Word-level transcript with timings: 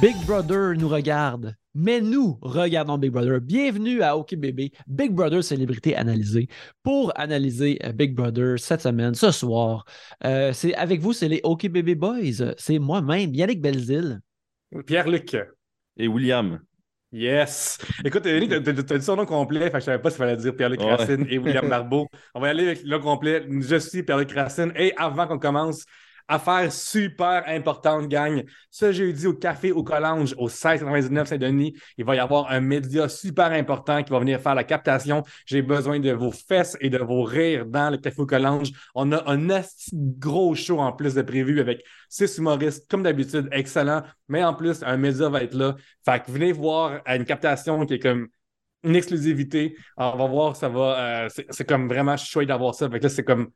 Big 0.00 0.16
Brother 0.26 0.74
nous 0.76 0.88
regarde, 0.88 1.54
mais 1.74 2.00
nous 2.00 2.38
regardons 2.42 2.98
Big 2.98 3.10
Brother. 3.10 3.40
Bienvenue 3.40 4.02
à 4.02 4.16
OK 4.16 4.34
Bébé, 4.34 4.72
Big 4.86 5.12
Brother 5.12 5.42
célébrité 5.42 5.96
analysée. 5.96 6.48
Pour 6.82 7.12
analyser 7.18 7.78
euh, 7.84 7.92
Big 7.92 8.14
Brother 8.14 8.58
cette 8.58 8.82
semaine, 8.82 9.14
ce 9.14 9.30
soir, 9.30 9.84
euh, 10.24 10.52
c'est 10.52 10.74
avec 10.74 11.00
vous, 11.00 11.12
c'est 11.12 11.28
les 11.28 11.40
OK 11.44 11.68
Bébé 11.68 11.94
Boys. 11.94 12.54
C'est 12.58 12.78
moi-même, 12.78 13.34
Yannick 13.34 13.60
Belzil. 13.60 14.20
Pierre-Luc. 14.86 15.36
Et 15.96 16.08
William. 16.08 16.60
Yes. 17.12 17.78
Écoute, 18.04 18.26
Yannick, 18.26 18.50
t'as 18.50 18.98
dit 18.98 19.04
son 19.04 19.16
nom 19.16 19.24
complet, 19.26 19.66
fait 19.66 19.72
que 19.72 19.78
je 19.80 19.84
savais 19.84 20.02
pas 20.02 20.10
s'il 20.10 20.18
fallait 20.18 20.36
dire 20.36 20.54
Pierre-Luc 20.56 20.80
Racine 20.82 21.26
et 21.28 21.38
William 21.38 21.66
Marbeau. 21.68 22.08
On 22.34 22.40
va 22.40 22.48
y 22.48 22.50
aller 22.50 22.66
avec 22.66 22.82
le 22.82 22.90
nom 22.90 23.00
complet. 23.00 23.46
Je 23.48 23.76
suis 23.76 24.02
Pierre-Luc 24.02 24.32
Racine. 24.32 24.72
Et 24.76 24.92
avant 24.96 25.28
qu'on 25.28 25.38
commence, 25.38 25.84
Affaire 26.26 26.72
super 26.72 27.42
importante, 27.46 28.08
gang. 28.08 28.44
Ce 28.70 28.92
jeudi 28.92 29.26
au 29.26 29.34
Café 29.34 29.72
au 29.72 29.82
Collange, 29.82 30.34
au 30.38 30.46
1699 30.46 31.28
Saint-Denis, 31.28 31.74
il 31.98 32.04
va 32.06 32.16
y 32.16 32.18
avoir 32.18 32.50
un 32.50 32.60
média 32.60 33.10
super 33.10 33.52
important 33.52 34.02
qui 34.02 34.10
va 34.10 34.20
venir 34.20 34.40
faire 34.40 34.54
la 34.54 34.64
captation. 34.64 35.22
J'ai 35.44 35.60
besoin 35.60 36.00
de 36.00 36.12
vos 36.12 36.30
fesses 36.32 36.78
et 36.80 36.88
de 36.88 36.96
vos 36.96 37.24
rires 37.24 37.66
dans 37.66 37.90
le 37.90 37.98
Café 37.98 38.22
au 38.22 38.26
Collange. 38.26 38.70
On 38.94 39.12
a 39.12 39.30
un 39.30 39.62
gros 39.92 40.54
show 40.54 40.80
en 40.80 40.92
plus 40.92 41.14
de 41.14 41.20
prévu 41.20 41.60
avec 41.60 41.84
six 42.08 42.38
humoristes, 42.38 42.90
comme 42.90 43.02
d'habitude, 43.02 43.48
excellent. 43.52 44.02
Mais 44.28 44.42
en 44.42 44.54
plus, 44.54 44.82
un 44.82 44.96
média 44.96 45.28
va 45.28 45.42
être 45.42 45.54
là. 45.54 45.76
Fait 46.06 46.22
que 46.24 46.30
venez 46.30 46.52
voir 46.52 47.02
une 47.06 47.26
captation 47.26 47.84
qui 47.84 47.94
est 47.94 47.98
comme 47.98 48.28
une 48.82 48.96
exclusivité. 48.96 49.76
on 49.98 50.16
va 50.16 50.26
voir, 50.26 50.56
ça 50.56 50.68
va. 50.68 51.24
Euh, 51.24 51.28
c'est 51.50 51.68
comme 51.68 51.88
vraiment 51.88 52.16
chouette 52.16 52.48
d'avoir 52.48 52.74
ça. 52.74 52.88
Fait 52.88 52.98
que 52.98 53.04
là, 53.04 53.08
c'est 53.10 53.24
comme 53.24 53.50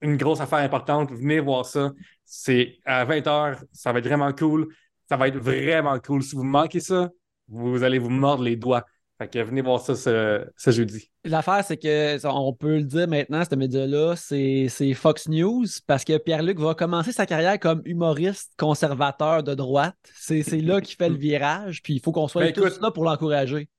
une 0.00 0.16
grosse 0.16 0.40
affaire 0.40 0.58
importante. 0.58 1.12
Venez 1.12 1.40
voir 1.40 1.64
ça. 1.64 1.92
C'est 2.24 2.78
à 2.84 3.04
20h. 3.04 3.62
Ça 3.72 3.92
va 3.92 3.98
être 3.98 4.06
vraiment 4.06 4.32
cool. 4.32 4.68
Ça 5.08 5.16
va 5.16 5.28
être 5.28 5.38
vraiment 5.38 5.98
cool. 6.00 6.22
Si 6.22 6.34
vous 6.34 6.44
manquez 6.44 6.80
ça, 6.80 7.10
vous 7.48 7.82
allez 7.82 7.98
vous 7.98 8.10
mordre 8.10 8.42
les 8.42 8.56
doigts. 8.56 8.84
Fait 9.18 9.28
que 9.28 9.38
venez 9.38 9.62
voir 9.62 9.80
ça 9.80 9.94
ce, 9.94 10.70
jeudi. 10.70 11.10
L'affaire, 11.24 11.64
c'est 11.64 11.78
que 11.78 12.26
on 12.26 12.52
peut 12.52 12.76
le 12.76 12.84
dire 12.84 13.08
maintenant, 13.08 13.42
ce 13.48 13.54
média-là, 13.54 14.14
c'est 14.14 14.94
Fox 14.94 15.28
News 15.28 15.64
parce 15.86 16.04
que 16.04 16.18
Pierre-Luc 16.18 16.58
va 16.58 16.74
commencer 16.74 17.12
sa 17.12 17.24
carrière 17.24 17.58
comme 17.58 17.80
humoriste 17.86 18.52
conservateur 18.58 19.42
de 19.42 19.54
droite. 19.54 19.96
C'est 20.14 20.42
là 20.60 20.82
qu'il 20.82 20.96
fait 20.96 21.08
le 21.08 21.16
virage, 21.16 21.82
puis 21.82 21.94
il 21.94 22.00
faut 22.00 22.12
qu'on 22.12 22.28
soit 22.28 22.42
ben, 22.42 22.52
tous 22.52 22.78
là 22.80 22.90
pour 22.90 23.04
l'encourager 23.04 23.70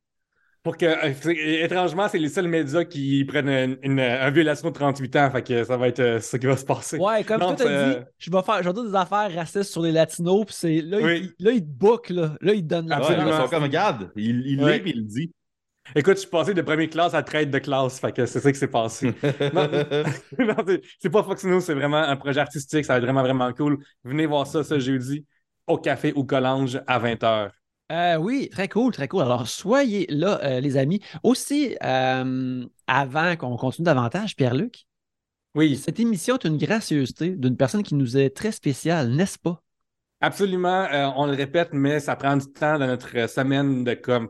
pour 0.68 0.76
que, 0.76 0.86
euh, 0.86 1.64
étrangement, 1.64 2.10
c'est 2.10 2.18
les 2.18 2.28
seuls 2.28 2.50
médias 2.50 2.84
qui 2.84 3.24
prennent 3.24 3.78
une, 3.82 4.02
violation 4.34 4.68
de 4.68 4.74
38 4.74 5.16
ans. 5.16 5.32
Fait 5.32 5.42
que 5.42 5.64
ça 5.64 5.78
va 5.78 5.88
être 5.88 6.02
euh, 6.02 6.20
ce 6.20 6.36
qui 6.36 6.46
va 6.46 6.58
se 6.58 6.66
passer. 6.66 6.98
Ouais, 6.98 7.24
comme 7.24 7.40
tu 7.56 7.64
as 7.64 7.94
dit, 7.94 8.00
je 8.18 8.30
vais 8.30 8.42
faire, 8.42 8.62
je 8.62 8.70
des 8.72 8.94
affaires 8.94 9.34
racistes 9.34 9.72
sur 9.72 9.82
les 9.82 9.94
latinos, 9.94 10.44
puis 10.46 10.54
c'est 10.54 10.82
là, 10.82 11.00
il, 11.16 11.32
là, 11.40 11.52
il 11.52 11.62
te 11.62 11.70
book, 11.70 12.10
là. 12.10 12.34
Là, 12.42 12.54
il 12.54 12.64
te 12.64 12.68
donne 12.68 12.90
la 12.90 12.98
Absolument. 12.98 13.28
Ils 13.28 13.44
sont 13.44 13.48
comme, 13.48 13.64
regarde, 13.64 14.12
il, 14.18 14.46
il 14.46 14.58
lit, 14.58 14.80
puis 14.82 14.92
il 14.94 15.04
le 15.04 15.08
dit. 15.08 15.32
Écoute, 15.96 16.16
je 16.16 16.20
suis 16.20 16.30
passé 16.30 16.54
de 16.54 16.62
première 16.62 16.90
classe 16.90 17.14
à 17.14 17.24
traite 17.24 17.50
de 17.50 17.60
classe, 17.60 18.02
fait 18.02 18.12
que 18.12 18.26
c'est 18.26 18.42
ça 18.42 18.52
qui 18.52 18.60
s'est 18.60 18.68
passé. 18.68 19.14
non, 19.54 19.70
c'est 21.00 21.10
pas 21.10 21.24
Fox 21.24 21.46
News, 21.46 21.62
c'est 21.62 21.76
vraiment 21.76 22.02
un 22.02 22.18
projet 22.18 22.42
artistique, 22.42 22.84
ça 22.84 22.92
va 22.92 22.98
être 22.98 23.06
vraiment, 23.06 23.22
vraiment 23.22 23.54
cool. 23.54 23.78
Venez 24.04 24.26
voir 24.26 24.46
ça 24.46 24.66
ce 24.66 24.80
jeudi 24.80 25.26
au 25.66 25.78
Café 25.78 26.12
ou 26.14 26.26
Collange 26.26 26.82
à 26.88 27.00
20h. 27.00 27.52
Euh, 27.92 28.18
oui, 28.18 28.50
très 28.50 28.68
cool, 28.68 28.94
très 28.94 29.08
cool. 29.08 29.22
Alors, 29.22 29.48
soyez 29.48 30.06
là, 30.10 30.40
euh, 30.44 30.60
les 30.60 30.76
amis. 30.78 31.02
Aussi, 31.24 31.78
euh, 31.84 32.66
avant 32.86 33.36
qu'on 33.38 33.56
continue 33.56 33.86
davantage, 33.86 34.36
Pierre-Luc, 34.36 34.86
oui. 35.56 35.78
cette 35.78 36.00
émission 36.00 36.36
est 36.36 36.46
une 36.46 36.58
gracieuseté 36.58 37.30
d'une 37.30 37.56
personne 37.56 37.84
qui 37.84 37.96
nous 37.96 38.18
est 38.18 38.30
très 38.30 38.52
spéciale, 38.52 39.12
n'est-ce 39.12 39.40
pas? 39.40 39.62
Absolument, 40.20 40.88
on 41.16 41.28
le 41.28 41.34
répète, 41.34 41.70
mais 41.74 42.00
ça 42.00 42.16
prend 42.16 42.36
du 42.36 42.52
temps 42.52 42.80
dans 42.80 42.88
notre 42.88 43.30
semaine 43.30 43.84
de 43.84 43.94
comme 43.94 44.30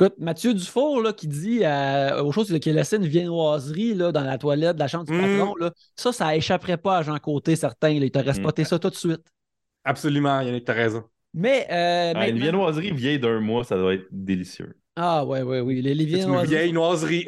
Écoute, 0.00 0.14
Mathieu 0.18 0.54
Dufour 0.54 1.02
là, 1.02 1.12
qui 1.12 1.28
dit 1.28 1.60
euh, 1.62 2.22
aux 2.22 2.32
choses 2.32 2.48
qu'il 2.58 2.72
a 2.72 2.74
laissé 2.74 2.96
une 2.96 3.06
viennoiserie 3.06 3.92
là, 3.92 4.12
dans 4.12 4.24
la 4.24 4.38
toilette 4.38 4.76
de 4.76 4.80
la 4.80 4.88
chambre 4.88 5.04
du 5.04 5.12
mm. 5.12 5.20
patron, 5.20 5.54
là, 5.56 5.72
ça, 5.94 6.10
ça 6.10 6.34
échapperait 6.34 6.78
pas 6.78 6.96
à 6.96 7.02
Jean 7.02 7.18
Côté, 7.18 7.54
certains. 7.54 7.92
Là, 7.98 8.06
il 8.06 8.10
t'aurait 8.10 8.30
mm. 8.30 8.34
spoté 8.34 8.64
ça 8.64 8.78
tout 8.78 8.88
de 8.88 8.94
suite. 8.94 9.20
Absolument, 9.84 10.40
Yannick, 10.40 10.64
t'as 10.64 10.72
raison. 10.72 11.04
Mais. 11.34 11.66
Euh, 11.70 12.14
ah, 12.16 12.28
Une 12.28 12.38
viennoiserie 12.38 12.92
vieille 12.92 13.18
d'un 13.18 13.40
mois, 13.40 13.62
ça 13.62 13.76
doit 13.76 13.92
être 13.92 14.06
délicieux. 14.10 14.74
Ah, 14.96 15.22
ouais, 15.26 15.42
ouais, 15.42 15.60
oui. 15.60 15.82
Les, 15.82 15.94
les 15.94 16.06
viennoiseries. 16.06 16.44
Une 16.44 16.58
vieille 16.58 16.72
noiserie. 16.72 17.26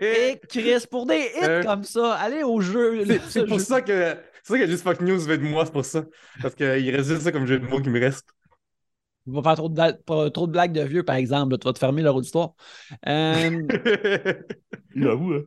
Et 0.00 0.40
Chris, 0.48 0.84
pour 0.88 1.06
des 1.06 1.16
hits 1.16 1.42
euh, 1.42 1.64
comme 1.64 1.82
ça, 1.82 2.14
allez 2.14 2.44
au 2.44 2.60
jeu. 2.60 3.04
C'est 3.28 3.46
pour 3.46 3.60
ça 3.60 3.82
que. 3.82 4.14
C'est 4.44 4.52
ça 4.52 4.58
que 4.60 4.66
juste 4.70 4.84
Fuck 4.84 5.00
News 5.00 5.18
veut 5.18 5.38
de 5.38 5.42
moi, 5.42 5.66
c'est 5.66 5.72
pour 5.72 5.84
ça. 5.84 6.04
Parce 6.40 6.54
qu'il 6.54 6.94
reste 6.94 7.08
juste 7.08 7.22
ça 7.22 7.32
comme 7.32 7.46
jeu 7.46 7.58
de 7.58 7.66
mots 7.66 7.80
qui 7.80 7.90
me 7.90 7.98
reste. 7.98 8.28
Il 9.26 9.34
va 9.34 9.42
faire 9.42 9.54
trop 9.54 9.68
de, 9.68 10.28
trop 10.30 10.46
de 10.46 10.52
blagues 10.52 10.72
de 10.72 10.82
vieux, 10.82 11.02
par 11.04 11.16
exemple. 11.16 11.56
tu 11.58 11.66
vas 11.66 11.72
te 11.72 11.78
fermer 11.78 12.02
leur 12.02 12.16
auditoire. 12.16 12.54
Euh... 13.06 13.62
J'avoue, 14.96 15.34
hein. 15.34 15.42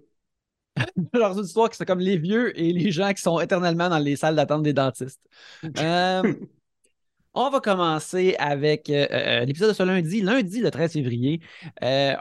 leur 1.14 1.38
auditoire, 1.38 1.70
c'est 1.74 1.86
comme 1.86 2.00
les 2.00 2.18
vieux 2.18 2.58
et 2.60 2.74
les 2.74 2.92
gens 2.92 3.12
qui 3.14 3.22
sont 3.22 3.40
éternellement 3.40 3.90
dans 3.90 4.00
les 4.00 4.16
salles 4.16 4.36
d'attente 4.36 4.64
des 4.64 4.74
dentistes. 4.74 5.22
Euh, 5.80 6.34
on 7.34 7.50
va 7.50 7.60
commencer 7.60 8.36
avec 8.40 8.90
euh, 8.90 9.08
euh, 9.12 9.46
l'épisode 9.46 9.70
de 9.70 9.74
ce 9.74 9.84
lundi. 9.84 10.22
Lundi, 10.22 10.62
le 10.62 10.72
13 10.72 10.94
février, 10.94 11.42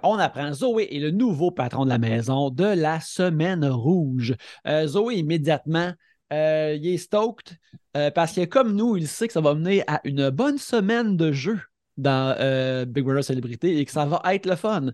on 0.03 0.19
apprend 0.19 0.53
Zoé 0.53 0.89
est 0.91 1.01
le 1.01 1.11
nouveau 1.11 1.51
patron 1.51 1.85
de 1.85 1.91
la 1.91 1.99
maison 1.99 2.51
de 2.51 2.65
la 2.65 3.01
Semaine 3.01 3.65
Rouge. 3.65 4.35
Zoé, 4.87 5.17
immédiatement, 5.17 5.93
euh, 6.33 6.77
il 6.81 6.95
est 6.95 6.99
stoked 6.99 7.59
euh, 7.97 8.11
parce 8.11 8.33
que, 8.33 8.45
comme 8.45 8.75
nous, 8.75 8.97
il 8.97 9.07
sait 9.07 9.27
que 9.27 9.33
ça 9.33 9.41
va 9.41 9.55
mener 9.55 9.85
à 9.87 10.01
une 10.05 10.31
bonne 10.31 10.59
semaine 10.59 11.17
de 11.17 11.33
jeu 11.33 11.61
dans 11.97 12.35
euh, 12.41 12.85
Big 12.85 13.05
Brother 13.05 13.23
Célébrité 13.23 13.79
et 13.79 13.85
que 13.85 13.91
ça 13.91 14.07
va 14.07 14.23
être 14.33 14.47
le 14.47 14.57
fun. 14.57 14.87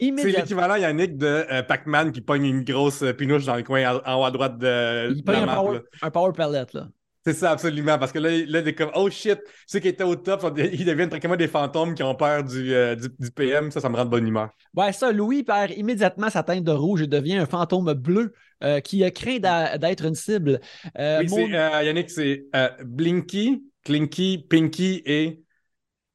C'est 0.00 0.10
l'équivalent, 0.10 0.74
Yannick, 0.74 1.16
de 1.16 1.62
Pac-Man 1.62 2.10
qui 2.10 2.20
pogne 2.20 2.44
une 2.46 2.64
grosse 2.64 3.04
pinouche 3.16 3.44
dans 3.44 3.54
le 3.54 3.62
coin 3.62 4.00
en 4.04 4.20
haut 4.20 4.24
à 4.24 4.30
droite 4.32 4.58
de, 4.58 5.12
il 5.14 5.22
pogne 5.22 5.36
un, 5.36 5.54
power, 5.54 5.80
un 6.02 6.10
power 6.10 6.32
palette, 6.32 6.72
là. 6.72 6.88
C'est 7.26 7.32
ça, 7.32 7.52
absolument. 7.52 7.98
Parce 7.98 8.12
que 8.12 8.18
là, 8.18 8.28
là 8.28 8.60
il 8.60 8.68
est 8.68 8.74
comme, 8.74 8.90
oh 8.94 9.08
shit, 9.08 9.38
ceux 9.66 9.78
qui 9.78 9.88
étaient 9.88 10.04
au 10.04 10.14
top, 10.14 10.44
ils 10.58 10.84
deviennent 10.84 11.08
tranquillement 11.08 11.36
des 11.36 11.48
fantômes 11.48 11.94
qui 11.94 12.02
ont 12.02 12.14
peur 12.14 12.44
du, 12.44 12.74
euh, 12.74 12.96
du, 12.96 13.30
PM. 13.30 13.70
Ça, 13.70 13.80
ça 13.80 13.88
me 13.88 13.96
rend 13.96 14.04
de 14.04 14.10
bonne 14.10 14.28
humeur. 14.28 14.50
Ouais, 14.74 14.92
ça, 14.92 15.10
Louis 15.10 15.42
perd 15.42 15.70
immédiatement 15.72 16.28
sa 16.28 16.42
teinte 16.42 16.64
de 16.64 16.72
rouge 16.72 17.00
et 17.00 17.06
devient 17.06 17.36
un 17.36 17.46
fantôme 17.46 17.92
bleu 17.94 18.34
euh, 18.64 18.80
qui 18.80 19.10
craint 19.12 19.38
d'être 19.78 20.04
une 20.04 20.14
cible. 20.14 20.60
Euh, 20.98 21.20
oui, 21.20 21.28
c'est, 21.28 21.48
Yannick, 21.48 22.10
c'est 22.10 22.44
Blinky, 22.84 23.62
Clinky, 23.84 24.46
Pinky 24.48 25.02
et. 25.04 25.40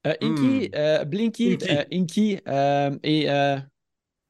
Inky, 0.06 0.72
hmm. 0.74 1.04
Blinky, 1.06 1.58
Inky, 1.92 2.40
et. 3.04 3.28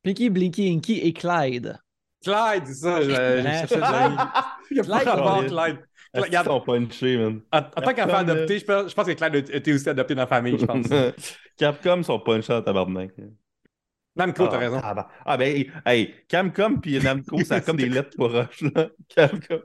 Pinky, 0.03 0.29
Blinky, 0.29 0.69
Inky 0.69 0.99
et 0.99 1.13
Clyde. 1.13 1.77
Clyde, 2.23 2.63
c'est 2.65 2.73
ça. 2.73 3.01
Je, 3.01 3.09
je 3.09 4.81
Clyde, 4.81 5.49
Clyde. 5.49 5.79
Regarde. 6.13 6.47
Ils 6.47 6.49
sont 6.49 6.61
punchés, 6.61 7.17
man? 7.17 7.41
En, 7.51 7.61
tant 7.61 7.93
qu'enfant 7.93 8.17
adopté, 8.17 8.59
je 8.59 8.65
pense, 8.65 8.89
je 8.89 8.95
pense 8.95 9.05
que 9.05 9.11
Claire 9.11 9.35
était 9.35 9.73
aussi 9.73 9.89
adopté 9.89 10.15
dans 10.15 10.21
la 10.21 10.27
famille, 10.27 10.57
je 10.57 10.65
pense. 10.65 10.87
Capcom 11.57 12.01
sont 12.03 12.19
punchés 12.19 12.53
en 12.53 12.61
tabarnak. 12.61 13.11
Namco, 14.19 14.47
t'as 14.47 14.57
ah, 14.57 14.59
raison. 14.59 14.81
Ah, 14.83 14.93
ben, 14.93 15.05
ah, 15.25 15.37
ben, 15.37 15.65
hey, 15.85 16.13
Camcom 16.29 16.81
puis 16.81 16.99
Namco, 16.99 17.41
ça 17.45 17.55
a 17.55 17.61
comme 17.61 17.77
des 17.77 17.87
lettres 17.87 18.15
pour 18.17 18.31
roches, 18.31 18.61
là. 18.61 18.89
Camcom. 19.15 19.61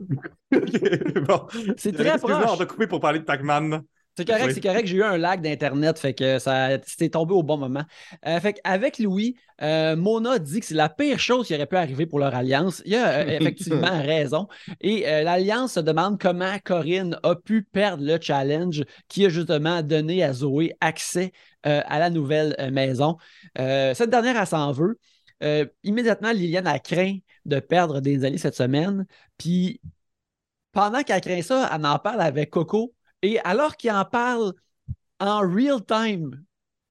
bon. 1.27 1.47
C'est 1.77 1.93
très 1.93 2.19
proche. 2.19 2.47
on 2.49 2.55
va 2.55 2.67
couper 2.67 2.87
pour 2.87 3.01
parler 3.01 3.19
de 3.19 3.25
Pac-Man. 3.25 3.83
C'est 4.17 4.25
correct, 4.25 4.53
c'est 4.55 4.61
correct. 4.61 4.87
J'ai 4.87 4.99
eu 4.99 5.03
un 5.03 5.17
lag 5.17 5.41
d'Internet, 5.41 5.99
fait 5.99 6.15
que 6.15 6.39
ça 6.39 6.79
c'était 6.87 7.09
tombé 7.09 7.35
au 7.35 7.43
bon 7.43 7.59
moment. 7.59 7.83
Euh, 8.27 8.39
fait 8.39 8.61
avec 8.63 9.01
Louis, 9.01 9.35
euh, 9.63 9.97
Mona 9.97 10.39
dit 10.39 10.61
que 10.61 10.67
c'est 10.67 10.75
la 10.75 10.89
pire 10.89 11.19
chose 11.19 11.47
qui 11.47 11.55
aurait 11.55 11.67
pu 11.67 11.77
arriver 11.77 12.07
pour 12.07 12.19
leur 12.19 12.35
alliance. 12.35 12.83
Il 12.85 12.95
a 12.95 13.21
euh, 13.21 13.27
effectivement 13.41 14.03
raison. 14.03 14.49
Et 14.81 15.03
l'alliance 15.03 15.75
se 15.75 15.81
demande 15.81 16.21
comment 16.21 16.59
Corinne 16.65 17.19
a 17.23 17.35
pu 17.35 17.63
perdre 17.63 18.05
le 18.05 18.19
challenge 18.21 18.85
qui 19.09 19.27
a 19.27 19.29
justement 19.29 19.83
donné 19.83 20.23
à 20.25 20.33
Zoé 20.33 20.77
accès 20.81 21.33
à 21.63 21.99
la 21.99 22.11
nouvelle 22.11 22.55
maison. 22.73 23.17
cette 23.57 24.11
dernière, 24.11 24.37
elle 24.37 24.47
s'en 24.47 24.73
veut. 24.73 24.99
immédiatement, 25.83 26.33
Liliane 26.33 26.67
a 26.67 26.79
craint 26.79 27.17
de 27.47 27.61
perdre 27.61 28.01
des 28.01 28.25
alliés 28.25 28.39
cette 28.39 28.57
semaine. 28.57 29.07
Puis 29.39 29.81
pendant 30.73 31.03
qu'elle 31.03 31.21
craint 31.21 31.43
ça, 31.43 31.71
elle 31.73 31.87
en 31.87 31.99
parle 31.99 32.21
avec 32.21 32.51
Coco 32.51 32.95
et 33.23 33.39
alors 33.41 33.77
qu'ils 33.77 33.93
en 33.93 34.05
parlent 34.05 34.53
en 35.21 35.41
real 35.41 35.83
time, 35.85 36.45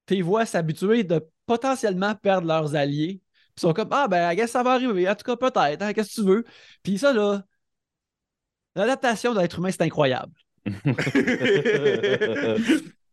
tes 0.06 0.22
voix 0.22 0.46
s'habituer 0.46 1.04
de 1.04 1.24
potentiellement 1.46 2.14
perdre 2.14 2.46
leurs 2.48 2.74
alliés. 2.74 3.20
Puis 3.54 3.54
ils 3.58 3.60
sont 3.60 3.72
comme 3.72 3.88
Ah, 3.92 4.08
ben, 4.08 4.32
I 4.32 4.48
ça 4.48 4.62
va 4.62 4.72
arriver. 4.72 5.08
En 5.08 5.14
tout 5.14 5.24
cas, 5.24 5.36
peut-être. 5.36 5.82
Hein, 5.82 5.92
qu'est-ce 5.92 6.16
que 6.16 6.20
tu 6.22 6.26
veux? 6.26 6.44
Puis 6.82 6.98
ça, 6.98 7.12
là, 7.12 7.44
l'adaptation 8.74 9.34
de 9.34 9.40
l'être 9.40 9.58
humain, 9.58 9.70
c'est 9.70 9.82
incroyable. 9.82 10.32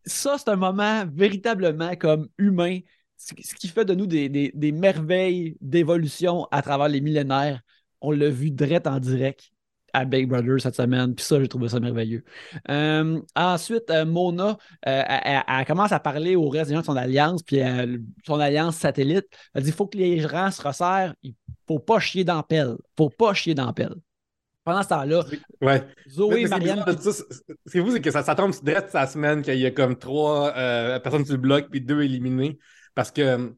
ça, 0.05 0.37
c'est 0.37 0.49
un 0.49 0.55
moment 0.55 1.05
véritablement 1.11 1.95
comme 1.95 2.29
humain, 2.37 2.79
ce 3.17 3.33
qui 3.55 3.67
fait 3.67 3.85
de 3.85 3.93
nous 3.93 4.07
des, 4.07 4.29
des 4.29 4.71
merveilles 4.71 5.57
d'évolution 5.61 6.47
à 6.51 6.61
travers 6.61 6.87
les 6.87 7.01
millénaires. 7.01 7.61
On 7.99 8.11
l'a 8.11 8.29
vu 8.29 8.51
direct 8.51 8.87
en 8.87 8.99
direct 8.99 9.51
à 9.93 10.05
Big 10.05 10.27
Brother 10.27 10.59
cette 10.59 10.75
semaine. 10.75 11.15
Puis 11.15 11.25
ça, 11.25 11.39
j'ai 11.39 11.47
trouvé 11.47 11.69
ça 11.69 11.79
merveilleux. 11.79 12.23
Euh, 12.69 13.19
ensuite, 13.35 13.89
euh, 13.89 14.05
Mona, 14.05 14.57
euh, 14.87 15.03
elle, 15.07 15.65
commence 15.65 15.91
à 15.91 15.99
parler 15.99 16.35
au 16.35 16.49
reste 16.49 16.69
des 16.69 16.75
gens 16.75 16.81
de 16.81 16.85
son 16.85 16.95
alliance, 16.95 17.43
puis 17.43 17.59
son 18.25 18.39
alliance 18.39 18.77
satellite. 18.77 19.25
Elle 19.53 19.63
dit 19.63 19.69
il 19.69 19.75
faut 19.75 19.87
que 19.87 19.97
les 19.97 20.19
gens 20.19 20.51
se 20.51 20.61
resserrent. 20.61 21.13
Il 21.23 21.35
faut 21.67 21.79
pas 21.79 21.99
chier 21.99 22.23
dans 22.23 22.43
pelle. 22.43 22.75
faut 22.97 23.09
pas 23.09 23.33
chier 23.33 23.53
dans 23.53 23.71
pelle. 23.73 23.95
Pendant 24.63 24.83
ce 24.83 24.89
temps-là, 24.89 25.23
ouais. 25.61 25.87
Zoé 26.07 26.41
et 26.41 26.47
Marianne. 26.47 26.85
C'est 27.65 27.79
vous, 27.79 27.91
c'est 27.91 28.01
que 28.01 28.11
ça, 28.11 28.21
ça 28.21 28.35
tombe 28.35 28.53
direct 28.61 28.91
sa 28.91 29.07
semaine 29.07 29.41
qu'il 29.41 29.57
y 29.57 29.65
a 29.65 29.71
comme 29.71 29.97
trois 29.97 30.53
personnes 30.99 31.25
sur 31.25 31.33
le 31.33 31.41
bloc, 31.41 31.67
puis 31.71 31.81
deux 31.81 32.03
éliminées. 32.03 32.59
Parce 32.93 33.09
que 33.09 33.55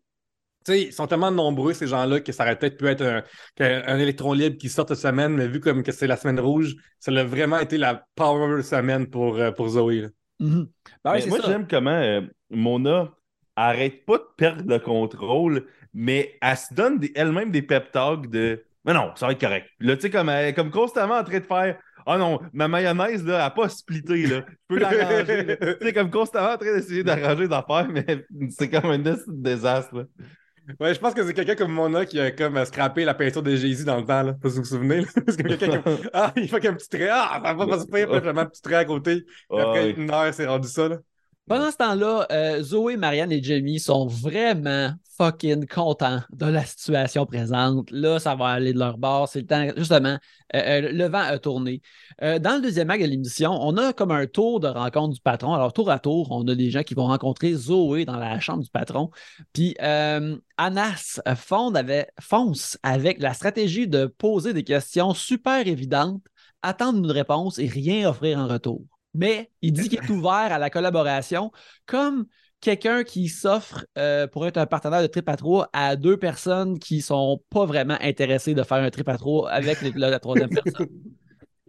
sais, 0.71 0.81
ils 0.83 0.93
sont 0.93 1.07
tellement 1.07 1.31
nombreux, 1.31 1.73
ces 1.73 1.87
gens-là, 1.87 2.19
que 2.19 2.31
ça 2.31 2.43
aurait 2.43 2.57
peut-être 2.57 2.77
pu 2.77 2.87
être 2.87 3.01
un, 3.01 3.23
un, 3.59 3.99
électron 3.99 4.33
libre 4.33 4.57
qui 4.57 4.69
sort 4.69 4.87
cette 4.87 4.97
semaine, 4.97 5.33
mais 5.33 5.47
vu 5.47 5.59
comme 5.59 5.83
que 5.83 5.91
c'est 5.91 6.07
la 6.07 6.17
semaine 6.17 6.39
rouge, 6.39 6.75
ça 6.99 7.11
a 7.11 7.23
vraiment 7.23 7.59
été 7.59 7.77
la 7.77 8.05
power 8.15 8.61
semaine 8.63 9.07
pour, 9.07 9.37
euh, 9.37 9.51
pour 9.51 9.69
Zoé. 9.69 10.07
Mm-hmm. 10.39 10.67
Ben 11.03 11.27
moi, 11.27 11.39
j'aime 11.45 11.67
comment 11.67 11.91
euh, 11.91 12.21
Mona 12.49 13.11
arrête 13.55 14.05
pas 14.05 14.17
de 14.17 14.25
perdre 14.35 14.63
le 14.67 14.79
contrôle, 14.79 15.67
mais 15.93 16.37
elle 16.41 16.57
se 16.57 16.73
donne 16.73 16.99
elle-même 17.15 17.51
des 17.51 17.61
pep 17.61 17.91
talks 17.91 18.29
de 18.29 18.63
Mais 18.85 18.93
non, 18.93 19.11
ça 19.15 19.27
va 19.27 19.33
être 19.33 19.41
correct. 19.41 19.67
Là, 19.79 19.95
tu 19.95 20.03
sais, 20.03 20.09
comme, 20.09 20.31
comme 20.55 20.71
constamment 20.71 21.17
en 21.17 21.23
train 21.23 21.39
de 21.39 21.45
faire 21.45 21.77
ah 22.05 22.17
non, 22.17 22.39
ma 22.51 22.67
mayonnaise, 22.67 23.23
là, 23.25 23.33
elle 23.33 23.39
n'a 23.39 23.49
pas 23.49 23.69
splitté, 23.69 24.25
là. 24.27 24.45
Je 24.47 24.53
peux 24.67 24.79
l'arranger. 24.79 25.57
tu 25.79 25.85
sais, 25.85 25.93
comme 25.93 26.09
constamment 26.09 26.53
en 26.53 26.57
train 26.57 26.73
d'essayer 26.73 27.03
d'arranger 27.03 27.47
des 27.47 27.53
affaires, 27.53 27.87
mais 27.89 28.25
c'est 28.49 28.69
comme 28.69 28.91
un 28.91 28.99
désastre. 29.27 29.95
Là. 29.95 30.03
Ouais, 30.79 30.93
je 30.93 30.99
pense 30.99 31.13
que 31.13 31.25
c'est 31.25 31.33
quelqu'un 31.33 31.55
comme 31.55 31.73
Mona 31.73 32.05
qui 32.05 32.19
a 32.19 32.31
comme 32.31 32.63
scrappé 32.65 33.03
la 33.03 33.13
peinture 33.13 33.43
de 33.43 33.55
Jésus 33.55 33.83
dans 33.83 33.97
le 33.97 34.05
temps, 34.05 34.23
là. 34.23 34.35
Vous 34.41 34.49
vous 34.49 34.63
souvenez, 34.63 35.01
là? 35.01 35.07
Parce 35.25 35.37
que 35.37 35.43
quelqu'un 35.43 35.81
comme... 35.81 35.97
Ah, 36.13 36.31
il 36.35 36.47
fait 36.47 36.59
qu'un 36.59 36.73
petit 36.73 36.89
trait. 36.89 37.09
Ah, 37.11 37.41
ça 37.43 37.53
va 37.53 37.67
pas 37.67 37.79
se 37.79 37.87
faire. 37.87 38.07
Puis 38.09 38.19
je 38.23 38.29
un 38.29 38.45
petit 38.45 38.61
trait 38.61 38.75
à 38.75 38.85
côté. 38.85 39.25
Et 39.51 39.59
après 39.59 39.91
une 39.91 40.09
heure, 40.09 40.33
c'est 40.33 40.47
rendu 40.47 40.67
ça, 40.67 40.87
là. 40.87 40.97
Pendant 41.45 41.71
ce 41.71 41.75
temps-là, 41.75 42.25
euh, 42.31 42.63
Zoé, 42.63 42.95
Marianne 42.95 43.33
et 43.33 43.43
Jamie 43.43 43.77
sont 43.77 44.07
vraiment 44.07 44.93
fucking 45.17 45.67
contents 45.67 46.21
de 46.31 46.45
la 46.45 46.63
situation 46.63 47.25
présente. 47.25 47.91
Là, 47.91 48.17
ça 48.17 48.33
va 48.33 48.47
aller 48.47 48.71
de 48.71 48.79
leur 48.79 48.97
bord. 48.97 49.27
C'est 49.27 49.41
le 49.41 49.45
temps, 49.45 49.67
justement, 49.75 50.17
euh, 50.55 50.79
euh, 50.81 50.91
le 50.93 51.05
vent 51.09 51.19
a 51.19 51.37
tourné. 51.39 51.81
dans 52.21 52.55
le 52.55 52.61
deuxième 52.61 52.89
acte 52.89 53.03
de 53.03 53.09
l'émission, 53.09 53.51
on 53.51 53.75
a 53.75 53.91
comme 53.91 54.11
un 54.11 54.25
tour 54.25 54.61
de 54.61 54.69
rencontre 54.69 55.15
du 55.15 55.19
patron. 55.19 55.53
Alors, 55.53 55.73
tour 55.73 55.91
à 55.91 55.99
tour, 55.99 56.31
on 56.31 56.47
a 56.47 56.55
des 56.55 56.71
gens 56.71 56.83
qui 56.83 56.93
vont 56.93 57.07
rencontrer 57.07 57.53
Zoé 57.53 58.05
dans 58.05 58.17
la 58.17 58.39
chambre 58.39 58.63
du 58.63 58.69
patron. 58.69 59.11
Puis, 59.51 59.75
Anas 59.79 61.19
fonce 61.35 62.77
avec 62.83 63.21
la 63.21 63.33
stratégie 63.33 63.89
de 63.89 64.05
poser 64.05 64.53
des 64.53 64.63
questions 64.63 65.13
super 65.13 65.67
évidentes, 65.67 66.23
attendre 66.61 66.99
une 66.99 67.11
réponse 67.11 67.59
et 67.59 67.67
rien 67.67 68.09
offrir 68.09 68.39
en 68.39 68.47
retour 68.47 68.92
mais 69.13 69.51
il 69.61 69.73
dit 69.73 69.89
qu'il 69.89 69.99
est 69.99 70.09
ouvert 70.09 70.31
à 70.51 70.59
la 70.59 70.69
collaboration 70.69 71.51
comme 71.85 72.25
quelqu'un 72.61 73.03
qui 73.03 73.27
s'offre 73.27 73.85
euh, 73.97 74.25
pour 74.27 74.47
être 74.47 74.57
un 74.57 74.65
partenaire 74.65 75.01
de 75.01 75.07
trip 75.07 75.27
à 75.27 75.35
trois 75.35 75.69
à 75.73 75.95
deux 75.95 76.17
personnes 76.17 76.79
qui 76.79 77.01
sont 77.01 77.41
pas 77.49 77.65
vraiment 77.65 77.97
intéressées 78.01 78.53
de 78.53 78.63
faire 78.63 78.77
un 78.77 78.89
trip 78.89 79.09
à 79.09 79.17
trois 79.17 79.49
avec 79.51 79.81
la, 79.95 80.19
troisième 80.19 80.49
personne. 80.63 80.87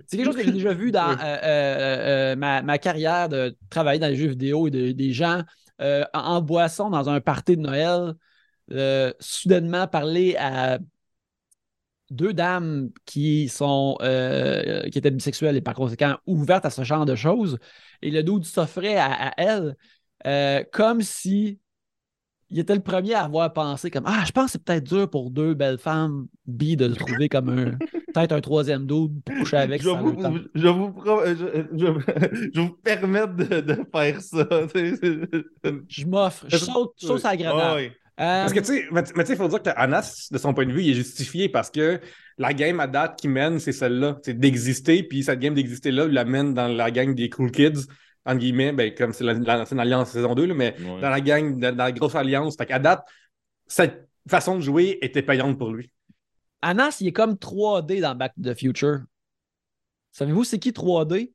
C'est 0.06 0.16
quelque 0.16 0.26
chose 0.26 0.36
que 0.36 0.44
j'ai 0.44 0.52
déjà 0.52 0.72
vu 0.72 0.92
dans 0.92 1.10
euh, 1.10 2.34
euh, 2.34 2.36
ma, 2.36 2.78
carrière 2.78 3.28
de 3.28 3.56
travailler 3.70 3.98
dans 3.98 4.08
les 4.08 4.16
jeux 4.16 4.28
vidéo 4.28 4.68
et 4.68 4.94
des 4.94 5.12
gens 5.12 5.42
en 5.80 6.40
boisson 6.40 6.90
dans 6.90 7.08
un 7.08 7.20
party 7.20 7.56
de 7.56 7.62
Noël, 7.62 8.14
soudainement 9.18 9.88
parler 9.88 10.36
à 10.38 10.78
deux 12.10 12.32
dames 12.32 12.90
qui 13.06 13.48
sont 13.48 13.96
euh, 14.02 14.88
qui 14.90 14.98
étaient 14.98 15.10
bisexuelles 15.10 15.56
et 15.56 15.60
par 15.60 15.74
conséquent 15.74 16.16
ouvertes 16.26 16.64
à 16.64 16.70
ce 16.70 16.84
genre 16.84 17.06
de 17.06 17.14
choses. 17.14 17.58
Et 18.02 18.10
le 18.10 18.22
dude 18.22 18.44
s'offrait 18.44 18.96
à, 18.96 19.32
elle 19.36 19.76
euh, 20.26 20.62
comme 20.72 21.00
si 21.00 21.58
il 22.50 22.58
était 22.58 22.74
le 22.74 22.82
premier 22.82 23.14
à 23.14 23.24
avoir 23.24 23.52
pensé 23.52 23.90
comme 23.90 24.04
Ah, 24.06 24.22
je 24.26 24.32
pense 24.32 24.46
que 24.46 24.52
c'est 24.52 24.64
peut-être 24.64 24.84
dur 24.84 25.08
pour 25.08 25.30
deux 25.30 25.54
belles 25.54 25.78
femmes 25.78 26.28
bi 26.46 26.76
de 26.76 26.86
le 26.86 26.94
trouver 26.94 27.28
comme 27.28 27.48
un 27.48 27.78
peut-être 28.14 28.32
un 28.32 28.40
troisième 28.40 28.86
dude 28.86 29.22
pour 29.24 29.34
coucher 29.36 29.56
avec. 29.56 29.82
Je, 29.82 29.88
vous, 29.88 30.16
je, 30.54 30.68
vous, 30.68 30.94
je, 31.24 31.66
je, 32.52 32.60
vous 32.60 32.70
permettre 32.84 33.34
de, 33.34 33.84
faire 33.92 34.20
ça. 34.20 34.46
je 35.88 36.06
m'offre, 36.06 36.46
je 36.48 36.56
saute, 36.56 36.92
sur 36.96 37.18
sa 37.18 37.36
grenade. 37.36 37.90
Parce 38.16 38.52
que, 38.52 38.60
tu 38.60 38.66
sais, 38.66 38.84
mais, 38.92 39.02
tu 39.02 39.12
sais, 39.12 39.32
il 39.32 39.36
faut 39.36 39.48
dire 39.48 39.62
que 39.62 39.70
Anas, 39.74 40.28
de 40.30 40.38
son 40.38 40.54
point 40.54 40.66
de 40.66 40.72
vue, 40.72 40.82
il 40.82 40.90
est 40.90 40.94
justifié 40.94 41.48
parce 41.48 41.70
que 41.70 42.00
la 42.38 42.54
game 42.54 42.78
à 42.78 42.86
date 42.86 43.18
qui 43.18 43.28
mène, 43.28 43.58
c'est 43.58 43.72
celle-là. 43.72 44.18
C'est 44.22 44.38
d'exister, 44.38 45.02
puis 45.02 45.24
cette 45.24 45.40
game 45.40 45.54
d'exister-là, 45.54 46.06
il 46.06 46.12
la 46.12 46.24
mène 46.24 46.54
dans 46.54 46.68
la 46.68 46.90
gang 46.90 47.14
des 47.14 47.28
cool 47.28 47.50
kids, 47.50 47.86
entre 48.24 48.38
guillemets, 48.38 48.72
ben, 48.72 48.94
comme 48.94 49.12
c'est 49.12 49.24
l'ancienne 49.24 49.80
alliance 49.80 50.10
saison 50.10 50.34
2, 50.34 50.46
là, 50.46 50.54
mais 50.54 50.76
dans 50.80 51.10
la 51.10 51.20
gang, 51.20 51.58
dans, 51.58 51.76
la 51.76 51.92
grosse 51.92 52.14
alliance. 52.14 52.56
Fait 52.56 52.66
qu'à 52.66 52.78
date, 52.78 53.04
cette 53.66 54.08
façon 54.28 54.56
de 54.56 54.60
jouer 54.60 54.98
était 55.02 55.22
payante 55.22 55.58
pour 55.58 55.72
lui. 55.72 55.90
Anas, 56.62 56.98
il 57.00 57.08
est 57.08 57.12
comme 57.12 57.34
3D 57.34 58.00
dans 58.00 58.14
Back 58.14 58.32
to 58.36 58.42
the 58.42 58.58
Future. 58.58 59.00
Savez-vous 60.12 60.44
c'est 60.44 60.58
qui 60.58 60.70
3D? 60.70 61.32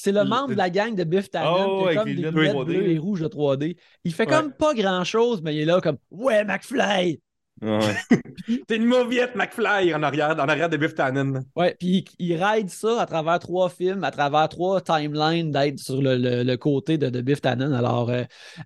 C'est 0.00 0.12
le 0.12 0.22
membre 0.22 0.50
de 0.50 0.54
la 0.54 0.70
gang 0.70 0.94
de 0.94 1.02
Biff 1.02 1.28
Tannen 1.28 1.66
oh, 1.66 1.82
qui 1.82 1.88
a 1.88 1.94
comme 1.96 2.14
des 2.14 2.30
lunettes 2.30 2.56
bleues 2.56 2.88
et 2.88 2.98
rouges 2.98 3.20
de 3.20 3.26
3D. 3.26 3.76
Il 4.04 4.14
fait 4.14 4.26
comme 4.26 4.52
pas 4.52 4.72
grand-chose, 4.72 5.42
mais 5.42 5.56
il 5.56 5.62
est 5.62 5.64
là 5.64 5.80
comme 5.80 5.98
«Ouais, 6.12 6.44
McFly! 6.44 7.20
T'es 7.60 8.76
une 8.76 8.84
mauviette, 8.84 9.34
McFly, 9.34 9.92
en 9.92 10.04
arrière, 10.04 10.36
en 10.38 10.48
arrière 10.48 10.68
de 10.68 10.76
Biff 10.76 10.94
Tannen. 10.94 11.44
Ouais, 11.56 11.74
puis 11.80 12.04
il, 12.20 12.40
ride 12.40 12.70
ça 12.70 13.02
à 13.02 13.06
travers 13.06 13.40
trois 13.40 13.68
films, 13.68 14.04
à 14.04 14.12
travers 14.12 14.48
trois 14.48 14.80
timelines 14.80 15.50
d'être 15.50 15.80
sur 15.80 16.00
le, 16.00 16.54
côté 16.54 16.96
de, 16.96 17.10
de, 17.10 17.20
Biff 17.20 17.40
Tannen. 17.40 17.72
Alors, 17.72 18.10
euh, 18.10 18.22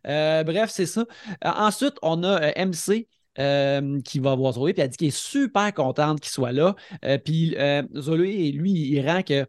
euh, 0.07 0.45
bref, 0.45 0.69
c'est 0.71 0.85
ça. 0.85 1.07
Euh, 1.45 1.49
ensuite, 1.57 1.95
on 2.03 2.23
a 2.25 2.53
MC. 2.63 3.09
qui 4.05 4.19
va 4.19 4.35
voir 4.35 4.53
Zoé, 4.53 4.75
puis 4.75 4.83
elle 4.83 4.91
dit 4.91 4.99
qu'elle 4.99 5.09
est 5.09 5.17
super 5.17 5.73
contente 5.73 6.21
qu'il 6.21 6.31
soit 6.31 6.53
là. 6.53 6.75
puis 7.25 7.57
Zoé, 7.97 8.53
lui, 8.53 8.73
il 8.73 9.09
rend 9.09 9.23
que 9.23 9.47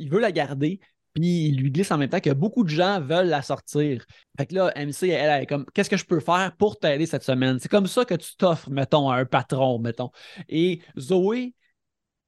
il 0.00 0.10
veut 0.10 0.20
la 0.20 0.32
garder, 0.32 0.80
puis 1.14 1.46
il 1.48 1.56
lui 1.56 1.70
glisse 1.70 1.90
en 1.90 1.98
même 1.98 2.08
temps 2.08 2.20
que 2.20 2.30
beaucoup 2.30 2.64
de 2.64 2.68
gens 2.68 3.00
veulent 3.00 3.28
la 3.28 3.42
sortir. 3.42 4.04
Fait 4.36 4.46
que 4.46 4.54
là, 4.54 4.72
MC, 4.76 5.08
elle, 5.08 5.30
elle 5.30 5.42
est 5.42 5.46
comme 5.46 5.66
Qu'est-ce 5.74 5.90
que 5.90 5.96
je 5.96 6.04
peux 6.04 6.20
faire 6.20 6.54
pour 6.58 6.78
t'aider 6.78 7.06
cette 7.06 7.24
semaine? 7.24 7.58
C'est 7.60 7.68
comme 7.68 7.86
ça 7.86 8.04
que 8.04 8.14
tu 8.14 8.36
t'offres, 8.36 8.70
mettons, 8.70 9.10
à 9.10 9.16
un 9.16 9.24
patron, 9.24 9.78
mettons. 9.78 10.10
Et 10.48 10.80
Zoé, 10.98 11.54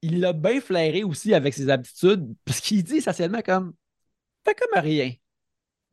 il 0.02 0.20
l'a 0.20 0.32
bien 0.32 0.60
flairé 0.60 1.04
aussi 1.04 1.34
avec 1.34 1.54
ses 1.54 1.68
habitudes, 1.70 2.34
parce 2.44 2.60
qu'il 2.60 2.82
dit 2.82 2.96
essentiellement 2.96 3.42
comme 3.42 3.72
Fais 4.44 4.54
comme 4.54 4.80
rien. 4.80 5.12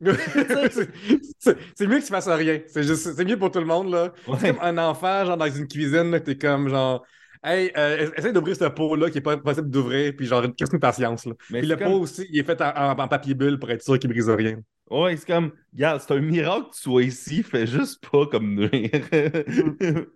c'est 0.00 1.86
mieux 1.86 1.98
que 1.98 2.04
tu 2.04 2.06
fasses 2.06 2.28
rien. 2.28 2.60
C'est 2.66 3.24
mieux 3.24 3.38
pour 3.38 3.50
tout 3.50 3.58
le 3.60 3.66
monde. 3.66 3.90
là. 3.90 4.12
C'est 4.38 4.54
comme 4.54 4.64
un 4.64 4.78
enfant, 4.78 5.26
genre 5.26 5.36
dans 5.36 5.50
une 5.50 5.68
cuisine, 5.68 6.18
t'es 6.20 6.38
comme 6.38 6.68
genre 6.68 7.04
Hey, 7.42 7.72
euh, 7.74 8.10
essaye 8.16 8.34
d'ouvrir 8.34 8.54
ce 8.54 8.66
pot-là 8.66 9.08
qui 9.08 9.14
n'est 9.16 9.22
pas 9.22 9.36
possible 9.38 9.70
d'ouvrir, 9.70 10.12
puis 10.14 10.26
genre, 10.26 10.44
qu'est-ce 10.56 10.70
que 10.70 10.76
patience, 10.76 11.24
là. 11.24 11.32
Mais 11.50 11.60
puis 11.60 11.68
le 11.68 11.76
pot 11.76 12.00
aussi, 12.00 12.26
il 12.30 12.38
est 12.38 12.44
fait 12.44 12.60
en, 12.60 13.08
papier 13.08 13.34
bulle 13.34 13.58
pour 13.58 13.70
être 13.70 13.82
sûr 13.82 13.98
qu'il 13.98 14.10
brise 14.10 14.28
rien. 14.28 14.58
Ouais, 14.90 15.16
c'est 15.16 15.26
comme, 15.26 15.52
regarde, 15.72 16.02
c'est 16.06 16.12
un 16.12 16.20
miracle 16.20 16.66
que 16.68 16.74
tu 16.74 16.82
sois 16.82 17.02
ici, 17.02 17.42
fais 17.42 17.66
juste 17.66 18.04
pas 18.10 18.26
comme 18.26 18.54
nuire. 18.56 18.90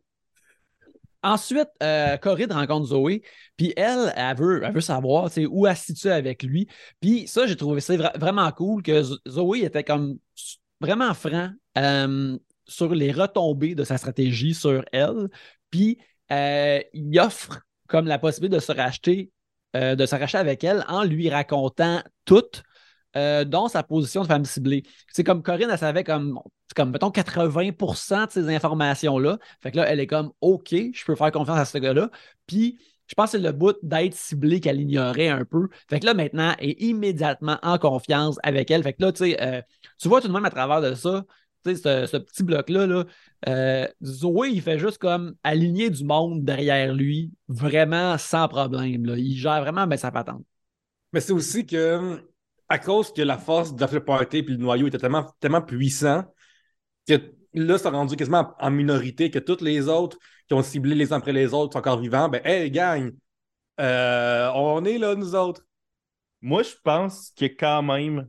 Ensuite, 1.23 1.71
euh, 1.83 2.19
Corinne 2.19 2.53
rencontre 2.53 2.89
Zoé, 2.89 3.23
puis 3.57 3.73
elle, 3.75 4.13
elle 4.15 4.37
veut, 4.37 4.63
elle 4.63 4.75
veut 4.75 4.83
savoir 4.83 5.31
où 5.49 5.67
elle 5.67 5.77
se 5.77 5.87
situe 5.87 6.11
avec 6.11 6.43
lui. 6.43 6.69
Puis 7.01 7.27
ça, 7.27 7.47
j'ai 7.47 7.57
trouvé 7.57 7.81
ça 7.81 7.97
vraiment 8.17 8.53
cool 8.53 8.83
que 8.83 9.03
Zoé 9.27 9.65
était 9.65 9.85
comme 9.85 10.19
vraiment 10.83 11.15
franc 11.15 11.49
euh, 11.79 12.37
sur 12.67 12.95
les 12.95 13.11
retombées 13.11 13.75
de 13.75 13.85
sa 13.85 13.97
stratégie 13.97 14.53
sur 14.53 14.85
elle. 14.93 15.31
Puis 15.71 15.99
euh, 16.35 16.81
il 16.93 17.19
offre 17.21 17.61
comme 17.89 18.07
la 18.07 18.19
possibilité 18.19 18.57
de 18.57 18.63
se 18.63 18.73
racheter, 18.73 19.31
de 19.75 20.07
se 20.07 20.15
racheter 20.15 20.39
avec 20.39 20.63
elle 20.65 20.85
en 20.89 21.03
lui 21.05 21.29
racontant 21.29 22.03
tout. 22.25 22.45
dont 23.15 23.69
sa 23.69 23.83
position 23.83 24.23
de 24.23 24.27
femme 24.27 24.45
ciblée. 24.45 24.85
C'est 25.13 25.25
comme 25.25 25.43
Corinne, 25.43 25.71
elle 25.71 25.79
savait 25.79 26.05
comme 26.05 26.41
comme, 26.75 26.91
mettons, 26.91 27.11
80% 27.11 28.27
de 28.27 28.31
ces 28.31 28.55
informations-là. 28.55 29.39
Fait 29.63 29.71
que 29.71 29.77
là, 29.77 29.85
elle 29.89 30.01
est 30.01 30.07
comme, 30.07 30.33
OK, 30.41 30.71
je 30.71 31.05
peux 31.05 31.15
faire 31.15 31.31
confiance 31.33 31.59
à 31.59 31.65
ce 31.65 31.79
gars-là. 31.79 32.11
Puis, 32.47 32.79
je 33.07 33.15
pense 33.15 33.33
que 33.33 33.39
c'est 33.39 33.45
le 33.45 33.53
bout 33.53 33.77
d'être 33.83 34.15
ciblé 34.15 34.61
qu'elle 34.61 34.81
ignorait 34.81 35.29
un 35.29 35.45
peu. 35.45 35.69
Fait 35.89 36.01
que 36.01 36.07
là, 36.07 36.15
maintenant, 36.15 36.55
elle 36.59 36.71
est 36.71 36.83
immédiatement 36.83 37.59
en 37.63 37.79
confiance 37.79 38.39
avec 38.43 38.71
elle. 38.71 38.83
Fait 38.83 38.95
que 38.95 39.03
là, 39.03 39.13
tu 39.13 39.25
sais, 39.25 39.43
euh, 39.43 39.61
tu 39.99 40.09
vois 40.09 40.21
tout 40.21 40.29
de 40.29 40.33
même 40.33 40.45
à 40.45 40.51
travers 40.51 40.81
de 40.81 40.95
ça, 40.95 41.25
ce, 41.65 42.17
petit 42.17 42.43
bloc-là, 42.43 42.87
là, 42.87 43.05
euh, 43.49 43.87
Zoé, 44.03 44.51
il 44.51 44.63
fait 44.63 44.79
juste 44.79 44.99
comme 44.99 45.35
aligner 45.43 45.91
du 45.91 46.05
monde 46.05 46.45
derrière 46.45 46.95
lui, 46.95 47.33
vraiment 47.49 48.19
sans 48.19 48.49
problème. 48.49 49.07
Là. 49.07 49.17
Il 49.17 49.37
gère 49.37 49.61
vraiment 49.61 49.87
ben, 49.87 49.97
sa 49.97 50.11
patente. 50.11 50.45
Mais 51.13 51.21
c'est 51.21 51.33
aussi 51.33 51.67
que, 51.67 52.23
à 52.69 52.79
cause 52.79 53.13
que 53.13 53.23
la 53.23 53.39
force 53.39 53.75
de 53.75 53.99
Party 53.99 54.39
et 54.39 54.43
le 54.43 54.57
noyau 54.57 54.87
était 54.87 54.99
tellement, 54.99 55.27
tellement 55.41 55.63
puissant, 55.63 56.25
que 57.07 57.21
là, 57.55 57.79
ça 57.79 57.91
rendu 57.91 58.17
quasiment 58.17 58.55
en 58.59 58.71
minorité, 58.71 59.31
que 59.31 59.39
toutes 59.39 59.61
les 59.61 59.89
autres 59.89 60.19
qui 60.49 60.55
ont 60.55 60.63
ciblé 60.63 60.95
les 60.95 61.13
uns 61.13 61.19
après 61.19 61.33
les 61.33 61.55
autres 61.55 61.73
sont 61.73 61.79
encore 61.79 62.01
vivants, 62.01 62.29
ben, 62.29 62.41
hey, 62.45 62.71
gang, 62.71 63.13
euh, 63.81 64.51
on 64.55 64.85
est 64.85 64.99
là, 64.99 65.15
nous 65.15 65.35
autres. 65.35 65.63
Moi, 66.43 66.63
je 66.63 66.75
pense 66.83 67.33
que 67.37 67.47
quand 67.47 67.83
même, 67.83 68.29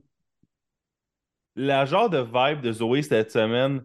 la 1.56 1.86
genre 1.86 2.10
de 2.10 2.20
vibe 2.20 2.62
de 2.62 2.72
Zoé 2.72 3.02
cette 3.02 3.32
semaine, 3.32 3.82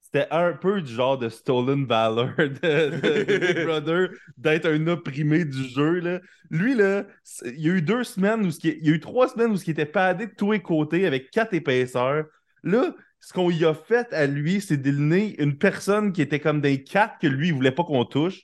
c'était 0.00 0.28
un 0.30 0.52
peu 0.52 0.80
du 0.80 0.92
genre 0.92 1.18
de 1.18 1.28
Stolen 1.28 1.86
Valor 1.86 2.28
de, 2.38 3.24
Big 3.24 3.64
Brother, 3.66 4.10
d'être 4.36 4.66
un 4.66 4.86
opprimé 4.86 5.44
du 5.44 5.68
jeu. 5.68 6.00
Là. 6.00 6.20
Lui, 6.50 6.74
là, 6.74 7.04
il 7.44 7.60
y 7.60 7.70
a 7.70 7.74
eu 7.74 7.82
deux 7.82 8.04
semaines 8.04 8.46
où 8.46 8.50
il 8.62 8.86
y 8.86 8.90
a 8.90 8.94
eu 8.94 9.00
trois 9.00 9.28
semaines 9.28 9.50
où 9.50 9.56
il 9.56 9.70
était 9.70 9.86
padé 9.86 10.26
de 10.26 10.34
tous 10.36 10.52
les 10.52 10.62
côtés 10.62 11.06
avec 11.06 11.30
quatre 11.30 11.54
épaisseurs. 11.54 12.26
Là, 12.62 12.94
ce 13.18 13.32
qu'on 13.32 13.50
y 13.50 13.64
a 13.64 13.74
fait 13.74 14.12
à 14.12 14.26
lui, 14.26 14.60
c'est 14.60 14.76
d'éliminer 14.76 15.34
une 15.42 15.56
personne 15.56 16.12
qui 16.12 16.22
était 16.22 16.40
comme 16.40 16.60
des 16.60 16.84
quatre 16.84 17.18
que 17.18 17.26
lui, 17.26 17.48
il 17.48 17.54
voulait 17.54 17.72
pas 17.72 17.84
qu'on 17.84 18.04
touche. 18.04 18.42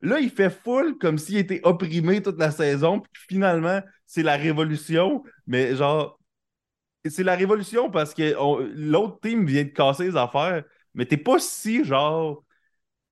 Là, 0.00 0.20
il 0.20 0.30
fait 0.30 0.50
full 0.50 0.98
comme 0.98 1.18
s'il 1.18 1.36
était 1.36 1.60
opprimé 1.64 2.22
toute 2.22 2.38
la 2.38 2.50
saison, 2.50 3.00
puis 3.00 3.22
finalement, 3.28 3.80
c'est 4.06 4.22
la 4.22 4.36
révolution. 4.36 5.22
Mais 5.46 5.74
genre, 5.74 6.18
c'est 7.10 7.22
la 7.22 7.36
révolution 7.36 7.90
parce 7.90 8.14
que 8.14 8.34
l'autre 8.74 9.20
team 9.20 9.46
vient 9.46 9.64
de 9.64 9.68
casser 9.68 10.04
les 10.04 10.16
affaires, 10.16 10.64
mais 10.94 11.06
t'es 11.06 11.16
pas 11.16 11.38
si 11.38 11.84
genre 11.84 12.44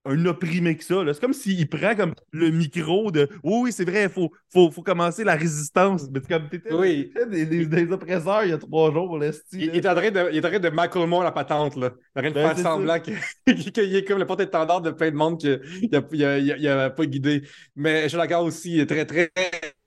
un 0.04 0.26
opprimé 0.26 0.76
que 0.76 0.84
ça. 0.84 0.94
C'est 1.06 1.20
comme 1.20 1.32
s'il 1.32 1.68
prend 1.68 1.94
comme 1.94 2.14
le 2.32 2.50
micro 2.50 3.10
de 3.10 3.28
Oui, 3.44 3.60
oui, 3.62 3.72
c'est 3.72 3.84
vrai, 3.84 4.04
il 4.04 4.08
faut, 4.08 4.30
faut, 4.52 4.70
faut, 4.70 4.82
commencer 4.82 5.22
la 5.24 5.36
résistance. 5.36 6.08
Mais 6.10 6.20
comme 6.20 6.48
t'étais 6.48 6.72
oui. 6.72 7.12
des, 7.30 7.66
des, 7.66 7.92
oppresseurs 7.92 8.44
il 8.44 8.50
y 8.50 8.52
a 8.52 8.58
trois 8.58 8.92
jours, 8.92 9.18
là, 9.18 9.30
il, 9.52 9.62
il, 9.62 9.76
est 9.76 9.88
en 9.88 9.94
train 9.94 10.10
de, 10.10 10.28
il 10.32 10.38
est 10.38 10.46
en 10.46 10.48
train 10.48 10.58
de 10.58 11.22
la 11.22 11.32
patente, 11.32 11.76
là. 11.76 11.90
Il 12.16 12.24
est 12.24 12.28
en 12.28 12.30
train 12.30 12.30
de 12.30 12.34
ben, 12.34 12.54
faire 12.54 12.58
semblant 12.58 13.00
qu'il 13.46 13.96
est 13.96 14.04
comme 14.04 14.18
le 14.18 14.26
porte-étendard 14.26 14.80
de 14.80 14.90
plein 14.90 15.10
de 15.10 15.16
monde 15.16 15.38
qu'il 15.38 15.88
n'a 15.90 16.90
pas 16.90 17.06
guidé. 17.06 17.42
Mais 17.76 18.04
je 18.04 18.08
suis 18.08 18.18
d'accord 18.18 18.44
aussi, 18.44 18.84
très, 18.86 19.06
très 19.06 19.30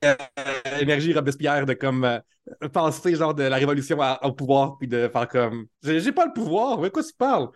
euh, 0.04 0.14
énergie 0.80 1.12
Robespierre 1.12 1.66
de 1.66 1.74
comme 1.74 2.04
euh, 2.04 2.18
penser 2.72 3.14
genre 3.14 3.34
de 3.34 3.42
la 3.42 3.56
révolution 3.56 3.98
au 4.22 4.32
pouvoir 4.32 4.78
puis 4.78 4.88
de 4.88 5.08
faire 5.12 5.28
comme 5.28 5.66
j'ai 5.82 6.12
pas 6.12 6.26
le 6.26 6.32
pouvoir, 6.32 6.78
de 6.78 6.88
quoi 6.88 7.02
tu 7.02 7.12
parles? 7.16 7.48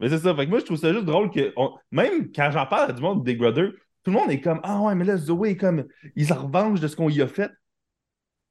Mais 0.00 0.08
c'est 0.08 0.18
ça. 0.18 0.34
Fait 0.34 0.46
que 0.46 0.50
moi, 0.50 0.58
je 0.58 0.64
trouve 0.64 0.78
ça 0.78 0.92
juste 0.92 1.04
drôle 1.04 1.30
que, 1.30 1.52
même 1.92 2.32
quand 2.32 2.50
j'en 2.50 2.66
parle 2.66 2.90
à 2.90 2.92
du 2.92 3.02
monde 3.02 3.20
de 3.20 3.24
Big 3.24 3.38
Brother, 3.38 3.72
tout 4.02 4.10
le 4.10 4.16
monde 4.16 4.30
est 4.30 4.40
comme 4.40 4.60
Ah 4.64 4.80
ouais, 4.80 4.94
mais 4.94 5.04
là, 5.04 5.16
Zoé 5.16 5.50
est 5.50 5.56
comme. 5.56 5.84
Il 6.16 6.26
se 6.26 6.32
revanche 6.32 6.80
de 6.80 6.88
ce 6.88 6.96
qu'on 6.96 7.10
y 7.10 7.20
a 7.20 7.28
fait. 7.28 7.50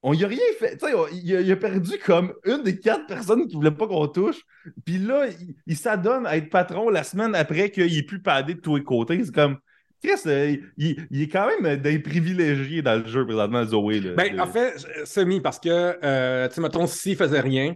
On 0.02 0.14
y 0.14 0.24
a 0.24 0.28
rien 0.28 0.38
fait. 0.58 0.78
Tu 0.78 0.86
sais, 0.86 0.94
il, 1.12 1.52
a 1.52 1.56
perdu 1.56 1.98
comme 1.98 2.32
une 2.44 2.62
des 2.62 2.78
quatre 2.78 3.06
personnes 3.06 3.46
qui 3.46 3.56
voulaient 3.56 3.70
pas 3.70 3.86
qu'on 3.86 4.08
touche. 4.08 4.40
Puis 4.84 4.98
là, 4.98 5.26
il, 5.66 5.76
s'adonne 5.76 6.26
à 6.26 6.36
être 6.36 6.48
patron 6.48 6.88
la 6.88 7.02
semaine 7.02 7.34
après 7.34 7.70
qu'il 7.70 7.98
ait 7.98 8.02
plus 8.02 8.22
padé 8.22 8.54
de 8.54 8.60
tous 8.60 8.76
les 8.76 8.84
côtés. 8.84 9.22
C'est 9.24 9.34
comme. 9.34 9.58
Chris, 10.02 10.20
euh, 10.26 10.56
il, 10.76 11.22
est 11.22 11.28
quand 11.28 11.48
même 11.60 11.76
des 11.76 11.98
privilégiés 11.98 12.82
dans 12.82 13.02
le 13.02 13.06
jeu 13.06 13.24
présentement, 13.26 13.64
Zoé. 13.64 14.00
ben, 14.00 14.40
en 14.40 14.46
fait, 14.46 14.78
semi, 15.04 15.40
parce 15.40 15.58
que, 15.58 15.98
euh, 16.02 16.48
tu 16.48 16.54
sais, 16.54 16.60
mettons, 16.60 16.86
s'il 16.86 17.16
faisait 17.16 17.40
rien, 17.40 17.74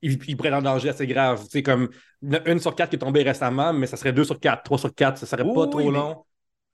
il, 0.00 0.18
il 0.28 0.36
pourrait 0.36 0.50
être 0.50 0.56
en 0.56 0.62
danger 0.62 0.90
assez 0.90 1.06
grave. 1.06 1.42
Tu 1.44 1.50
sais, 1.50 1.62
comme 1.62 1.88
une 2.46 2.60
sur 2.60 2.74
quatre 2.74 2.90
qui 2.90 2.96
est 2.96 3.00
tombée 3.00 3.22
récemment, 3.22 3.72
mais 3.72 3.86
ça 3.86 3.96
serait 3.96 4.12
deux 4.12 4.24
sur 4.24 4.38
quatre, 4.38 4.62
trois 4.62 4.78
sur 4.78 4.94
quatre, 4.94 5.18
ça 5.18 5.26
serait 5.26 5.44
pas 5.44 5.66
trop 5.66 5.90
long 5.90 6.24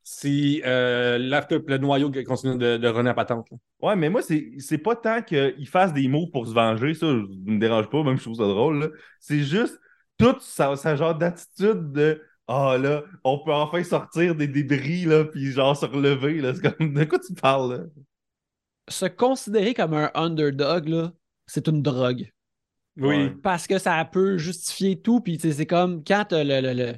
si 0.02 0.62
euh, 0.64 1.18
le 1.18 1.78
noyau 1.78 2.10
continue 2.26 2.58
de, 2.58 2.76
de 2.76 2.88
runner 2.88 3.10
à 3.10 3.14
patente. 3.14 3.46
Ouais, 3.80 3.96
mais 3.96 4.10
moi, 4.10 4.22
c'est 4.22 4.78
pas 4.78 4.96
tant 4.96 5.22
qu'il 5.22 5.68
fasse 5.68 5.92
des 5.92 6.08
mots 6.08 6.26
pour 6.26 6.46
se 6.46 6.52
venger, 6.52 6.94
ça, 6.94 7.06
ne 7.06 7.52
me 7.52 7.58
dérange 7.58 7.88
pas, 7.88 8.02
même 8.02 8.16
je 8.16 8.22
trouve 8.22 8.36
ça 8.36 8.46
drôle. 8.46 8.92
C'est 9.20 9.40
juste 9.40 9.78
toute 10.18 10.40
sa, 10.42 10.74
genre 10.96 11.14
d'attitude 11.14 11.92
de 11.92 12.22
Ah 12.52 12.76
là, 12.76 13.04
on 13.22 13.38
peut 13.38 13.52
enfin 13.52 13.84
sortir 13.84 14.34
des 14.34 14.48
débris, 14.48 15.04
là, 15.04 15.24
puis 15.24 15.52
genre 15.52 15.76
se 15.76 15.86
relever. 15.86 16.40
Là. 16.40 16.52
Comme, 16.52 16.94
de 16.94 17.04
quoi 17.04 17.20
tu 17.20 17.32
parles? 17.32 17.76
Là? 17.76 17.84
Se 18.88 19.06
considérer 19.06 19.72
comme 19.72 19.94
un 19.94 20.10
underdog, 20.14 20.88
là, 20.88 21.12
c'est 21.46 21.68
une 21.68 21.80
drogue. 21.80 22.28
Oui. 22.96 23.30
Parce 23.44 23.68
que 23.68 23.78
ça 23.78 24.04
peut 24.04 24.36
justifier 24.36 25.00
tout. 25.00 25.20
Puis 25.20 25.38
c'est 25.38 25.64
comme 25.64 26.02
quand 26.02 26.24
tu 26.30 26.34
le, 26.34 26.60
le, 26.60 26.72
le, 26.72 26.94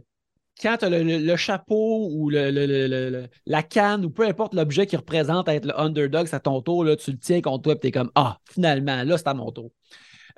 quand 0.62 0.78
le, 0.82 1.36
chapeau 1.36 2.08
ou 2.10 2.30
le, 2.30 3.28
la 3.44 3.62
canne 3.62 4.06
ou 4.06 4.10
peu 4.10 4.26
importe 4.26 4.54
l'objet 4.54 4.86
qui 4.86 4.96
représente 4.96 5.48
être 5.48 5.66
le 5.66 5.78
underdog, 5.78 6.28
c'est 6.28 6.36
à 6.36 6.40
ton 6.40 6.62
tour, 6.62 6.82
là, 6.82 6.96
tu 6.96 7.10
le 7.10 7.18
tiens 7.18 7.42
contre 7.42 7.64
toi 7.64 7.74
et 7.74 7.78
tu 7.78 7.88
es 7.88 7.90
comme 7.90 8.10
Ah, 8.14 8.38
finalement, 8.50 9.02
là, 9.02 9.18
c'est 9.18 9.28
à 9.28 9.34
mon 9.34 9.52
tour. 9.52 9.70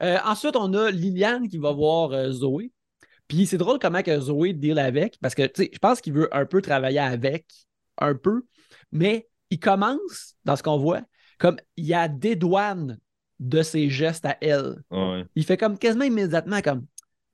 Euh, 0.03 0.19
ensuite, 0.25 0.57
on 0.57 0.75
a 0.75 0.91
Liliane 0.91 1.47
qui 1.47 1.59
va 1.59 1.71
voir 1.71 2.11
euh, 2.11 2.33
Zoé. 2.33 2.73
Puis 3.35 3.47
c'est 3.47 3.59
drôle 3.59 3.81
comment 3.81 4.03
que 4.03 4.21
Zoé 4.21 4.53
deal 4.53 4.79
avec, 4.79 5.19
parce 5.21 5.35
que 5.35 5.51
je 5.57 5.79
pense 5.79 6.01
qu'il 6.01 6.13
veut 6.13 6.29
un 6.35 6.47
peu 6.47 6.63
travailler 6.63 7.01
avec, 7.01 7.47
un 7.99 8.15
peu, 8.15 8.43
mais 8.93 9.29
il 9.51 9.59
commence, 9.59 10.37
dans 10.45 10.55
ce 10.55 10.63
qu'on 10.63 10.79
voit, 10.79 11.03
comme 11.39 11.57
il 11.77 11.85
y 11.85 11.95
a 11.95 12.07
des 12.07 12.37
douanes 12.37 12.99
de 13.41 13.63
ses 13.63 13.91
gestes 13.91 14.25
à 14.25 14.37
elle. 14.41 14.77
Il 15.35 15.45
fait 15.45 15.57
comme 15.57 15.79
quasiment 15.79 16.05
immédiatement 16.05 16.61
comme 16.61 16.87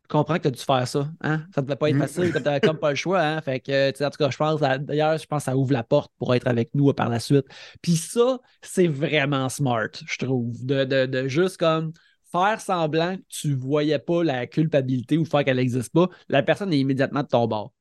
je 0.04 0.16
comprends 0.16 0.38
que 0.38 0.42
tu 0.42 0.48
as 0.48 0.50
dû 0.50 0.60
faire 0.60 0.88
ça. 0.88 1.08
Hein? 1.20 1.44
Ça 1.54 1.60
ne 1.60 1.66
devait 1.66 1.76
pas 1.76 1.88
être 1.90 1.96
mm. 1.96 2.00
facile, 2.00 2.32
tu 2.32 2.42
n'avais 2.42 2.60
comme 2.60 2.78
pas 2.78 2.90
le 2.90 2.96
choix. 2.96 3.20
Hein? 3.20 3.40
Fait 3.42 3.60
que, 3.60 4.04
en 4.04 4.10
tout 4.10 4.16
cas, 4.18 4.30
je 4.30 4.36
pense, 4.36 4.60
d'ailleurs, 4.60 5.16
je 5.16 5.26
pense 5.26 5.44
que 5.44 5.50
ça 5.52 5.56
ouvre 5.56 5.72
la 5.72 5.84
porte 5.84 6.10
pour 6.18 6.34
être 6.34 6.48
avec 6.48 6.70
nous 6.74 6.92
par 6.92 7.08
la 7.08 7.20
suite. 7.20 7.46
Puis 7.80 7.94
ça, 7.94 8.40
c'est 8.60 8.88
vraiment 8.88 9.48
smart, 9.48 9.90
je 10.04 10.18
trouve, 10.18 10.66
de, 10.66 10.84
de, 10.84 11.28
juste 11.28 11.58
comme 11.58 11.92
faire 12.30 12.60
semblant 12.60 13.16
que 13.16 13.22
tu 13.28 13.54
voyais 13.54 13.98
pas 13.98 14.22
la 14.22 14.46
culpabilité 14.46 15.18
ou 15.18 15.24
faire 15.24 15.44
qu'elle 15.44 15.56
n'existe 15.56 15.92
pas. 15.92 16.08
La 16.28 16.42
personne 16.42 16.72
est 16.72 16.78
immédiatement 16.78 17.22
de 17.22 17.28
ton 17.28 17.46
bord. 17.46 17.72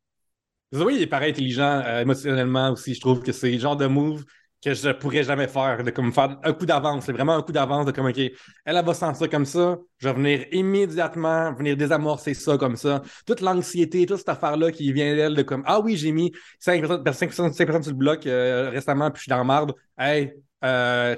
Oui, 0.72 0.98
il 1.00 1.10
pareil 1.10 1.32
intelligent 1.32 1.82
euh, 1.86 2.02
émotionnellement 2.02 2.72
aussi. 2.72 2.94
Je 2.94 3.00
trouve 3.00 3.24
que 3.24 3.32
c'est 3.32 3.52
le 3.52 3.60
genre 3.60 3.76
de 3.76 3.88
move 3.88 4.24
que 4.64 4.74
je 4.74 4.90
pourrais 4.90 5.24
jamais 5.24 5.48
faire, 5.48 5.84
de 5.84 5.90
comme 5.90 6.12
faire 6.12 6.38
un 6.44 6.54
coup 6.54 6.66
d'avance. 6.66 7.06
C'est 7.06 7.14
vraiment 7.14 7.36
un 7.36 7.42
coup 7.42 7.52
d'avance 7.52 7.86
de 7.86 7.92
comme, 7.92 8.08
OK, 8.08 8.18
elle, 8.18 8.34
elle 8.66 8.86
va 8.86 8.94
sentir 8.94 9.30
comme 9.30 9.46
ça, 9.46 9.78
je 9.98 10.10
vais 10.10 10.14
venir 10.14 10.46
immédiatement, 10.52 11.54
venir 11.54 11.78
désamorcer 11.78 12.34
ça 12.34 12.58
comme 12.58 12.76
ça. 12.76 13.02
Toute 13.26 13.42
l'anxiété, 13.42 14.06
toute 14.06 14.18
cette 14.18 14.30
affaire-là 14.30 14.72
qui 14.72 14.92
vient 14.92 15.16
d'elle, 15.16 15.36
de 15.36 15.44
comme, 15.44 15.64
ah 15.66 15.80
oui, 15.80 15.96
j'ai 15.96 16.12
mis 16.12 16.32
5%, 16.60 17.54
5 17.54 17.84
sur 17.84 17.92
le 17.92 17.98
bloc 17.98 18.28
euh, 18.28 18.70
récemment, 18.70 19.10
puis 19.12 19.20
je 19.20 19.24
suis 19.24 19.30
dans 19.30 19.38
la 19.38 19.44
marde. 19.46 19.74
Hey, 19.98 20.34
euh, 20.64 21.16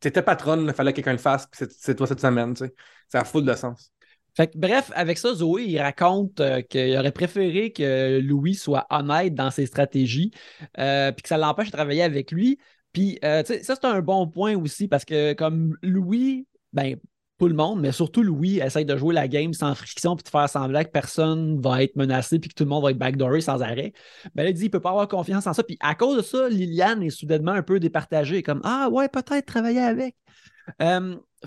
t'étais 0.00 0.22
patronne, 0.22 0.66
il 0.66 0.74
fallait 0.74 0.92
que 0.92 0.96
quelqu'un 0.96 1.12
le 1.12 1.18
fasse, 1.18 1.48
c'est 1.52 1.94
toi 1.94 2.06
cette 2.06 2.20
semaine, 2.20 2.54
tu 2.54 2.66
sais. 2.66 2.74
Ça 3.08 3.20
a 3.20 3.24
full 3.24 3.44
de 3.44 3.54
sens. 3.54 3.92
Fait 4.38 4.52
bref, 4.54 4.92
avec 4.94 5.18
ça, 5.18 5.34
Zoé, 5.34 5.64
il 5.64 5.80
raconte 5.80 6.38
euh, 6.38 6.62
qu'il 6.62 6.96
aurait 6.96 7.10
préféré 7.10 7.72
que 7.72 8.20
Louis 8.20 8.54
soit 8.54 8.86
honnête 8.88 9.34
dans 9.34 9.50
ses 9.50 9.66
stratégies, 9.66 10.30
euh, 10.78 11.10
puis 11.10 11.22
que 11.22 11.28
ça 11.28 11.38
l'empêche 11.38 11.66
de 11.66 11.72
travailler 11.72 12.02
avec 12.02 12.30
lui. 12.30 12.58
Puis, 12.92 13.18
euh, 13.24 13.42
ça, 13.44 13.74
c'est 13.74 13.84
un 13.84 14.00
bon 14.00 14.28
point 14.28 14.56
aussi 14.56 14.86
parce 14.86 15.04
que, 15.04 15.32
comme 15.32 15.76
Louis, 15.82 16.46
ben, 16.72 16.96
tout 17.38 17.48
le 17.48 17.54
monde, 17.54 17.80
mais 17.80 17.92
surtout 17.92 18.22
Louis, 18.22 18.58
essaye 18.58 18.84
de 18.84 18.96
jouer 18.96 19.14
la 19.14 19.28
game 19.28 19.52
sans 19.54 19.74
friction 19.74 20.16
puis 20.16 20.24
de 20.24 20.28
faire 20.28 20.48
semblant 20.48 20.82
que 20.82 20.90
personne 20.90 21.60
va 21.60 21.82
être 21.84 21.94
menacé 21.94 22.38
puis 22.38 22.50
que 22.50 22.54
tout 22.54 22.64
le 22.64 22.70
monde 22.70 22.82
va 22.82 22.90
être 22.90 22.98
backdooré 22.98 23.40
sans 23.40 23.62
arrêt. 23.62 23.92
Ben, 24.34 24.48
il 24.48 24.54
dit 24.54 24.64
il 24.64 24.70
peut 24.70 24.80
pas 24.80 24.90
avoir 24.90 25.06
confiance 25.06 25.46
en 25.46 25.52
ça. 25.52 25.62
Puis, 25.62 25.76
à 25.80 25.94
cause 25.94 26.16
de 26.16 26.22
ça, 26.22 26.48
Liliane 26.48 27.02
est 27.02 27.10
soudainement 27.10 27.52
un 27.52 27.62
peu 27.62 27.78
départagée, 27.78 28.42
comme 28.42 28.60
Ah, 28.64 28.88
ouais, 28.90 29.08
peut-être 29.08 29.46
travailler 29.46 29.80
avec. 29.80 30.16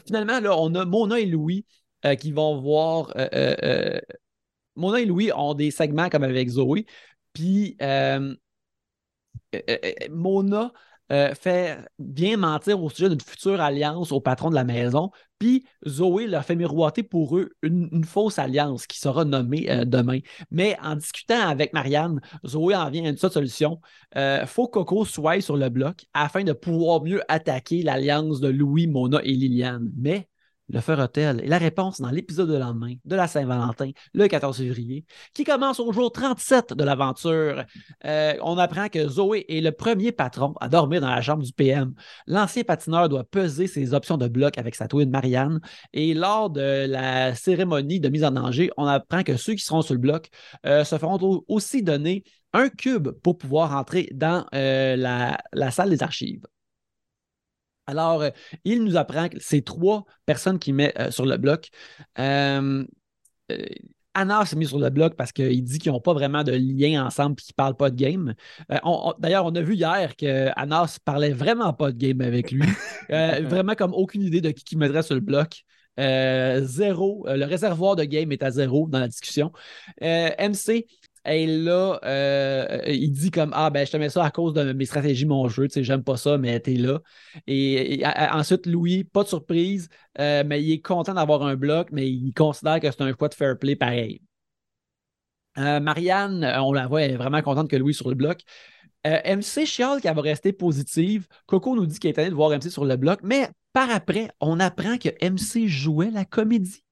finalement, 0.06 0.40
là, 0.40 0.58
on 0.58 0.74
a 0.76 0.86
Mona 0.86 1.20
et 1.20 1.26
Louis 1.26 1.66
euh, 2.06 2.16
qui 2.16 2.32
vont 2.32 2.60
voir. 2.62 3.12
Euh, 3.18 3.28
euh, 3.64 4.00
Mona 4.76 5.02
et 5.02 5.06
Louis 5.06 5.32
ont 5.36 5.54
des 5.54 5.72
segments 5.72 6.10
comme 6.10 6.24
avec 6.24 6.50
Zoé. 6.50 6.86
Puis 7.34 7.78
Mona 10.10 10.72
euh, 11.12 11.36
fait 11.36 11.78
bien 12.00 12.38
mentir 12.38 12.82
au 12.82 12.90
sujet 12.90 13.10
d'une 13.10 13.22
future 13.22 13.60
alliance 13.60 14.12
au 14.12 14.22
patron 14.22 14.50
de 14.50 14.56
la 14.56 14.64
maison. 14.64 15.12
Puis 15.40 15.66
Zoé 15.88 16.28
leur 16.28 16.46
fait 16.46 16.56
miroiter 16.56 17.04
pour 17.04 17.38
eux 17.38 17.50
une, 17.64 18.04
fausse 18.06 18.40
alliance 18.40 18.88
qui 18.88 19.00
sera 19.00 19.26
nommée 19.26 19.70
euh, 19.70 19.86
demain. 19.86 20.20
Mais 20.52 20.78
en 20.82 20.96
discutant 20.96 21.42
avec 21.42 21.74
Marianne, 21.74 22.22
Zoé 22.46 22.76
en 22.76 22.90
vient 22.90 23.06
à 23.06 23.10
une 23.10 23.18
seule 23.18 23.32
solution. 23.32 23.82
Euh, 24.16 24.46
faut 24.46 24.68
Coco 24.68 25.04
soit 25.04 25.42
sur 25.42 25.58
le 25.58 25.70
bloc 25.70 26.06
afin 26.14 26.44
de 26.44 26.54
pouvoir 26.54 27.04
mieux 27.04 27.22
attaquer 27.28 27.82
l'alliance 27.84 28.40
de 28.40 28.48
Louis, 28.48 28.88
Mona 28.88 29.20
et 29.24 29.34
Liliane. 29.34 29.92
Mais 29.98 30.30
le 30.72 30.80
fera-t-elle? 30.80 31.42
Et 31.44 31.48
la 31.48 31.58
réponse 31.58 32.00
dans 32.00 32.10
l'épisode 32.10 32.50
de 32.50 32.58
lendemain 32.58 32.94
de 33.04 33.16
la 33.16 33.28
Saint-Valentin, 33.28 33.92
le 34.14 34.28
14 34.28 34.58
février, 34.58 35.06
qui 35.34 35.44
commence 35.44 35.80
au 35.80 35.92
jour 35.92 36.12
37 36.12 36.74
de 36.74 36.84
l'aventure. 36.84 37.66
Euh, 38.06 38.34
on 38.42 38.58
apprend 38.58 38.88
que 38.88 39.08
Zoé 39.08 39.46
est 39.50 39.62
le 39.62 39.72
premier 39.72 40.12
patron 40.12 40.54
à 40.62 40.70
dormir 40.70 41.02
dans 41.02 41.10
la 41.10 41.22
chambre 41.22 41.44
du 41.44 41.52
PM. 41.52 41.94
L'ancien 42.28 42.64
patineur 42.64 43.10
doit 43.10 43.26
peser 43.26 43.68
ses 43.68 43.94
options 43.94 44.18
de 44.18 44.28
bloc 44.28 44.58
avec 44.58 44.76
sa 44.76 44.88
twin 44.88 45.10
Marianne. 45.10 45.60
Et 45.94 46.14
lors 46.14 46.50
de 46.50 46.86
la 46.88 47.36
cérémonie 47.36 48.00
de 48.00 48.10
mise 48.10 48.24
en 48.24 48.32
danger, 48.32 48.72
on 48.78 48.86
apprend 48.86 49.24
que 49.24 49.36
ceux 49.36 49.54
qui 49.54 49.64
seront 49.64 49.82
sur 49.82 49.94
le 49.94 50.00
bloc 50.00 50.30
euh, 50.66 50.84
se 50.84 50.98
feront 50.98 51.44
aussi 51.48 51.84
donner 51.84 52.24
un 52.54 52.70
cube 52.70 53.10
pour 53.10 53.38
pouvoir 53.38 53.76
entrer 53.76 54.10
dans 54.14 54.46
euh, 54.54 54.96
la 54.96 55.72
salle 55.72 55.90
des 55.90 56.04
archives. 56.04 56.46
Alors, 57.92 58.22
euh, 58.22 58.30
il 58.64 58.84
nous 58.84 58.96
apprend 58.96 59.28
que 59.28 59.38
c'est 59.40 59.64
trois 59.64 60.06
personnes 60.26 60.60
qui 60.60 60.72
met 60.72 60.94
euh, 60.98 61.12
sur 61.12 61.26
le 61.26 61.36
bloc. 61.36 61.70
Euh, 62.18 62.86
Anna 64.14 64.46
s'est 64.46 64.56
mis 64.56 64.66
sur 64.66 64.80
le 64.80 64.90
bloc 64.90 65.16
parce 65.16 65.34
qu'il 65.34 65.64
dit 65.64 65.78
qu'ils 65.78 65.92
n'ont 65.92 66.00
pas 66.00 66.14
vraiment 66.14 66.44
de 66.44 66.54
lien 66.54 67.06
ensemble 67.06 67.34
et 67.34 67.42
qu'ils 67.44 67.54
ne 67.54 67.56
parlent 67.56 67.76
pas 67.76 67.90
de 67.90 67.96
game. 67.96 68.34
D'ailleurs, 69.20 69.46
on 69.46 69.56
a 69.56 69.62
vu 69.62 69.76
hier 69.76 70.16
que 70.16 70.50
Anas 70.56 71.00
parlait 71.04 71.32
vraiment 71.32 71.74
pas 71.74 71.92
de 71.92 71.98
game 71.98 72.22
avec 72.22 72.52
lui. 72.52 72.64
vraiment 73.10 73.76
comme 73.76 73.94
aucune 73.94 74.22
idée 74.22 74.42
de 74.42 74.52
qui, 74.52 74.64
qui 74.64 74.78
mettrait 74.78 75.04
sur 75.04 75.16
le 75.16 75.22
bloc. 75.22 75.64
zéro. 75.98 77.26
le 77.28 77.46
réservoir 77.46 77.98
de 77.98 78.04
game 78.04 78.32
est 78.32 78.44
à 78.44 78.52
zéro 78.52 78.88
dans 78.90 79.00
la 79.00 79.08
discussion. 79.08 79.52
MC 80.02 80.88
et 81.26 81.46
là, 81.46 82.00
euh, 82.04 82.82
il 82.88 83.12
dit 83.12 83.30
comme 83.30 83.52
Ah, 83.54 83.70
ben, 83.70 83.86
je 83.86 83.92
te 83.92 83.98
mets 83.98 84.10
ça 84.10 84.24
à 84.26 84.32
cause 84.32 84.54
de 84.54 84.74
mes 84.74 84.86
stratégies, 84.86 85.26
mon 85.26 85.48
jeu. 85.50 85.68
Tu 85.68 85.76
sais, 85.76 85.84
j'aime 85.84 86.04
pas 86.04 86.18
ça, 86.18 86.38
mais 86.38 86.60
t'es 86.60 86.74
là. 86.74 87.00
Et, 87.48 88.04
ensuite, 88.32 88.66
Louis, 88.66 89.04
pas 89.04 89.24
de 89.24 89.28
surprise, 89.28 89.90
euh, 90.20 90.44
mais 90.46 90.64
il 90.64 90.72
est 90.72 90.82
content 90.82 91.14
d'avoir 91.14 91.44
un 91.44 91.56
bloc, 91.56 91.90
mais 91.92 92.10
il 92.10 92.34
considère 92.34 92.80
que 92.80 92.90
c'est 92.90 93.02
un 93.02 93.14
choix 93.14 93.30
de 93.30 93.36
fair 93.36 93.58
play 93.58 93.76
pareil. 93.76 94.22
Euh, 95.58 95.80
Marianne, 95.80 96.44
on 96.60 96.74
la 96.74 96.88
voit, 96.88 97.04
elle 97.04 97.12
est 97.12 97.18
vraiment 97.18 97.42
contente 97.42 97.70
que 97.70 97.76
Louis 97.76 97.94
sur 97.94 98.10
le 98.10 98.16
bloc. 98.16 98.42
MC 99.04 99.66
chiale 99.66 100.00
qu'elle 100.00 100.16
va 100.16 100.22
rester 100.22 100.54
positive. 100.54 101.28
Coco 101.48 101.76
nous 101.76 101.88
dit 101.88 102.00
qu'elle 102.00 102.10
est 102.10 102.14
étonnée 102.14 102.30
de 102.30 102.36
voir 102.36 102.52
MC 102.52 102.70
sur 102.70 102.86
le 102.86 102.96
bloc, 102.96 103.20
mais 103.24 103.50
par 103.74 103.90
après, 103.90 104.30
on 104.40 104.60
apprend 104.60 104.98
que 104.98 105.10
MC 105.22 105.68
jouait 105.68 106.12
la 106.12 106.24
comédie. 106.24 106.84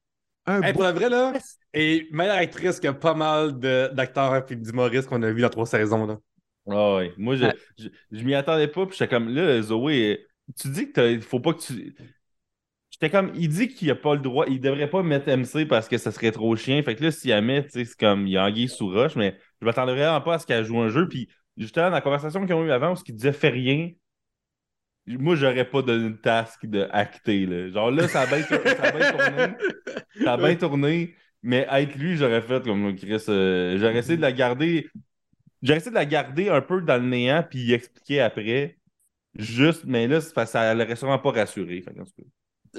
Un 0.46 0.74
pour 0.74 0.84
la 0.84 0.92
vraie, 0.92 1.10
là, 1.10 1.34
et 1.74 2.08
meilleure 2.12 2.38
actrice 2.38 2.80
que 2.80 2.90
pas 2.90 3.14
mal 3.14 3.60
d'acteurs 3.60 4.46
et 4.50 4.56
d'humoristes 4.56 5.08
qu'on 5.08 5.22
a 5.24 5.32
vu 5.32 5.42
dans 5.42 5.50
trois 5.50 5.66
saisons. 5.66 6.06
Là. 6.06 6.18
Ah 6.68 6.96
ouais. 6.96 7.14
Moi, 7.18 7.36
je, 7.36 7.46
je, 8.12 8.24
m'y 8.24 8.36
attendais 8.36 8.68
pas. 8.68 8.86
Puis 8.86 8.98
j'étais 8.98 9.10
comme, 9.10 9.30
là, 9.30 9.62
Zoé, 9.62 10.26
tu 10.60 10.70
dis 10.70 10.92
qu'il 10.92 11.22
faut 11.22 11.40
pas 11.40 11.54
que 11.54 11.62
tu. 11.62 11.96
J'étais 12.92 13.10
comme, 13.10 13.32
il 13.36 13.50
dit 13.50 13.70
qu'il 13.70 13.90
a 13.92 13.96
pas 13.96 14.14
le 14.14 14.20
droit, 14.20 14.46
il 14.48 14.60
devrait 14.60 14.90
pas 14.90 15.04
mettre 15.04 15.30
MC 15.30 15.68
parce 15.68 15.88
que 15.88 15.98
ça 15.98 16.12
serait 16.12 16.32
trop 16.32 16.56
chien. 16.56 16.82
Fait 16.84 16.96
que 16.96 17.04
là, 17.04 17.12
s'il 17.12 17.30
la 17.30 17.42
met, 17.42 17.66
c'est 17.70 17.86
comme, 17.96 18.28
il 18.28 18.36
a 18.38 18.46
anguille 18.46 18.68
sous 18.68 18.90
roche, 18.90 19.16
mais 19.16 19.38
je 19.62 19.66
m'attendais 19.66 19.94
vraiment 19.94 20.20
pas 20.22 20.36
à 20.36 20.40
ce 20.40 20.46
qu'elle 20.46 20.66
joue 20.66 20.80
un 20.80 20.90
jeu. 20.90 21.08
Puis 21.08 21.30
justement, 21.56 21.86
dans 21.86 21.96
la 21.96 22.02
conversation 22.02 22.46
qu'ils 22.46 22.56
ont 22.56 22.66
eu 22.66 22.72
avant, 22.72 22.94
où 22.94 22.98
il 23.08 23.16
disait 23.16 23.32
fais 23.32 23.50
rien, 23.50 23.92
moi, 25.08 25.36
j'aurais 25.36 25.66
pas 25.66 25.82
donné 25.82 26.08
une 26.08 26.20
task 26.20 26.66
de 26.66 26.88
acter. 26.92 27.46
Là. 27.46 27.70
Genre 27.70 27.92
là, 27.92 28.08
ça 28.08 28.22
a 28.22 28.26
bien, 28.28 28.44
tourné. 28.44 28.70
Ça 30.24 30.34
a 30.34 30.38
bien 30.38 30.56
tourné. 30.56 31.16
Mais 31.42 31.68
être 31.70 31.96
lui, 31.96 32.18
j'aurais 32.18 32.42
fait 32.42 32.64
comme 32.64 32.96
Chris. 32.96 33.24
Euh, 33.30 33.78
j'aurais 33.78 33.98
essayé 33.98 34.18
de 34.18 34.22
la 34.22 34.32
garder. 34.32 34.90
J'aurais 35.62 35.78
essayé 35.78 35.92
de 35.92 35.96
la 35.96 36.06
garder 36.06 36.50
un 36.50 36.62
peu 36.62 36.82
dans 36.82 37.02
le 37.02 37.08
néant 37.08 37.44
puis 37.50 37.72
expliquer 37.74 38.22
après. 38.22 38.78
Juste, 39.36 39.84
mais 39.86 40.08
là, 40.08 40.22
ça 40.22 40.74
l'aurait 40.74 40.96
sûrement 40.96 41.20
pas 41.20 41.32
rassuré. 41.32 41.84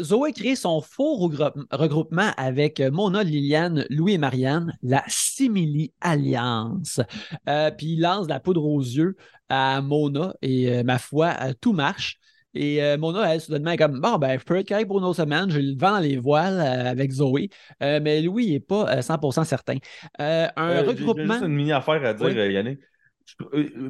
Zoé 0.00 0.32
crée 0.32 0.56
son 0.56 0.80
faux 0.80 1.16
regroupement 1.16 2.30
avec 2.36 2.80
Mona, 2.80 3.22
Liliane, 3.22 3.86
Louis 3.90 4.14
et 4.14 4.18
Marianne, 4.18 4.76
la 4.82 5.02
Simili 5.08 5.92
Alliance. 6.00 7.00
Euh, 7.48 7.70
puis 7.70 7.94
il 7.94 8.00
lance 8.00 8.28
la 8.28 8.40
poudre 8.40 8.64
aux 8.64 8.80
yeux 8.80 9.16
à 9.48 9.80
Mona 9.80 10.34
et 10.42 10.70
euh, 10.70 10.82
ma 10.84 10.98
foi, 10.98 11.34
tout 11.60 11.72
marche. 11.72 12.20
Et 12.54 12.82
euh, 12.82 12.98
Mona, 12.98 13.32
elle, 13.32 13.40
soudainement, 13.40 13.70
est 13.70 13.76
comme 13.76 14.00
Bon, 14.00 14.18
ben, 14.18 14.38
je 14.38 14.44
peux 14.44 14.56
être 14.56 14.68
correct 14.68 14.86
pour 14.86 14.98
une 14.98 15.04
autre 15.04 15.16
semaine, 15.16 15.50
j'ai 15.50 15.62
le 15.62 15.76
vent 15.78 15.92
dans 15.92 16.00
les 16.00 16.16
voiles 16.16 16.58
euh, 16.58 16.90
avec 16.90 17.12
Zoé. 17.12 17.48
Euh, 17.82 18.00
mais 18.02 18.20
Louis 18.22 18.46
il 18.46 18.52
n'est 18.52 18.60
pas 18.60 19.00
100% 19.00 19.44
certain. 19.44 19.76
un 20.18 20.82
regroupement. 20.82 21.34
Juste 21.34 21.46
une 21.46 21.54
mini 21.54 21.72
affaire 21.72 22.04
à 22.04 22.14
dire, 22.14 22.50
Yannick. 22.50 22.80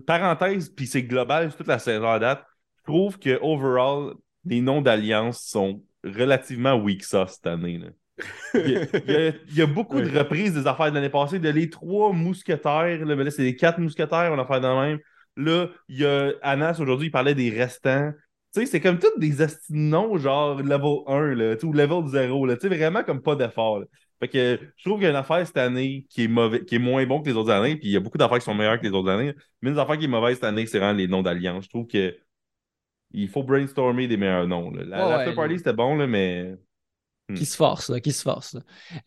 parenthèse, 0.06 0.68
puis 0.68 0.86
c'est 0.86 1.02
global, 1.02 1.54
toute 1.54 1.66
la 1.66 1.78
saison 1.78 2.18
date. 2.18 2.44
Je 2.78 2.92
trouve 2.92 3.18
que, 3.18 3.38
overall, 3.42 4.14
les 4.44 4.60
noms 4.60 4.82
d'alliance 4.82 5.42
sont 5.42 5.82
relativement 6.04 6.74
weak 6.74 7.04
sauce 7.04 7.34
cette 7.34 7.46
année. 7.46 7.80
il, 8.54 9.34
y 9.54 9.62
a, 9.62 9.66
beaucoup 9.66 10.00
de 10.00 10.18
reprises 10.18 10.52
des 10.52 10.66
affaires 10.66 10.90
de 10.90 10.94
l'année 10.94 11.08
passée, 11.08 11.38
de 11.38 11.48
les 11.48 11.70
trois 11.70 12.12
mousquetaires, 12.12 13.04
là, 13.04 13.16
mais 13.16 13.24
là, 13.24 13.30
c'est 13.30 13.42
les 13.42 13.56
quatre 13.56 13.78
mousquetaires, 13.78 14.30
on 14.32 14.38
a 14.38 14.44
fait 14.44 14.60
le 14.60 14.74
même. 14.74 14.98
Là, 15.36 15.68
il 15.88 16.00
y 16.00 16.04
a 16.04 16.32
Anas 16.42 16.78
aujourd'hui, 16.80 17.06
il 17.08 17.10
parlait 17.10 17.34
des 17.34 17.50
restants. 17.50 18.12
Tu 18.52 18.60
sais, 18.60 18.66
c'est 18.66 18.80
comme 18.80 18.98
tous 18.98 19.16
des 19.18 19.46
noms 19.68 20.18
genre 20.18 20.60
level 20.60 21.04
1 21.06 21.34
là, 21.34 21.56
ou 21.62 21.72
level 21.72 22.08
0. 22.08 22.46
Là, 22.46 22.56
tu 22.56 22.68
sais, 22.68 22.76
vraiment 22.76 23.04
comme 23.04 23.22
pas 23.22 23.36
d'effort. 23.36 23.84
Fait 24.18 24.28
que 24.28 24.58
je 24.76 24.84
trouve 24.84 24.98
qu'il 24.98 25.04
y 25.04 25.06
a 25.06 25.10
une 25.10 25.16
affaire 25.16 25.46
cette 25.46 25.56
année 25.56 26.06
qui 26.10 26.24
est 26.24 26.28
mauvais, 26.28 26.64
qui 26.64 26.74
est 26.74 26.80
moins 26.80 27.06
bon 27.06 27.22
que 27.22 27.30
les 27.30 27.36
autres 27.36 27.50
années, 27.50 27.76
puis 27.76 27.88
il 27.88 27.92
y 27.92 27.96
a 27.96 28.00
beaucoup 28.00 28.18
d'affaires 28.18 28.38
qui 28.38 28.44
sont 28.44 28.54
meilleures 28.54 28.78
que 28.78 28.86
les 28.86 28.92
autres 28.92 29.08
années. 29.08 29.34
Mais 29.62 29.70
une 29.70 29.78
affaire 29.78 29.96
qui 29.96 30.04
est 30.04 30.08
mauvaise 30.08 30.34
cette 30.34 30.44
année, 30.44 30.66
c'est 30.66 30.78
vraiment 30.78 30.98
les 30.98 31.08
noms 31.08 31.22
d'alliance. 31.22 31.64
Je 31.64 31.68
trouve 31.70 31.86
que 31.86 32.16
il 33.12 33.28
faut 33.28 33.42
brainstormer 33.42 34.08
des 34.08 34.16
meilleurs 34.16 34.46
noms. 34.46 34.70
Là. 34.70 34.84
La, 34.84 35.26
ouais, 35.26 35.34
party, 35.34 35.58
c'était 35.58 35.72
bon, 35.72 35.96
là, 35.96 36.06
mais. 36.06 36.54
Hmm. 37.28 37.34
Qui 37.34 37.46
se 37.46 37.56
force, 37.56 37.92
qui 38.00 38.12
se 38.12 38.22
force. 38.22 38.56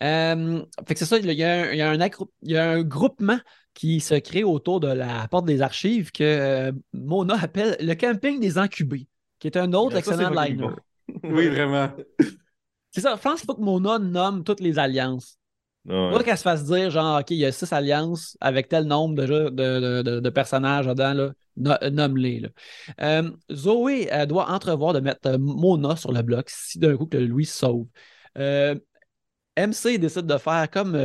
Euh, 0.02 0.66
fait 0.88 0.94
que 0.94 1.00
c'est 1.00 1.06
ça, 1.06 1.18
il 1.18 1.32
y, 1.32 1.44
a 1.44 1.62
un, 1.62 1.72
il, 1.72 1.78
y 1.78 1.82
a 1.82 1.92
un 1.92 2.10
il 2.42 2.52
y 2.52 2.58
a 2.58 2.72
un 2.72 2.82
groupement 2.82 3.40
qui 3.74 4.00
se 4.00 4.16
crée 4.16 4.44
autour 4.44 4.80
de 4.80 4.88
la 4.88 5.28
porte 5.28 5.46
des 5.46 5.62
archives 5.62 6.12
que 6.12 6.24
euh, 6.24 6.72
Mona 6.94 7.36
appelle 7.42 7.76
le 7.80 7.94
camping 7.96 8.40
des 8.40 8.58
incubés 8.58 9.08
qui 9.44 9.48
est 9.50 9.58
un 9.58 9.74
autre 9.74 9.98
excellent 9.98 10.30
liner. 10.30 10.70
oui, 11.24 11.50
vraiment. 11.50 11.90
C'est 12.92 13.02
ça. 13.02 13.14
Je 13.18 13.22
pense 13.22 13.42
qu'il 13.42 13.46
faut 13.46 13.56
que 13.56 13.62
Mona 13.62 14.00
nomme 14.00 14.46
toutes 14.46 14.62
les 14.62 14.80
alliances. 14.80 15.38
Ah 15.90 16.12
pas 16.14 16.24
qu'elle 16.24 16.38
se 16.38 16.44
fasse 16.44 16.64
dire, 16.64 16.90
genre, 16.90 17.20
OK, 17.20 17.32
il 17.32 17.40
y 17.40 17.46
a 17.46 17.52
six 17.52 17.74
alliances 17.74 18.38
avec 18.40 18.70
tel 18.70 18.86
nombre 18.86 19.16
de, 19.16 19.50
de, 19.50 20.20
de, 20.22 20.30
personnages 20.30 20.86
dedans, 20.86 21.34
nomme-les. 21.58 22.44
Euh, 23.02 23.32
Zoé 23.52 24.10
doit 24.30 24.50
entrevoir 24.50 24.94
de 24.94 25.02
mettre 25.02 25.28
euh, 25.28 25.38
Mona 25.38 25.98
sur 25.98 26.14
le 26.14 26.22
bloc 26.22 26.50
si 26.50 26.80
d'un 26.80 26.96
coup 26.96 27.06
que 27.06 27.18
Louis 27.18 27.46
sauve. 27.46 27.88
Euh, 28.38 28.76
MC 29.58 29.98
décide 29.98 30.26
de 30.26 30.38
faire 30.38 30.70
comme 30.72 30.98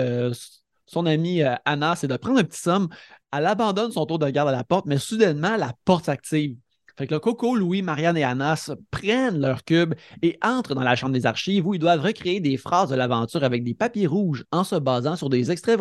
son 0.86 1.06
amie 1.06 1.42
Anna, 1.64 1.96
c'est 1.96 2.06
de 2.06 2.16
prendre 2.16 2.38
un 2.38 2.44
petit 2.44 2.60
somme. 2.60 2.88
Elle 3.32 3.46
abandonne 3.46 3.90
son 3.90 4.06
tour 4.06 4.20
de 4.20 4.30
garde 4.30 4.48
à 4.48 4.52
la 4.52 4.62
porte, 4.62 4.86
mais 4.86 4.98
soudainement, 4.98 5.56
la 5.56 5.72
porte 5.84 6.04
s'active. 6.04 6.56
Fait 6.98 7.06
que 7.06 7.14
Coco, 7.14 7.54
Louis, 7.54 7.80
Marianne 7.80 8.16
et 8.16 8.24
Anas 8.24 8.72
prennent 8.90 9.40
leur 9.40 9.62
cube 9.62 9.94
et 10.20 10.36
entrent 10.42 10.74
dans 10.74 10.82
la 10.82 10.96
chambre 10.96 11.12
des 11.12 11.26
archives 11.26 11.64
où 11.64 11.74
ils 11.74 11.78
doivent 11.78 12.00
recréer 12.00 12.40
des 12.40 12.56
phrases 12.56 12.90
de 12.90 12.96
l'aventure 12.96 13.44
avec 13.44 13.62
des 13.62 13.72
papiers 13.72 14.08
rouges 14.08 14.44
en 14.50 14.64
se 14.64 14.74
basant 14.74 15.14
sur 15.14 15.30
des 15.30 15.52
extraits 15.52 15.78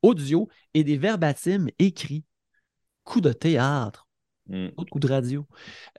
audio 0.00 0.48
et 0.72 0.84
des 0.84 0.96
verbatims 0.96 1.68
écrits. 1.78 2.24
Coup 3.04 3.20
de 3.20 3.34
théâtre. 3.34 4.07
Mm. 4.48 4.68
Autre 4.76 4.90
coup 4.90 4.98
de 4.98 5.08
radio. 5.08 5.44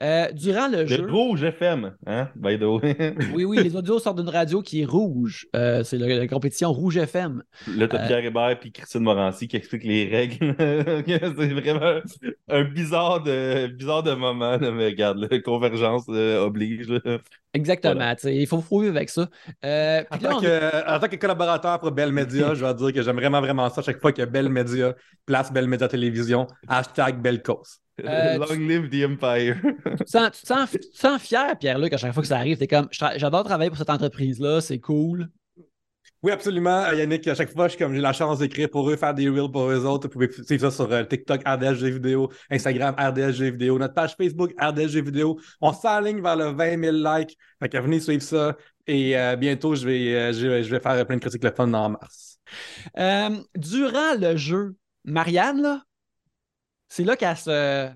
Euh, 0.02 0.30
durant 0.32 0.68
le, 0.68 0.86
jeu. 0.86 1.02
Le 1.02 1.12
rouge 1.12 1.44
FM, 1.44 1.94
hein, 2.06 2.28
by 2.34 2.58
the 2.58 2.64
way. 2.64 2.96
oui, 3.34 3.44
oui, 3.44 3.62
les 3.62 3.76
audios 3.76 3.98
sortent 3.98 4.18
d'une 4.18 4.28
radio 4.28 4.60
qui 4.60 4.82
est 4.82 4.84
rouge. 4.84 5.46
Euh, 5.54 5.84
c'est 5.84 5.98
la, 5.98 6.26
compétition 6.26 6.72
Rouge 6.72 6.96
FM. 6.96 7.42
Là, 7.76 7.88
t'as 7.88 8.02
euh... 8.02 8.06
Pierre 8.06 8.24
Hébert 8.24 8.50
et 8.50 8.70
Christine 8.70 9.02
Morancy 9.02 9.46
qui 9.46 9.56
expliquent 9.56 9.84
les 9.84 10.06
règles. 10.08 10.54
c'est 11.06 11.52
vraiment 11.54 12.00
un 12.48 12.64
bizarre 12.64 13.22
de, 13.22 13.68
bizarre 13.68 14.02
de 14.02 14.14
moment, 14.14 14.58
mais 14.58 14.86
regarde, 14.86 15.18
la 15.18 15.38
convergence 15.40 16.08
oblige. 16.08 16.88
Exactement, 17.52 18.14
il 18.24 18.46
faut 18.46 18.60
fouiller 18.60 18.90
avec 18.90 19.10
ça. 19.10 19.28
Euh, 19.64 20.04
en, 20.10 20.18
tant 20.18 20.40
que, 20.40 20.88
en, 20.88 21.00
tant 21.00 21.08
que, 21.08 21.16
collaborateur 21.16 21.80
pour 21.80 21.90
Bell 21.90 22.12
Media, 22.12 22.54
je 22.54 22.64
vais 22.64 22.74
dire 22.74 22.92
que 22.92 23.02
j'aime 23.02 23.16
vraiment, 23.16 23.40
vraiment 23.40 23.68
ça. 23.68 23.82
Chaque 23.82 24.00
fois 24.00 24.12
que 24.12 24.24
Bell 24.24 24.48
Media 24.48 24.94
place 25.26 25.52
Bell 25.52 25.66
Media 25.66 25.88
Télévision, 25.88 26.46
hashtag 26.68 27.20
Bell 27.20 27.42
Cause. 27.42 27.80
Euh, 28.04 28.38
Long 28.38 28.66
live 28.66 28.88
the 28.88 29.04
Empire. 29.04 29.56
tu, 29.62 30.04
te 30.04 30.96
sens, 30.96 31.22
fier, 31.22 31.58
Pierre-Luc, 31.58 31.92
à 31.92 31.96
chaque 31.96 32.12
fois 32.12 32.22
que 32.22 32.28
ça 32.28 32.38
arrive. 32.38 32.56
T'es 32.56 32.66
comme, 32.66 32.88
j'adore 32.90 33.44
travailler 33.44 33.70
pour 33.70 33.78
cette 33.78 33.90
entreprise-là, 33.90 34.60
c'est 34.60 34.78
cool. 34.78 35.28
Oui, 36.22 36.32
absolument. 36.32 36.84
Euh, 36.84 36.94
Yannick, 36.96 37.26
à 37.28 37.34
chaque 37.34 37.50
fois, 37.50 37.68
je 37.68 37.78
comme 37.78 37.94
j'ai 37.94 38.00
la 38.00 38.12
chance 38.12 38.40
d'écrire 38.40 38.68
pour 38.68 38.90
eux, 38.90 38.96
faire 38.96 39.14
des 39.14 39.28
reels 39.30 39.50
pour 39.50 39.70
eux 39.70 39.86
autres. 39.86 40.06
Vous 40.06 40.12
pouvez 40.12 40.30
suivre 40.30 40.70
ça 40.70 40.70
sur 40.70 40.92
euh, 40.92 41.02
TikTok, 41.02 41.40
RDSG 41.46 41.92
vidéo, 41.92 42.30
Instagram, 42.50 42.94
RDSG 42.98 43.52
vidéo, 43.52 43.78
notre 43.78 43.94
page 43.94 44.14
Facebook, 44.16 44.52
RDSG 44.60 45.00
vidéo. 45.00 45.40
On 45.62 45.72
s'aligne 45.72 46.20
vers 46.20 46.36
le 46.36 46.50
20 46.52 46.78
000 46.78 46.96
likes. 46.96 47.38
Fait 47.58 47.70
que 47.70 47.78
venez 47.78 48.00
suivre 48.00 48.22
ça. 48.22 48.54
Et 48.86 49.16
euh, 49.16 49.36
bientôt, 49.36 49.74
je 49.74 49.86
vais, 49.86 50.32
je, 50.34 50.46
vais 50.46 50.80
faire 50.80 51.06
plein 51.06 51.16
de 51.16 51.20
critiques 51.20 51.44
le 51.44 51.52
fun 51.52 51.72
en 51.72 51.90
mars. 51.90 52.38
durant 53.56 54.14
le 54.18 54.36
jeu, 54.36 54.74
Marianne, 55.04 55.62
là, 55.62 55.82
c'est 56.90 57.04
là 57.04 57.16
qu'elle 57.16 57.36
se, 57.36 57.88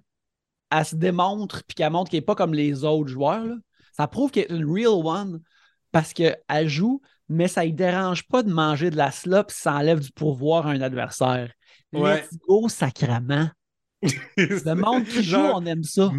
elle 0.71 0.85
se 0.85 0.95
démontre 0.97 1.63
puis 1.65 1.75
qu'elle 1.75 1.91
montre 1.91 2.11
qu'elle 2.11 2.21
n'est 2.21 2.25
pas 2.25 2.37
comme 2.37 2.55
les 2.55 2.85
autres 2.85 3.11
joueurs. 3.11 3.57
Ça 3.93 4.07
prouve 4.07 4.31
qu'elle 4.31 4.45
est 4.45 4.55
une 4.55 4.65
real 4.65 5.05
one 5.05 5.43
parce 5.93 6.13
qu'elle 6.13 6.69
joue, 6.69 7.03
mais 7.29 7.49
ça 7.49 7.67
ne 7.67 7.71
dérange 7.71 8.27
pas 8.27 8.43
de 8.43 8.51
manger 8.51 8.91
de 8.91 8.97
la 8.97 9.11
slop 9.11 9.51
si 9.51 9.61
ça 9.61 9.75
enlève 9.75 10.01
du 10.01 10.13
pouvoir 10.13 10.69
à 10.69 10.71
un 10.71 10.81
adversaire. 10.81 11.53
Let's 11.93 12.37
go, 12.49 12.69
sacrament. 12.69 13.51
Le 14.37 14.75
monde 14.75 15.05
qui 15.05 15.23
joue, 15.23 15.39
on 15.39 15.65
aime 15.67 15.85
ça. 15.85 16.11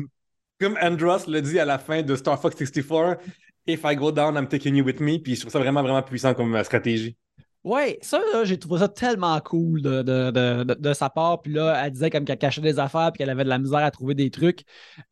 Comme 0.60 0.78
Andros 0.82 1.28
l'a 1.28 1.42
dit 1.42 1.60
à 1.60 1.66
la 1.66 1.80
fin 1.80 2.02
de 2.02 2.16
Star 2.16 2.40
Fox 2.40 2.56
64, 2.58 3.22
If 3.68 3.82
I 3.84 3.96
go 3.96 4.12
down, 4.12 4.36
I'm 4.36 4.48
taking 4.48 4.76
you 4.76 4.86
with 4.86 5.00
me. 5.00 5.18
Puis 5.18 5.36
je 5.36 5.42
trouve 5.42 5.52
ça 5.52 5.60
vraiment, 5.60 5.82
vraiment 5.82 6.04
puissant 6.04 6.34
comme 6.34 6.62
stratégie. 6.64 7.18
Ouais, 7.66 7.98
ça, 8.04 8.22
j'ai 8.44 8.60
trouvé 8.60 8.80
ça 8.80 8.88
tellement 8.88 9.40
cool 9.42 9.82
de, 9.82 10.04
de, 10.04 10.94
sa 10.94 11.10
part. 11.10 11.42
Puis 11.42 11.52
là, 11.52 11.84
elle 11.84 11.92
disait 11.92 12.12
comme 12.12 12.24
qu'elle 12.24 12.38
cachait 12.38 12.62
des 12.62 12.78
affaires 12.78 13.12
puis 13.12 13.18
qu'elle 13.18 13.30
avait 13.32 13.44
de 13.44 13.50
la 13.50 13.58
misère 13.58 13.80
à 13.80 13.90
trouver 13.90 14.14
des 14.14 14.30
trucs. 14.30 14.64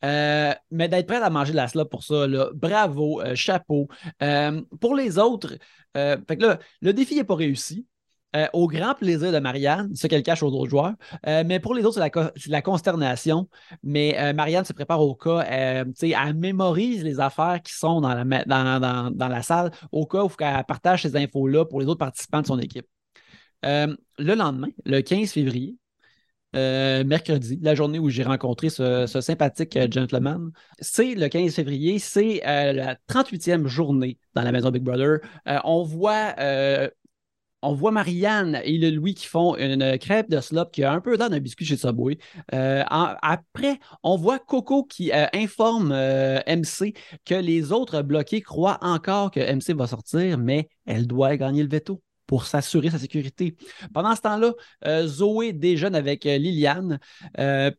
Euh, 0.06 0.54
mais 0.70 0.88
d'être 0.88 1.08
prête 1.08 1.24
à 1.24 1.32
manger 1.32 1.52
de 1.52 1.58
la 1.58 1.68
slop 1.68 1.86
pour 1.86 2.04
ça, 2.04 2.28
là, 2.28 2.50
bravo, 2.54 3.22
euh, 3.22 3.34
chapeau. 3.34 3.88
Euh, 4.22 4.62
pour 4.80 4.94
les 4.96 5.18
autres, 5.18 5.58
fait 5.96 6.38
que 6.38 6.42
là, 6.42 6.60
le 6.82 6.94
défi 6.94 7.16
n'est 7.16 7.24
pas 7.24 7.36
réussi. 7.36 7.88
Euh, 8.36 8.48
au 8.54 8.68
grand 8.68 8.96
plaisir 8.96 9.32
de 9.32 9.38
Marianne, 9.38 9.96
ce 9.96 10.08
qu'elle 10.08 10.24
cache 10.24 10.42
aux 10.42 10.52
autres 10.52 10.70
joueurs. 10.70 10.94
Euh, 11.28 11.44
mais 11.46 11.60
pour 11.60 11.76
les 11.76 11.86
autres, 11.86 12.02
c'est 12.36 12.50
la, 12.50 12.62
consternation. 12.64 13.48
Mais 13.84 14.16
euh, 14.18 14.34
Marianne 14.34 14.66
se 14.66 14.74
prépare 14.74 15.02
au 15.02 15.14
cas, 15.14 15.46
elle 15.48 16.34
mémorise 16.36 17.04
les 17.04 17.20
affaires 17.20 17.62
qui 17.62 17.74
sont 17.74 18.02
dans 18.02 18.24
la, 18.24 19.14
la 19.16 19.42
salle 19.44 19.72
au 19.92 20.08
cas 20.08 20.24
où 20.24 20.30
qu'elle 20.30 20.64
partage 20.68 21.04
ces 21.04 21.16
infos-là 21.16 21.66
pour 21.66 21.80
les 21.80 21.86
autres 21.86 22.00
participants 22.00 22.42
de 22.42 22.48
son 22.48 22.60
équipe. 22.60 22.88
le 23.64 23.98
lendemain, 24.18 24.70
le 24.86 25.02
15 25.02 25.32
février, 25.32 25.78
mercredi, 26.54 27.60
la 27.62 27.76
journée 27.76 28.00
où 28.00 28.10
j'ai 28.10 28.24
rencontré 28.24 28.70
ce, 28.70 29.06
sympathique 29.06 29.78
gentleman. 29.92 30.50
C'est 30.80 31.14
le 31.14 31.28
15 31.28 31.54
février, 31.54 32.00
c'est 32.00 32.42
la 32.44 32.96
38e 33.08 33.68
journée 33.68 34.18
dans 34.34 34.42
la 34.42 34.52
maison 34.52 34.72
Big 34.72 34.82
Brother. 34.82 35.20
on 35.66 35.84
voit 35.84 36.34
on 37.64 37.74
voit 37.74 37.92
Marianne 37.92 38.62
et 38.64 38.78
le 38.78 38.90
Louis 38.90 39.16
qui 39.16 39.26
font 39.26 39.56
une 39.56 39.98
crêpe 39.98 40.30
de 40.30 40.40
slop 40.40 40.66
qui 40.72 40.84
a 40.84 40.92
un 40.92 41.00
peu 41.00 41.18
dans 41.18 41.32
un 41.32 41.40
biscuit 41.40 41.66
chez 41.66 41.78
Subway. 41.78 42.18
Euh, 42.54 42.84
après, 42.90 43.80
on 44.04 44.18
voit 44.18 44.40
Coco 44.40 44.84
qui 44.84 45.12
euh, 45.12 45.26
informe 45.34 45.92
euh, 45.92 46.40
MC 46.46 46.94
que 47.26 47.36
les 47.36 47.72
autres 47.72 48.02
bloqués 48.02 48.42
croient 48.42 48.78
encore 48.82 49.32
que 49.32 49.40
MC 49.40 49.76
va 49.76 49.88
sortir, 49.88 50.38
mais 50.38 50.70
elle 50.86 51.08
doit 51.08 51.38
gagner 51.38 51.64
le 51.64 51.70
veto 51.70 52.02
pour 52.28 52.46
s'assurer 52.46 52.90
sa 52.90 53.00
sécurité. 53.00 53.56
Pendant 53.94 54.16
ce 54.16 54.22
temps-là, 54.22 54.54
Zoé 55.06 55.54
déjeune 55.54 55.94
avec 55.94 56.24
Liliane, 56.24 57.00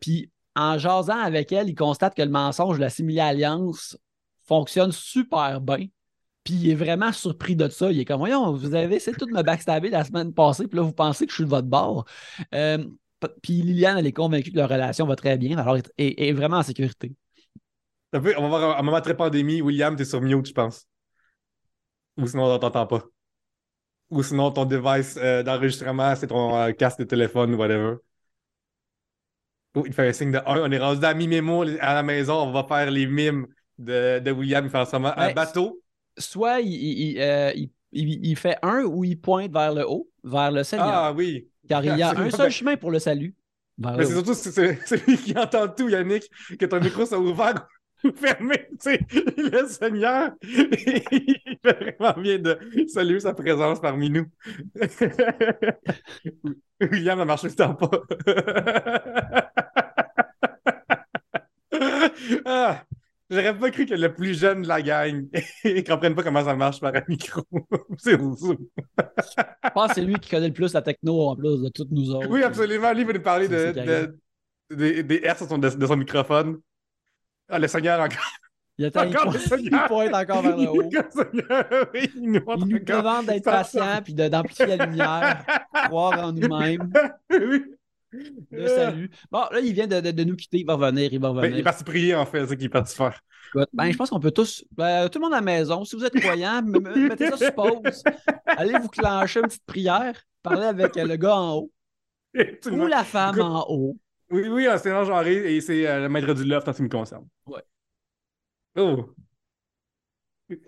puis 0.00 0.30
en 0.54 0.78
jasant 0.78 1.18
avec 1.18 1.50
elle, 1.50 1.68
il 1.68 1.74
constate 1.74 2.14
que 2.14 2.22
le 2.22 2.28
mensonge 2.28 2.76
de 2.76 2.82
la 2.82 2.90
simili-alliance 2.90 3.96
fonctionne 4.46 4.92
super 4.92 5.60
bien. 5.60 5.86
Puis 6.44 6.54
il 6.54 6.70
est 6.70 6.74
vraiment 6.74 7.10
surpris 7.10 7.56
de 7.56 7.68
ça. 7.68 7.90
Il 7.90 7.98
est 7.98 8.04
comme, 8.04 8.18
voyons, 8.18 8.52
vous 8.52 8.74
avez 8.74 8.96
essayé 8.96 9.16
de 9.16 9.24
me 9.26 9.42
backstabber 9.42 9.88
la 9.88 10.04
semaine 10.04 10.32
passée, 10.32 10.66
puis 10.68 10.76
là, 10.76 10.82
vous 10.82 10.92
pensez 10.92 11.24
que 11.24 11.30
je 11.32 11.36
suis 11.36 11.44
de 11.44 11.48
votre 11.48 11.66
bord. 11.66 12.04
Euh, 12.54 12.84
puis 13.42 13.62
Liliane, 13.62 13.96
elle 13.96 14.06
est 14.06 14.12
convaincue 14.12 14.50
que 14.50 14.56
leur 14.56 14.68
relation 14.68 15.06
va 15.06 15.16
très 15.16 15.38
bien, 15.38 15.56
alors 15.56 15.76
elle 15.76 16.14
est, 16.18 16.32
vraiment 16.32 16.58
en 16.58 16.62
sécurité. 16.62 17.14
On 18.12 18.18
va 18.20 18.48
voir 18.48 18.78
un 18.78 18.82
moment 18.82 19.00
très 19.00 19.16
pandémie. 19.16 19.62
William, 19.62 19.96
t'es 19.96 20.04
sur 20.04 20.20
mute, 20.20 20.46
je 20.46 20.52
pense. 20.52 20.86
Ou 22.18 22.26
sinon, 22.26 22.44
on 22.44 22.58
t'entend 22.58 22.86
pas. 22.86 23.02
Ou 24.10 24.22
sinon, 24.22 24.52
ton 24.52 24.66
device 24.66 25.16
euh, 25.16 25.42
d'enregistrement, 25.42 26.14
c'est 26.14 26.28
ton 26.28 26.54
euh, 26.56 26.72
casque 26.72 27.00
de 27.00 27.04
téléphone 27.04 27.54
ou 27.54 27.56
whatever. 27.56 27.96
Oh, 29.74 29.82
il 29.86 29.92
fait 29.92 30.08
un 30.08 30.12
signe 30.12 30.30
de 30.30 30.38
1. 30.38 30.42
On 30.46 30.70
est 30.70 30.78
rendu 30.78 31.04
à 31.04 31.14
mi-mémo 31.14 31.62
à 31.80 31.94
la 31.94 32.02
maison. 32.04 32.34
On 32.34 32.52
va 32.52 32.62
faire 32.62 32.88
les 32.90 33.06
mimes 33.06 33.48
de, 33.78 34.20
de 34.20 34.30
William. 34.30 34.64
Il 34.64 34.70
fait 34.70 34.94
en 34.94 35.04
un 35.04 35.32
bateau 35.32 35.82
soit 36.18 36.60
euh, 36.60 37.52
il, 37.92 38.36
fait 38.36 38.56
un 38.62 38.82
ou 38.84 39.04
il 39.04 39.20
pointe 39.20 39.52
vers 39.52 39.72
le 39.72 39.88
haut, 39.88 40.08
vers 40.22 40.50
le 40.50 40.62
Seigneur. 40.62 40.88
Ah 40.88 41.12
oui. 41.12 41.48
Car 41.68 41.84
il 41.84 41.98
y 41.98 42.02
a 42.02 42.10
un 42.18 42.30
seul 42.30 42.50
chemin 42.50 42.76
pour 42.76 42.90
le 42.90 42.98
salut. 42.98 43.34
Mais 43.78 44.04
c'est 44.04 44.12
surtout 44.12 44.34
celui 44.34 45.18
qui 45.18 45.36
entend 45.36 45.68
tout, 45.68 45.88
Yannick, 45.88 46.30
que 46.58 46.66
ton 46.66 46.80
micro 46.80 47.04
soit 47.06 47.18
ouvert 47.18 47.66
ou 48.04 48.12
fermé. 48.16 48.68
Le 48.84 49.66
Seigneur, 49.66 50.30
il 50.42 51.58
fait 51.64 51.96
vraiment 51.98 52.20
bien 52.20 52.38
de 52.38 52.58
saluer 52.86 53.20
sa 53.20 53.34
présence 53.34 53.80
parmi 53.80 54.10
nous. 54.10 54.26
William 56.80 57.20
a 57.20 57.24
marché 57.24 57.48
ce 57.48 57.56
temps 57.56 57.74
pas. 57.74 57.90
ah, 62.44 62.84
J'aurais 63.34 63.58
pas 63.58 63.70
cru 63.70 63.84
que 63.86 63.94
le 63.94 64.14
plus 64.14 64.38
jeune 64.38 64.62
de 64.62 64.68
la 64.68 64.80
gang 64.80 65.26
ne 65.64 65.80
comprenne 65.80 66.14
pas 66.14 66.22
comment 66.22 66.44
ça 66.44 66.54
marche 66.54 66.80
par 66.80 66.94
un 66.94 67.02
micro. 67.08 67.42
c'est 67.98 68.12
Je 68.12 69.70
pense 69.74 69.88
que 69.88 69.94
c'est 69.94 70.02
lui 70.02 70.14
qui 70.14 70.30
connaît 70.30 70.48
le 70.48 70.52
plus 70.52 70.72
la 70.72 70.82
techno 70.82 71.28
en 71.28 71.36
plus 71.36 71.62
de 71.62 71.68
toutes 71.68 71.90
nous 71.90 72.10
autres. 72.10 72.28
Oui, 72.30 72.42
absolument. 72.42 72.92
Lui, 72.92 73.00
il 73.00 73.06
va 73.06 73.12
nous 73.12 73.22
parler 73.22 73.48
de, 73.48 74.16
des 74.70 75.20
Hertz 75.24 75.42
de 75.48 75.86
son, 75.86 75.96
microphone. 75.96 76.58
Ah, 77.48 77.58
le 77.58 77.66
Seigneur 77.66 78.00
encore. 78.00 78.30
Il, 78.78 78.86
attend, 78.86 79.08
encore 79.08 79.34
il, 79.34 79.64
il 79.66 79.80
pointe 79.86 80.14
encore 80.14 80.42
vers 80.42 80.56
le 80.56 80.68
haut. 80.68 80.82
il 81.94 82.22
nous, 82.22 82.40
il 82.56 82.66
nous 82.66 82.78
demande 82.78 83.26
d'être 83.26 83.44
patient 83.44 84.00
puis 84.02 84.14
d'amplifier 84.14 84.66
la 84.66 84.86
lumière, 84.86 85.44
croire 85.86 86.24
en 86.24 86.32
nous-mêmes. 86.32 86.92
oui. 87.30 87.64
Le 88.50 88.68
salut. 88.68 89.10
Bon, 89.30 89.44
là, 89.50 89.60
il 89.60 89.72
vient 89.72 89.86
de, 89.86 90.24
nous 90.24 90.36
quitter. 90.36 90.58
Il 90.58 90.66
va 90.66 90.74
revenir. 90.74 91.12
Il 91.12 91.20
va 91.20 91.28
revenir. 91.28 91.50
il 91.50 91.60
est 91.60 91.62
parti 91.62 91.84
prier, 91.84 92.14
en 92.14 92.26
fait. 92.26 92.40
C'est 92.40 92.50
ce 92.50 92.54
qu'il 92.54 92.66
est 92.66 92.70
parti 92.70 92.94
faire. 92.94 93.20
Ben, 93.72 93.90
je 93.90 93.96
pense 93.96 94.10
qu'on 94.10 94.20
peut 94.20 94.30
tous. 94.30 94.64
Ben, 94.72 95.08
tout 95.08 95.18
le 95.18 95.24
monde 95.24 95.34
à 95.34 95.36
la 95.36 95.42
maison, 95.42 95.84
si 95.84 95.96
vous 95.96 96.04
êtes 96.04 96.18
croyant, 96.18 96.62
mettez 96.62 97.30
ça 97.30 97.36
sur 97.36 97.54
pause. 97.54 98.02
Allez 98.46 98.78
vous 98.78 98.88
clencher 98.88 99.40
une 99.40 99.46
petite 99.46 99.64
prière. 99.64 100.20
Parlez 100.42 100.66
avec 100.66 100.96
le 100.96 101.16
gars 101.16 101.36
en 101.36 101.54
haut. 101.56 101.72
Ou 102.70 102.86
la 102.86 103.04
femme 103.04 103.40
en 103.40 103.64
haut. 103.68 103.96
Oui, 104.30 104.48
oui, 104.48 104.66
c'est 104.78 104.90
un 104.90 105.04
genre 105.04 105.24
et 105.24 105.60
c'est 105.60 105.86
euh, 105.86 106.00
le 106.00 106.08
maître 106.08 106.34
du 106.34 106.44
loft 106.44 106.66
en 106.66 106.72
ce 106.72 106.78
qui 106.78 106.82
me 106.82 106.88
concerne. 106.88 107.28
Ouais. 107.46 107.62
Oh. 108.76 109.14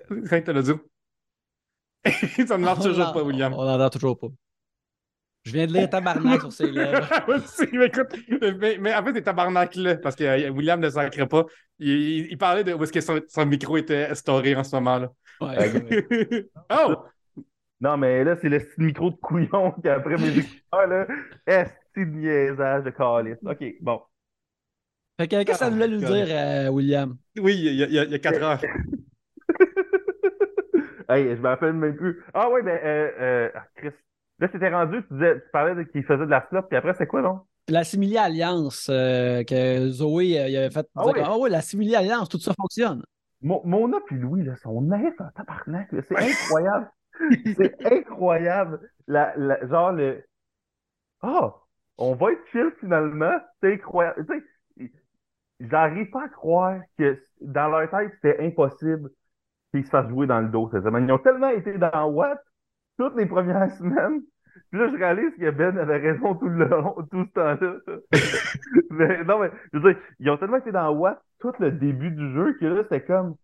Quand 0.08 0.42
t'as 0.44 0.52
le 0.52 0.62
dit? 0.62 0.72
ça 2.46 2.56
ne 2.56 2.64
marche 2.64 2.84
toujours 2.84 3.12
pas, 3.12 3.22
William. 3.22 3.52
On 3.54 3.64
n'entend 3.64 3.90
toujours 3.90 4.18
pas. 4.18 4.28
Je 5.46 5.52
viens 5.52 5.66
de 5.68 5.72
lire 5.72 5.88
tabarnak 5.88 6.40
sur 6.40 6.52
ses 6.52 6.72
lèvres. 6.72 7.08
mais, 7.72 7.86
écoute, 7.86 8.80
mais, 8.80 8.92
en 8.92 9.04
fait, 9.04 9.12
c'est 9.14 9.22
tabarnak 9.22 9.76
là, 9.76 9.94
parce 9.94 10.16
que 10.16 10.24
euh, 10.24 10.50
William 10.50 10.80
ne 10.80 10.90
sacrait 10.90 11.28
pas. 11.28 11.44
Il, 11.78 12.36
parlait 12.36 12.64
de 12.64 12.74
où 12.74 12.82
est-ce 12.82 12.92
que 12.92 13.00
son, 13.00 13.46
micro 13.46 13.76
était 13.76 14.12
storé 14.16 14.56
en 14.56 14.64
ce 14.64 14.74
moment-là. 14.74 15.12
Ouais, 15.40 16.50
oh! 16.72 16.96
Non, 17.80 17.96
mais 17.96 18.24
là, 18.24 18.34
c'est 18.40 18.48
le 18.48 18.60
micro 18.78 19.10
de 19.10 19.16
couillon 19.16 19.70
qui, 19.80 19.88
après 19.88 20.16
mes 20.16 20.36
écouteurs, 20.36 20.88
là, 20.88 21.06
est 21.46 21.70
de 21.96 22.04
niaisage 22.04 22.82
de 22.82 22.90
calice. 22.90 23.38
OK, 23.44 23.64
bon. 23.80 24.00
Fait 25.20 25.28
que, 25.28 25.44
qu'est-ce 25.44 25.52
que 25.52 25.64
ça 25.64 25.70
voulait 25.70 25.86
nous 25.86 26.00
dire, 26.00 26.26
euh, 26.28 26.70
William? 26.70 27.16
Oui, 27.38 27.54
il 27.56 27.74
y, 27.76 27.84
a, 27.84 27.86
il 27.86 28.10
y 28.10 28.14
a 28.14 28.18
quatre 28.18 28.42
heures. 28.42 28.60
hey, 31.08 31.36
je 31.36 31.40
me 31.40 31.48
rappelle 31.48 31.72
même 31.74 31.94
plus. 31.94 32.20
Ah, 32.34 32.48
oui, 32.50 32.62
ben, 32.64 32.80
euh, 32.82 33.10
euh, 33.20 33.50
ah, 33.54 33.64
Chris, 33.76 33.92
Là, 34.38 34.48
c'était 34.52 34.68
rendu, 34.68 35.02
tu, 35.06 35.14
disais, 35.14 35.36
tu 35.36 35.48
parlais 35.50 35.86
qu'il 35.86 36.04
faisait 36.04 36.26
de 36.26 36.30
la 36.30 36.42
flop, 36.42 36.62
puis 36.62 36.76
après, 36.76 36.94
c'est 36.94 37.06
quoi, 37.06 37.22
donc? 37.22 37.42
La 37.68 37.84
simili-alliance 37.84 38.88
euh, 38.90 39.42
que 39.42 39.88
Zoé 39.88 40.38
euh, 40.38 40.48
il 40.48 40.56
avait 40.56 40.70
fait. 40.70 40.86
Ah, 40.94 41.06
oui. 41.06 41.20
ah 41.24 41.36
oui, 41.38 41.50
la 41.50 41.62
simili-alliance, 41.62 42.28
tout 42.28 42.38
ça 42.38 42.52
fonctionne. 42.54 43.02
Mon, 43.42 43.60
Mona 43.64 43.98
puis 44.06 44.16
Louis, 44.16 44.44
là, 44.44 44.54
sont 44.56 44.80
naïfs 44.82 45.20
en 45.20 45.30
tabarnak. 45.34 45.88
C'est 45.90 46.16
incroyable. 46.16 46.90
c'est 47.56 47.92
incroyable. 47.92 48.80
La, 49.08 49.34
la, 49.36 49.66
genre, 49.66 49.92
le. 49.92 50.24
Ah, 51.22 51.54
on 51.98 52.14
va 52.14 52.32
être 52.32 52.46
chill 52.52 52.70
finalement. 52.78 53.34
C'est 53.60 53.74
incroyable. 53.74 54.26
Tu 54.26 54.86
sais, 54.86 54.92
j'arrive 55.58 56.10
pas 56.10 56.24
à 56.24 56.28
croire 56.28 56.80
que 56.98 57.18
dans 57.40 57.68
leur 57.68 57.90
tête, 57.90 58.12
c'était 58.14 58.46
impossible 58.46 59.10
qu'ils 59.72 59.84
se 59.84 59.90
fassent 59.90 60.08
jouer 60.08 60.26
dans 60.26 60.40
le 60.40 60.48
dos. 60.48 60.70
Ils 60.72 61.12
ont 61.12 61.18
tellement 61.18 61.48
été 61.48 61.78
dans 61.78 62.06
What 62.06 62.36
toutes 62.98 63.16
les 63.16 63.26
premières 63.26 63.70
semaines. 63.72 64.22
Puis 64.70 64.80
là, 64.80 64.88
je 64.90 64.96
réalise 64.96 65.34
que 65.38 65.50
Ben 65.50 65.78
avait 65.78 65.98
raison 65.98 66.34
tout 66.34 66.48
le 66.48 66.64
long, 66.64 66.94
tout 67.10 67.24
ce 67.24 67.32
temps-là. 67.32 67.76
mais 68.90 69.24
non, 69.24 69.38
mais 69.40 69.50
je 69.72 69.78
veux 69.78 69.92
dire, 69.92 70.02
ils 70.18 70.30
ont 70.30 70.36
tellement 70.36 70.56
été 70.56 70.72
dans 70.72 70.90
Watt 70.90 71.20
tout 71.40 71.52
le 71.58 71.70
début 71.70 72.10
du 72.10 72.32
jeu 72.32 72.56
que 72.58 72.66
là, 72.66 72.82
c'était 72.84 73.04
comme, 73.04 73.36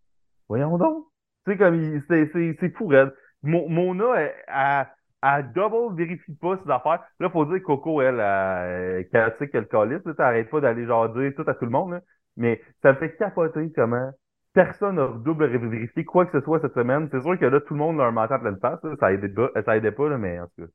voyons 0.49 0.79
donc. 0.79 1.07
Tu 1.47 1.53
sais, 1.53 1.59
comme, 1.59 2.03
c'est 2.09 2.77
fou, 2.77 2.87
Red. 2.87 3.13
Mona, 3.43 4.15
elle, 4.17 4.87
elle, 5.23 5.53
double 5.53 5.97
vérifie 5.97 6.35
pas 6.37 6.59
ses 6.65 6.71
affaires. 6.71 7.05
Là, 7.19 7.31
faut 7.31 7.45
dire 7.45 7.59
que 7.59 7.65
Coco, 7.65 8.01
elle, 8.01 8.21
elle, 8.21 9.07
elle, 9.13 9.49
qu'elle 9.51 9.67
calisse, 9.67 10.03
t'arrêtes 10.17 10.51
pas 10.51 10.61
d'aller 10.61 10.87
genre 10.87 11.09
dire 11.09 11.33
tout 11.37 11.45
à 11.47 11.55
tout 11.55 11.65
le 11.65 11.71
monde, 11.71 11.93
là. 11.93 12.01
Mais 12.37 12.63
ça 12.83 12.93
me 12.93 12.99
fait 12.99 13.17
capoter 13.17 13.71
comment 13.75 14.11
personne 14.53 14.97
n'a 14.97 15.09
double 15.09 15.47
vérifié 15.47 16.05
quoi 16.05 16.27
que 16.27 16.39
ce 16.39 16.45
soit 16.45 16.61
cette 16.61 16.75
semaine. 16.75 17.09
C'est 17.11 17.21
sûr 17.21 17.39
que 17.39 17.45
là, 17.45 17.61
tout 17.61 17.75
le 17.75 17.79
monde 17.79 18.01
a 18.01 18.05
un 18.05 18.11
mental 18.11 18.41
plein 18.41 18.53
de 18.53 18.59
face. 18.61 18.81
Ça 19.01 19.13
aidait 19.13 19.29
pas, 19.29 19.51
ça 19.65 19.77
aidait 19.77 19.93
pas 19.93 20.09
là, 20.09 20.19
mais 20.19 20.41
en 20.41 20.47
tout 20.47 20.63
cas. 20.63 20.73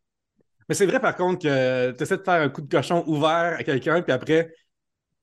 Mais 0.70 0.76
c'est 0.76 0.86
vrai, 0.86 1.00
par 1.00 1.16
contre, 1.16 1.44
que 1.44 1.92
tu 1.92 2.04
essaies 2.04 2.18
de 2.18 2.24
faire 2.24 2.42
un 2.42 2.50
coup 2.50 2.62
de 2.62 2.70
cochon 2.70 3.04
ouvert 3.08 3.56
à 3.58 3.64
quelqu'un, 3.64 4.02
puis 4.02 4.12
après, 4.12 4.52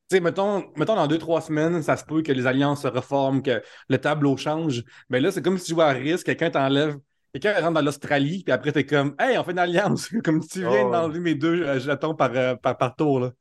tu 0.09 0.17
sais, 0.17 0.21
mettons, 0.21 0.65
mettons, 0.77 0.97
dans 0.97 1.07
deux, 1.07 1.19
trois 1.19 1.41
semaines, 1.41 1.83
ça 1.83 1.97
se 1.97 2.05
peut 2.05 2.23
que 2.23 2.33
les 2.33 2.47
alliances 2.47 2.83
se 2.83 2.89
reforment, 2.89 3.43
que 3.43 3.63
le 3.89 3.99
tableau 3.99 4.37
change. 4.37 4.85
Mais 5.11 5.21
là, 5.21 5.31
c'est 5.31 5.43
comme 5.43 5.59
si 5.59 5.67
tu 5.67 5.75
jouais 5.75 5.85
à 5.85 5.91
risque, 5.91 6.27
quelqu'un 6.27 6.51
t'enlève, 6.51 6.97
quelqu'un 7.33 7.61
rentre 7.61 7.75
dans 7.75 7.83
l'Australie, 7.83 8.43
puis 8.45 8.53
après, 8.53 8.73
t'es 8.73 8.87
comme, 8.87 9.15
hey, 9.19 9.37
on 9.39 9.45
fait 9.45 9.53
une 9.53 9.59
alliance, 9.59 10.09
comme 10.25 10.41
si 10.43 10.49
tu 10.49 10.61
viens 10.61 10.89
d'enlever 10.91 11.21
mes 11.21 11.35
deux 11.35 11.63
euh, 11.63 11.79
jetons 11.81 12.15
par, 12.15 12.31
euh, 12.35 12.55
par, 12.57 12.77
par 12.79 12.97
tour, 12.97 13.21
là. 13.21 13.33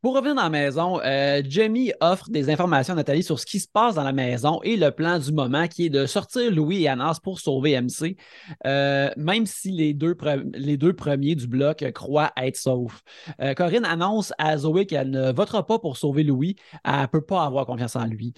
Pour 0.00 0.14
revenir 0.14 0.36
dans 0.36 0.44
la 0.44 0.48
maison, 0.48 1.00
euh, 1.00 1.42
Jamie 1.44 1.92
offre 2.00 2.30
des 2.30 2.50
informations 2.50 2.92
à 2.92 2.96
Nathalie 2.96 3.24
sur 3.24 3.40
ce 3.40 3.44
qui 3.44 3.58
se 3.58 3.66
passe 3.66 3.96
dans 3.96 4.04
la 4.04 4.12
maison 4.12 4.60
et 4.62 4.76
le 4.76 4.92
plan 4.92 5.18
du 5.18 5.32
moment 5.32 5.66
qui 5.66 5.86
est 5.86 5.90
de 5.90 6.06
sortir 6.06 6.52
Louis 6.52 6.84
et 6.84 6.88
Anas 6.88 7.18
pour 7.20 7.40
sauver 7.40 7.80
MC, 7.80 8.16
euh, 8.64 9.10
même 9.16 9.44
si 9.44 9.72
les 9.72 9.94
deux, 9.94 10.14
premiers 10.14 11.34
du 11.34 11.48
bloc 11.48 11.84
croient 11.92 12.30
être 12.36 12.56
saufs. 12.56 13.02
Euh, 13.40 13.54
Corinne 13.54 13.84
annonce 13.84 14.32
à 14.38 14.56
Zoé 14.56 14.86
qu'elle 14.86 15.10
ne 15.10 15.32
votera 15.32 15.66
pas 15.66 15.80
pour 15.80 15.96
sauver 15.96 16.22
Louis. 16.22 16.54
Elle 16.84 17.00
ne 17.00 17.06
peut 17.06 17.20
pas 17.20 17.44
avoir 17.44 17.66
confiance 17.66 17.96
en 17.96 18.04
lui. 18.04 18.34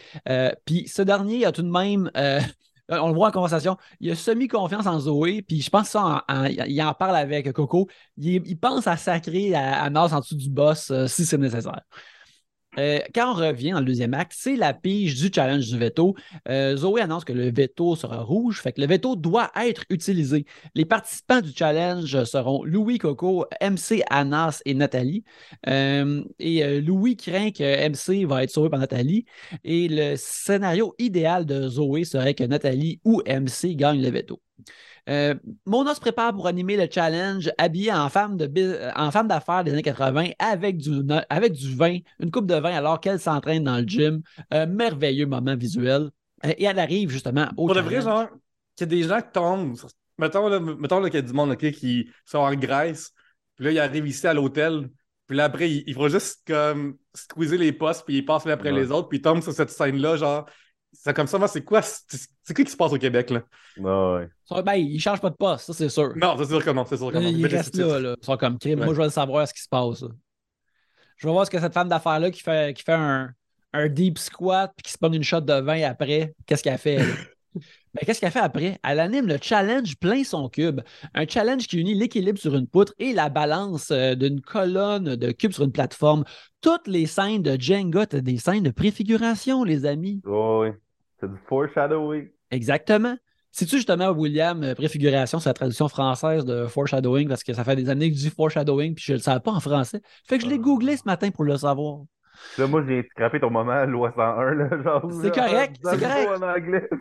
Puis 0.65 0.89
ce 0.89 1.03
dernier 1.03 1.45
a 1.45 1.53
tout 1.53 1.63
de 1.63 1.71
même 1.71 2.11
on 2.91 3.09
le 3.09 3.15
voit 3.15 3.29
en 3.29 3.31
conversation, 3.31 3.77
il 4.01 4.11
a 4.11 4.15
semi-confiance 4.15 4.87
en 4.87 4.99
Zoé, 4.99 5.43
puis 5.43 5.61
je 5.61 5.71
pense 5.71 5.85
que 5.85 5.91
ça, 5.91 6.25
il 6.67 6.83
en 6.83 6.95
parle 6.95 7.17
avec 7.17 7.53
Coco. 7.53 7.89
Il, 8.17 8.59
pense 8.59 8.87
à 8.87 8.97
sacrer 8.97 9.55
à, 9.55 9.83
à 9.83 9.91
Nas 9.91 10.13
en 10.13 10.21
dessous 10.21 10.37
du 10.37 10.51
boss 10.51 10.91
euh, 10.91 11.07
si 11.07 11.25
c'est 11.25 11.39
nécessaire. 11.39 11.83
Euh, 12.79 13.01
quand 13.15 13.33
on 13.33 13.35
revient 13.35 13.73
dans 13.73 13.81
le 13.81 13.85
deuxième 13.87 14.15
acte, 14.15 14.33
c'est 14.35 14.57
la 14.57 14.73
pige 14.75 15.21
du 15.21 15.31
challenge 15.35 15.67
du 15.67 15.79
veto. 15.79 16.15
Euh, 16.49 16.77
Zoé 16.77 17.01
annonce 17.01 17.25
que 17.25 17.33
le 17.33 17.51
veto 17.51 17.97
sera 17.97 18.23
rouge, 18.23 18.61
fait 18.61 18.73
que 18.73 18.81
le 18.81 18.87
veto 18.87 19.17
doit 19.17 19.51
être 19.57 19.85
utilisé. 19.91 20.47
Les 20.75 20.85
participants 20.85 21.41
du 21.41 21.53
challenge 21.55 22.25
seront 22.25 22.65
Louis 22.65 22.99
Coco, 22.99 23.47
MC 23.61 24.03
Anas 24.09 24.63
et 24.65 24.75
Nathalie. 24.75 25.25
Euh, 25.69 26.23
et 26.39 26.81
Louis 26.81 27.17
craint 27.17 27.51
que 27.51 27.89
MC 27.89 28.25
va 28.27 28.45
être 28.45 28.51
sauvé 28.51 28.71
par 28.71 28.79
Nathalie. 28.79 29.25
Et 29.65 29.89
le 29.89 30.17
scénario 30.17 30.95
idéal 30.99 31.47
de 31.47 31.69
Zoé 31.69 32.05
serait 32.05 32.35
que 32.35 32.45
Nathalie 32.45 33.01
ou 33.05 33.23
MC 33.27 33.75
gagnent 33.77 34.03
le 34.03 34.11
veto. 34.11 34.41
Euh, 35.11 35.35
Mona 35.67 35.95
se 35.95 36.01
prépare 36.01 36.33
pour 36.33 36.47
animer 36.47 36.77
le 36.77 36.87
challenge 36.91 37.51
habillée 37.59 37.93
en 37.93 38.09
femme, 38.09 38.37
de, 38.37 38.91
en 38.97 39.11
femme 39.11 39.27
d'affaires 39.27 39.65
des 39.65 39.73
années 39.73 39.83
80 39.83 40.31
avec 40.39 40.77
du, 40.77 41.03
avec 41.29 41.53
du 41.53 41.75
vin, 41.75 41.99
une 42.21 42.31
coupe 42.31 42.47
de 42.47 42.55
vin 42.55 42.73
alors 42.73 43.01
qu'elle 43.01 43.19
s'entraîne 43.19 43.65
dans 43.65 43.79
le 43.79 43.85
gym. 43.85 44.23
Un 44.51 44.67
merveilleux 44.67 45.27
moment 45.27 45.57
visuel. 45.57 46.11
Euh, 46.45 46.53
et 46.57 46.65
elle 46.65 46.79
arrive 46.79 47.11
justement 47.11 47.49
au. 47.57 47.67
Pour 47.67 47.75
le 47.75 47.81
vrai, 47.81 48.01
genre, 48.01 48.29
qu'il 48.77 48.93
y 48.93 48.95
a 48.95 49.03
des 49.03 49.09
gens 49.09 49.21
qui 49.21 49.33
tombent. 49.33 49.77
Mettons, 50.19 50.49
là, 50.49 50.61
mettons 50.61 51.03
qu'il 51.03 51.15
y 51.15 51.19
a 51.19 51.23
du 51.23 51.33
monde 51.33 51.57
qui 51.57 52.09
sont 52.25 52.39
en 52.39 52.55
Grèce, 52.55 53.13
puis 53.57 53.65
là, 53.65 53.71
ils 53.73 53.79
arrivent 53.79 54.07
ici 54.07 54.27
à 54.27 54.35
l'hôtel, 54.35 54.91
puis 55.27 55.37
là, 55.37 55.45
après, 55.45 55.71
il, 55.71 55.95
faut 55.95 56.09
juste 56.09 56.43
comme 56.47 56.97
squeezer 57.15 57.57
les 57.57 57.73
postes, 57.73 58.05
puis 58.05 58.19
ils 58.19 58.25
passent 58.25 58.45
l'un 58.45 58.53
après 58.53 58.73
les 58.73 58.91
autres, 58.91 59.09
puis 59.09 59.19
ils 59.19 59.23
tombent 59.23 59.43
sur 59.43 59.53
cette 59.53 59.71
scène-là, 59.71 60.17
genre, 60.17 60.47
c'est 60.93 61.15
comme 61.15 61.27
ça, 61.27 61.39
moi, 61.39 61.49
c'est 61.49 61.63
quoi, 61.63 61.83
c'est 61.83 62.55
quoi 62.55 62.65
qui 62.65 62.71
se 62.71 62.77
passe 62.77 62.93
au 62.93 62.99
Québec, 62.99 63.31
là? 63.31 63.43
ouais. 63.79 64.63
Ben, 64.63 64.75
ils 64.75 64.95
ne 64.95 64.99
changent 64.99 65.21
pas 65.21 65.31
de 65.31 65.37
poste, 65.37 65.67
ça, 65.67 65.73
c'est 65.73 65.89
sûr. 65.89 66.13
Non, 66.17 66.37
c'est 66.39 66.47
sûr 66.47 66.65
que 66.65 66.71
non, 66.71 66.85
c'est 66.85 66.97
sûr 66.97 67.13
que 67.13 67.19
non. 67.19 67.29
Ils 67.29 67.47
restent 67.47 67.77
là, 67.77 67.99
là. 68.01 68.17
Ils 68.21 68.25
sont 68.25 68.37
comme 68.37 68.59
crime. 68.59 68.85
Moi, 68.85 68.95
je 68.95 69.01
veux 69.01 69.09
savoir 69.09 69.47
ce 69.47 69.55
qui 69.55 69.63
se 69.63 69.69
passe. 69.69 70.05
Je 71.17 71.27
veux 71.27 71.33
voir 71.33 71.47
ce 71.47 71.51
que 71.51 71.61
cette 71.61 71.75
femme 71.75 71.89
d'affaires-là 71.89 72.31
qui 72.31 72.41
fait, 72.41 72.75
qui 72.75 72.83
fait 72.83 72.93
un, 72.93 73.31
un 73.73 73.89
deep 73.89 74.19
squat 74.19 74.73
puis 74.77 74.83
qui 74.85 74.93
se 74.93 74.99
prend 74.99 75.13
une 75.13 75.23
shot 75.23 75.43
de 75.43 75.55
vin 75.55 75.83
après, 75.83 76.35
qu'est-ce 76.47 76.63
qu'elle 76.63 76.79
fait? 76.79 77.01
Mais 77.95 78.03
qu'est-ce 78.03 78.21
qu'elle 78.21 78.31
fait 78.31 78.39
après? 78.39 78.79
Elle 78.85 79.01
anime 79.01 79.27
le 79.27 79.39
challenge 79.41 79.97
plein 79.97 80.23
son 80.23 80.49
cube. 80.49 80.81
Un 81.15 81.27
challenge 81.27 81.67
qui 81.67 81.79
unit 81.79 81.95
l'équilibre 81.95 82.39
sur 82.39 82.55
une 82.55 82.67
poutre 82.67 82.95
et 82.99 83.13
la 83.13 83.29
balance 83.29 83.91
euh, 83.91 84.15
d'une 84.15 84.41
colonne 84.41 85.17
de 85.17 85.33
cubes 85.33 85.53
sur 85.53 85.65
une 85.65 85.73
plateforme. 85.73 86.25
Toutes 86.61 86.87
les 86.87 87.07
scènes 87.07 87.43
de 87.43 87.61
Jenga, 87.61 88.07
tu 88.07 88.23
des 88.23 88.39
scènes 88.39 88.63
de 88.63 88.71
préfiguration, 88.71 89.65
les 89.65 89.87
amis. 89.87 90.21
oui, 90.25 90.69
c'est 91.19 91.31
du 91.31 91.39
foreshadowing. 91.49 92.29
Exactement. 92.51 93.17
C'est-tu 93.53 93.77
justement, 93.77 94.11
William, 94.11 94.63
euh, 94.63 94.75
préfiguration, 94.75 95.41
c'est 95.41 95.49
la 95.49 95.55
traduction 95.55 95.89
française 95.89 96.45
de 96.45 96.67
foreshadowing 96.67 97.29
parce 97.29 97.43
que 97.43 97.53
ça 97.53 97.65
fait 97.65 97.75
des 97.75 97.91
années 97.91 98.11
que 98.11 98.17
je 98.17 98.23
dis 98.23 98.31
foreshadowing 98.31 98.95
puis 98.95 99.05
je 99.05 99.13
ne 99.13 99.19
le 99.19 99.23
savais 99.23 99.41
pas 99.41 99.51
en 99.51 99.61
français. 99.61 100.01
Fait 100.29 100.39
que 100.39 100.45
je 100.45 100.49
l'ai 100.49 100.57
ah. 100.57 100.59
googlé 100.59 100.97
ce 100.97 101.03
matin 101.05 101.31
pour 101.31 101.45
le 101.45 101.57
savoir. 101.57 102.03
Là, 102.59 102.67
moi, 102.67 102.85
j'ai 102.87 103.07
scrappé 103.11 103.41
ton 103.41 103.51
moment, 103.51 103.85
loi 103.87 104.13
101. 104.15 104.55
Là, 104.55 104.69
c'est 105.23 105.35
correct, 105.35 105.77
c'est 105.83 106.01
correct. 106.01 106.31
En 106.37 106.43
anglais. 106.43 106.89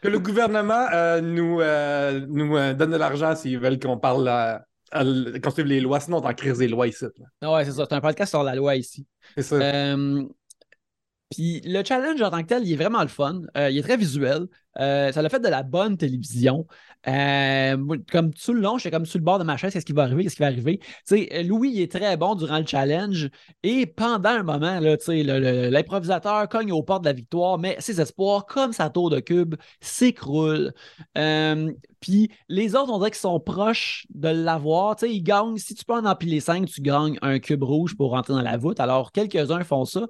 Que 0.00 0.08
le 0.08 0.18
gouvernement 0.18 0.86
euh, 0.92 1.20
nous, 1.20 1.60
euh, 1.60 2.24
nous 2.28 2.56
euh, 2.56 2.72
donne 2.74 2.90
de 2.90 2.96
l'argent 2.96 3.34
s'ils 3.34 3.58
veulent 3.58 3.78
qu'on 3.78 3.98
parle 3.98 4.28
à, 4.28 4.64
construire 5.42 5.66
les 5.66 5.80
lois. 5.80 6.00
Sinon, 6.00 6.18
on 6.18 6.26
en 6.26 6.34
crise 6.34 6.58
des 6.58 6.68
lois 6.68 6.86
ici. 6.86 7.06
Là. 7.40 7.52
Ouais, 7.52 7.64
c'est 7.64 7.72
ça. 7.72 7.84
C'est 7.88 7.94
un 7.94 8.00
podcast 8.00 8.30
sur 8.30 8.42
la 8.42 8.54
loi 8.54 8.76
ici. 8.76 9.06
C'est 9.36 9.42
ça. 9.42 9.96
Puis 11.30 11.62
le 11.64 11.82
challenge 11.82 12.22
en 12.22 12.30
tant 12.30 12.42
que 12.42 12.46
tel, 12.46 12.64
il 12.64 12.72
est 12.72 12.76
vraiment 12.76 13.02
le 13.02 13.08
fun. 13.08 13.42
il 13.56 13.78
est 13.78 13.82
très 13.82 13.96
visuel. 13.96 14.46
ça 14.76 15.08
a 15.08 15.28
fait 15.28 15.40
de 15.40 15.48
la 15.48 15.62
bonne 15.62 15.96
télévision. 15.96 16.66
Euh, 17.08 17.76
comme 18.10 18.32
tout 18.32 18.52
le 18.52 18.60
long, 18.60 18.78
j'étais 18.78 18.90
comme 18.90 19.06
sur 19.06 19.18
le 19.18 19.24
bord 19.24 19.38
de 19.38 19.44
ma 19.44 19.56
chaise, 19.56 19.72
qu'est-ce 19.72 19.84
qui 19.84 19.92
va 19.92 20.04
arriver, 20.04 20.24
qu'est-ce 20.24 20.36
qui 20.36 20.42
va 20.42 20.48
arriver? 20.48 20.80
Louis 21.44 21.70
il 21.74 21.80
est 21.80 21.92
très 21.92 22.16
bon 22.16 22.34
durant 22.34 22.58
le 22.58 22.66
challenge 22.66 23.30
et 23.62 23.86
pendant 23.86 24.30
un 24.30 24.42
moment, 24.42 24.80
l'improvisateur 24.80 26.48
cogne 26.48 26.72
aux 26.72 26.82
portes 26.82 27.02
de 27.02 27.08
la 27.08 27.12
victoire, 27.12 27.58
mais 27.58 27.76
ses 27.78 28.00
espoirs, 28.00 28.46
comme 28.46 28.72
sa 28.72 28.90
tour 28.90 29.10
de 29.10 29.20
cube, 29.20 29.54
s'écroulent. 29.80 30.72
Euh, 31.18 31.72
puis 32.00 32.30
les 32.48 32.74
autres, 32.74 32.92
on 32.92 32.98
dirait 32.98 33.10
qu'ils 33.10 33.20
sont 33.20 33.40
proches 33.40 34.06
de 34.14 34.28
l'avoir. 34.28 34.96
Ils 35.02 35.22
gagnent, 35.22 35.56
si 35.56 35.74
tu 35.74 35.84
peux 35.84 35.94
en 35.94 36.04
empiler 36.04 36.40
cinq, 36.40 36.66
tu 36.66 36.82
gagnes 36.82 37.18
un 37.22 37.38
cube 37.38 37.62
rouge 37.62 37.96
pour 37.96 38.10
rentrer 38.10 38.34
dans 38.34 38.42
la 38.42 38.58
voûte. 38.58 38.78
Alors, 38.78 39.10
quelques-uns 39.10 39.64
font 39.64 39.86
ça. 39.86 40.06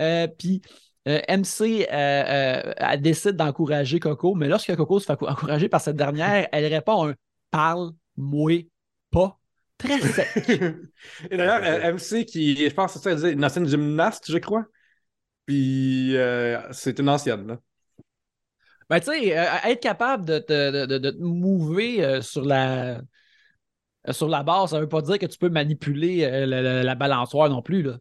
Euh, 0.00 0.26
puis 0.26 0.60
euh, 1.06 1.20
MC 1.28 1.86
euh, 1.92 2.72
euh, 2.80 2.96
décide 2.96 3.36
d'encourager 3.36 4.00
Coco, 4.00 4.34
mais 4.34 4.48
lorsque 4.48 4.74
Coco 4.74 4.98
se 4.98 5.06
fait 5.06 5.12
encourager 5.22 5.68
par 5.68 5.80
cette 5.80 5.96
dernière, 5.96 6.48
elle 6.52 6.66
répond 6.66 7.08
un 7.08 7.14
parle-moi 7.50 8.52
pas. 9.12 9.38
Très 9.78 10.00
sec. 10.00 10.28
Et 11.30 11.36
d'ailleurs, 11.36 11.94
MC, 11.94 12.24
qui, 12.24 12.56
je 12.56 12.74
pense 12.74 12.98
que 12.98 13.16
c'est 13.16 13.32
une 13.32 13.44
ancienne 13.44 13.68
gymnaste, 13.68 14.30
je 14.30 14.38
crois. 14.38 14.64
Puis 15.44 16.16
c'est 16.72 16.98
une 16.98 17.08
ancienne, 17.08 17.46
là. 17.46 17.58
Ben, 18.88 19.00
tu 19.00 19.06
sais, 19.06 19.28
être 19.30 19.82
capable 19.82 20.24
de, 20.24 20.38
te 20.38 21.16
mouver 21.18 22.22
sur 22.22 22.44
la 22.44 23.00
sur 24.10 24.28
la 24.28 24.44
base, 24.44 24.70
ça 24.70 24.76
ne 24.76 24.82
veut 24.82 24.88
pas 24.88 25.02
dire 25.02 25.18
que 25.18 25.26
tu 25.26 25.36
peux 25.38 25.48
manipuler 25.48 26.46
la, 26.46 26.84
la, 26.84 26.94
balançoire 26.94 27.50
non 27.50 27.62
plus. 27.62 27.82
Là. 27.82 27.98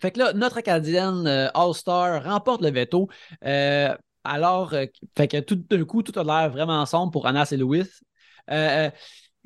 Fait 0.00 0.10
que 0.10 0.18
là, 0.18 0.32
notre 0.32 0.58
Acadienne 0.58 1.26
euh, 1.26 1.48
All-Star 1.54 2.24
remporte 2.24 2.62
le 2.62 2.70
veto. 2.70 3.08
Euh, 3.44 3.94
alors, 4.24 4.74
euh, 4.74 4.86
fait 5.16 5.28
que 5.28 5.40
tout 5.40 5.56
d'un 5.56 5.84
coup, 5.84 6.02
tout 6.02 6.18
a 6.18 6.24
l'air 6.24 6.50
vraiment 6.50 6.84
sombre 6.86 7.12
pour 7.12 7.26
Anas 7.26 7.50
et 7.52 7.56
Louis. 7.56 7.88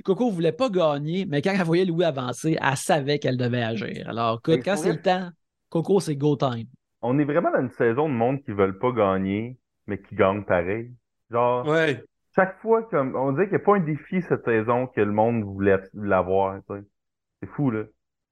Coco 0.05 0.27
ne 0.27 0.33
voulait 0.33 0.53
pas 0.53 0.71
gagner, 0.71 1.25
mais 1.25 1.41
quand 1.41 1.53
elle 1.53 1.63
voyait 1.63 1.85
Louis 1.85 2.05
avancer, 2.05 2.59
elle 2.61 2.77
savait 2.77 3.21
qu'elle 3.21 3.37
devait 3.37 3.63
agir. 3.63 4.09
Alors, 4.09 4.41
écoute, 4.45 4.65
quand 4.65 4.77
c'est 4.77 4.93
le 4.93 5.01
temps, 5.01 5.29
Coco, 5.69 6.01
c'est 6.01 6.17
go 6.17 6.37
time. 6.37 6.67
On 7.01 7.19
est 7.19 7.25
vraiment 7.25 7.53
dans 7.53 7.61
une 7.61 7.71
saison 7.71 8.09
de 8.09 8.15
monde 8.15 8.43
qui 8.43 8.51
ne 8.51 8.57
veulent 8.57 8.79
pas 8.79 8.91
gagner, 8.91 9.57
mais 9.87 9.99
qui 9.99 10.17
gagnent 10.17 10.45
pareil. 10.45 10.91
Genre, 11.31 11.67
ouais. 11.69 12.03
chaque 12.35 12.61
fois, 12.61 12.83
comme 12.85 13.15
on 13.15 13.33
dirait 13.33 13.45
qu'il 13.45 13.57
n'y 13.57 13.63
a 13.63 13.65
pas 13.65 13.77
un 13.77 13.81
défi 13.81 14.23
cette 14.29 14.45
saison 14.45 14.89
que 14.89 15.01
le 15.01 15.13
monde 15.13 15.45
voulait 15.45 15.79
l'avoir. 15.93 16.61
C'est 17.41 17.49
fou, 17.51 17.71
là. 17.71 17.85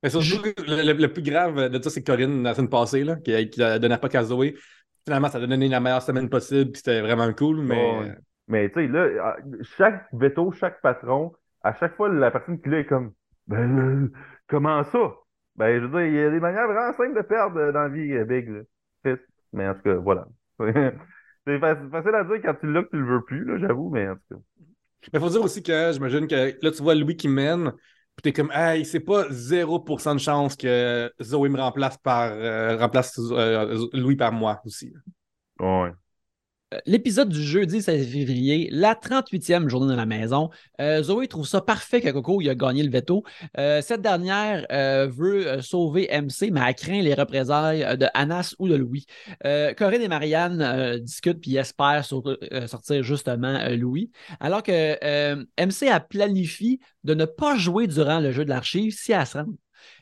Mais 0.03 0.11
surtout, 0.11 0.43
le, 0.67 1.07
plus 1.07 1.23
grave 1.23 1.69
de 1.69 1.83
ça, 1.83 1.91
c'est 1.91 2.03
Corinne, 2.03 2.43
la 2.43 2.55
semaine 2.55 2.71
passée, 2.71 3.05
là, 3.05 3.17
qui, 3.17 3.51
qui 3.51 3.63
a 3.63 3.79
donné 3.79 3.97
pas 3.99 4.09
qu'à 4.09 4.25
Zoé. 4.25 4.57
Finalement, 5.05 5.29
ça 5.29 5.39
a 5.39 5.41
donné 5.41 5.69
la 5.69 5.81
meilleure 5.81 6.03
semaine 6.03 6.29
possible, 6.29 6.73
puis 6.73 6.79
c'était 6.85 7.01
vraiment 7.01 7.33
cool, 7.33 7.63
mais... 7.63 8.15
Mais 8.49 8.69
tu 8.69 8.81
sais, 8.81 8.89
là, 8.89 9.09
ah, 9.23 9.37
chaque 9.63 10.07
veto, 10.13 10.53
chaque 10.53 10.81
patron, 10.83 11.33
à 11.63 11.75
chaque 11.75 11.97
fois, 11.97 12.09
la 12.09 12.31
personne 12.31 12.61
qui 12.61 12.69
l'a 12.69 12.81
est 12.81 12.87
comme 12.87 13.13
Ben, 13.47 14.11
comment 14.49 14.83
ça? 14.85 15.15
Ben, 15.57 15.81
je 15.81 15.87
veux 15.87 16.01
dire, 16.01 16.07
il 16.07 16.15
y 16.15 16.21
a 16.21 16.31
des 16.31 16.41
manières 16.41 16.67
vraiment 16.67 16.93
simples 16.93 17.17
de 17.17 17.23
perdre 17.23 17.73
dans 17.73 17.83
la 17.83 17.89
vie, 17.89 18.13
euh, 18.13 18.25
Big. 18.25 18.49
Là. 18.49 19.17
Mais 19.53 19.69
en 19.69 19.75
tout 19.75 19.83
cas, 19.83 19.95
voilà. 19.95 20.27
c'est 20.61 21.59
facile 21.59 22.15
à 22.15 22.25
dire 22.25 22.41
quand 22.43 22.55
tu 22.55 22.73
l'as 22.73 22.83
que 22.83 22.91
tu 22.91 22.99
le 22.99 23.07
veux 23.07 23.25
plus, 23.25 23.45
là, 23.45 23.59
j'avoue, 23.59 23.91
mais 23.91 24.09
en 24.09 24.15
tout 24.15 24.37
cas. 24.37 24.41
Il 25.13 25.21
faut 25.21 25.29
dire 25.29 25.43
aussi 25.43 25.63
que 25.63 25.93
j'imagine 25.93 26.27
que 26.27 26.55
là, 26.63 26.71
tu 26.71 26.83
vois 26.83 26.95
Louis 26.95 27.17
qui 27.17 27.29
mène, 27.29 27.73
t'es 28.23 28.33
comme, 28.33 28.51
hey, 28.53 28.85
c'est 28.85 29.01
pas 29.01 29.29
0% 29.31 30.15
de 30.15 30.21
chance 30.21 30.57
que 30.57 31.13
Zoé 31.21 31.49
me 31.49 31.61
remplace 31.61 31.99
par 31.99 32.31
euh, 32.33 32.77
remplace 32.79 33.19
euh, 33.19 33.87
Louis 33.93 34.17
par 34.17 34.33
moi 34.33 34.61
aussi. 34.65 34.93
Ouais. 35.59 35.91
Euh, 36.73 36.79
l'épisode 36.87 37.29
du 37.29 37.43
jeudi 37.43 37.83
16 37.83 38.09
février, 38.11 38.69
la 38.71 38.95
38e 38.95 39.69
journée 39.69 39.93
de 39.93 39.97
la 39.97 40.07
maison. 40.07 40.51
Euh, 40.81 41.03
Zoé 41.03 41.29
trouve 41.29 41.47
ça 41.47 41.61
parfait 41.61 42.01
que 42.01 42.11
Coco 42.11 42.41
a 42.41 42.55
gagné 42.55 42.83
le 42.83 42.91
veto. 42.91 43.25
Euh, 43.59 43.81
cette 43.83 44.03
dernière 44.03 44.67
veut 45.11 45.61
sauver 45.61 46.09
MC, 46.13 46.51
mais 46.51 46.61
elle 46.67 46.75
craint 46.75 47.03
les 47.03 47.15
représailles 47.15 47.97
de 47.97 48.07
Anas 48.15 48.55
ou 48.59 48.69
de 48.69 48.75
Louis. 48.75 49.07
Corinne 49.77 50.03
et 50.03 50.09
Marianne 50.09 50.99
discutent 50.99 51.41
puis 51.41 51.57
espèrent 51.57 52.05
sortir 52.05 53.03
justement 53.03 53.59
Louis. 53.71 54.11
Alors 54.41 54.63
que 54.63 55.35
MC 55.59 55.89
a 55.89 56.01
planifié 56.01 56.81
de 57.05 57.15
ne 57.15 57.25
pas 57.25 57.57
jouer 57.57 57.87
durant 57.87 58.21
le 58.21 58.33
jeu 58.33 58.45
de 58.45 58.51
l'archive 58.51 58.93
si 58.93 59.13
elle 59.13 59.27
se 59.27 59.39
rend. 59.39 59.47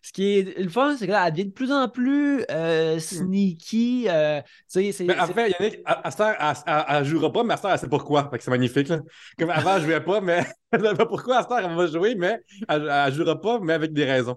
Ce 0.03 0.13
qui 0.13 0.39
est 0.39 0.59
le 0.59 0.69
fun, 0.69 0.97
c'est 0.97 1.07
qu'elle 1.07 1.31
devient 1.31 1.47
de 1.47 1.53
plus 1.53 1.73
en 1.73 1.89
plus 1.89 2.45
euh, 2.51 2.97
hmm. 2.97 3.01
sneaky. 3.01 4.07
Euh, 4.09 4.41
mais 4.75 5.19
en 5.19 5.27
fait, 5.27 5.51
Yannick, 5.51 5.81
Aster, 5.85 6.33
elle 6.67 7.01
ne 7.01 7.05
jouera 7.05 7.33
pas, 7.33 7.43
mais 7.43 7.55
Aster, 7.55 7.69
elle 7.73 7.79
sait 7.79 7.89
pourquoi. 7.89 8.31
C'est 8.39 8.51
magnifique. 8.51 8.89
Là. 8.89 9.01
Comme 9.39 9.51
avant, 9.51 9.77
elle 9.77 9.83
ne 9.83 9.87
jouait 9.87 10.01
pas, 10.01 10.21
mais 10.21 10.45
elle 10.73 10.83
ne 10.83 10.93
pas 10.93 11.07
pourquoi 11.07 11.39
Aster, 11.39 11.57
elle 11.59 11.75
va 11.75 11.87
jouer, 11.87 12.15
mais 12.15 12.41
elle 12.69 12.83
ne 12.83 13.11
jouera 13.11 13.41
pas, 13.41 13.59
mais 13.61 13.73
avec 13.73 13.93
des 13.93 14.05
raisons. 14.05 14.37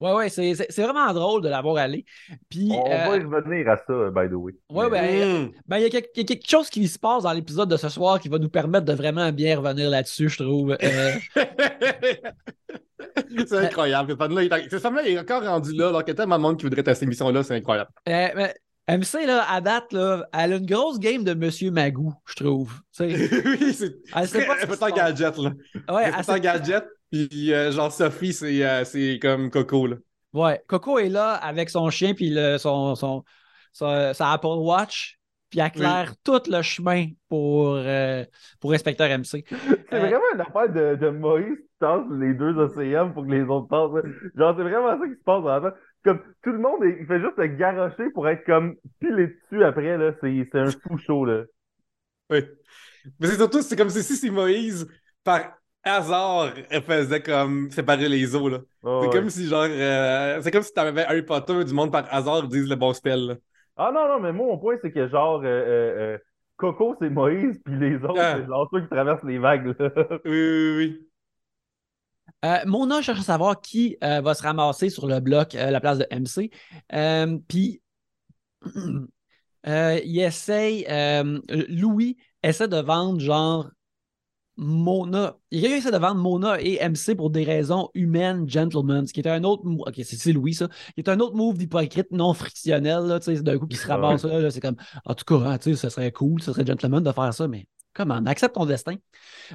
Ouais, 0.00 0.14
ouais, 0.14 0.28
c'est, 0.30 0.54
vraiment 0.78 1.12
drôle 1.12 1.42
de 1.42 1.50
l'avoir 1.50 1.76
allé. 1.76 2.06
Puis, 2.48 2.70
On 2.72 2.88
va 2.88 3.18
y 3.18 3.20
euh, 3.20 3.28
revenir 3.28 3.68
à 3.68 3.76
ça, 3.76 4.10
by 4.10 4.30
the 4.30 4.34
way. 4.34 4.54
Ouais, 4.70 4.88
ben, 4.88 5.44
hmm. 5.44 5.50
ben, 5.66 5.76
il 5.76 5.82
y, 5.82 5.96
a 5.96 6.00
quelque 6.00 6.48
chose 6.48 6.70
qui 6.70 6.88
se 6.88 6.98
passe 6.98 7.24
dans 7.24 7.32
l'épisode 7.34 7.68
de 7.68 7.76
ce 7.76 7.90
soir 7.90 8.18
qui 8.18 8.30
va 8.30 8.38
nous 8.38 8.48
permettre 8.48 8.86
de 8.86 8.94
vraiment 8.94 9.30
bien 9.30 9.58
revenir 9.58 9.90
là-dessus, 9.90 10.30
je 10.30 10.42
trouve. 10.42 10.74
c'est 13.46 13.58
incroyable. 13.58 14.16
Cette 14.70 14.80
femme-là 14.80 15.06
est 15.06 15.18
encore 15.18 15.44
rendue 15.44 15.74
là, 15.74 15.88
alors 15.88 16.04
qu'il 16.04 16.08
y 16.08 16.12
a 16.12 16.14
tellement 16.16 16.38
de 16.38 16.42
monde 16.42 16.56
qui 16.56 16.64
voudrait 16.64 16.80
être 16.80 16.88
à 16.88 16.94
cette 16.94 17.04
émission-là, 17.04 17.42
c'est 17.42 17.56
incroyable. 17.56 17.90
Euh, 18.08 18.28
mais... 18.34 18.54
MC, 18.88 19.24
là, 19.24 19.44
à 19.48 19.60
date, 19.60 19.92
là, 19.92 20.26
elle 20.32 20.52
a 20.52 20.56
une 20.56 20.66
grosse 20.66 20.98
game 20.98 21.22
de 21.22 21.32
Monsieur 21.34 21.70
Magou, 21.70 22.12
je 22.26 22.34
trouve. 22.34 22.72
oui, 23.00 23.72
c'est. 23.72 23.94
Elle 24.14 24.28
sait 24.28 24.46
pas. 24.46 24.56
Elle 24.58 24.94
gadget, 24.94 25.36
là. 25.38 25.52
Ouais, 25.88 26.04
elle 26.06 26.24
peut 26.24 26.32
en 26.32 26.38
gadget, 26.38 26.84
puis 27.12 27.52
euh, 27.52 27.70
genre 27.70 27.92
Sophie, 27.92 28.36
euh, 28.42 28.84
c'est 28.84 29.20
comme 29.22 29.50
Coco, 29.50 29.86
là. 29.86 29.96
Ouais, 30.32 30.60
Coco 30.66 30.98
est 30.98 31.08
là 31.08 31.34
avec 31.34 31.70
son 31.70 31.88
chien, 31.90 32.14
puis 32.14 32.36
son, 32.58 32.96
son, 32.96 33.22
son, 33.72 34.12
sa 34.12 34.32
Apple 34.32 34.46
Watch, 34.46 35.19
puis 35.50 35.60
elle 35.60 35.70
claire 35.72 36.14
tout 36.24 36.40
le 36.48 36.62
chemin 36.62 37.06
pour, 37.28 37.74
euh, 37.74 38.24
pour 38.60 38.72
Inspecteur 38.72 39.08
MC. 39.08 39.44
C'est 39.48 39.98
vraiment 39.98 40.20
une 40.34 40.40
affaire 40.40 40.68
de, 40.68 40.94
de 40.94 41.10
Moïse 41.10 41.58
qui 41.80 42.14
les 42.20 42.34
deux 42.34 42.56
océans 42.58 43.10
pour 43.10 43.26
que 43.26 43.30
les 43.30 43.42
autres 43.42 43.68
passent. 43.68 44.04
Genre, 44.36 44.54
c'est 44.56 44.62
vraiment 44.62 44.98
ça 44.98 45.06
qui 45.06 45.14
se 45.14 45.24
passe 45.24 45.44
en 45.44 45.70
Comme 46.04 46.20
tout 46.42 46.52
le 46.52 46.58
monde, 46.58 46.80
il 46.82 47.06
fait 47.06 47.20
juste 47.20 47.36
se 47.36 47.42
garrocher 47.42 48.10
pour 48.14 48.28
être 48.28 48.44
comme 48.44 48.76
pilé 49.00 49.28
dessus 49.28 49.64
après, 49.64 49.96
là. 49.96 50.12
C'est 50.20 50.54
un 50.54 50.70
fou 50.70 50.98
chaud, 50.98 51.24
là. 51.24 51.44
Oui. 52.30 52.44
Mais 53.18 53.28
c'est 53.28 53.36
surtout, 53.36 53.62
c'est 53.62 53.76
comme 53.76 53.90
si, 53.90 54.02
si 54.02 54.30
Moïse, 54.30 54.86
par 55.24 55.58
hasard, 55.82 56.52
elle 56.68 56.82
faisait 56.82 57.22
comme 57.22 57.70
séparer 57.70 58.08
les 58.08 58.36
eaux, 58.36 58.48
là. 58.48 58.58
c'est 59.02 59.10
comme 59.10 59.30
si, 59.30 59.46
genre, 59.46 59.66
euh, 59.66 60.38
c'est 60.42 60.50
comme 60.50 60.62
si 60.62 60.72
t'avais 60.72 61.04
Harry 61.04 61.22
Potter 61.22 61.64
du 61.64 61.72
monde 61.72 61.90
par 61.90 62.06
hasard 62.12 62.46
disent 62.46 62.68
le 62.68 62.76
bon 62.76 62.92
spell, 62.92 63.26
là. 63.26 63.34
Ah 63.82 63.92
non, 63.94 64.08
non, 64.08 64.20
mais 64.20 64.30
moi, 64.30 64.46
mon 64.46 64.58
point, 64.58 64.76
c'est 64.82 64.92
que 64.92 65.08
genre, 65.08 65.40
euh, 65.40 65.46
euh, 65.46 66.18
Coco, 66.58 66.96
c'est 67.00 67.08
Moïse, 67.08 67.58
puis 67.64 67.78
les 67.78 67.96
autres, 67.96 68.20
ah. 68.20 68.36
c'est 68.36 68.46
genre 68.46 68.68
ceux 68.70 68.82
qui 68.82 68.88
traversent 68.88 69.24
les 69.24 69.38
vagues, 69.38 69.74
là. 69.78 69.90
Oui, 70.26 70.30
oui, 70.30 70.76
oui. 70.76 71.08
Euh, 72.44 72.58
Mona 72.66 73.00
cherche 73.00 73.20
à 73.20 73.22
savoir 73.22 73.58
qui 73.62 73.96
euh, 74.04 74.20
va 74.20 74.34
se 74.34 74.42
ramasser 74.42 74.90
sur 74.90 75.06
le 75.06 75.20
bloc 75.20 75.54
à 75.54 75.68
euh, 75.68 75.70
la 75.70 75.80
place 75.80 75.96
de 75.96 76.06
MC. 76.10 76.50
Puis, 77.48 77.80
il 79.64 80.20
essaye. 80.20 80.86
Louis 81.70 82.18
essaie 82.42 82.68
de 82.68 82.82
vendre 82.82 83.18
genre 83.18 83.70
Mona. 84.60 85.38
Il 85.50 85.64
essaie 85.64 85.90
de 85.90 85.96
vendre 85.96 86.20
Mona 86.20 86.60
et 86.60 86.78
MC 86.86 87.16
pour 87.16 87.30
des 87.30 87.44
raisons 87.44 87.88
humaines, 87.94 88.48
gentlemen. 88.48 89.06
Ce 89.06 89.12
qui 89.12 89.20
était 89.20 89.30
un 89.30 89.42
autre. 89.42 89.62
Ok, 89.64 89.94
c'est 90.04 90.32
Louis, 90.32 90.54
ça. 90.54 90.68
Qui 90.94 91.00
est 91.00 91.08
un 91.08 91.18
autre 91.18 91.34
move 91.34 91.56
d'hypocrite 91.56 92.12
non 92.12 92.34
frictionnel. 92.34 93.18
D'un 93.42 93.58
coup, 93.58 93.66
qui 93.66 93.76
se 93.76 93.88
ramasse 93.88 94.24
là. 94.24 94.50
c'est 94.50 94.60
comme. 94.60 94.76
En 95.04 95.14
tout 95.14 95.24
cas, 95.24 95.50
hein, 95.50 95.58
ce 95.60 95.88
serait 95.88 96.12
cool, 96.12 96.42
ce 96.42 96.52
serait 96.52 96.66
gentleman 96.66 97.02
de 97.02 97.10
faire 97.10 97.32
ça, 97.32 97.48
mais 97.48 97.66
Comment? 97.92 98.24
Accepte 98.26 98.54
ton 98.54 98.66
destin. 98.66 98.96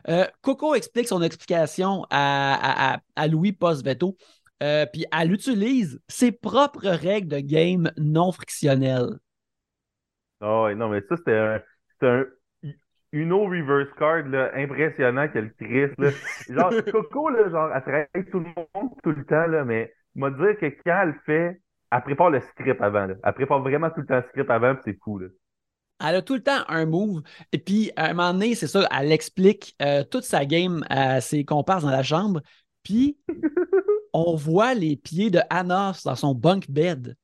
Euh, 0.10 0.26
Coco 0.42 0.76
explique 0.76 1.08
son 1.08 1.22
explication 1.22 2.06
à, 2.10 3.00
Louis 3.30 3.54
post-veto. 3.54 4.18
Euh, 4.64 4.86
puis 4.92 5.06
elle 5.12 5.32
utilise 5.32 6.02
ses 6.08 6.32
propres 6.32 6.88
règles 6.88 7.28
de 7.28 7.40
game 7.40 7.92
non 7.98 8.32
frictionnelles. 8.32 9.20
Oh, 10.42 10.70
non, 10.76 10.90
mais 10.90 11.02
ça, 11.08 11.16
c'était 11.18 11.38
un, 11.38 11.62
un 12.02 12.26
Uno 13.16 13.46
reverse 13.46 13.94
card 13.98 14.28
là, 14.28 14.52
impressionnant 14.56 15.30
qu'elle 15.30 15.54
crisse. 15.54 15.96
Là. 15.98 16.10
Genre, 16.50 16.74
Coco, 16.92 17.30
là, 17.30 17.50
genre, 17.50 17.72
elle 17.74 17.82
travaille 17.82 18.30
tout 18.30 18.40
le 18.40 18.46
monde 18.46 18.92
tout 19.04 19.12
le 19.12 19.26
temps, 19.26 19.48
là, 19.48 19.64
mais 19.64 19.94
m'a 20.16 20.30
dire 20.32 20.58
que 20.60 20.66
quand 20.84 21.02
elle 21.04 21.16
fait, 21.26 21.62
elle 21.92 22.02
prépare 22.02 22.30
le 22.30 22.42
script 22.42 22.82
avant. 22.82 23.06
Là. 23.06 23.16
Elle 23.24 23.34
prépare 23.34 23.62
vraiment 23.62 23.90
tout 23.90 24.02
le 24.02 24.06
temps 24.06 24.18
le 24.18 24.26
script 24.30 24.50
avant, 24.50 24.76
c'est 24.84 24.98
fou. 25.02 25.20
Là. 25.20 25.28
Elle 26.06 26.16
a 26.16 26.22
tout 26.22 26.34
le 26.34 26.44
temps 26.44 26.66
un 26.68 26.86
move. 26.86 27.22
Et 27.54 27.58
puis, 27.58 27.92
à 27.96 28.08
un 28.10 28.14
moment 28.14 28.34
donné, 28.34 28.54
c'est 28.54 28.68
ça, 28.68 28.86
elle 28.92 29.14
explique 29.14 29.76
euh, 29.82 30.04
toute 30.04 30.26
sa 30.26 30.46
game 30.46 30.84
à 30.90 31.22
ses 31.22 31.46
comparses 31.46 31.84
dans 31.84 31.92
la 31.92 32.04
chambre. 32.04 32.42
Puis, 32.84 33.18
on 34.14 34.36
voit 34.36 34.74
les 34.74 34.98
pieds 34.98 35.30
de 35.30 35.40
Anos 35.50 36.04
dans 36.04 36.16
son 36.16 36.36
bunk 36.36 36.70
bed. 36.70 37.16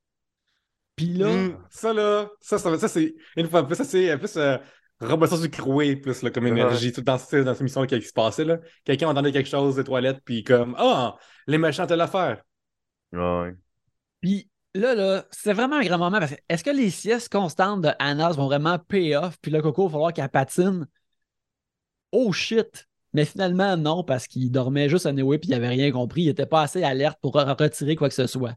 Puis 0.96 1.12
là. 1.12 1.28
Hmm, 1.30 1.56
ça, 1.68 1.92
là, 1.92 2.30
ça, 2.40 2.56
ça, 2.58 2.88
c'est. 2.88 3.14
Une 3.36 3.48
fois 3.48 3.66
plus, 3.66 3.76
ça, 3.76 3.84
c'est 3.84 4.16
plus. 4.16 4.38
Euh, 4.38 4.56
Robinson 5.02 5.38
du 5.38 5.50
Croué, 5.50 5.96
plus 5.96 6.22
là, 6.22 6.30
comme 6.30 6.46
énergie, 6.46 6.92
tout 6.92 7.00
dans, 7.02 7.14
dans 7.14 7.18
cette 7.18 7.60
émission 7.60 7.86
qui 7.86 8.00
se 8.00 8.12
passait. 8.12 8.44
là. 8.44 8.58
Quelqu'un 8.84 9.08
entendait 9.08 9.32
quelque 9.32 9.48
chose 9.48 9.76
des 9.76 9.84
toilettes, 9.84 10.20
puis 10.24 10.44
comme 10.44 10.74
Ah, 10.78 11.16
les 11.46 11.58
méchants 11.58 11.86
de 11.86 11.94
l'affaire. 11.94 12.42
Ouais. 13.12 13.54
Puis 14.20 14.48
là, 14.74 14.94
là, 14.94 15.24
c'est 15.30 15.52
vraiment 15.52 15.76
un 15.76 15.82
grand 15.84 15.98
moment 15.98 16.18
parce 16.18 16.32
que 16.32 16.40
est-ce 16.48 16.64
que 16.64 16.70
les 16.70 16.90
siestes 16.90 17.30
constantes 17.30 17.82
de 17.82 17.90
Anas 17.98 18.32
vont 18.32 18.46
vraiment 18.46 18.78
pay 18.78 19.16
off? 19.16 19.36
Puis 19.42 19.50
là, 19.50 19.60
Coco, 19.60 19.82
il 19.82 19.86
va 19.86 19.92
falloir 19.92 20.12
qu'elle 20.12 20.28
patine? 20.28 20.86
Oh 22.12 22.32
shit! 22.32 22.86
Mais 23.12 23.24
finalement, 23.24 23.76
non, 23.76 24.04
parce 24.04 24.26
qu'il 24.26 24.50
dormait 24.50 24.88
juste 24.88 25.06
à 25.06 25.12
Neway 25.12 25.38
puis 25.38 25.50
il 25.50 25.52
n'avait 25.52 25.68
rien 25.68 25.92
compris. 25.92 26.22
Il 26.22 26.26
n'était 26.28 26.46
pas 26.46 26.62
assez 26.62 26.82
alerte 26.82 27.18
pour 27.20 27.34
retirer 27.34 27.96
quoi 27.96 28.08
que 28.08 28.14
ce 28.14 28.26
soit. 28.26 28.54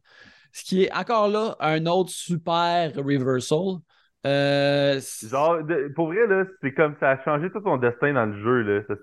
Ce 0.53 0.63
qui 0.63 0.83
est 0.83 0.93
encore 0.93 1.27
là 1.27 1.57
un 1.59 1.85
autre 1.85 2.11
super 2.11 2.93
reversal. 2.95 3.79
Euh, 4.25 4.99
genre, 5.29 5.59
pour 5.95 6.07
vrai, 6.07 6.25
là, 6.27 6.45
c'est 6.61 6.73
comme 6.73 6.95
ça 6.99 7.11
a 7.11 7.23
changé 7.23 7.49
tout 7.51 7.61
son 7.63 7.77
destin 7.77 8.13
dans 8.13 8.25
le 8.25 8.41
jeu. 8.41 8.61
Là. 8.61 8.95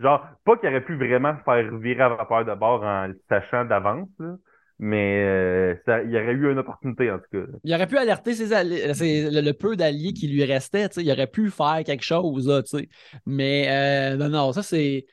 genre, 0.00 0.26
pas 0.44 0.56
qu'il 0.56 0.68
aurait 0.70 0.84
pu 0.84 0.96
vraiment 0.96 1.36
faire 1.44 1.76
virer 1.76 2.02
à 2.02 2.08
vapeur 2.08 2.44
de 2.44 2.54
bord 2.54 2.82
en 2.82 3.08
le 3.08 3.20
sachant 3.28 3.64
d'avance. 3.64 4.08
Mais 4.78 5.22
euh, 5.24 5.74
ça, 5.86 6.02
il 6.02 6.10
y 6.10 6.16
aurait 6.16 6.32
eu 6.32 6.50
une 6.50 6.58
opportunité, 6.58 7.10
en 7.10 7.18
tout 7.18 7.24
cas. 7.30 7.52
Il 7.62 7.74
aurait 7.74 7.86
pu 7.86 7.96
alerter 7.96 8.34
ses 8.34 8.48
le, 8.48 9.52
peu 9.52 9.76
d'alliés 9.76 10.12
qui 10.12 10.26
lui 10.26 10.44
restaient. 10.44 10.88
Il 10.96 11.10
aurait 11.12 11.28
pu 11.28 11.50
faire 11.50 11.82
quelque 11.84 12.02
chose. 12.02 12.48
Là, 12.48 12.62
Mais 13.24 13.68
euh, 13.68 14.16
non, 14.16 14.28
non, 14.30 14.52
ça, 14.52 14.62
c'est, 14.62 15.06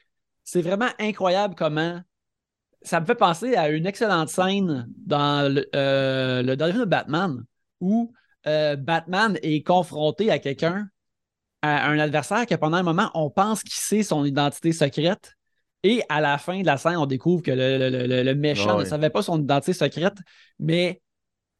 c'est 0.44 0.62
vraiment 0.62 0.90
incroyable 1.00 1.56
comment. 1.56 2.00
Ça 2.84 3.00
me 3.00 3.06
fait 3.06 3.14
penser 3.14 3.56
à 3.56 3.70
une 3.70 3.86
excellente 3.86 4.30
scène 4.30 4.88
dans 5.06 5.54
le, 5.54 5.68
euh, 5.76 6.42
le 6.42 6.56
dernier 6.56 6.74
film 6.74 6.86
de 6.86 6.90
Batman 6.90 7.44
où 7.80 8.12
Batman 8.46 9.38
est 9.42 9.66
confronté 9.66 10.32
à 10.32 10.40
quelqu'un, 10.40 10.88
à 11.62 11.88
un 11.88 12.00
adversaire 12.00 12.46
que 12.46 12.56
pendant 12.56 12.78
un 12.78 12.84
moment, 12.84 13.12
on 13.14 13.30
pense 13.30 13.62
qu'il 13.62 13.74
sait 13.74 14.04
son 14.04 14.26
identité 14.26 14.72
secrète 14.72 15.36
et 15.84 16.04
à 16.10 16.22
la 16.22 16.38
fin 16.38 16.62
de 16.62 16.66
la 16.66 16.78
scène, 16.78 16.98
on 16.98 17.06
découvre 17.06 17.42
que 17.42 17.52
le, 17.52 18.34
méchant 18.34 18.80
ne 18.80 18.86
savait 18.86 19.10
pas 19.10 19.24
son 19.24 19.42
identité 19.42 19.74
secrète, 19.74 20.18
mais 20.60 21.02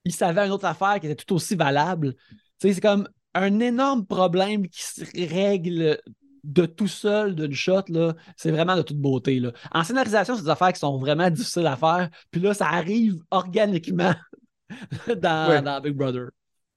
il 0.06 0.14
savait 0.14 0.46
une 0.46 0.52
autre 0.52 0.66
affaire 0.66 1.00
qui 1.00 1.08
était 1.08 1.24
tout 1.24 1.36
aussi 1.36 1.56
valable. 1.56 2.16
c'est 2.60 2.80
comme 2.80 3.08
un 3.34 3.60
énorme 3.60 4.06
problème 4.06 4.68
qui 4.68 4.82
se 4.82 5.04
règle 5.34 6.00
de 6.44 6.66
tout 6.66 6.88
seul 6.88 7.36
d'une 7.36 7.54
shot, 7.54 7.84
là, 7.90 8.16
c'est 8.36 8.52
vraiment 8.52 8.76
de 8.76 8.82
toute 8.82 8.98
beauté. 8.98 9.40
Là. 9.40 9.52
En 9.72 9.84
scénarisation, 9.84 10.36
c'est 10.36 10.44
des 10.44 10.50
affaires 10.50 10.74
qui 10.74 10.80
sont 10.80 10.98
vraiment 10.98 11.30
difficiles 11.30 11.68
à 11.68 11.78
faire. 11.78 12.10
Puis 12.32 12.42
là, 12.42 12.54
ça 12.54 12.68
arrive 12.68 13.22
organiquement 13.30 14.14
dans, 15.22 15.82
Big 15.82 15.94
Brother. 15.94 16.30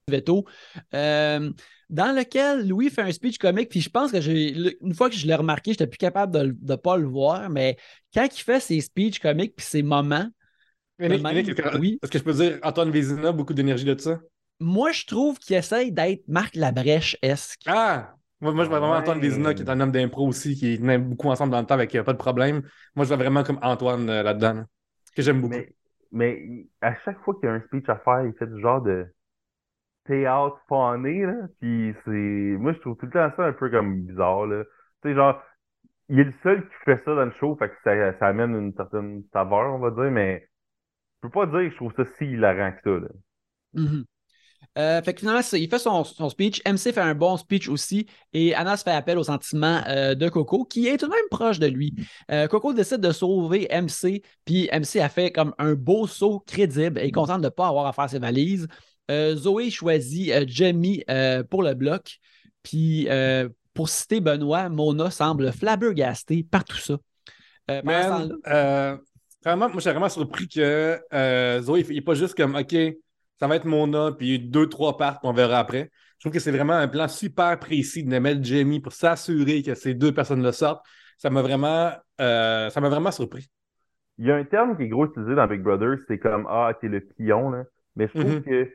Veto. 0.09 0.45
Euh, 0.95 1.51
dans 1.91 2.17
lequel 2.17 2.69
Louis 2.69 2.91
fait 2.91 3.03
un 3.03 3.13
speech 3.13 3.39
comique, 3.39 3.69
puis 3.69 3.81
je 3.81 3.91
pense 3.91 4.13
que 4.13 4.21
j'ai 4.21 4.77
une 4.81 4.95
fois 4.95 5.09
que 5.09 5.17
je 5.17 5.27
l'ai 5.27 5.35
remarqué, 5.35 5.73
j'étais 5.73 5.87
plus 5.87 5.99
capable 5.99 6.33
de 6.33 6.57
ne 6.61 6.77
pas 6.77 6.97
le 6.97 7.07
voir, 7.07 7.51
mais 7.51 7.77
quand 8.13 8.27
il 8.27 8.43
fait 8.43 8.61
ses 8.61 8.81
speeches 8.81 9.21
comiques 9.21 9.55
puis 9.57 9.67
ses 9.67 9.83
moments. 9.83 10.29
Est-ce 10.99 12.11
que 12.11 12.19
je 12.19 12.23
peux 12.23 12.33
dire 12.33 12.59
Antoine 12.63 12.91
Vézina, 12.91 13.33
beaucoup 13.33 13.55
d'énergie 13.55 13.85
de 13.85 13.99
ça? 13.99 14.21
Moi, 14.61 14.93
je 14.93 15.05
trouve 15.05 15.39
qu'il 15.39 15.57
essaye 15.57 15.91
d'être 15.91 16.23
Marc 16.29 16.55
Labrèche-esque. 16.55 17.63
Ah! 17.67 18.15
Moi, 18.41 18.53
moi, 18.53 18.65
je 18.65 18.69
vois 18.69 18.79
vraiment 18.79 18.95
Antoine 18.95 19.21
Vézina, 19.21 19.55
qui 19.55 19.63
est 19.63 19.71
un 19.71 19.81
homme 19.81 19.91
d'impro 19.91 20.27
aussi, 20.27 20.55
qui 20.55 20.75
est 20.75 20.99
beaucoup 20.99 21.29
ensemble 21.31 21.51
dans 21.51 21.61
le 21.61 21.67
temps 21.67 21.75
avec 21.75 21.95
euh, 21.95 22.03
pas 22.03 22.13
de 22.13 22.19
problème. 22.19 22.63
Moi, 22.95 23.05
je 23.05 23.09
vois 23.09 23.17
vraiment 23.17 23.43
comme 23.43 23.59
Antoine 23.63 24.09
euh, 24.09 24.23
là-dedans, 24.23 24.65
que 25.17 25.23
j'aime 25.23 25.41
beaucoup. 25.41 25.55
Mais, 25.55 25.75
mais 26.13 26.67
à 26.81 26.95
chaque 27.05 27.19
fois 27.21 27.35
qu'il 27.35 27.49
y 27.49 27.53
a 27.53 27.55
un 27.55 27.63
speech 27.63 27.89
à 27.89 27.97
faire, 27.97 28.25
il 28.27 28.33
fait 28.39 28.47
du 28.47 28.61
genre 28.61 28.83
de 28.83 29.07
théâtre 30.07 30.59
fané, 30.69 31.25
là. 31.25 31.35
Puis 31.61 31.95
c'est. 32.05 32.11
moi, 32.11 32.73
je 32.73 32.79
trouve 32.81 32.97
tout 32.97 33.07
le 33.07 33.13
temps 33.13 33.31
ça 33.37 33.45
un 33.45 33.53
peu 33.53 33.71
comme 33.71 34.03
bizarre, 34.03 34.47
là. 34.47 34.65
Tu 35.03 35.11
sais, 35.11 35.15
genre, 35.15 35.43
il 36.09 36.21
est 36.21 36.25
le 36.25 36.35
seul 36.43 36.63
qui 36.63 36.75
fait 36.85 37.03
ça 37.05 37.15
dans 37.15 37.25
le 37.25 37.33
show, 37.33 37.57
fait 37.57 37.71
que 37.71 37.75
ça, 37.85 38.27
amène 38.27 38.55
une 38.55 38.75
certaine 38.75 39.23
saveur, 39.33 39.75
on 39.75 39.79
va 39.79 39.91
dire, 39.91 40.11
mais 40.11 40.49
je 41.23 41.29
peux 41.29 41.31
pas 41.31 41.47
dire 41.47 41.69
que 41.69 41.71
je 41.71 41.77
trouve 41.77 41.95
ça 41.97 42.05
si 42.17 42.27
hilarant 42.27 42.73
que 42.73 42.83
ça, 42.83 43.01
là. 43.01 43.09
Mm-hmm. 43.75 44.05
Euh, 44.79 45.03
fait 45.03 45.15
que 45.15 45.21
finalement, 45.21 45.41
il 45.53 45.69
fait 45.69 45.79
son, 45.79 46.05
speech. 46.05 46.63
MC 46.67 46.93
fait 46.93 46.99
un 46.99 47.15
bon 47.15 47.37
speech 47.37 47.69
aussi. 47.69 48.07
Et 48.33 48.55
Anas 48.55 48.83
fait 48.85 48.91
appel 48.91 49.19
au 49.19 49.25
sentiment 49.25 49.83
euh, 49.89 50.15
de 50.15 50.29
Coco, 50.29 50.65
qui 50.65 50.89
est 50.89 50.97
tout 50.97 51.07
de 51.07 51.13
même 51.13 51.29
proche 51.31 51.59
de 51.59 51.67
lui. 51.67 51.95
Euh, 52.31 52.49
Coco 52.49 52.73
décide 52.73 53.01
de 53.01 53.13
sauver 53.13 53.69
MC. 53.71 54.23
Puis 54.45 54.69
MC 54.73 55.01
a 55.01 55.09
fait 55.09 55.31
comme 55.31 55.55
un 55.59 55.75
beau 55.75 56.07
saut 56.07 56.41
crédible 56.41 56.99
et 56.99 57.11
content 57.11 57.39
de 57.39 57.45
ne 57.45 57.49
pas 57.49 57.69
avoir 57.69 57.87
à 57.87 57.93
faire 57.93 58.11
ses 58.11 58.19
valises. 58.19 58.67
Zoé 59.11 59.71
choisit 59.71 60.49
Jamie 60.49 61.05
pour 61.51 61.63
le 61.63 61.75
bloc. 61.75 62.19
Puis 62.63 63.09
pour 63.75 63.89
citer 63.89 64.21
Benoît, 64.21 64.69
Mona 64.69 65.11
semble 65.11 65.53
flabbergastée 65.53 66.47
par 66.49 66.65
tout 66.65 66.77
ça. 66.77 66.99
vraiment, 69.45 69.69
moi, 69.69 69.71
je 69.75 69.81
suis 69.81 69.91
vraiment 69.91 70.09
surpris 70.09 70.49
que 70.49 71.01
Zoé, 71.61 71.85
il 71.89 71.95
n'est 71.95 72.01
pas 72.01 72.15
juste 72.15 72.35
comme 72.35 72.55
OK 72.55 72.75
ça 73.39 73.49
va 73.49 73.57
être 73.57 73.65
Mona, 73.65 74.13
puis 74.13 74.39
deux, 74.39 74.69
trois 74.69 74.97
parts, 74.97 75.19
on 75.23 75.33
verra 75.33 75.59
après. 75.59 75.91
Je 76.19 76.21
trouve 76.21 76.33
que 76.33 76.39
c'est 76.39 76.53
vraiment 76.53 76.75
un 76.75 76.89
plan 76.89 77.09
super 77.09 77.59
précis 77.59 78.05
de 78.05 78.19
mettre 78.19 78.43
Jamie 78.43 78.81
pour 78.81 78.93
s'assurer 78.93 79.63
que 79.63 79.75
ces 79.75 79.95
deux 79.95 80.13
personnes-là 80.13 80.53
sortent. 80.53 80.85
Ça 81.19 81.31
m'a 81.31 81.43
vraiment, 81.43 81.93
euh, 82.21 82.71
ça 82.71 82.81
m'a 82.81 82.89
vraiment 82.89 83.11
surpris. 83.11 83.49
Il 84.19 84.27
y 84.27 84.31
a 84.31 84.37
un 84.37 84.45
terme 84.45 84.77
qui 84.77 84.85
est 84.85 84.89
gros 84.89 85.07
utilisé 85.07 85.35
dans 85.35 85.47
Big 85.47 85.61
Brother, 85.61 85.99
c'est 86.07 86.19
comme 86.19 86.47
Ah, 86.49 86.73
t'es 86.81 86.89
le 86.89 87.01
pion, 87.01 87.51
là. 87.51 87.65
Mais 87.97 88.09
je 88.09 88.19
trouve 88.19 88.35
mhm. 88.37 88.43
que 88.43 88.71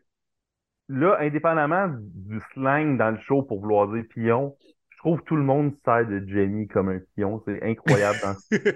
là, 0.89 1.17
indépendamment 1.19 1.87
du 1.87 2.39
slang 2.53 2.97
dans 2.97 3.11
le 3.11 3.19
show 3.19 3.43
pour 3.43 3.61
vouloir 3.61 3.87
dire 3.87 4.03
pion, 4.09 4.55
je 4.89 4.97
trouve 4.97 5.19
que 5.21 5.25
tout 5.25 5.35
le 5.37 5.43
monde 5.43 5.73
sert 5.85 6.05
de 6.05 6.21
Jamie 6.27 6.67
comme 6.67 6.89
un 6.89 6.99
pion. 7.15 7.41
C'est 7.45 7.63
incroyable. 7.63 8.17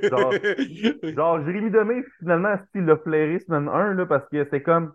genre, 0.10 0.32
genre, 1.16 1.46
Jérémy 1.46 1.70
Demé, 1.70 2.04
finalement, 2.20 2.56
il 2.76 2.86
l'a 2.86 2.96
flairé 2.98 3.40
semaine 3.40 3.68
1, 3.68 3.96
là, 3.96 4.06
parce 4.06 4.28
que 4.30 4.48
c'est 4.50 4.62
comme 4.62 4.94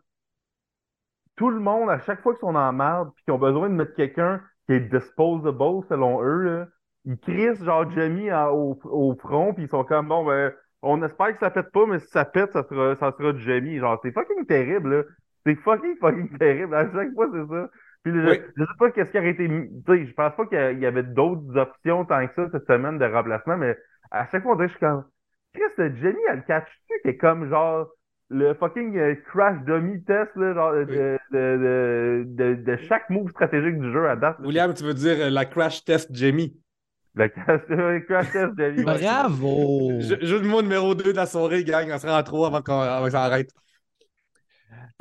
tout 1.37 1.51
le 1.51 1.61
monde, 1.61 1.91
à 1.91 2.01
chaque 2.01 2.23
fois 2.23 2.33
qu'ils 2.33 2.41
sont 2.41 2.55
en 2.55 2.73
merde 2.73 3.11
puis 3.15 3.25
qu'ils 3.25 3.35
ont 3.35 3.39
besoin 3.39 3.69
de 3.69 3.75
mettre 3.75 3.95
quelqu'un 3.95 4.41
qui 4.67 4.75
est 4.75 4.81
disposable 4.81 5.85
selon 5.89 6.23
eux, 6.23 6.43
là, 6.43 6.67
ils 7.05 7.19
crissent 7.19 7.63
genre 7.63 7.91
Jamie 7.93 8.31
au, 8.33 9.15
front 9.21 9.55
puis 9.55 9.65
ils 9.65 9.69
sont 9.69 9.85
comme 9.85 10.09
bon 10.09 10.27
ben 10.27 10.53
on 10.83 11.03
espère 11.03 11.33
que 11.33 11.39
ça 11.39 11.51
pète 11.51 11.73
pas, 11.73 11.87
mais 11.87 11.99
si 11.99 12.09
ça 12.09 12.25
pète, 12.25 12.53
ça 12.53 12.63
sera, 12.63 12.95
ça 12.97 13.13
sera 13.17 13.37
Jamie. 13.39 13.79
Genre, 13.79 13.99
c'est 14.03 14.13
fucking 14.13 14.47
terrible, 14.47 14.97
là. 14.97 15.03
C'est 15.47 15.55
fucking 15.57 15.97
fucking 15.99 16.39
terrible. 16.39 16.75
À 16.75 16.91
chaque 16.93 17.13
fois, 17.15 17.29
c'est 17.33 17.47
ça. 17.53 17.71
Puis 18.03 18.13
je, 18.13 18.41
je, 18.57 18.65
sais 18.65 18.71
pas 18.79 18.91
qu'est-ce 18.91 19.11
qui 19.11 19.19
aurait 19.19 19.31
été. 19.31 19.49
Tu 19.49 19.83
sais, 19.87 20.07
je 20.07 20.15
pense 20.15 20.35
pas 20.37 20.47
qu'il 20.47 20.79
y 20.79 20.87
avait 20.87 21.03
d'autres 21.03 21.57
options 21.57 22.05
tant 22.05 22.27
que 22.27 22.35
ça 22.35 22.49
cette 22.53 22.67
semaine 22.67 22.99
de 22.99 23.05
remplacement, 23.05 23.57
mais 23.57 23.77
à 24.11 24.27
chaque 24.29 24.43
fois, 24.43 24.53
on 24.53 24.57
dirait 24.57 24.69
que 24.69 24.75
je 24.75 24.79
suis 24.79 24.87
comme. 24.87 25.05
Chris, 25.55 25.93
Jamie, 26.01 26.19
elle 26.29 26.45
catch-tu 26.45 26.95
qui 27.03 27.09
est 27.09 27.17
comme 27.17 27.49
genre 27.49 27.89
le 28.31 28.55
fucking 28.55 28.97
euh, 28.99 29.15
crash 29.27 29.57
dummy 29.65 30.03
test 30.05 30.31
là, 30.37 30.55
genre, 30.55 30.73
de, 30.73 31.19
de, 31.33 32.25
de, 32.27 32.55
de, 32.55 32.77
chaque 32.87 33.09
move 33.09 33.31
stratégique 33.31 33.81
du 33.81 33.91
jeu 33.91 34.09
à 34.09 34.17
date. 34.17 34.37
William, 34.41 34.73
tu 34.75 34.85
veux 34.85 34.95
dire 34.95 35.17
euh, 35.19 35.31
la 35.31 35.47
crash 35.47 35.85
test 35.85 36.11
Jamie? 36.15 36.55
La 37.15 37.29
crash, 37.31 37.63
test 38.33 38.53
Jamie. 38.59 38.83
Bravo! 38.85 40.01
Jeu 40.01 40.41
de 40.41 40.47
mots 40.47 40.63
numéro 40.63 40.95
2 40.95 41.13
de 41.13 41.17
la 41.17 41.27
soirée, 41.27 41.65
gang. 41.65 41.89
On 41.91 41.99
sera 41.99 42.19
en 42.19 42.23
3 42.23 42.49
avant 42.49 42.63
qu'on 42.63 43.11
s'arrête. 43.11 43.51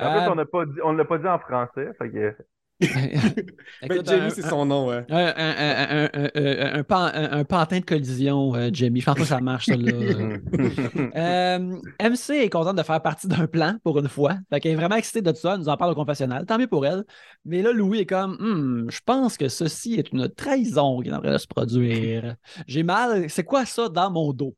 En 0.00 0.12
fait, 0.12 0.28
euh, 0.28 0.64
on 0.84 0.92
ne 0.92 0.98
l'a 0.98 1.04
pas 1.04 1.18
dit 1.18 1.28
en 1.28 1.38
français. 1.38 1.90
Fait 1.98 2.10
que... 2.10 2.36
Ben, 3.88 4.04
Jamie, 4.04 4.30
c'est 4.30 4.42
son 4.42 4.64
nom, 4.64 4.88
ouais. 4.88 5.04
Un, 5.08 5.34
un, 5.36 6.08
un, 6.14 7.38
un, 7.38 7.44
pantin 7.44 7.80
de 7.80 7.84
collision, 7.84 8.54
euh, 8.54 8.70
Jamie. 8.72 9.00
Je 9.00 9.06
pense 9.06 9.16
pas 9.16 9.22
que 9.22 9.26
ça 9.26 9.40
marche, 9.40 9.66
ça, 9.66 9.76
là. 9.76 9.92
Euh, 11.16 11.80
MC 12.00 12.30
est 12.30 12.50
contente 12.50 12.76
de 12.76 12.82
faire 12.82 13.02
partie 13.02 13.26
d'un 13.26 13.48
plan 13.48 13.76
pour 13.82 13.98
une 13.98 14.08
fois. 14.08 14.36
Fait 14.50 14.60
qu'elle 14.60 14.72
est 14.72 14.76
vraiment 14.76 14.94
excitée 14.94 15.22
de 15.22 15.30
tout 15.32 15.38
ça. 15.38 15.54
Elle 15.54 15.60
nous 15.60 15.68
en 15.68 15.76
parle 15.76 15.92
au 15.92 15.94
confessionnal. 15.94 16.46
Tant 16.46 16.58
mieux 16.58 16.68
pour 16.68 16.86
elle. 16.86 17.04
Mais 17.44 17.62
là, 17.62 17.72
Louis 17.72 18.00
est 18.00 18.06
comme 18.06 18.36
hmm, 18.38 18.90
Je 18.90 19.00
pense 19.04 19.36
que 19.36 19.48
ceci 19.48 19.94
est 19.94 20.12
une 20.12 20.28
trahison 20.28 21.00
qui 21.00 21.10
devrait 21.10 21.38
se 21.38 21.48
produire. 21.48 22.36
J'ai 22.68 22.84
mal. 22.84 23.28
C'est 23.28 23.44
quoi 23.44 23.64
ça 23.64 23.88
dans 23.88 24.10
mon 24.10 24.32
dos? 24.32 24.54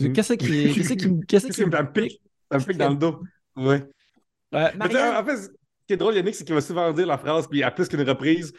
Hmm. 0.00 0.12
Qu'est-ce 0.12 0.34
qui. 0.34 0.72
Qu'est-ce 0.72 0.94
qui. 0.94 1.20
Qu'est-ce 1.26 1.46
qui. 1.48 1.64
me 1.66 1.92
pique. 1.92 2.22
Ça 2.50 2.58
me 2.58 2.64
pique 2.64 2.78
dans 2.78 2.90
le 2.90 2.96
dos. 2.96 3.20
En 4.52 5.24
fait, 5.24 5.50
qui 5.86 5.94
est 5.94 5.96
drôle, 5.96 6.14
Yannick, 6.14 6.34
c'est 6.34 6.44
qu'il 6.44 6.54
va 6.54 6.60
souvent 6.60 6.92
dire 6.92 7.06
la 7.06 7.18
phrase, 7.18 7.46
puis 7.48 7.62
à 7.62 7.70
plus 7.70 7.88
qu'une 7.88 8.02
reprise, 8.02 8.52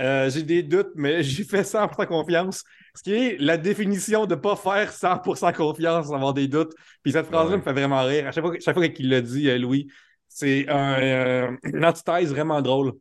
euh, 0.00 0.28
j'ai 0.28 0.42
des 0.42 0.62
doutes, 0.62 0.90
mais 0.96 1.22
j'ai 1.22 1.44
fait 1.44 1.62
100% 1.62 2.06
confiance. 2.06 2.64
Ce 2.94 3.02
qui 3.02 3.12
est 3.12 3.36
la 3.38 3.56
définition 3.56 4.26
de 4.26 4.34
ne 4.34 4.40
pas 4.40 4.56
faire 4.56 4.92
100% 4.92 5.52
confiance, 5.52 6.12
avoir 6.12 6.34
des 6.34 6.48
doutes. 6.48 6.74
Puis 7.02 7.12
cette 7.12 7.26
phrase-là 7.26 7.56
me 7.56 7.62
fait 7.62 7.72
vraiment 7.72 8.04
rire. 8.04 8.26
À 8.26 8.32
chaque 8.32 8.44
fois, 8.44 8.54
chaque 8.60 8.74
fois 8.74 8.88
qu'il 8.88 9.08
l'a 9.08 9.20
dit, 9.20 9.48
euh, 9.48 9.58
Louis, 9.58 9.88
c'est 10.28 10.68
un, 10.68 11.00
euh, 11.00 11.56
une 11.62 11.84
antithèse 11.84 12.30
vraiment 12.30 12.60
drôle. 12.60 12.92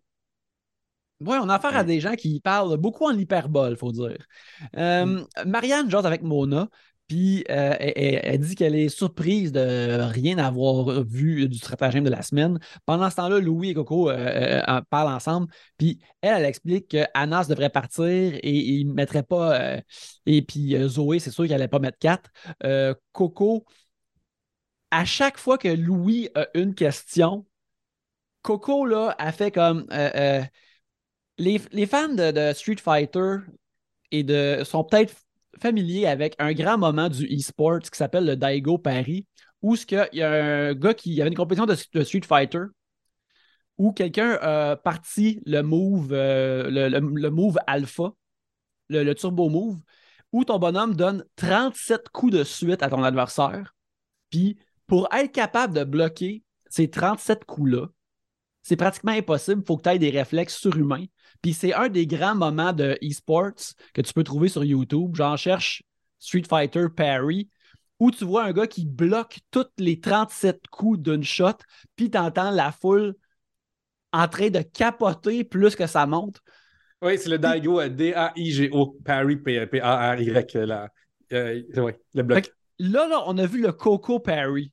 Oui, 1.19 1.37
on 1.41 1.49
a 1.49 1.55
affaire 1.55 1.75
à 1.77 1.83
des 1.83 1.99
gens 1.99 2.15
qui 2.15 2.41
parlent 2.41 2.77
beaucoup 2.77 3.05
en 3.05 3.17
hyperbole, 3.17 3.71
il 3.71 3.77
faut 3.77 3.91
dire. 3.91 4.25
Mm. 4.75 5.21
Marianne 5.45 5.89
jase 5.89 6.05
avec 6.05 6.21
Mona, 6.21 6.67
puis 7.07 7.43
euh, 7.49 7.75
elle, 7.79 8.39
dit 8.39 8.55
qu'elle 8.55 8.75
est 8.75 8.89
surprise 8.89 9.51
de 9.51 9.99
rien 10.01 10.37
avoir 10.37 11.03
vu 11.03 11.47
du 11.49 11.57
stratagème 11.57 12.03
de 12.03 12.09
la 12.09 12.21
semaine. 12.21 12.59
Pendant 12.85 13.09
ce 13.09 13.17
temps-là, 13.17 13.39
Louis 13.39 13.69
et 13.71 13.73
Coco 13.73 14.09
euh, 14.09 14.61
euh, 14.67 14.81
parlent 14.89 15.13
ensemble. 15.13 15.47
Puis 15.77 15.99
elle, 16.21 16.37
elle 16.37 16.45
explique 16.45 16.89
que 16.89 17.05
Anas 17.13 17.45
devrait 17.49 17.69
partir 17.69 18.05
et 18.05 18.51
il 18.51 18.87
ne 18.87 18.93
mettrait 18.93 19.23
pas. 19.23 19.79
et 20.25 20.41
puis 20.41 20.75
Zoé, 20.87 21.19
c'est 21.19 21.31
sûr 21.31 21.43
qu'elle 21.43 21.57
n'allait 21.57 21.67
pas 21.67 21.79
mettre 21.79 21.97
quatre. 21.99 22.31
Coco, 23.11 23.65
à 24.91 25.05
chaque 25.05 25.37
fois 25.37 25.57
que 25.57 25.67
Louis 25.67 26.29
a 26.35 26.47
une 26.53 26.75
question, 26.75 27.45
Coco 28.41 28.85
là, 28.85 29.15
a 29.19 29.31
fait 29.31 29.51
comme. 29.51 29.87
Les, 31.39 31.57
fans 31.87 32.09
de, 32.09 32.31
de, 32.31 32.53
Street 32.53 32.77
Fighter 32.77 33.37
et 34.11 34.23
de, 34.23 34.63
sont 34.63 34.83
peut-être 34.83 35.15
familier 35.61 36.07
avec 36.07 36.35
un 36.39 36.53
grand 36.53 36.77
moment 36.77 37.09
du 37.09 37.25
e-sport 37.25 37.79
qui 37.79 37.97
s'appelle 37.97 38.25
le 38.25 38.35
Daigo 38.35 38.77
Paris, 38.77 39.27
où 39.61 39.75
il 39.75 40.09
y 40.13 40.21
a 40.21 40.31
un 40.31 40.73
gars 40.73 40.93
qui 40.93 41.21
avait 41.21 41.29
une 41.29 41.37
compétition 41.37 41.65
de, 41.65 42.03
Street 42.03 42.21
Fighter 42.25 42.65
où 43.77 43.91
quelqu'un 43.91 44.37
a 44.41 44.75
parti 44.75 45.41
le 45.45 45.61
move, 45.61 46.13
euh, 46.13 46.89
le, 46.89 47.29
move 47.29 47.57
alpha, 47.65 48.13
le, 48.89 49.13
turbo 49.13 49.49
move, 49.49 49.79
où 50.31 50.43
ton 50.43 50.59
bonhomme 50.59 50.95
donne 50.95 51.25
37 51.37 52.09
coups 52.09 52.33
de 52.33 52.43
suite 52.43 52.83
à 52.83 52.89
ton 52.89 53.03
adversaire. 53.03 53.73
Puis 54.29 54.57
pour 54.87 55.07
être 55.13 55.31
capable 55.31 55.73
de 55.73 55.83
bloquer 55.83 56.43
ces 56.69 56.89
37 56.89 57.45
coups-là, 57.45 57.87
c'est 58.63 58.77
pratiquement 58.77 59.11
impossible. 59.11 59.61
Il 59.61 59.67
faut 59.67 59.77
que 59.77 59.83
tu 59.83 59.89
aies 59.89 59.99
des 59.99 60.09
réflexes 60.09 60.57
surhumains. 60.57 61.05
Puis 61.41 61.53
c'est 61.53 61.73
un 61.73 61.89
des 61.89 62.07
grands 62.07 62.35
moments 62.35 62.73
de 62.73 62.97
e-sports 63.03 63.75
que 63.93 64.01
tu 64.01 64.13
peux 64.13 64.23
trouver 64.23 64.47
sur 64.47 64.63
YouTube. 64.63 65.11
J'en 65.15 65.35
cherche 65.35 65.83
Street 66.17 66.43
Fighter 66.49 66.85
Parry, 66.95 67.49
où 67.99 68.09
tu 68.09 68.23
vois 68.23 68.45
un 68.45 68.53
gars 68.53 68.67
qui 68.67 68.85
bloque 68.85 69.39
tous 69.51 69.67
les 69.77 69.99
37 69.99 70.67
coups 70.71 70.99
d'une 70.99 71.23
shot, 71.23 71.57
puis 71.97 72.09
tu 72.09 72.17
entends 72.17 72.51
la 72.51 72.71
foule 72.71 73.13
en 74.13 74.27
train 74.27 74.49
de 74.49 74.61
capoter 74.61 75.43
plus 75.43 75.75
que 75.75 75.85
ça 75.85 76.05
monte. 76.05 76.41
Oui, 77.01 77.17
c'est 77.17 77.29
le 77.29 77.37
Daigo 77.37 77.81
euh, 77.81 77.89
D-A-I-G-O, 77.89 78.97
Parry, 79.03 79.35
P-A-R-Y, 79.35 80.55
euh, 81.33 81.61
le 82.13 82.23
bloc. 82.23 82.49
Là, 82.79 83.07
là, 83.07 83.23
on 83.27 83.37
a 83.37 83.45
vu 83.45 83.61
le 83.61 83.73
Coco 83.73 84.19
Parry. 84.19 84.71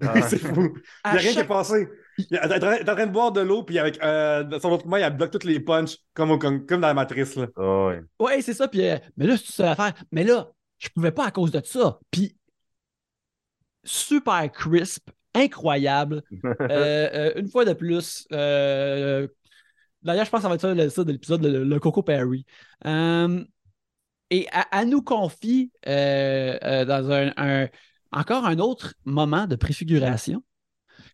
Ah. 0.00 0.22
c'est 0.28 0.38
fou. 0.38 0.74
Il 1.04 1.10
n'y 1.10 1.18
a 1.18 1.20
rien 1.20 1.32
qui 1.32 1.38
est 1.40 1.44
passé. 1.44 1.88
Il 2.18 2.36
est 2.36 2.90
en 2.90 2.94
train 2.94 3.06
de 3.06 3.12
boire 3.12 3.32
de 3.32 3.40
l'eau, 3.40 3.62
puis 3.62 3.78
avec 3.78 4.02
euh, 4.02 4.58
son 4.60 4.70
autre 4.70 4.86
main, 4.86 4.98
il 4.98 5.16
bloque 5.16 5.30
toutes 5.30 5.44
les 5.44 5.60
punches, 5.60 5.96
comme, 6.12 6.38
comme, 6.38 6.66
dans 6.66 6.80
la 6.80 6.94
matrice. 6.94 7.36
Là. 7.36 7.46
Oh, 7.56 7.88
ouais, 7.90 8.02
ouais 8.20 8.42
c'est 8.42 8.54
ça. 8.54 8.68
Puis, 8.68 8.88
euh, 8.88 8.98
mais 9.16 9.26
là, 9.26 9.36
c'est 9.36 9.52
ça 9.52 9.72
à 9.72 9.76
faire. 9.76 9.94
Mais 10.12 10.24
là, 10.24 10.50
je 10.78 10.88
pouvais 10.88 11.12
pas 11.12 11.26
à 11.26 11.30
cause 11.30 11.50
de 11.50 11.60
ça. 11.64 11.98
Puis, 12.10 12.36
super 13.82 14.50
crisp, 14.52 15.10
incroyable. 15.34 16.22
Euh, 16.60 17.32
une 17.36 17.48
fois 17.48 17.64
de 17.64 17.72
plus. 17.72 18.26
D'ailleurs, 18.30 20.26
je 20.26 20.30
pense 20.30 20.40
que 20.40 20.42
ça 20.42 20.48
va 20.48 20.54
être 20.54 20.90
ça, 20.90 21.04
de 21.04 21.12
l'épisode, 21.12 21.44
le, 21.44 21.78
Coco 21.80 22.02
Perry. 22.02 22.44
et 22.84 24.46
à, 24.52 24.84
nous 24.84 25.02
confie 25.02 25.72
dans 25.86 27.10
un, 27.10 27.68
encore 28.12 28.44
un 28.46 28.58
autre 28.58 28.94
moment 29.04 29.46
de 29.46 29.56
préfiguration 29.56 30.42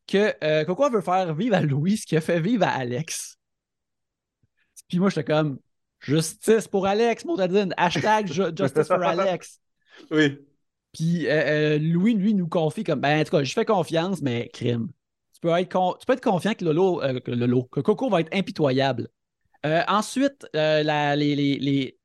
que 0.07 0.35
euh, 0.43 0.65
Coco 0.65 0.91
veut 0.91 1.01
faire 1.01 1.35
vivre 1.35 1.57
à 1.57 1.61
Louis 1.61 1.99
ce 1.99 2.07
qui 2.07 2.17
a 2.17 2.21
fait 2.21 2.41
vivre 2.41 2.65
à 2.65 2.71
Alex. 2.71 3.37
Puis 4.89 4.99
moi, 4.99 5.09
j'étais 5.11 5.25
comme 5.25 5.59
Justice 6.01 6.67
pour 6.67 6.87
Alex, 6.87 7.25
Montadine, 7.25 7.73
hashtag 7.77 8.27
Justice 8.57 8.87
for 8.87 9.03
Alex. 9.03 9.61
Oui. 10.11 10.39
Puis 10.93 11.29
euh, 11.29 11.77
euh, 11.77 11.79
Louis, 11.79 12.15
lui, 12.15 12.35
nous 12.35 12.49
confie 12.49 12.83
comme 12.83 13.01
ben, 13.01 13.21
en 13.21 13.25
tout 13.25 13.31
cas, 13.31 13.45
je 13.45 13.53
fais 13.53 13.65
confiance, 13.65 14.21
mais 14.23 14.49
crime. 14.53 14.89
Tu 15.35 15.41
peux 15.41 15.51
être, 15.51 15.99
tu 15.99 16.07
peux 16.07 16.13
être 16.15 16.23
confiant 16.23 16.55
que 16.55 16.65
Lolo, 16.65 17.01
que 17.25 17.31
Lolo, 17.31 17.65
que 17.65 17.81
Coco 17.81 18.11
va 18.11 18.21
être 18.21 18.35
impitoyable. 18.35 19.09
ensuite, 19.65 20.47
la, 20.53 21.15
les, 21.17 21.97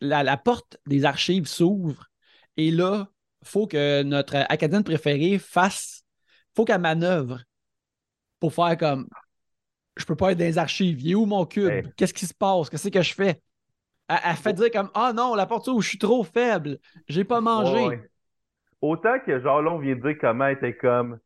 la, 0.00 0.36
porte 0.36 0.76
des 0.86 1.04
archives 1.04 1.46
s'ouvre 1.46 2.10
et 2.56 2.70
là, 2.70 3.10
il 3.42 3.48
faut 3.48 3.66
que 3.66 4.02
notre 4.02 4.36
académie 4.36 4.82
préférée 4.82 5.38
fasse, 5.38 5.99
faut 6.56 6.64
qu'elle 6.64 6.80
manœuvre 6.80 7.42
pour 8.38 8.54
faire 8.54 8.76
comme 8.76 9.08
je 9.96 10.04
peux 10.04 10.16
pas 10.16 10.32
être 10.32 10.38
dans 10.38 10.44
les 10.44 10.58
archives. 10.58 11.00
Il 11.00 11.12
est 11.12 11.14
où 11.14 11.26
mon 11.26 11.44
cube? 11.44 11.88
Qu'est-ce 11.96 12.14
qui 12.14 12.26
se 12.26 12.34
passe? 12.34 12.70
Qu'est-ce 12.70 12.88
que 12.88 13.02
je 13.02 13.14
fais? 13.14 13.40
Elle, 14.08 14.36
fait 14.36 14.52
dire 14.54 14.70
comme 14.72 14.90
Ah 14.94 15.12
non, 15.14 15.34
la 15.34 15.46
porte 15.46 15.68
où 15.68 15.80
je 15.80 15.88
suis 15.88 15.98
trop 15.98 16.24
faible, 16.24 16.78
j'ai 17.06 17.24
pas 17.24 17.40
mangé. 17.40 18.00
Autant 18.80 19.18
que 19.24 19.40
genre 19.40 19.62
là, 19.62 19.70
on 19.72 19.78
vient 19.78 19.94
de 19.94 20.00
dire 20.00 20.16
comment 20.20 20.46
elle 20.46 20.56
était 20.56 20.74
comme 20.74 21.18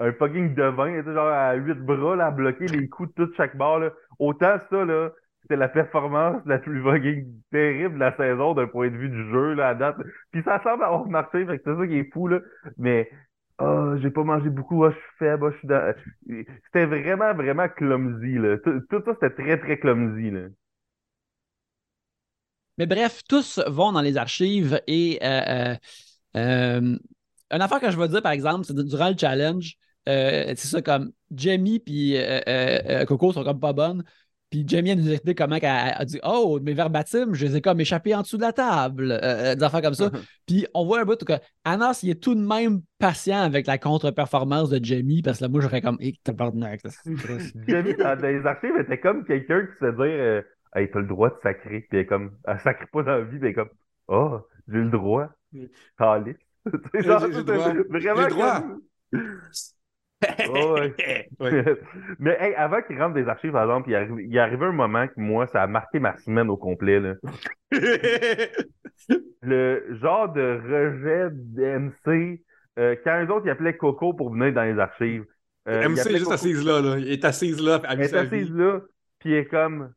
un 0.00 0.12
fucking 0.12 0.54
devin, 0.54 0.88
elle 0.88 1.00
était 1.00 1.14
genre 1.14 1.28
à 1.28 1.54
huit 1.54 1.78
bras 1.78 2.16
là, 2.16 2.26
à 2.26 2.30
bloquer 2.30 2.66
les 2.66 2.88
coups 2.88 3.14
de 3.14 3.24
tout 3.24 3.32
chaque 3.36 3.56
barre. 3.56 3.78
Là. 3.78 3.90
Autant 4.18 4.58
ça, 4.68 4.84
là, 4.84 5.10
c'était 5.42 5.56
la 5.56 5.68
performance 5.68 6.42
la 6.44 6.58
plus 6.58 6.82
fucking 6.82 7.24
terrible 7.50 7.94
de 7.94 8.00
la 8.00 8.16
saison 8.16 8.52
d'un 8.54 8.66
point 8.66 8.90
de 8.90 8.96
vue 8.96 9.08
du 9.08 9.30
jeu 9.30 9.54
là, 9.54 9.68
à 9.68 9.74
date. 9.74 9.96
Puis 10.32 10.42
ça 10.42 10.60
semble 10.62 10.84
avoir 10.84 11.06
marché, 11.06 11.46
fait 11.46 11.58
que 11.58 11.64
c'est 11.64 11.80
ça 11.80 11.86
qui 11.86 11.98
est 11.98 12.12
fou, 12.12 12.28
là. 12.28 12.40
Mais 12.76 13.10
ah, 13.58 13.94
j'ai 14.00 14.10
pas 14.10 14.22
mangé 14.22 14.50
beaucoup, 14.50 14.84
ah, 14.84 14.90
je 14.90 14.96
suis 14.96 15.18
faible, 15.18 15.52
je 15.52 15.58
suis 15.58 15.68
dans... 15.68 15.94
C'était 16.66 16.86
vraiment, 16.86 17.34
vraiment 17.34 17.68
clumsy, 17.68 18.38
là. 18.38 18.56
Tout, 18.58 19.02
ça, 19.04 19.14
c'était 19.20 19.42
très, 19.42 19.58
très 19.58 19.78
clumsy, 19.78 20.30
là. 20.30 20.48
Mais 22.76 22.86
bref, 22.86 23.22
tous 23.28 23.60
vont 23.66 23.92
dans 23.92 24.00
les 24.00 24.16
archives 24.16 24.80
et 24.86 25.18
euh, 25.22 25.74
euh, 25.74 25.76
euh, 26.36 26.98
une 27.50 27.60
affaire 27.62 27.80
que 27.80 27.90
je 27.90 27.96
veux 27.96 28.06
dire, 28.06 28.22
par 28.22 28.30
exemple, 28.32 28.64
c'est 28.64 28.74
durant 28.74 29.08
le 29.08 29.16
challenge, 29.18 29.74
c'est 30.06 30.56
ça 30.56 30.80
comme 30.80 31.12
Jamie 31.34 31.80
puis 31.80 32.16
Coco 33.06 33.32
sont 33.32 33.44
comme 33.44 33.60
pas 33.60 33.72
bonnes. 33.72 34.04
Puis 34.50 34.64
Jamie 34.66 34.92
a 34.92 34.94
nous 34.94 35.10
expliqué 35.10 35.34
comment 35.34 35.56
elle 35.56 35.66
a 35.66 36.04
dit 36.04 36.18
Oh, 36.24 36.58
mes 36.62 36.72
verbatims, 36.72 37.34
je 37.34 37.46
les 37.46 37.56
ai 37.56 37.60
comme 37.60 37.80
échappés 37.80 38.14
en 38.14 38.22
dessous 38.22 38.38
de 38.38 38.42
la 38.42 38.52
table, 38.52 39.12
euh, 39.12 39.18
euh, 39.22 39.54
des 39.54 39.62
affaires 39.62 39.82
comme 39.82 39.94
ça. 39.94 40.10
puis 40.46 40.66
on 40.74 40.86
voit 40.86 41.00
un 41.00 41.06
peu 41.06 41.16
que 41.16 41.34
Anas, 41.64 42.00
il 42.02 42.10
est 42.10 42.22
tout 42.22 42.34
de 42.34 42.40
même 42.40 42.80
patient 42.98 43.40
avec 43.40 43.66
la 43.66 43.76
contre-performance 43.76 44.70
de 44.70 44.82
Jamie, 44.82 45.20
parce 45.22 45.38
que 45.38 45.44
là, 45.44 45.48
moi, 45.48 45.60
j'aurais 45.60 45.82
comme 45.82 45.98
Hé, 46.00 46.14
t'as 46.24 46.32
Jamie, 47.68 47.94
dans 47.94 48.18
les 48.22 48.46
archives, 48.46 48.76
était 48.78 48.98
comme 48.98 49.24
quelqu'un 49.24 49.66
qui 49.66 49.78
se 49.78 49.90
dit 49.90 50.02
euh, 50.02 50.42
Hey, 50.74 50.90
t'as 50.90 51.00
le 51.00 51.06
droit 51.06 51.30
de 51.30 51.36
sacrer. 51.42 51.86
Puis 51.88 51.98
elle 51.98 52.06
comme, 52.06 52.32
elle 52.46 52.60
sacre 52.60 52.86
pas 52.90 53.02
dans 53.02 53.12
la 53.12 53.24
vie, 53.24 53.38
mais 53.40 53.52
comme 53.52 53.70
Oh, 54.08 54.40
j'ai 54.66 54.78
le 54.78 54.90
droit. 54.90 55.28
Genre, 56.94 57.26
vraiment. 57.28 57.72
Le 57.82 58.28
droit. 58.28 58.62
Mais 62.18 62.54
avant 62.56 62.82
qu'il 62.82 63.00
rentre 63.00 63.14
des 63.14 63.28
archives, 63.28 63.52
par 63.52 63.62
exemple, 63.62 63.88
il, 63.88 63.94
arrive, 63.94 64.20
il 64.20 64.38
arrivé 64.38 64.66
un 64.66 64.72
moment 64.72 65.06
que 65.06 65.14
moi, 65.16 65.46
ça 65.46 65.62
a 65.62 65.66
marqué 65.66 66.00
ma 66.00 66.16
semaine 66.16 66.50
au 66.50 66.56
complet. 66.56 66.98
Là. 66.98 67.14
le 69.42 69.86
genre 70.00 70.32
de 70.32 70.60
rejet 70.64 71.28
d'MC, 71.32 72.42
euh, 72.78 72.96
quand 73.04 73.20
les 73.20 73.30
autres, 73.30 73.46
ils 73.46 73.50
appelaient 73.50 73.76
Coco 73.76 74.12
pour 74.12 74.32
venir 74.32 74.52
dans 74.52 74.64
les 74.64 74.78
archives. 74.78 75.24
Euh, 75.68 75.88
MC 75.88 76.06
est 76.06 76.18
juste 76.18 76.32
assise 76.32 76.64
là, 76.64 76.80
là, 76.80 76.98
Il 76.98 77.10
est 77.12 77.24
assise 77.24 77.60
là. 77.60 77.80
Elle 77.88 78.00
est 78.00 78.14
assise 78.14 78.50
là, 78.52 78.80
puis 79.18 79.30
il 79.30 79.36
est 79.36 79.46
comme. 79.46 79.92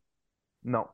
Non. 0.63 0.85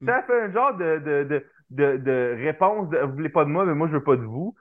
Hmm. 0.00 0.06
Ça 0.06 0.22
fait 0.22 0.42
un 0.42 0.52
genre 0.52 0.76
de, 0.76 0.98
de, 0.98 1.24
de, 1.24 1.44
de, 1.70 1.96
de 1.96 2.36
réponse 2.44 2.90
de, 2.90 2.98
Vous 2.98 3.14
voulez 3.14 3.28
pas 3.28 3.44
de 3.44 3.50
moi, 3.50 3.64
mais 3.64 3.74
moi, 3.74 3.88
je 3.88 3.94
veux 3.94 4.04
pas 4.04 4.16
de 4.16 4.22
vous. 4.22 4.54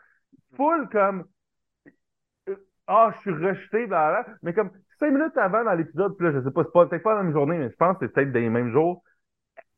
Full 0.55 0.87
comme 0.89 1.25
ah, 2.87 3.11
je 3.15 3.19
suis 3.21 3.31
rejeté, 3.31 3.87
là, 3.87 4.25
mais 4.43 4.53
comme 4.53 4.69
cinq 4.99 5.11
minutes 5.11 5.37
avant 5.37 5.63
dans 5.63 5.73
l'épisode, 5.73 6.15
puis 6.17 6.27
là, 6.27 6.33
je 6.33 6.43
sais 6.43 6.51
pas, 6.51 6.63
c'est 6.63 6.71
peut-être 6.71 7.03
pas 7.03 7.15
la 7.15 7.23
même 7.23 7.33
journée, 7.33 7.57
mais 7.57 7.69
je 7.69 7.75
pense 7.75 7.97
que 7.97 8.05
c'est 8.05 8.13
peut-être 8.13 8.33
les 8.33 8.49
mêmes 8.49 8.71
jours. 8.71 9.03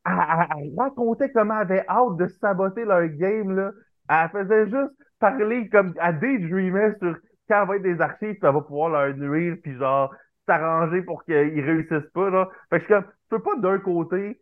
Elle, 0.06 0.74
racontait 0.78 1.32
comment 1.32 1.56
elle 1.56 1.72
avait 1.72 1.86
hâte 1.88 2.18
de 2.18 2.28
saboter 2.28 2.86
leur 2.86 3.08
game, 3.08 3.56
là. 3.56 3.72
Elle 4.10 4.30
faisait 4.30 4.70
juste 4.70 4.94
parler 5.20 5.68
comme 5.70 5.94
à 6.00 6.14
daydreamer 6.14 6.94
sur 7.00 7.18
quand 7.50 7.62
elle 7.62 7.68
va 7.68 7.76
être 7.78 7.84
des 7.84 8.02
archives, 8.02 8.36
puis 8.36 8.40
elle 8.44 8.54
va 8.54 8.62
pouvoir 8.62 8.90
leur 8.90 9.16
nuire, 9.16 9.58
puis 9.62 9.76
genre 9.76 10.14
s'arranger 10.46 11.02
pour 11.02 11.24
qu'ils 11.26 11.62
réussissent 11.62 12.12
pas, 12.14 12.30
là. 12.30 12.50
Fait 12.70 12.80
que 12.80 12.86
je 12.86 12.88
comme, 12.90 13.04
tu 13.04 13.12
peux 13.30 13.40
pas 13.40 13.58
d'un 13.58 13.80
côté, 13.80 14.40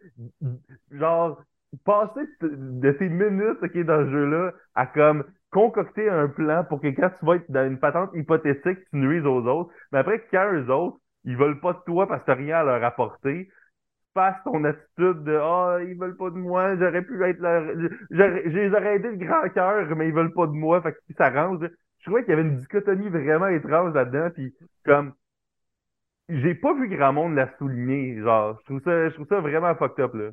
genre, 0.92 1.42
passer 1.84 2.22
de 2.42 2.92
tes 2.92 3.10
minutes, 3.10 3.58
OK, 3.62 3.78
dans 3.80 4.06
ce 4.06 4.12
jeu-là, 4.12 4.54
à 4.76 4.86
comme 4.86 5.24
concocter 5.56 6.10
un 6.10 6.28
plan 6.28 6.66
pour 6.66 6.82
que 6.82 6.88
quand 6.88 7.10
tu 7.18 7.26
vas 7.26 7.36
être 7.38 7.50
dans 7.50 7.66
une 7.66 7.80
patente 7.80 8.10
hypothétique, 8.14 8.78
tu 8.90 8.98
nuises 8.98 9.26
aux 9.26 9.46
autres. 9.46 9.72
Mais 9.94 10.00
après, 10.00 10.22
quand 10.30 10.52
eux 10.54 10.70
autres, 10.70 10.98
ils 11.24 11.38
veulent 11.38 11.62
pas 11.62 11.72
de 11.72 11.80
toi 11.86 12.08
parce 12.08 12.22
que 12.22 12.26
t'as 12.26 12.36
rien 12.36 12.58
à 12.58 12.64
leur 12.66 12.84
apporter, 12.84 13.48
passe 14.14 14.36
ton 14.44 14.66
attitude 14.66 15.24
de 15.24 15.40
Ah, 15.42 15.78
oh, 15.78 15.80
ils 15.80 15.98
veulent 15.98 16.18
pas 16.18 16.30
de 16.30 16.36
moi, 16.36 16.76
j'aurais 16.76 17.04
pu 17.04 17.24
être 17.24 17.40
leur. 17.40 17.64
Je 18.12 18.50
les 18.50 18.70
aurais 18.72 18.98
aidé 18.98 19.16
de 19.16 19.26
grand 19.26 19.48
cœur, 19.50 19.96
mais 19.96 20.10
ils 20.10 20.14
veulent 20.14 20.34
pas 20.34 20.46
de 20.46 20.52
moi, 20.52 20.82
fait 20.82 20.92
que 20.92 21.00
ça 21.18 21.30
range. 21.30 21.60
Je 22.00 22.04
trouvais 22.04 22.24
qu'il 22.24 22.32
y 22.32 22.34
avait 22.34 22.48
une 22.50 22.58
dichotomie 22.58 23.08
vraiment 23.08 23.48
étrange 23.48 23.94
là-dedans, 23.94 24.32
puis 24.34 24.54
comme 24.84 25.14
j'ai 26.28 26.54
pas 26.54 26.74
vu 26.74 26.90
grand 26.90 27.14
monde 27.14 27.36
la 27.36 27.50
souligner. 27.58 28.20
Genre, 28.20 28.60
je 28.60 28.66
trouve 28.66 28.82
ça, 28.84 29.08
je 29.08 29.14
trouve 29.14 29.28
ça 29.30 29.40
vraiment 29.40 29.74
fucked 29.76 30.04
up 30.04 30.14
là. 30.16 30.32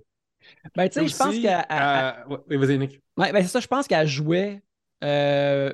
Ben, 0.74 0.88
tu 0.88 0.94
sais, 0.94 1.06
je 1.06 1.16
pense 1.16 1.38
qu'elle. 1.38 1.64
Euh... 1.70 2.36
Oui, 2.50 2.56
vas-y, 2.56 2.76
Nick. 2.76 3.00
Ouais, 3.16 3.32
ben, 3.32 3.40
c'est 3.42 3.48
ça, 3.48 3.60
je 3.60 3.68
pense 3.68 3.86
qu'elle 3.86 4.08
jouait 4.08 4.60
euh, 5.02 5.72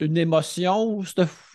une 0.00 0.16
émotion 0.16 1.00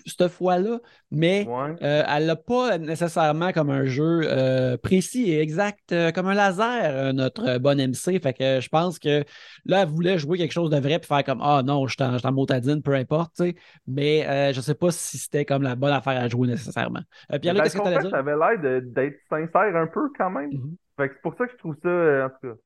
cette, 0.05 0.27
fois-là, 0.27 0.79
mais 1.11 1.47
euh, 1.47 2.03
elle 2.05 2.25
n'a 2.25 2.35
pas 2.35 2.77
nécessairement 2.77 3.53
comme 3.53 3.69
un 3.69 3.85
jeu 3.85 4.23
euh, 4.25 4.75
précis 4.75 5.31
et 5.31 5.39
exact 5.39 5.95
comme 6.13 6.27
un 6.27 6.33
laser, 6.33 7.13
notre 7.13 7.57
bonne 7.59 7.77
MC. 7.77 8.21
Fait 8.21 8.33
que 8.33 8.59
je 8.59 8.67
pense 8.67 8.99
que 8.99 9.23
là, 9.63 9.83
elle 9.83 9.87
voulait 9.87 10.17
jouer 10.17 10.37
quelque 10.37 10.51
chose 10.51 10.69
de 10.69 10.77
vrai 10.77 10.99
puis 10.99 11.07
faire 11.07 11.23
comme 11.23 11.39
Ah 11.41 11.61
non, 11.63 11.87
je 11.87 11.95
suis 11.95 12.03
en, 12.03 12.31
motadine, 12.33 12.81
peu 12.81 12.95
importe. 12.95 13.41
Mais 13.87 14.51
je 14.51 14.57
ne 14.57 14.61
sais 14.61 14.75
pas 14.75 14.91
si 14.91 15.17
c'était 15.17 15.45
comme 15.45 15.63
la 15.63 15.75
bonne 15.75 15.93
affaire 15.93 16.21
à 16.21 16.27
jouer 16.27 16.49
nécessairement. 16.49 17.01
Pierre, 17.41 17.55
qu'est-ce 17.55 17.77
que 17.77 17.81
tu 17.81 17.87
allais 17.87 17.99
dire? 17.99 18.09
Ça 18.09 18.17
avait 18.17 18.35
l'air 18.35 18.81
d'être 18.81 19.19
sincère 19.29 19.73
un 19.77 19.87
peu 19.87 20.09
quand 20.17 20.31
même. 20.31 20.49
Mm-hmm. 20.49 20.75
Fait 20.97 21.07
que 21.07 21.15
c'est 21.15 21.21
pour 21.21 21.35
ça 21.37 21.45
que 21.45 21.53
je 21.53 21.57
trouve 21.57 21.75
ça, 21.81 22.25
en 22.25 22.29
tout 22.29 22.47
cas. 22.49 22.59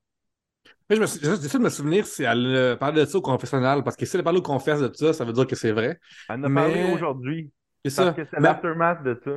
Mais 0.89 0.95
j'essaie 0.95 1.57
de 1.57 1.63
me 1.63 1.69
souvenir 1.69 2.05
si 2.05 2.23
elle 2.23 2.77
parle 2.79 2.95
de 2.95 3.05
ça 3.05 3.17
au 3.17 3.21
confessionnal, 3.21 3.83
parce 3.83 3.95
que 3.95 4.05
si 4.05 4.15
elle 4.15 4.23
parle 4.23 4.37
au 4.37 4.41
confesse 4.41 4.79
de 4.79 4.91
ça, 4.93 5.13
ça 5.13 5.25
veut 5.25 5.33
dire 5.33 5.47
que 5.47 5.55
c'est 5.55 5.71
vrai. 5.71 5.99
Elle 6.29 6.39
en 6.39 6.43
a 6.43 6.61
parlé 6.61 6.93
aujourd'hui. 6.93 7.51
C'est 7.83 7.91
ça. 7.91 8.05
Parce 8.05 8.17
que 8.17 8.23
c'est 8.31 8.39
l'aftermath 8.39 9.03
de 9.03 9.19
ça. 9.23 9.31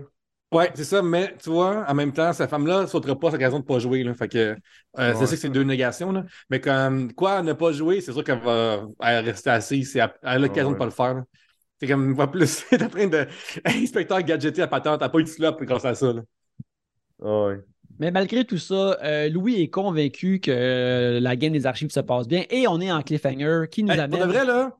Ouais, 0.52 0.68
c'est 0.74 0.84
ça, 0.84 1.00
mais 1.00 1.36
tu 1.40 1.48
vois, 1.50 1.84
en 1.88 1.94
même 1.94 2.12
temps, 2.12 2.32
cette 2.32 2.50
femme-là 2.50 2.82
ne 2.82 2.86
sautera 2.86 3.16
pas 3.16 3.30
sa 3.30 3.36
raison 3.36 3.58
de 3.58 3.62
ne 3.62 3.68
pas 3.68 3.78
jouer. 3.78 4.02
Là, 4.02 4.14
fait 4.14 4.28
que 4.28 4.56
euh, 4.98 5.14
c'est 5.14 5.26
ça 5.26 5.34
que 5.36 5.40
c'est 5.40 5.48
deux 5.48 5.62
négations. 5.62 6.10
Là. 6.10 6.24
Mais 6.50 6.60
comme 6.60 7.12
quoi 7.12 7.40
ne 7.42 7.52
pas 7.52 7.70
jouer, 7.70 8.00
c'est 8.00 8.12
sûr 8.12 8.24
qu'elle 8.24 8.40
va 8.40 8.84
rester 9.00 9.50
assise. 9.50 9.94
Elle 9.94 10.10
a 10.22 10.38
l'occasion 10.38 10.70
de 10.70 10.74
ne 10.74 10.78
pas 10.78 10.86
le 10.86 10.90
faire. 10.90 11.22
C'est 11.80 11.86
comme 11.86 12.16
pas 12.16 12.26
plus. 12.26 12.64
T'es 12.70 12.82
en 12.82 12.88
train 12.88 13.06
de. 13.06 13.28
Inspecteur 13.64 14.20
gadgeté 14.22 14.62
à 14.62 14.66
patente, 14.66 14.98
t'as 14.98 15.08
pas 15.08 15.18
eu 15.20 15.24
de 15.24 15.28
slop 15.28 15.56
grâce 15.60 15.84
à 15.84 15.94
ça. 15.94 16.12
Là. 16.12 16.22
ouais. 17.20 17.60
Mais 18.00 18.10
malgré 18.10 18.46
tout 18.46 18.56
ça, 18.56 18.98
euh, 19.04 19.28
Louis 19.28 19.60
est 19.60 19.68
convaincu 19.68 20.40
que 20.40 20.50
euh, 20.50 21.20
la 21.20 21.36
game 21.36 21.52
des 21.52 21.66
archives 21.66 21.90
se 21.90 22.00
passe 22.00 22.26
bien 22.26 22.44
et 22.48 22.66
on 22.66 22.80
est 22.80 22.90
en 22.90 23.02
cliffhanger 23.02 23.66
qui 23.70 23.84
nous 23.84 23.92
amène. 23.92 24.10
Pour 24.10 24.20
de 24.20 24.24
vrai, 24.24 24.44
là, 24.46 24.74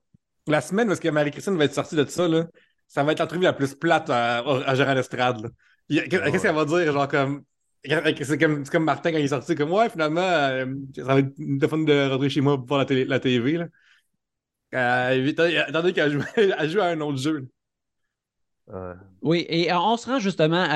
la 0.46 0.62
semaine 0.62 0.90
où 0.90 1.12
Marie-Christine 1.12 1.56
va 1.58 1.64
être 1.64 1.74
sortie 1.74 1.96
de 1.96 2.04
ça, 2.06 2.26
là, 2.26 2.46
ça 2.88 3.04
va 3.04 3.12
être 3.12 3.20
l'entrevue 3.20 3.42
la 3.42 3.52
plus 3.52 3.74
plate 3.74 4.08
à, 4.08 4.38
à 4.38 4.74
Gérard 4.74 4.96
Estrade. 4.96 5.50
Qu'est-ce 5.90 6.42
qu'elle 6.42 6.54
va 6.54 6.64
dire? 6.64 6.92
Genre 6.92 7.08
comme. 7.08 7.44
C'est 7.84 8.38
comme, 8.38 8.64
comme, 8.66 8.84
Martin 8.84 9.12
quand 9.12 9.18
il 9.18 9.24
est 9.24 9.28
sorti, 9.28 9.54
comme 9.54 9.72
ouais, 9.72 9.88
finalement, 9.88 10.20
euh, 10.20 10.66
ça 10.96 11.04
va 11.04 11.18
être 11.20 11.32
de 11.38 11.66
fun 11.66 11.78
de 11.78 12.10
rentrer 12.10 12.28
chez 12.28 12.42
moi 12.42 12.58
pour 12.58 12.66
voir 12.66 12.80
la, 12.80 12.84
télé, 12.84 13.04
la 13.06 13.20
TV. 13.20 13.52
Là. 13.58 13.66
Euh, 14.74 15.26
étant 15.26 15.44
donné 15.72 15.92
qu'elle 15.92 16.12
joue, 16.12 16.22
joue, 16.68 16.80
à 16.80 16.86
un 16.86 17.00
autre 17.00 17.18
jeu. 17.18 17.48
Oui, 19.22 19.44
et 19.48 19.72
euh, 19.72 19.78
on 19.78 19.96
se 19.96 20.08
rend 20.08 20.18
justement 20.18 20.66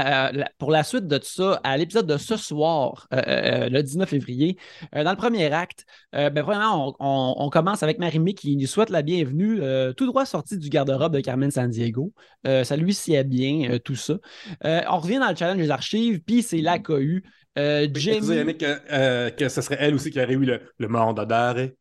pour 0.58 0.70
la 0.70 0.82
suite 0.82 1.06
de 1.06 1.18
tout 1.18 1.26
ça 1.26 1.60
à 1.64 1.76
l'épisode 1.76 2.06
de 2.06 2.16
ce 2.16 2.36
soir, 2.36 3.06
euh, 3.12 3.22
euh, 3.26 3.68
le 3.68 3.82
19 3.82 4.08
février. 4.08 4.58
dans 4.92 5.10
le 5.10 5.16
premier 5.16 5.50
acte, 5.52 5.86
ben, 6.12 6.32
premièrement, 6.32 6.94
on, 6.98 7.50
commence 7.50 7.82
avec 7.82 7.98
Marimé 7.98 8.34
qui 8.34 8.56
nous 8.56 8.66
souhaite 8.66 8.90
la 8.90 9.02
bienvenue, 9.02 9.60
tout 9.96 10.06
droit 10.06 10.26
sorti 10.26 10.58
du 10.58 10.68
garde-robe 10.68 11.14
de 11.14 11.20
Carmen 11.20 11.50
San 11.50 11.70
Diego. 11.70 12.12
ça 12.44 12.76
lui 12.76 12.94
sied 12.94 13.24
bien, 13.24 13.78
tout 13.84 13.96
ça. 13.96 14.14
on 14.62 14.98
revient 14.98 15.18
dans 15.18 15.30
le 15.30 15.36
challenge 15.36 15.58
des 15.58 15.70
archives, 15.70 16.20
puis 16.20 16.42
c'est 16.42 16.60
la 16.60 16.78
cohue. 16.78 17.24
Jamie... 17.56 18.26
Yannick, 18.26 18.58
que 18.58 19.48
ce 19.48 19.60
serait 19.62 19.78
elle 19.80 19.94
aussi 19.94 20.10
qui 20.10 20.20
aurait 20.20 20.34
eu 20.34 20.44
le, 20.44 20.60
le 20.78 20.88
monde 20.88 21.18
adoré. 21.20 21.76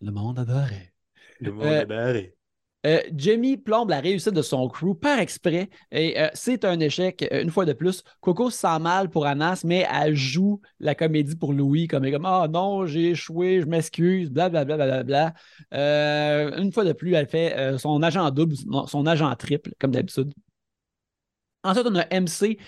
Le 0.00 0.10
monde 0.10 0.38
adoré. 0.38 0.92
Le 1.40 1.52
monde 1.52 1.66
adoré. 1.66 2.37
Euh, 2.88 3.02
Jamie 3.14 3.58
plombe 3.58 3.90
la 3.90 4.00
réussite 4.00 4.32
de 4.32 4.40
son 4.40 4.66
crew 4.68 4.94
par 4.98 5.18
exprès 5.18 5.68
et 5.92 6.18
euh, 6.18 6.28
c'est 6.32 6.64
un 6.64 6.80
échec 6.80 7.28
euh, 7.30 7.42
une 7.42 7.50
fois 7.50 7.66
de 7.66 7.74
plus. 7.74 8.02
Coco 8.22 8.48
se 8.48 8.58
sent 8.58 8.78
mal 8.80 9.10
pour 9.10 9.26
Anas, 9.26 9.60
mais 9.64 9.86
elle 9.92 10.16
joue 10.16 10.62
la 10.80 10.94
comédie 10.94 11.36
pour 11.36 11.52
Louis 11.52 11.86
comme 11.86 12.10
comme 12.10 12.24
Ah 12.24 12.46
non, 12.50 12.86
j'ai 12.86 13.10
échoué, 13.10 13.60
je 13.60 13.66
m'excuse, 13.66 14.30
blablabla. 14.30 14.76
Bla, 14.76 15.02
bla, 15.02 15.34
bla, 15.70 16.58
une 16.58 16.72
fois 16.72 16.84
de 16.84 16.92
plus, 16.92 17.12
elle 17.14 17.28
fait 17.28 17.78
son 17.78 18.02
agent 18.02 18.30
double, 18.30 18.54
son 18.86 19.06
agent 19.06 19.34
triple, 19.36 19.72
comme 19.78 19.90
d'habitude. 19.90 20.32
Ensuite, 21.64 21.86
on 21.86 21.96
a 21.96 22.20
MC 22.20 22.58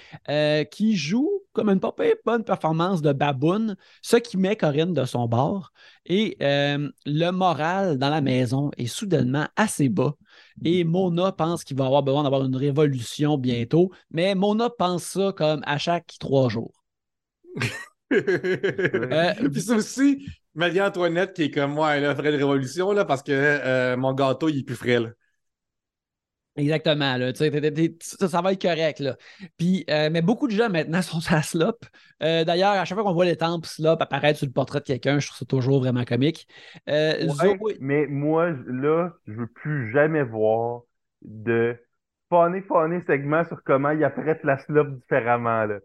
qui 0.71 0.97
joue 0.97 1.39
comme 1.53 1.68
une 1.68 1.80
pas 1.80 1.94
bonne 2.24 2.44
performance 2.44 3.03
de 3.03 3.12
Baboon, 3.12 3.76
ce 4.03 4.16
qui 4.16 4.36
met 4.36 4.57
Corinne 4.57 4.94
de 4.94 5.05
son 5.05 5.26
bord. 5.26 5.72
Et 6.07 6.36
euh, 6.42 6.88
le 7.07 7.30
moral 7.30 7.98
dans 7.98 8.11
la 8.11 8.20
maison 8.20 8.70
est 8.76 8.86
soudainement 8.86 9.46
assez 9.57 9.88
bas. 9.88 10.14
Et 10.64 10.84
Mona 10.84 11.32
pense 11.32 11.64
qu'il 11.64 11.76
va 11.76 11.86
avoir 11.86 12.03
besoin 12.03 12.22
d'avoir 12.22 12.44
une 12.44 12.57
révolution 12.57 13.38
bientôt. 13.38 13.90
Mais 14.11 14.34
Mona 14.34 14.70
pense 14.70 15.05
ça 15.05 15.32
comme 15.36 15.62
à 15.64 15.78
chaque 15.78 16.14
trois 16.20 16.48
jours. 16.48 16.74
euh, 18.12 19.48
Puis 19.51 19.61
c'est 19.61 19.74
aussi 19.74 20.26
Marie-Antoinette 20.55 21.34
qui 21.34 21.44
est 21.44 21.51
comme 21.51 21.72
moi, 21.72 21.96
elle 21.96 22.05
a 22.05 22.14
fait 22.14 22.28
une 22.28 22.36
révolution 22.36 22.92
là, 22.92 23.05
parce 23.05 23.22
que 23.22 23.32
euh, 23.32 23.96
mon 23.96 24.12
gâteau 24.14 24.48
il 24.48 24.59
est 24.61 24.62
plus 24.62 24.76
frais. 24.76 24.98
Exactement, 26.61 27.16
là, 27.16 27.32
ça, 27.34 28.42
va 28.42 28.52
être 28.52 28.62
correct. 28.62 29.00
Là. 29.00 29.16
Puis, 29.56 29.84
euh, 29.88 30.11
mais 30.12 30.20
beaucoup 30.20 30.46
de 30.46 30.52
gens 30.52 30.68
maintenant 30.68 31.02
sont 31.02 31.20
à 31.34 31.42
slop. 31.42 31.78
Euh, 32.22 32.44
d'ailleurs, 32.44 32.72
à 32.72 32.84
chaque 32.84 32.96
fois 32.96 33.04
qu'on 33.04 33.14
voit 33.14 33.24
les 33.24 33.36
temples 33.36 33.66
slop 33.66 33.96
apparaître 34.00 34.38
sur 34.38 34.46
le 34.46 34.52
portrait 34.52 34.80
de 34.80 34.84
quelqu'un, 34.84 35.18
je 35.18 35.28
trouve 35.28 35.38
ça 35.38 35.46
toujours 35.46 35.80
vraiment 35.80 36.04
comique. 36.04 36.46
Mais 37.80 38.06
moi, 38.06 38.50
là, 38.66 39.11
je 39.26 39.32
veux 39.32 39.46
plus 39.46 39.90
jamais 39.92 40.22
voir 40.22 40.82
de 41.22 41.76
funny, 42.28 42.61
funny 42.62 43.02
segment 43.06 43.44
sur 43.44 43.62
comment 43.64 43.90
ils 43.90 44.04
apprêtent 44.04 44.44
la 44.44 44.58
slop 44.58 44.84
différemment. 44.84 45.64
Là. 45.64 45.78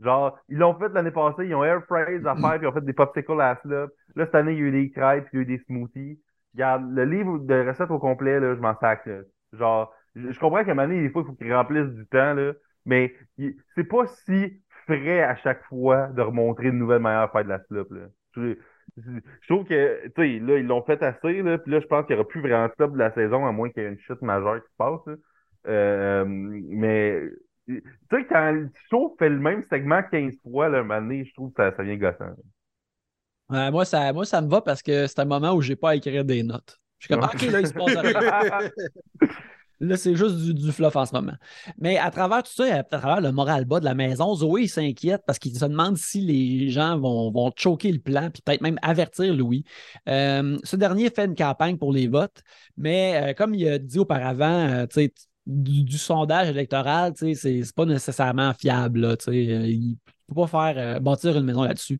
Genre, 0.00 0.38
ils 0.48 0.58
l'ont 0.58 0.74
fait 0.78 0.88
l'année 0.88 1.10
passée, 1.10 1.46
ils 1.46 1.54
ont 1.54 1.62
air 1.62 1.82
fries 1.86 2.26
à 2.26 2.34
faire, 2.34 2.58
puis 2.58 2.62
ils 2.62 2.66
ont 2.66 2.72
fait 2.72 2.84
des 2.84 2.92
popsicles 2.92 3.32
à 3.32 3.54
la 3.54 3.60
slop. 3.60 3.90
Là, 4.16 4.24
cette 4.24 4.34
année, 4.34 4.52
il 4.52 4.58
y 4.58 4.62
a 4.62 4.64
eu 4.64 4.72
des 4.72 4.90
crêpes, 4.90 5.26
puis 5.26 5.34
il 5.34 5.36
y 5.36 5.38
a 5.38 5.42
eu 5.42 5.58
des 5.58 5.64
smoothies. 5.64 6.20
Regarde, 6.54 6.90
le 6.90 7.04
livre 7.04 7.38
de 7.38 7.68
recettes 7.68 7.90
au 7.90 7.98
complet, 7.98 8.40
là, 8.40 8.54
je 8.54 8.60
m'en 8.60 8.76
sac. 8.78 9.08
Genre, 9.52 9.92
je, 10.14 10.38
comprends 10.38 10.64
qu'à 10.64 10.72
un 10.72 10.74
moment 10.74 10.88
donné, 10.88 11.02
des 11.02 11.10
fois, 11.10 11.22
il 11.22 11.26
faut 11.26 11.34
qu'ils 11.34 11.54
remplissent 11.54 11.94
du 11.94 12.06
temps, 12.06 12.34
là, 12.34 12.52
mais 12.84 13.14
c'est 13.74 13.84
pas 13.84 14.06
si 14.06 14.60
frais 14.86 15.22
à 15.22 15.36
chaque 15.36 15.64
fois 15.64 16.08
de 16.08 16.22
remontrer 16.22 16.68
une 16.68 16.78
nouvelle 16.78 17.00
manière 17.00 17.26
de 17.26 17.32
faire 17.32 17.44
de 17.44 17.48
la 17.48 17.62
slop. 17.64 17.88
Là. 17.90 18.00
Je, 18.36 18.56
trouve 19.48 19.64
que, 19.64 20.06
tu 20.08 20.12
sais, 20.16 20.38
là, 20.40 20.58
ils 20.58 20.66
l'ont 20.66 20.82
fait 20.82 21.02
assez, 21.02 21.42
là, 21.42 21.58
puis 21.58 21.72
là, 21.72 21.80
je 21.80 21.86
pense 21.86 22.06
qu'il 22.06 22.16
n'y 22.16 22.20
aura 22.20 22.28
plus 22.28 22.40
vraiment 22.40 22.66
de 22.66 22.72
slop 22.74 22.88
de 22.88 22.98
la 22.98 23.12
saison, 23.12 23.46
à 23.46 23.52
moins 23.52 23.70
qu'il 23.70 23.82
y 23.82 23.86
ait 23.86 23.88
une 23.88 23.98
chute 23.98 24.22
majeure 24.22 24.62
qui 24.62 24.70
se 24.70 24.76
passe. 24.76 25.16
Euh, 25.68 26.24
mais 26.26 27.22
tu 27.66 27.82
sais, 28.10 28.26
quand 28.28 28.52
le 28.52 28.70
show 28.90 29.14
fait 29.18 29.28
le 29.28 29.38
même 29.38 29.62
segment 29.62 30.02
15 30.02 30.34
fois, 30.42 30.68
là, 30.68 30.80
un 30.80 31.10
je 31.10 31.32
trouve 31.32 31.52
que 31.52 31.62
ça, 31.62 31.74
ça 31.76 31.82
vient 31.82 31.96
gossant. 31.96 32.34
moi, 33.48 33.84
ça, 33.84 34.12
moi, 34.12 34.24
ça 34.24 34.40
me 34.42 34.48
va 34.48 34.60
parce 34.60 34.82
que 34.82 35.06
c'est 35.06 35.20
un 35.20 35.24
moment 35.24 35.52
où 35.54 35.62
j'ai 35.62 35.76
pas 35.76 35.90
à 35.90 35.94
écrire 35.94 36.24
des 36.24 36.42
notes. 36.42 36.78
Je 36.98 37.06
suis 37.06 37.14
comme, 37.14 37.24
OK, 37.24 37.42
là, 37.42 37.60
il 37.60 37.66
se 37.66 37.72
passe 37.72 37.96
rien. 37.96 38.70
Là, 39.82 39.96
c'est 39.96 40.14
juste 40.14 40.36
du, 40.36 40.70
fluff 40.70 40.94
en 40.94 41.04
ce 41.04 41.12
moment. 41.12 41.34
Mais 41.76 41.98
à 41.98 42.12
travers 42.12 42.44
tout 42.44 42.52
ça, 42.52 42.76
à 42.76 42.82
travers 42.84 43.20
le 43.20 43.32
moral 43.32 43.64
bas 43.64 43.80
de 43.80 43.84
la 43.84 43.94
maison, 43.94 44.32
Zoé 44.32 44.68
s'inquiète 44.68 45.22
parce 45.26 45.40
qu'il 45.40 45.56
se 45.58 45.64
demande 45.64 45.96
si 45.96 46.20
les 46.20 46.70
gens 46.70 46.96
vont, 47.00 47.32
vont 47.32 47.50
choquer 47.56 47.90
le 47.90 47.98
plan, 47.98 48.30
puis 48.30 48.42
peut-être 48.42 48.60
même 48.60 48.78
avertir 48.80 49.34
Louis. 49.34 49.64
Euh, 50.08 50.56
ce 50.62 50.76
dernier 50.76 51.10
fait 51.10 51.24
une 51.24 51.34
campagne 51.34 51.78
pour 51.78 51.92
les 51.92 52.06
votes, 52.06 52.42
mais 52.76 53.30
euh, 53.30 53.34
comme 53.34 53.54
il 53.54 53.66
a 53.68 53.78
dit 53.78 53.98
auparavant, 53.98 54.68
euh, 54.68 54.86
tu 54.86 55.02
sais, 55.02 55.14
du, 55.46 55.98
sondage 55.98 56.48
électoral, 56.50 57.14
c'est, 57.16 57.34
c'est 57.34 57.74
pas 57.74 57.84
nécessairement 57.84 58.54
fiable. 58.54 59.16
Il 59.26 59.90
ne 59.90 59.94
peut 60.28 60.42
pas 60.42 60.46
faire 60.46 61.00
bâtir 61.00 61.36
une 61.36 61.44
maison 61.44 61.64
là-dessus. 61.64 61.98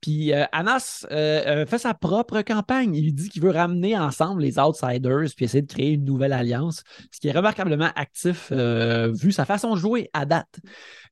Puis 0.00 0.32
euh, 0.32 0.44
Anas 0.52 1.06
euh, 1.10 1.66
fait 1.66 1.78
sa 1.78 1.94
propre 1.94 2.42
campagne. 2.42 2.94
Il 2.94 3.14
dit 3.14 3.28
qu'il 3.28 3.42
veut 3.42 3.50
ramener 3.50 3.98
ensemble 3.98 4.42
les 4.42 4.58
outsiders 4.58 5.28
puis 5.36 5.44
essayer 5.44 5.62
de 5.62 5.72
créer 5.72 5.92
une 5.92 6.04
nouvelle 6.04 6.32
alliance, 6.32 6.82
ce 7.10 7.20
qui 7.20 7.28
est 7.28 7.32
remarquablement 7.32 7.90
actif 7.96 8.52
vu 8.52 9.32
sa 9.32 9.44
façon 9.44 9.74
de 9.74 9.78
jouer 9.78 10.10
à 10.12 10.24
date. 10.26 10.60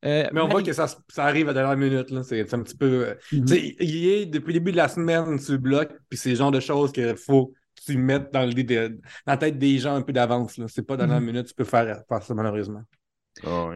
Mais 0.02 0.30
on 0.34 0.48
voit 0.48 0.62
que 0.62 0.72
ça, 0.72 0.86
arrive 1.16 1.48
à 1.48 1.52
la 1.52 1.60
dernière 1.60 1.76
minute. 1.76 2.10
Là. 2.10 2.22
C'est, 2.22 2.54
un 2.54 2.62
petit 2.62 2.76
peu. 2.76 3.14
Mm-hmm. 3.32 3.76
Il 3.80 4.06
est 4.06 4.26
depuis 4.26 4.52
le 4.52 4.60
début 4.60 4.72
de 4.72 4.76
la 4.76 4.88
semaine 4.88 5.38
sur 5.38 5.52
le 5.52 5.58
bloc, 5.58 5.90
puis 6.08 6.18
c'est 6.18 6.30
le 6.30 6.36
genre 6.36 6.50
de 6.50 6.60
choses 6.60 6.92
qu'il 6.92 7.16
faut 7.16 7.52
tu 7.84 7.96
mettre 7.96 8.30
dans, 8.30 8.44
le, 8.44 8.54
dans 8.62 8.98
la 9.26 9.36
tête 9.36 9.58
des 9.58 9.78
gens 9.78 9.94
un 9.94 10.02
peu 10.02 10.12
d'avance. 10.12 10.60
C'est 10.68 10.86
pas 10.86 10.96
dans 10.96 11.06
la 11.06 11.20
mhm. 11.20 11.26
minute 11.26 11.46
tu 11.46 11.54
peux 11.54 11.64
faire, 11.64 12.02
ça, 12.08 12.34
malheureusement. 12.34 12.82
Oh, 13.46 13.72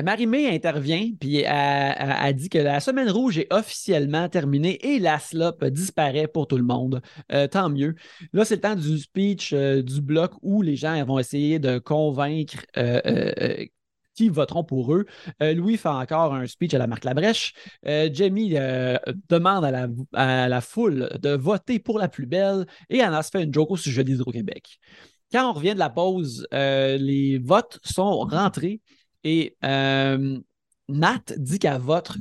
Marie-Mé 0.00 0.48
intervient, 0.48 1.10
puis 1.20 1.38
elle, 1.38 1.46
a 1.48 2.32
dit 2.32 2.48
que 2.48 2.58
la 2.58 2.80
semaine 2.80 3.10
rouge 3.10 3.36
est 3.36 3.52
officiellement 3.52 4.28
terminée 4.28 4.78
et 4.86 4.98
la 4.98 5.18
slop 5.18 5.64
disparaît 5.64 6.28
pour 6.28 6.46
tout 6.46 6.56
le 6.56 6.62
monde. 6.62 7.02
Euh, 7.30 7.46
tant 7.46 7.68
mieux. 7.68 7.94
Là, 8.32 8.46
c'est 8.46 8.54
le 8.54 8.60
temps 8.62 8.74
du 8.74 8.98
speech 8.98 9.52
euh, 9.52 9.82
du 9.82 10.00
bloc 10.00 10.32
où 10.40 10.62
les 10.62 10.76
gens 10.76 11.04
vont 11.04 11.18
essayer 11.18 11.58
de 11.58 11.78
convaincre 11.78 12.64
euh, 12.78 13.66
qui 14.14 14.30
voteront 14.30 14.64
pour 14.64 14.94
eux. 14.94 15.04
Louis 15.40 15.76
fait 15.76 15.88
encore 15.88 16.34
un 16.34 16.46
speech 16.46 16.72
à 16.72 16.78
la 16.78 16.86
marque 16.86 17.04
Labrèche. 17.04 17.52
Euh, 17.86 18.08
Jamie 18.12 18.54
demande 19.28 19.64
à 19.64 20.48
la, 20.48 20.60
foule 20.62 21.10
de 21.20 21.30
voter 21.30 21.78
pour 21.78 21.98
la 21.98 22.08
plus 22.08 22.26
belle 22.26 22.66
et 22.88 23.02
Anas 23.02 23.28
fait 23.30 23.42
une 23.42 23.52
joke 23.52 23.70
au 23.70 23.76
sujet 23.76 24.04
d'Hydro-Québec. 24.04 24.78
Quand 25.32 25.50
on 25.50 25.52
revient 25.54 25.74
de 25.74 25.78
la 25.78 25.90
pause, 25.90 26.46
les 26.52 27.38
votes 27.38 27.78
sont 27.82 28.20
rentrés 28.20 28.80
et 29.24 29.56
Nat 29.62 31.22
dit 31.36 31.58
qu'elle 31.58 31.80
vote, 31.80 32.12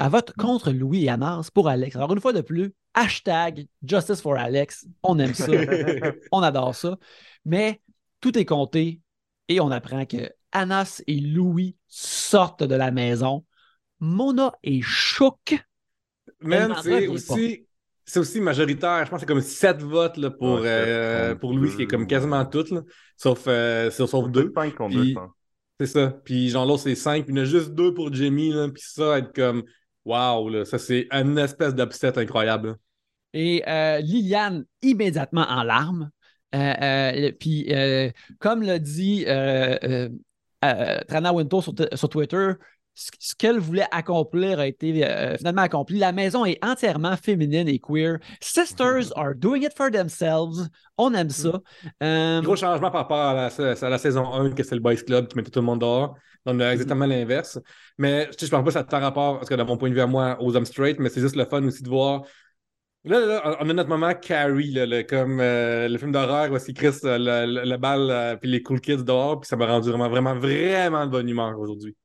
vote 0.00 0.32
contre 0.36 0.70
Louis 0.70 1.04
et 1.04 1.08
Anas 1.08 1.50
pour 1.52 1.68
Alex. 1.68 1.96
Alors, 1.96 2.12
une 2.12 2.20
fois 2.20 2.32
de 2.32 2.40
plus, 2.40 2.72
hashtag 2.94 3.66
Justice 3.82 4.20
for 4.20 4.36
Alex. 4.36 4.86
On 5.02 5.18
aime 5.18 5.34
ça. 5.34 5.52
on 6.32 6.42
adore 6.42 6.74
ça. 6.74 6.98
Mais 7.44 7.80
tout 8.20 8.36
est 8.38 8.44
compté 8.44 9.00
et 9.48 9.60
on 9.60 9.70
apprend 9.70 10.04
que 10.04 10.30
Anas 10.52 11.02
et 11.06 11.20
Louis 11.20 11.76
sortent 11.86 12.64
de 12.64 12.74
la 12.74 12.90
maison. 12.90 13.44
Mona 14.00 14.52
est 14.62 14.82
choc. 14.82 15.58
Même, 16.40 16.74
c'est 16.82 17.08
aussi, 17.08 17.66
c'est 18.04 18.20
aussi 18.20 18.40
majoritaire. 18.40 19.04
Je 19.04 19.10
pense 19.10 19.20
que 19.20 19.26
c'est 19.26 19.32
comme 19.32 19.40
7 19.40 19.82
votes 19.82 20.16
là, 20.16 20.30
pour, 20.30 20.60
euh, 20.62 21.34
pour 21.34 21.52
Louis, 21.52 21.74
qui 21.74 21.82
est 21.82 21.86
comme 21.86 22.06
quasiment 22.06 22.44
toutes, 22.44 22.72
sauf, 23.16 23.44
euh, 23.48 23.90
sauf 23.90 24.28
deux. 24.30 24.52
C'est 25.80 25.86
ça. 25.86 26.10
Puis 26.24 26.48
genre 26.50 26.66
l'autre, 26.66 26.82
c'est 26.82 26.94
5. 26.94 27.24
Puis 27.24 27.34
il 27.34 27.38
y 27.38 27.40
en 27.40 27.42
a 27.42 27.46
juste 27.46 27.70
deux 27.70 27.94
pour 27.94 28.12
Jimmy. 28.12 28.52
Là, 28.52 28.68
puis 28.68 28.82
ça, 28.84 29.18
être 29.18 29.32
comme 29.34 29.64
Waouh, 30.04 30.64
ça 30.64 30.78
c'est 30.78 31.06
une 31.10 31.38
espèce 31.38 31.74
d'upset 31.74 32.18
incroyable. 32.18 32.76
Et 33.34 33.62
euh, 33.68 33.98
Liliane, 33.98 34.64
immédiatement 34.82 35.46
en 35.48 35.62
larmes. 35.62 36.10
puis, 37.38 37.70
comme 38.38 38.62
l'a 38.62 38.78
dit 38.78 39.26
euh, 40.64 41.04
Trana 41.06 41.32
Winto 41.32 41.60
sur, 41.60 42.08
Twitter, 42.08 42.52
ce 42.98 43.34
qu'elle 43.36 43.60
voulait 43.60 43.86
accomplir 43.92 44.58
a 44.58 44.66
été 44.66 45.06
euh, 45.06 45.36
finalement 45.36 45.62
accompli. 45.62 45.98
La 45.98 46.12
maison 46.12 46.44
est 46.44 46.58
entièrement 46.64 47.16
féminine 47.16 47.68
et 47.68 47.78
queer. 47.78 48.18
Sisters 48.40 49.12
are 49.14 49.34
doing 49.36 49.62
it 49.62 49.72
for 49.76 49.90
themselves. 49.90 50.68
On 50.96 51.14
aime 51.14 51.30
ça. 51.30 51.60
Euh, 52.02 52.42
Gros 52.42 52.56
changement 52.56 52.90
par 52.90 53.02
rapport 53.02 53.18
à 53.18 53.34
la, 53.34 53.98
saison 53.98 54.32
1, 54.32 54.50
que 54.50 54.64
c'est 54.64 54.74
le 54.74 54.80
Boys 54.80 54.96
Club 54.96 55.28
qui 55.28 55.36
mettait 55.36 55.50
tout 55.50 55.60
le 55.60 55.66
monde 55.66 55.80
dehors. 55.80 56.16
Donc, 56.44 56.60
exactement 56.60 57.06
l'inverse. 57.06 57.58
Mais 57.98 58.28
je 58.38 58.44
ne 58.44 58.50
pense 58.50 58.60
pas 58.60 58.66
que 58.66 58.70
ça 58.72 58.80
a 58.80 58.84
tant 58.84 59.00
rapport, 59.00 59.38
parce 59.38 59.48
que 59.48 59.54
de 59.54 59.62
mon 59.62 59.76
point 59.76 59.90
de 59.90 59.94
vue 59.94 60.00
à 60.00 60.06
moi, 60.06 60.36
aux 60.40 60.56
hommes 60.56 60.64
straight, 60.64 60.98
mais 60.98 61.08
c'est 61.08 61.20
juste 61.20 61.36
le 61.36 61.44
fun 61.44 61.62
aussi 61.64 61.82
de 61.82 61.88
voir 61.88 62.22
Là, 63.04 63.24
là, 63.24 63.56
on 63.60 63.70
a 63.70 63.72
notre 63.72 63.88
moment 63.88 64.12
Carrie, 64.14 64.72
là, 64.72 65.04
comme 65.04 65.40
euh, 65.40 65.88
le 65.88 65.96
film 65.98 66.10
d'horreur 66.10 66.50
où 66.50 66.56
il 66.56 66.74
crisse 66.74 67.02
la, 67.04 67.78
balle 67.78 68.10
euh, 68.10 68.36
puis 68.36 68.50
les 68.50 68.62
cool 68.62 68.80
kids 68.80 69.04
dehors, 69.04 69.40
puis 69.40 69.48
ça 69.48 69.56
m'a 69.56 69.66
rendu 69.66 69.88
vraiment, 69.88 70.08
vraiment, 70.08 70.34
vraiment 70.34 71.06
de 71.06 71.10
bonne 71.10 71.28
humeur 71.28 71.58
aujourd'hui. 71.58 71.96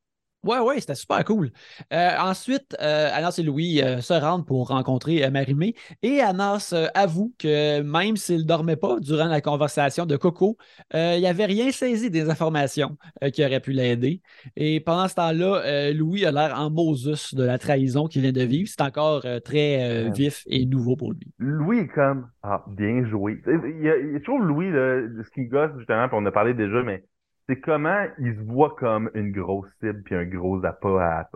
Ouais, 0.43 0.59
ouais, 0.59 0.81
c'était 0.81 0.95
super 0.95 1.23
cool. 1.23 1.51
Euh, 1.93 2.09
ensuite, 2.19 2.75
euh, 2.81 3.09
Anas 3.13 3.35
et 3.37 3.43
Louis 3.43 3.81
euh, 3.81 4.01
se 4.01 4.13
rendent 4.13 4.45
pour 4.45 4.67
rencontrer 4.67 5.29
Marimé 5.29 5.73
et 6.01 6.19
Anas 6.19 6.75
avoue 6.95 7.33
que 7.39 7.81
même 7.81 8.17
s'il 8.17 8.39
ne 8.39 8.43
dormait 8.43 8.75
pas 8.75 8.99
durant 8.99 9.27
la 9.27 9.39
conversation 9.39 10.05
de 10.05 10.17
Coco, 10.17 10.57
il 10.93 11.21
n'avait 11.21 11.45
rien 11.45 11.71
saisi 11.71 12.09
des 12.09 12.29
informations 12.29 12.97
qui 13.33 13.45
auraient 13.45 13.61
pu 13.61 13.71
l'aider. 13.71 14.21
Et 14.57 14.81
pendant 14.81 15.07
ce 15.07 15.15
temps-là, 15.15 15.91
Louis 15.93 16.25
a 16.25 16.31
l'air 16.31 16.59
en 16.59 16.69
Moses 16.69 17.33
de 17.33 17.43
la 17.43 17.57
trahison 17.57 18.07
qu'il 18.07 18.21
vient 18.21 18.31
de 18.33 18.43
vivre. 18.43 18.69
C'est 18.69 18.81
encore 18.81 19.25
très 19.45 20.09
vif 20.11 20.43
et 20.47 20.65
nouveau 20.65 20.95
pour 20.95 21.13
lui. 21.13 21.31
Louis 21.39 21.79
est 21.79 21.87
comme 21.87 22.27
Ah, 22.43 22.63
bien 22.67 23.05
joué. 23.05 23.41
Il 23.47 23.81
y 23.81 23.89
a, 23.89 24.19
toujours 24.19 24.39
Louis, 24.39 24.69
ce 24.71 25.29
qui 25.33 25.45
gosse 25.45 25.71
justement, 25.77 26.07
puis 26.07 26.17
on 26.19 26.25
a 26.25 26.31
parlé 26.31 26.53
déjà, 26.53 26.83
mais 26.83 27.03
c'est 27.47 27.59
comment 27.59 28.05
il 28.19 28.35
se 28.35 28.41
voit 28.41 28.75
comme 28.75 29.09
une 29.13 29.31
grosse 29.31 29.69
cible 29.79 30.01
puis 30.03 30.15
un 30.15 30.25
gros 30.25 30.63
appât 30.65 31.01
à 31.01 31.29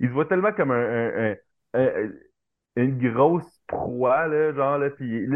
il 0.00 0.08
se 0.08 0.12
voit 0.12 0.26
tellement 0.26 0.52
comme 0.52 0.72
un, 0.72 1.34
une 2.76 2.98
grosse 2.98 3.60
proie 3.66 4.26
là 4.26 4.52
genre 4.52 4.78
là 4.78 4.90
puis 4.90 5.26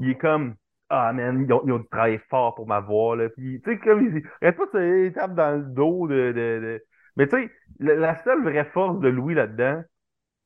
il 0.00 0.10
est 0.10 0.18
comme 0.18 0.54
ah 0.90 1.12
man 1.12 1.44
ils 1.46 1.52
ont, 1.52 1.62
ils 1.66 1.72
ont 1.72 1.82
travaillé 1.84 2.18
fort 2.30 2.54
pour 2.54 2.66
m'avoir 2.66 3.16
là 3.16 3.28
puis 3.28 3.60
tu 3.62 3.70
sais 3.70 3.78
comme 3.78 4.02
il 4.02 4.22
arrête 4.42 4.56
pas 4.56 4.66
se 4.72 5.08
tape 5.10 5.34
dans 5.34 5.56
le 5.58 5.62
dos 5.62 6.08
de, 6.08 6.32
de, 6.32 6.84
mais 7.16 7.26
tu 7.28 7.36
sais 7.36 7.50
la, 7.78 8.22
seule 8.24 8.42
vraie 8.42 8.64
force 8.72 8.98
de 9.00 9.08
Louis 9.08 9.34
là-dedans 9.34 9.82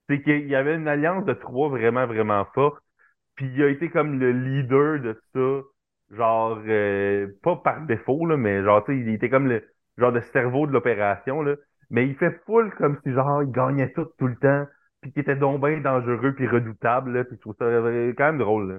c'est 0.09 0.23
qu'il 0.23 0.49
y 0.49 0.55
avait 0.55 0.75
une 0.75 0.89
alliance 0.89 1.25
de 1.25 1.33
trois 1.33 1.69
vraiment 1.69 2.07
vraiment 2.07 2.45
forte 2.55 2.83
puis 3.37 3.51
il 3.55 3.63
a 3.63 3.69
été 3.69 3.89
comme 3.91 4.19
le 4.19 4.33
leader 4.33 5.01
de 5.01 5.21
ça 5.33 5.41
genre 6.19 6.59
euh, 6.67 7.29
pas 7.43 7.57
par 7.57 7.87
défaut 7.87 8.27
là, 8.27 8.37
mais 8.37 8.63
genre 8.63 8.85
tu 8.85 8.93
sais, 8.93 9.01
il 9.01 9.15
était 9.15 9.31
comme 9.31 9.49
le 9.49 9.65
genre 9.97 10.13
de 10.13 10.21
cerveau 10.21 10.67
de 10.67 10.73
l'opération 10.73 11.43
là. 11.43 11.57
mais 11.91 12.07
il 12.07 12.15
fait 12.17 12.39
full 12.45 12.73
comme 12.77 12.99
si 13.05 13.13
genre 13.13 13.43
il 13.43 13.51
gagnait 13.51 13.93
tout 13.93 14.07
tout 14.19 14.27
le 14.27 14.37
temps, 14.37 14.67
puis 15.01 15.13
qu'il 15.13 15.23
était 15.23 15.37
donc 15.37 15.65
bien 15.65 15.81
dangereux 15.81 16.35
puis 16.35 16.47
redoutable, 16.47 17.13
là, 17.13 17.25
puis 17.25 17.37
je 17.37 17.41
trouve 17.41 17.57
ça 17.59 17.65
quand 17.65 18.27
même 18.27 18.39
drôle. 18.39 18.73
Là. 18.73 18.79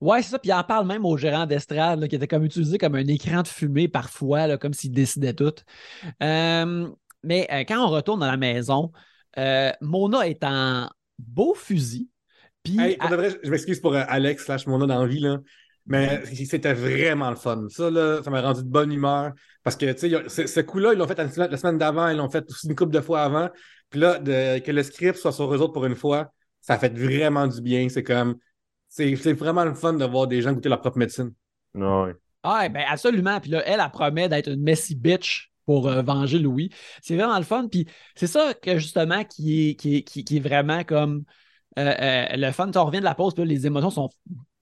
Ouais, 0.00 0.22
c'est 0.22 0.30
ça. 0.30 0.38
Puis 0.38 0.50
il 0.50 0.52
en 0.52 0.62
parle 0.62 0.86
même 0.86 1.04
au 1.04 1.16
gérant 1.16 1.46
d'estrade, 1.46 2.06
qui 2.06 2.14
était 2.14 2.28
comme 2.28 2.44
utilisé 2.44 2.78
comme 2.78 2.94
un 2.94 3.06
écran 3.06 3.42
de 3.42 3.48
fumée 3.48 3.88
parfois, 3.88 4.46
là, 4.46 4.56
comme 4.56 4.72
s'il 4.72 4.92
décidait 4.92 5.34
tout. 5.34 5.54
Euh, 6.22 6.88
mais 7.24 7.48
euh, 7.50 7.64
quand 7.66 7.84
on 7.84 7.88
retourne 7.88 8.20
dans 8.20 8.30
la 8.30 8.36
maison, 8.36 8.92
euh, 9.38 9.72
Mona 9.80 10.28
est 10.28 10.44
en 10.44 10.88
beau 11.18 11.54
fusil. 11.54 12.08
Puis, 12.62 12.76
je 12.76 13.50
m'excuse 13.50 13.80
pour 13.80 13.96
Alex 13.96 14.44
slash 14.44 14.66
Mona 14.66 14.86
dans 14.86 15.00
la 15.00 15.06
vie, 15.08 15.20
là. 15.20 15.38
Mais 15.88 16.22
c'était 16.34 16.74
vraiment 16.74 17.30
le 17.30 17.36
fun. 17.36 17.66
Ça, 17.70 17.90
là, 17.90 18.22
ça 18.22 18.30
m'a 18.30 18.42
rendu 18.42 18.62
de 18.62 18.68
bonne 18.68 18.92
humeur. 18.92 19.32
Parce 19.62 19.74
que, 19.74 19.90
tu 19.92 20.10
sais, 20.28 20.46
ce 20.46 20.60
coup-là, 20.60 20.92
ils 20.92 20.98
l'ont 20.98 21.06
fait 21.06 21.18
la 21.18 21.56
semaine 21.56 21.78
d'avant, 21.78 22.08
ils 22.08 22.16
l'ont 22.16 22.28
fait 22.28 22.44
aussi 22.50 22.68
une 22.68 22.74
couple 22.74 22.92
de 22.92 23.00
fois 23.00 23.22
avant. 23.22 23.48
Puis 23.90 24.00
là, 24.00 24.18
que 24.18 24.70
le 24.70 24.82
script 24.82 25.18
soit 25.18 25.32
sur 25.32 25.52
eux 25.52 25.58
autres 25.58 25.72
pour 25.72 25.86
une 25.86 25.96
fois, 25.96 26.30
ça 26.60 26.78
fait 26.78 26.92
vraiment 26.96 27.46
du 27.46 27.62
bien. 27.62 27.88
C'est 27.88 28.02
comme, 28.02 28.36
c'est 28.88 29.14
vraiment 29.32 29.64
le 29.64 29.74
fun 29.74 29.94
de 29.94 30.04
voir 30.04 30.26
des 30.26 30.42
gens 30.42 30.52
goûter 30.52 30.68
leur 30.68 30.80
propre 30.80 30.98
médecine. 30.98 31.32
Oui. 31.74 32.10
Ah, 32.42 32.68
ben 32.68 32.84
absolument. 32.88 33.40
Puis 33.40 33.50
là, 33.50 33.62
elle, 33.66 33.80
elle 33.80 33.90
promet 33.90 34.28
d'être 34.28 34.48
une 34.48 34.62
messy 34.62 34.94
bitch 34.94 35.50
pour 35.64 35.88
euh, 35.88 36.02
venger 36.02 36.38
Louis. 36.38 36.70
C'est 37.02 37.16
vraiment 37.16 37.36
le 37.36 37.44
fun. 37.44 37.68
Puis 37.68 37.86
c'est 38.14 38.26
ça 38.26 38.54
que 38.54 38.78
justement 38.78 39.24
qui 39.24 39.70
est, 39.70 39.74
qui 39.74 40.04
qui, 40.04 40.36
est 40.36 40.40
vraiment 40.40 40.84
comme 40.84 41.24
euh, 41.78 41.94
euh, 42.00 42.26
le 42.36 42.50
fun. 42.52 42.70
Tu 42.70 42.78
revient 42.78 43.00
de 43.00 43.04
la 43.04 43.14
pause, 43.14 43.34
puis 43.34 43.44
les 43.44 43.66
émotions 43.66 43.90
sont, 43.90 44.10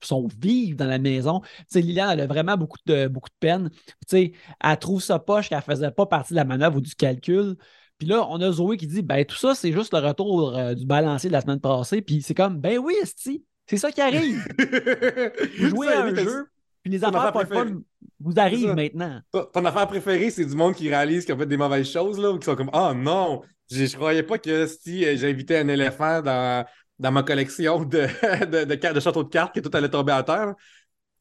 sont 0.01 0.27
vives 0.39 0.75
dans 0.75 0.85
la 0.85 0.99
maison. 0.99 1.41
Tu 1.41 1.65
sais, 1.67 1.81
Liliane, 1.81 2.11
elle 2.11 2.21
a 2.21 2.27
vraiment 2.27 2.57
beaucoup 2.57 2.77
de, 2.85 3.07
beaucoup 3.07 3.29
de 3.29 3.35
peine. 3.39 3.69
Tu 3.69 3.95
sais, 4.07 4.31
elle 4.63 4.77
trouve 4.77 5.01
ça 5.01 5.19
poche 5.19 5.49
qu'elle 5.49 5.57
ne 5.57 5.63
faisait 5.63 5.91
pas 5.91 6.05
partie 6.05 6.33
de 6.33 6.37
la 6.37 6.45
manœuvre 6.45 6.77
ou 6.77 6.81
du 6.81 6.95
calcul. 6.95 7.55
Puis 7.97 8.07
là, 8.07 8.27
on 8.29 8.39
a 8.41 8.51
Zoé 8.51 8.77
qui 8.77 8.85
dit 8.85 9.01
ben 9.01 9.25
tout 9.25 9.37
ça, 9.37 9.55
c'est 9.55 9.71
juste 9.71 9.93
le 9.93 9.99
retour 9.99 10.55
du 10.75 10.85
balancier 10.85 11.29
de 11.29 11.33
la 11.33 11.41
semaine 11.41 11.59
passée. 11.59 12.01
Puis 12.01 12.21
c'est 12.21 12.35
comme 12.35 12.59
ben 12.59 12.77
oui, 12.77 12.93
Esti, 13.01 13.43
c'est 13.65 13.77
ça 13.77 13.91
qui 13.91 14.01
arrive. 14.01 14.45
vous 15.59 15.69
jouez 15.69 15.87
à 15.87 16.03
un 16.03 16.15
jeu, 16.15 16.47
puis 16.83 16.91
les 16.91 17.03
affaires 17.03 17.33
pas 17.33 17.45
fun 17.45 17.81
vous 18.19 18.39
arrivent 18.39 18.73
maintenant. 18.73 19.19
Ton 19.31 19.65
affaire 19.65 19.87
préférée, 19.87 20.29
c'est 20.29 20.45
du 20.45 20.55
monde 20.55 20.73
qui 20.73 20.89
réalise 20.89 21.25
qu'ils 21.25 21.35
ont 21.35 21.37
fait 21.37 21.45
des 21.45 21.57
mauvaises 21.57 21.89
choses, 21.89 22.17
là, 22.17 22.31
ou 22.31 22.39
qui 22.39 22.45
sont 22.45 22.55
comme 22.55 22.71
Oh 22.73 22.93
non, 22.95 23.41
je, 23.69 23.85
je 23.85 23.95
croyais 23.95 24.23
pas 24.23 24.37
que 24.37 24.65
si 24.67 25.05
euh, 25.05 25.17
j'invitais 25.17 25.57
un 25.57 25.67
éléphant 25.67 26.21
dans, 26.21 26.65
dans 26.99 27.11
ma 27.11 27.23
collection 27.23 27.83
de, 27.83 27.99
de, 28.45 28.65
de, 28.65 28.93
de, 28.93 28.99
châteaux 28.99 29.23
de 29.23 29.29
cartes 29.29 29.53
que 29.55 29.59
tout 29.59 29.75
allait 29.75 29.89
tomber 29.89 30.13
à 30.13 30.23
terre. 30.23 30.55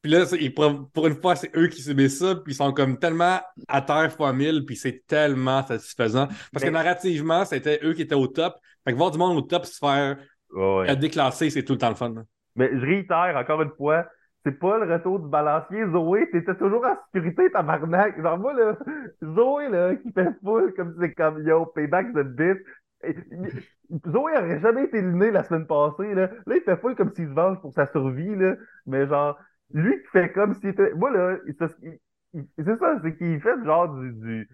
Puis 0.02 0.12
là, 0.12 0.24
pour, 0.94 1.06
une 1.06 1.20
fois, 1.20 1.34
c'est 1.34 1.50
eux 1.56 1.66
qui 1.66 1.82
subissent 1.82 2.20
ça, 2.20 2.36
puis 2.36 2.52
ils 2.52 2.56
sont 2.56 2.72
comme 2.72 2.98
tellement 2.98 3.40
à 3.66 3.82
terre 3.82 4.12
fois 4.12 4.32
mille, 4.32 4.64
puis 4.64 4.76
c'est 4.76 5.04
tellement 5.06 5.66
satisfaisant. 5.66 6.28
Parce 6.52 6.64
que 6.64 6.70
narrativement, 6.70 7.44
c'était 7.44 7.80
eux 7.82 7.92
qui 7.92 8.02
étaient 8.02 8.14
au 8.14 8.28
top. 8.28 8.54
Fait 8.84 8.92
que 8.92 8.96
voir 8.96 9.10
du 9.10 9.18
monde 9.18 9.36
au 9.36 9.42
top 9.42 9.66
se 9.66 9.78
faire 9.78 10.16
déclasser, 10.96 11.50
c'est 11.50 11.64
tout 11.64 11.72
le 11.72 11.78
temps 11.78 11.88
le 11.88 11.96
fun. 11.96 12.14
Mais 12.54 12.70
je 12.72 12.86
réitère 12.86 13.36
encore 13.36 13.62
une 13.62 13.72
fois, 13.76 14.06
c'est 14.44 14.58
pas 14.58 14.78
le 14.78 14.92
retour 14.92 15.18
du 15.18 15.28
balancier. 15.28 15.84
Zoé, 15.90 16.30
t'étais 16.30 16.54
toujours 16.54 16.84
en 16.84 16.94
sécurité, 17.12 17.50
tabarnak. 17.50 18.22
Genre, 18.22 18.38
moi, 18.38 18.54
là, 18.54 18.76
Zoé, 19.34 19.68
là, 19.68 19.96
qui 19.96 20.12
fait 20.12 20.28
full 20.42 20.72
comme 20.74 20.94
c'est 21.00 21.14
comme 21.14 21.44
yo, 21.44 21.66
payback 21.66 22.12
the 22.12 22.22
bitch. 22.22 22.58
Zoé 24.08 24.36
aurait 24.36 24.60
jamais 24.60 24.84
été 24.84 24.98
éliminée 24.98 25.30
la 25.30 25.44
semaine 25.44 25.66
passée, 25.66 26.14
là. 26.14 26.30
Là, 26.46 26.56
il 26.56 26.62
fait 26.62 26.76
full 26.76 26.94
comme 26.94 27.12
s'il 27.14 27.28
se 27.28 27.32
venge 27.32 27.60
pour 27.60 27.72
sa 27.72 27.86
survie, 27.86 28.34
là. 28.36 28.56
Mais 28.86 29.06
genre, 29.06 29.38
lui 29.72 30.00
qui 30.02 30.08
fait 30.08 30.32
comme 30.32 30.54
s'il 30.54 30.70
était. 30.70 30.92
Moi, 30.94 31.10
là, 31.10 31.36
c'est 31.46 31.58
ça, 31.58 33.00
c'est 33.02 33.16
qu'il 33.16 33.40
fait 33.40 33.64
genre 33.64 33.88
du. 33.88 34.48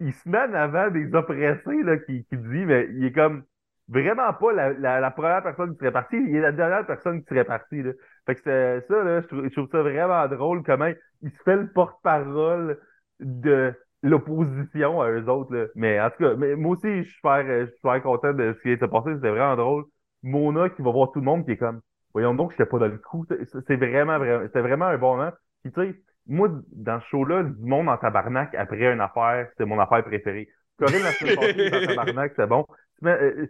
Il 0.00 0.12
se 0.12 0.28
met 0.28 0.38
avant 0.38 0.90
des 0.90 1.12
oppressés, 1.14 1.82
là, 1.82 1.98
qui, 1.98 2.24
qui 2.24 2.36
dit, 2.36 2.64
mais 2.66 2.88
il 2.92 3.04
est 3.04 3.12
comme 3.12 3.44
vraiment 3.88 4.32
pas 4.34 4.52
la, 4.52 5.10
première 5.10 5.42
personne 5.42 5.72
qui 5.72 5.78
serait 5.78 5.92
partie, 5.92 6.16
il 6.16 6.36
est 6.36 6.40
la 6.40 6.52
dernière 6.52 6.86
personne 6.86 7.22
qui 7.22 7.28
serait 7.28 7.44
partie. 7.44 7.82
Là. 7.82 7.92
Fait 8.26 8.34
que 8.34 8.40
c'est 8.44 8.86
ça, 8.86 9.02
là, 9.02 9.20
je 9.22 9.48
trouve, 9.48 9.68
ça 9.70 9.82
vraiment 9.82 10.26
drôle 10.28 10.62
comment 10.62 10.92
il 11.22 11.30
se 11.30 11.42
fait 11.42 11.56
le 11.56 11.68
porte-parole 11.72 12.78
de 13.20 13.74
l'opposition 14.02 15.00
à 15.00 15.10
eux 15.10 15.28
autres. 15.28 15.54
Là. 15.54 15.66
Mais 15.74 16.00
en 16.00 16.10
tout 16.10 16.24
cas, 16.24 16.34
mais 16.36 16.56
moi 16.56 16.76
aussi, 16.76 16.98
je 16.98 17.02
suis 17.02 17.14
super, 17.14 17.44
je 17.46 17.66
suis 17.66 17.76
super 17.76 18.02
content 18.02 18.32
de 18.32 18.54
ce 18.54 18.62
qui 18.62 18.78
s'est 18.78 18.88
passé, 18.88 19.14
c'était 19.14 19.30
vraiment 19.30 19.56
drôle. 19.56 19.84
Mona 20.22 20.68
qui 20.70 20.82
va 20.82 20.90
voir 20.90 21.12
tout 21.12 21.20
le 21.20 21.24
monde 21.24 21.44
qui 21.44 21.52
est 21.52 21.56
comme 21.56 21.80
Voyons 22.14 22.34
donc, 22.34 22.52
je 22.58 22.64
pas 22.64 22.78
dans 22.78 22.86
le 22.86 22.98
coup. 22.98 23.26
C'est 23.28 23.76
vraiment, 23.76 24.18
vraiment, 24.18 24.44
c'était 24.46 24.60
vraiment 24.60 24.86
un 24.86 24.98
bon 24.98 25.16
moment. 25.16 25.30
Puis 25.62 25.72
tu 25.72 25.80
sais, 25.80 26.00
moi, 26.26 26.48
dans 26.72 27.00
ce 27.00 27.06
show-là, 27.06 27.42
du 27.42 27.64
monde 27.64 27.88
en 27.88 27.96
tabarnak 27.96 28.54
après 28.54 28.92
une 28.92 29.00
affaire, 29.00 29.46
c'était 29.50 29.66
mon 29.66 29.78
affaire 29.78 30.04
préférée. 30.04 30.48
Corinne 30.78 31.02
la 31.02 31.12
semaine 31.12 31.36
passée, 31.36 31.70
dans 31.70 31.86
tabarnak, 31.94 32.32
c'est 32.36 32.46
bon. 32.46 32.66
Euh, 33.04 33.46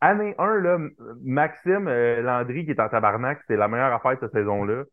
année 0.00 0.34
1, 0.38 0.60
là, 0.60 0.78
Maxime 1.22 1.86
euh, 1.88 2.20
Landry 2.22 2.64
qui 2.64 2.72
est 2.72 2.80
en 2.80 2.88
tabarnak, 2.88 3.40
c'est 3.46 3.56
la 3.56 3.68
meilleure 3.68 3.92
affaire 3.92 4.14
de 4.14 4.20
cette 4.20 4.32
saison-là. 4.32 4.84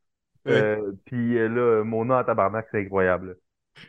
Euh, 0.47 0.91
puis 1.05 1.35
là, 1.35 1.83
Mona 1.83 2.19
en 2.19 2.23
tabarnak, 2.23 2.67
c'est 2.71 2.81
incroyable. 2.81 3.37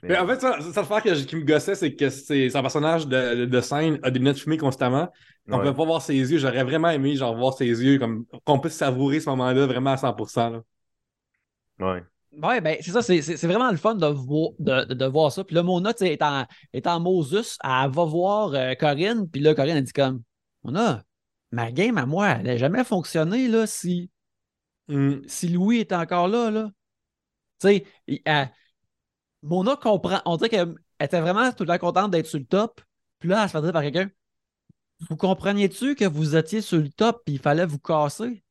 Mais... 0.03 0.19
en 0.19 0.27
fait, 0.27 0.41
ça, 0.41 0.59
ça 0.61 0.81
le 0.81 0.87
faire 0.87 1.03
qui 1.03 1.37
me 1.37 1.45
gossait, 1.45 1.75
c'est 1.75 1.95
que 1.95 2.09
c'est 2.11 2.51
son 2.51 2.63
personnage 2.63 3.07
de, 3.07 3.45
de, 3.45 3.61
scène 3.61 3.99
a 4.03 4.11
des 4.11 4.19
lunettes 4.19 4.39
fumées 4.39 4.57
constamment. 4.57 5.11
On 5.49 5.59
ne 5.59 5.63
peut 5.63 5.75
pas 5.75 5.85
voir 5.85 6.03
ses 6.03 6.15
yeux. 6.15 6.39
J'aurais 6.39 6.65
vraiment 6.65 6.91
aimé 6.91 7.15
genre 7.15 7.37
voir 7.37 7.55
ses 7.55 7.67
yeux, 7.67 7.99
comme 7.99 8.27
qu'on 8.45 8.59
puisse 8.59 8.75
savourer 8.75 9.21
ce 9.21 9.31
moment-là 9.31 9.67
vraiment 9.67 9.93
à 9.93 9.97
100%. 9.97 10.53
Là. 10.53 10.63
Ouais. 11.79 12.03
Oui, 12.43 12.61
ben, 12.61 12.77
c'est 12.83 12.91
ça, 12.91 13.01
c'est 13.01 13.47
vraiment 13.47 13.71
le 13.71 13.79
fun 13.79 13.95
de, 13.95 14.07
voir, 14.07 14.51
de, 14.59 14.93
de, 14.93 15.07
voir 15.07 15.33
ça. 15.33 15.43
Puis 15.43 15.55
là, 15.55 15.63
Mona, 15.63 15.93
est 16.01 16.23
en, 16.23 16.45
est 16.75 16.87
en 16.87 17.01
Moses, 17.01 17.57
elle 17.65 17.91
va 17.91 18.05
voir 18.05 18.53
euh, 18.53 18.75
Corinne, 18.75 19.29
puis 19.31 19.41
là, 19.41 19.55
Corinne, 19.55 19.79
elle 19.79 19.85
dit 19.85 19.93
comme 19.93 20.23
Mona, 20.63 21.03
ma 21.51 21.73
game 21.73 21.97
à 21.97 22.05
moi, 22.05 22.29
elle 22.29 22.47
n'a 22.47 22.57
jamais 22.59 22.85
fonctionné 22.85 23.49
là, 23.49 23.67
si, 23.67 24.11
hmm. 24.89 25.21
si 25.27 25.49
Louis 25.49 25.79
est 25.79 25.93
encore 25.93 26.29
là. 26.29 26.51
là. 26.51 26.71
Tu 27.59 27.69
sais, 27.69 27.85
Mona 29.47 29.77
comprend, 29.77 30.21
on 30.25 30.37
dirait 30.37 30.49
qu'elle 30.49 30.75
était 31.01 31.21
vraiment 31.21 31.51
tout 31.53 31.65
le 31.65 31.69
temps 31.69 31.79
contente 31.79 32.11
d'être 32.11 32.27
sur 32.27 32.39
le 32.39 32.45
top, 32.45 32.81
puis 33.21 33.29
là, 33.29 33.43
elle 33.43 33.49
se 33.49 33.53
fait 33.57 33.63
dire 33.63 33.73
par 33.73 33.83
quelqu'un 33.83 34.11
Vous 35.09 35.17
compreniez-tu 35.17 35.95
que 35.95 36.05
vous 36.05 36.37
étiez 36.37 36.61
sur 36.61 36.79
le 36.79 36.89
top, 36.89 37.23
puis 37.25 37.35
il 37.35 37.41
fallait 37.41 37.67
vous 37.67 37.79
casser? 37.79 38.43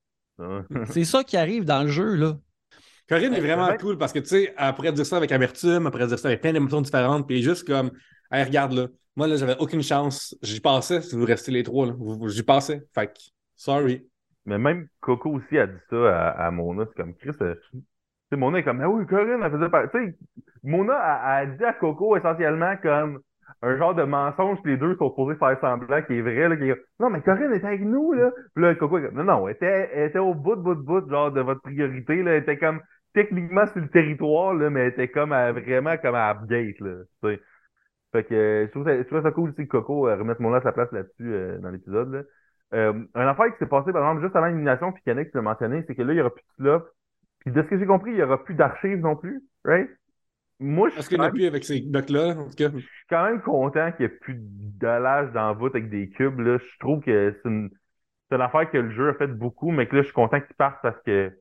C'est 0.89 1.05
ça 1.05 1.23
qui 1.23 1.37
arrive 1.37 1.65
dans 1.65 1.83
le 1.83 1.89
jeu, 1.89 2.15
là. 2.15 2.37
Corinne 3.07 3.33
est 3.35 3.41
vraiment 3.41 3.71
cool 3.77 3.97
parce 3.97 4.11
que, 4.11 4.19
tu 4.19 4.27
sais, 4.27 4.53
après 4.57 4.91
dire 4.91 5.05
ça 5.05 5.17
avec 5.17 5.31
amertume, 5.31 5.85
après 5.85 6.07
dire 6.07 6.17
ça 6.17 6.27
avec 6.27 6.41
plein 6.41 6.53
d'émotions 6.53 6.81
différentes, 6.81 7.27
puis 7.27 7.43
juste 7.43 7.67
comme, 7.67 7.91
hey, 8.31 8.43
regarde 8.43 8.73
là, 8.73 8.87
moi 9.15 9.27
là, 9.27 9.37
j'avais 9.37 9.55
aucune 9.59 9.83
chance. 9.83 10.35
J'y 10.41 10.59
passais 10.59 11.01
si 11.01 11.15
vous 11.15 11.25
restez 11.25 11.51
les 11.51 11.63
trois, 11.63 11.87
là. 11.87 11.93
J'y 12.27 12.43
passais. 12.43 12.85
Fait 12.93 13.07
que, 13.07 13.19
sorry. 13.55 14.07
Mais 14.45 14.57
même 14.57 14.87
Coco 14.99 15.31
aussi 15.31 15.57
a 15.57 15.67
dit 15.67 15.79
ça 15.89 16.31
à, 16.31 16.51
Mona. 16.51 16.85
C'est 16.87 17.01
comme 17.01 17.15
Chris. 17.15 17.31
Euh, 18.33 18.35
sais, 18.35 18.37
Mona 18.37 18.59
est 18.59 18.63
comme, 18.63 18.81
ah 18.81 18.89
oui, 18.89 19.05
Corinne, 19.05 19.41
elle 19.43 19.51
faisait 19.51 19.87
sais, 19.91 20.17
Mona 20.63 20.95
a, 20.95 21.37
a, 21.37 21.45
dit 21.45 21.63
à 21.63 21.73
Coco 21.73 22.17
essentiellement 22.17 22.75
comme 22.81 23.19
un 23.61 23.77
genre 23.77 23.95
de 23.95 24.03
mensonge 24.03 24.61
que 24.63 24.69
les 24.69 24.77
deux 24.77 24.95
sont 24.95 25.09
supposés 25.09 25.37
faire 25.37 25.59
semblant 25.59 26.01
qui 26.03 26.13
est 26.13 26.21
vrai. 26.21 26.49
Là, 26.49 26.57
qui 26.57 26.69
est... 26.69 26.81
Non, 26.99 27.09
mais 27.09 27.21
Corinne 27.21 27.53
était 27.53 27.67
avec 27.67 27.81
nous, 27.81 28.13
là. 28.13 28.31
Puis 28.53 28.63
là, 28.63 28.75
Coco 28.75 28.97
est 28.97 29.03
comme, 29.07 29.15
non, 29.15 29.23
non, 29.23 29.47
elle 29.47 29.55
était, 29.55 29.89
elle 29.93 30.09
était 30.09 30.19
au 30.19 30.33
bout, 30.33 30.55
bout, 30.55 30.75
bout, 30.75 31.09
genre 31.09 31.31
de 31.31 31.41
votre 31.41 31.61
priorité, 31.61 32.23
là. 32.23 32.31
Elle 32.31 32.43
était 32.43 32.57
comme, 32.57 32.81
techniquement 33.13 33.65
sur 33.67 33.81
le 33.81 33.89
territoire, 33.89 34.53
là, 34.53 34.69
mais 34.69 34.81
elle 34.81 34.87
était 34.89 35.07
comme 35.07 35.29
vraiment 35.29 35.97
comme 35.97 36.15
à 36.15 36.31
Upgate, 36.31 36.79
là. 36.79 37.03
Fait 38.11 38.23
que 38.23 38.65
je, 38.67 38.71
trouve 38.71 38.85
ça, 38.85 38.97
je 38.97 39.03
trouve 39.03 39.21
ça 39.23 39.31
cool 39.31 39.49
aussi 39.49 39.63
que 39.63 39.71
Coco 39.71 40.07
euh, 40.07 40.15
remette 40.15 40.39
mon 40.39 40.49
nom 40.49 40.55
à 40.55 40.61
sa 40.61 40.71
place 40.71 40.89
là-dessus 40.93 41.33
euh, 41.33 41.57
dans 41.59 41.69
l'épisode. 41.69 42.13
Là. 42.13 42.21
Euh, 42.73 42.93
un 43.13 43.27
affaire 43.27 43.51
qui 43.51 43.57
s'est 43.59 43.65
passé, 43.65 43.91
par 43.91 44.03
exemple, 44.03 44.21
juste 44.21 44.35
avant 44.37 44.45
l'élimination, 44.45 44.93
puis 44.93 45.03
Yannick 45.05 45.33
l'a 45.33 45.41
mentionné, 45.41 45.83
c'est 45.85 45.95
que 45.95 46.01
là, 46.01 46.13
il 46.13 46.15
n'y 46.15 46.21
aura 46.21 46.29
plus 46.33 46.43
de 46.59 46.63
flop. 46.63 46.85
Puis 47.45 47.53
de 47.53 47.61
ce 47.61 47.67
que 47.67 47.77
j'ai 47.77 47.85
compris, 47.85 48.11
il 48.11 48.17
n'y 48.17 48.23
aura 48.23 48.43
plus 48.43 48.55
d'archives 48.55 48.99
non 48.99 49.15
plus, 49.15 49.43
right? 49.63 49.89
Moi, 50.59 50.89
je 50.89 51.07
qu'il 51.07 51.19
n'y 51.19 51.25
a 51.25 51.29
plus 51.29 51.45
avec 51.45 51.63
ces 51.63 51.81
blocs-là, 51.81 52.29
en 52.37 52.45
tout 52.45 52.55
cas. 52.55 52.69
Je 52.73 52.79
suis 52.79 53.05
quand 53.09 53.25
même 53.25 53.41
content 53.41 53.91
qu'il 53.91 54.07
n'y 54.07 54.13
ait 54.13 54.17
plus 54.17 54.35
d'allage 54.39 55.31
dans 55.33 55.47
la 55.47 55.53
voûte 55.53 55.75
avec 55.75 55.89
des 55.89 56.09
cubes. 56.09 56.39
Là. 56.39 56.57
Je 56.57 56.79
trouve 56.79 57.01
que 57.01 57.35
c'est 57.43 57.49
une, 57.49 57.69
affaire 58.31 58.69
que 58.71 58.77
le 58.77 58.89
jeu 58.91 59.09
a 59.09 59.13
fait 59.13 59.27
beaucoup, 59.27 59.71
mais 59.71 59.87
que 59.87 59.97
là, 59.97 60.01
je 60.01 60.07
suis 60.07 60.13
content 60.13 60.39
qu'il 60.39 60.55
parte 60.55 60.79
parce 60.81 60.99
que 61.03 61.31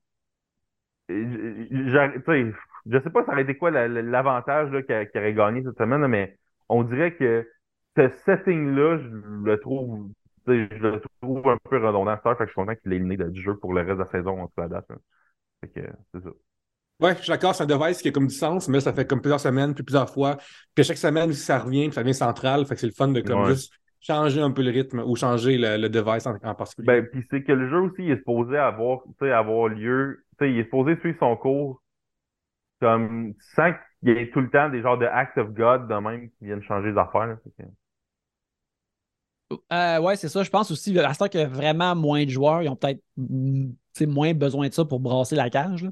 je, 1.09 2.53
je 2.87 2.99
sais 2.99 3.11
pas 3.11 3.25
ça 3.25 3.33
aurait 3.33 3.43
été 3.43 3.57
quoi 3.57 3.71
l'avantage 3.71 4.71
qu'il 4.87 5.21
aurait 5.21 5.35
gagné 5.35 5.63
cette 5.63 5.77
semaine, 5.77 6.07
mais 6.07 6.39
on 6.69 6.83
dirait 6.83 7.15
que 7.15 7.49
ce 7.97 8.09
setting-là, 8.09 8.99
je 8.99 9.09
le 9.45 9.61
trouve 9.61 10.11
je 10.47 10.53
le 10.53 11.01
trouve 11.23 11.49
un 11.49 11.59
peu 11.65 11.77
redondant. 11.85 12.17
Fait 12.17 12.35
que 12.37 12.45
je 12.45 12.51
suis 12.51 12.55
content 12.55 12.75
qu'il 12.75 12.93
ait 12.93 12.97
éliminé 12.97 13.17
du 13.17 13.41
jeu 13.41 13.57
pour 13.57 13.73
le 13.73 13.81
reste 13.81 13.99
de 13.99 14.05
la 14.05 14.11
saison 14.11 14.43
en 14.43 14.47
tout 14.47 14.55
cas 14.57 14.69
date. 14.69 14.89
Fait 15.61 15.69
que 15.69 15.81
c'est 16.13 16.23
ça. 16.23 16.31
Ouais, 17.01 17.15
je 17.17 17.23
suis 17.23 17.31
d'accord, 17.31 17.55
c'est 17.55 17.65
un 17.65 17.67
device 17.67 18.01
qui 18.01 18.09
a 18.09 18.13
comme 18.13 18.29
du 18.29 18.35
sens, 18.35 18.69
mais 18.69 18.81
ça 18.81 18.93
fait 18.93 19.05
comme 19.05 19.21
plusieurs 19.21 19.41
semaines, 19.41 19.75
puis 19.75 19.83
plusieurs 19.83 20.09
fois. 20.09 20.37
Puis 20.75 20.85
chaque 20.85 20.97
semaine 20.97 21.33
ça 21.33 21.59
revient, 21.59 21.87
puis 21.87 21.95
ça 21.95 22.03
devient 22.03 22.15
central. 22.15 22.65
Fait 22.67 22.75
que 22.75 22.81
c'est 22.81 22.87
le 22.87 22.93
fun 22.93 23.09
de 23.09 23.21
comme 23.21 23.47
juste 23.47 23.73
changer 24.01 24.41
un 24.41 24.51
peu 24.51 24.63
le 24.63 24.71
rythme 24.71 25.01
ou 25.01 25.17
changer 25.17 25.59
le, 25.59 25.89
device 25.89 26.27
en, 26.27 26.55
particulier. 26.55 26.87
Ben, 26.87 27.07
puis 27.11 27.27
c'est 27.31 27.43
que 27.43 27.53
le 27.53 27.69
jeu 27.69 27.81
aussi 27.81 28.03
est 28.03 28.19
supposé 28.19 28.57
avoir, 28.59 29.01
avoir 29.21 29.69
lieu 29.69 30.25
sais, 30.39 30.51
il 30.51 30.59
est 30.59 30.65
supposé 30.65 30.97
suivre 31.01 31.19
son 31.19 31.37
cours 31.37 31.81
comme 32.81 33.35
sans 33.55 33.73
qu'il 33.73 34.11
y 34.11 34.19
ait 34.19 34.31
tout 34.31 34.41
le 34.41 34.51
temps 34.51 34.69
des 34.69 34.83
genres 34.83 34.99
de 34.99 35.07
acts 35.07 35.39
of 35.39 35.53
God 35.55 35.89
de 35.89 35.95
même 35.95 36.29
qui 36.31 36.45
viennent 36.47 36.63
changer 36.63 36.91
les 36.91 36.99
affaires. 36.99 37.39
Euh, 39.73 40.01
ouais, 40.01 40.17
c'est 40.17 40.29
ça. 40.29 40.43
Je 40.43 40.51
pense 40.51 40.71
aussi, 40.71 40.99
à 40.99 41.15
ce 41.15 41.19
temps 41.19 41.29
qu'il 41.29 41.41
y 41.41 41.45
a 41.45 41.49
vraiment 41.49 41.95
moins 41.95 42.25
de 42.25 42.31
joueurs, 42.31 42.63
ils 42.63 42.69
ont 42.69 42.77
peut-être 42.77 43.01
moins 44.03 44.35
besoin 44.35 44.69
de 44.69 44.75
ça 44.75 44.85
pour 44.85 45.01
brasser 45.01 45.37
la 45.37 45.51
cage. 45.51 45.89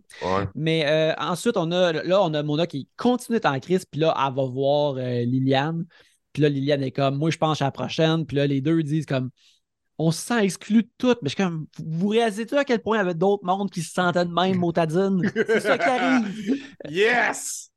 Mais 0.55 0.85
euh, 0.87 1.15
ensuite, 1.19 1.57
on 1.57 1.71
a 1.71 1.93
là, 1.93 2.23
on 2.23 2.35
a 2.35 2.43
Mona 2.43 2.67
qui 2.67 2.89
continue 2.97 3.37
d'être 3.37 3.47
en 3.47 3.61
crise, 3.61 3.85
puis 3.85 4.01
là, 4.01 4.15
elle 4.17 4.35
va 4.35 4.45
voir 4.45 4.97
euh, 4.97 5.23
Liliane. 5.23 5.85
Puis 6.33 6.43
là, 6.43 6.49
Liliane 6.49 6.83
est 6.83 6.93
comme, 6.93 7.19
moi, 7.19 7.31
je 7.31 7.39
pense 7.39 7.61
à 7.63 7.67
la 7.67 7.71
prochaine. 7.71 8.27
Puis 8.27 8.37
là, 8.37 8.47
les 8.47 8.61
deux 8.61 8.83
disent 8.83 9.07
comme, 9.07 9.31
on 9.99 10.11
se 10.11 10.21
sent 10.21 10.45
exclu 10.45 10.83
de 10.83 10.89
tout. 10.99 11.15
Mais 11.23 11.29
je 11.29 11.37
comme, 11.37 11.67
vous 11.79 12.09
réalisez-tu 12.09 12.57
à 12.57 12.65
quel 12.65 12.81
point 12.81 12.97
il 12.97 13.01
y 13.01 13.03
avait 13.03 13.15
d'autres 13.15 13.45
mondes 13.45 13.71
qui 13.71 13.83
se 13.83 13.93
sentaient 13.93 14.25
de 14.25 14.33
même, 14.33 14.57
motadine? 14.57 15.31
C'est 15.35 15.61
ça 15.61 15.79
qui 15.79 15.85
arrive. 15.85 16.63
Yes! 16.89 17.69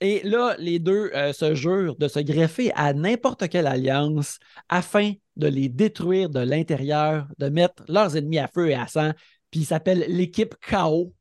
Et 0.00 0.22
là, 0.24 0.54
les 0.58 0.78
deux 0.78 1.10
euh, 1.14 1.32
se 1.32 1.54
jurent 1.54 1.96
de 1.96 2.08
se 2.08 2.20
greffer 2.20 2.72
à 2.74 2.94
n'importe 2.94 3.48
quelle 3.48 3.66
alliance 3.66 4.38
afin 4.68 5.12
de 5.36 5.46
les 5.46 5.68
détruire 5.68 6.30
de 6.30 6.40
l'intérieur, 6.40 7.26
de 7.38 7.48
mettre 7.50 7.82
leurs 7.86 8.16
ennemis 8.16 8.38
à 8.38 8.48
feu 8.48 8.70
et 8.70 8.74
à 8.74 8.86
sang. 8.86 9.10
Puis 9.50 9.60
ils 9.60 9.64
s'appellent 9.64 10.04
l'équipe 10.08 10.54
KO, 10.68 11.14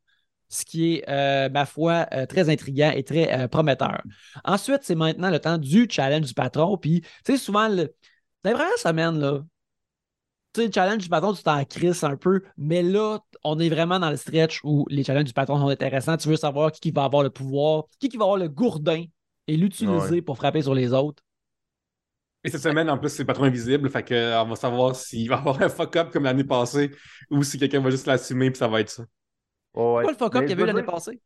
ce 0.50 0.66
qui 0.66 0.96
est, 0.96 1.10
euh, 1.10 1.50
ma 1.50 1.66
foi, 1.66 2.08
euh, 2.14 2.26
très 2.26 2.50
intriguant 2.50 2.92
et 2.96 3.04
très 3.04 3.48
prometteur. 3.50 4.02
Ensuite, 4.44 4.80
c'est 4.84 4.96
maintenant 4.96 5.30
le 5.30 5.40
temps 5.40 5.58
du 5.58 5.88
challenge 5.90 6.26
du 6.28 6.34
patron. 6.34 6.78
Puis, 6.78 7.02
tu 7.02 7.34
sais, 7.34 7.38
souvent, 7.38 7.68
le... 7.68 7.94
dans 8.44 8.52
les 8.52 8.54
premières 8.54 8.78
semaines, 8.78 9.20
là, 9.20 9.44
tu 10.54 10.62
sais, 10.62 10.68
le 10.68 10.74
challenge 10.74 11.04
du 11.04 11.10
patron, 11.10 11.34
tu 11.34 11.44
t'en 11.44 11.64
crisses 11.64 12.04
un 12.04 12.18
peu, 12.18 12.42
mais 12.58 12.82
là, 12.82 13.20
on 13.44 13.60
est 13.60 13.70
vraiment 13.70 14.00
dans 14.00 14.10
le 14.10 14.18
stretch 14.18 14.62
où 14.64 14.86
les 14.90 15.04
challenges 15.04 15.26
du 15.26 15.34
patron 15.34 15.60
sont 15.60 15.68
intéressants. 15.70 16.18
Tu 16.18 16.28
veux 16.28 16.38
savoir 16.38 16.72
qui, 16.72 16.90
va 16.92 17.04
avoir 17.04 17.22
le 17.22 17.30
pouvoir, 17.30 17.84
qui, 18.00 18.10
qui 18.10 18.18
va 18.18 18.24
avoir 18.24 18.38
le 18.38 18.50
gourdin 18.50 19.04
et 19.48 19.58
l'utiliser 19.58 20.22
pour 20.22 20.38
frapper 20.38 20.64
sur 20.64 20.74
les 20.74 20.92
autres. 20.94 21.24
Et 22.44 22.50
cette 22.50 22.62
semaine, 22.62 22.90
en 22.90 22.98
plus, 22.98 23.10
c'est 23.10 23.24
le 23.24 23.28
patron 23.28 23.44
invisible, 23.44 23.90
fait 23.90 24.08
qu'on 24.08 24.50
va 24.50 24.56
savoir 24.56 24.96
s'il 24.96 25.28
va 25.28 25.38
avoir 25.38 25.62
un 25.62 25.70
fuck-up 25.70 26.10
comme 26.12 26.24
l'année 26.24 26.46
passée 26.46 26.92
ou 27.30 27.44
si 27.44 27.60
quelqu'un 27.60 27.82
va 27.82 27.90
juste 27.90 28.08
l'assumer 28.08 28.48
et 28.48 28.54
ça 28.54 28.68
va 28.68 28.80
être 28.80 28.90
ça. 28.90 29.04
ouais. 29.74 30.04
Quoi 30.04 30.12
le 30.12 30.18
fuck-up 30.18 30.42
qu'il 30.42 30.52
y 30.52 30.54
avait 30.54 30.66
l'année 30.66 30.84
passée? 30.84 31.20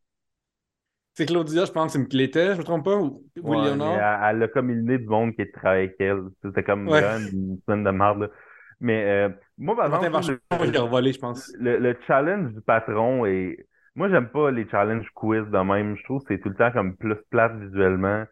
C'est 1.16 1.28
Claudia, 1.28 1.66
je 1.66 1.72
pense, 1.72 1.94
c'est 1.94 2.00
une 2.00 2.08
clé-tête, 2.08 2.54
je 2.54 2.58
me 2.58 2.64
trompe 2.64 2.86
pas, 2.86 2.96
ou, 2.96 3.24
ouais, 3.44 3.58
Elle, 3.70 4.44
a 4.44 4.48
comme 4.48 4.72
une 4.72 4.84
du 4.84 5.06
monde 5.06 5.36
qui 5.36 5.50
travaille 5.52 5.84
avec 5.84 5.96
elle. 6.00 6.24
C'était 6.44 6.64
comme 6.64 6.88
une 6.88 7.60
semaine 7.68 7.84
de 7.84 7.92
merde. 7.92 8.32
Mais 8.80 9.04
euh, 9.06 9.30
moi, 9.58 9.76
par 9.76 9.86
exemple, 9.86 10.18
le, 10.28 11.12
je 11.12 11.20
pense. 11.20 11.54
Le, 11.60 11.96
challenge 12.08 12.54
du 12.54 12.62
patron 12.62 13.26
est. 13.26 13.68
Moi, 13.96 14.10
j'aime 14.10 14.28
pas 14.28 14.50
les 14.50 14.68
challenges 14.68 15.08
quiz 15.14 15.46
de 15.46 15.58
même. 15.60 15.96
Je 15.96 16.04
trouve 16.04 16.24
que 16.24 16.34
c'est 16.34 16.42
tout 16.42 16.50
le 16.50 16.56
temps 16.56 16.72
comme 16.72 16.98
plus 16.98 17.16
plate 17.30 17.56
visuellement. 17.60 18.26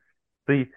Tu 0.48 0.64
sais, 0.64 0.72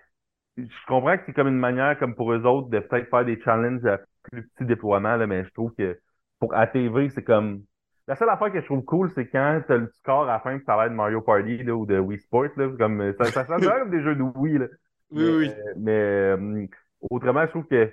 je 0.56 0.86
comprends 0.86 1.16
que 1.16 1.24
c'est 1.26 1.32
comme 1.32 1.48
une 1.48 1.58
manière, 1.58 1.98
comme 1.98 2.14
pour 2.14 2.32
eux 2.32 2.44
autres, 2.44 2.68
de 2.68 2.78
peut-être 2.78 3.08
faire 3.08 3.24
des 3.24 3.40
challenges 3.40 3.84
à 3.84 3.98
plus 4.22 4.48
petit 4.48 4.64
déploiement, 4.64 5.16
là, 5.16 5.26
mais 5.26 5.44
je 5.44 5.50
trouve 5.50 5.72
que 5.74 5.98
pour 6.38 6.54
ATV, 6.54 7.08
c'est 7.10 7.24
comme. 7.24 7.62
La 8.06 8.16
seule 8.16 8.28
affaire 8.28 8.52
que 8.52 8.60
je 8.60 8.66
trouve 8.66 8.84
cool, 8.84 9.10
c'est 9.10 9.26
quand 9.28 9.62
t'as 9.66 9.78
le 9.78 9.88
score 9.88 10.24
à 10.24 10.34
la 10.34 10.40
fin, 10.40 10.58
que 10.58 10.64
ça 10.64 10.76
va 10.76 10.86
être 10.86 10.92
Mario 10.92 11.22
Party 11.22 11.62
là, 11.62 11.74
ou 11.74 11.86
de 11.86 11.98
Wii 11.98 12.18
Sport. 12.18 12.48
Là, 12.56 12.68
comme, 12.78 13.14
ça, 13.14 13.24
ça 13.24 13.46
sent 13.46 13.66
comme 13.66 13.90
des 13.90 14.02
jeux 14.02 14.14
de 14.14 14.22
Wii. 14.22 14.58
Là. 14.58 14.66
Oui, 15.10 15.22
mais, 15.22 15.36
oui. 15.36 15.50
Mais 15.78 15.92
euh, 15.92 16.66
autrement, 17.10 17.46
je 17.46 17.50
trouve 17.50 17.66
que 17.66 17.90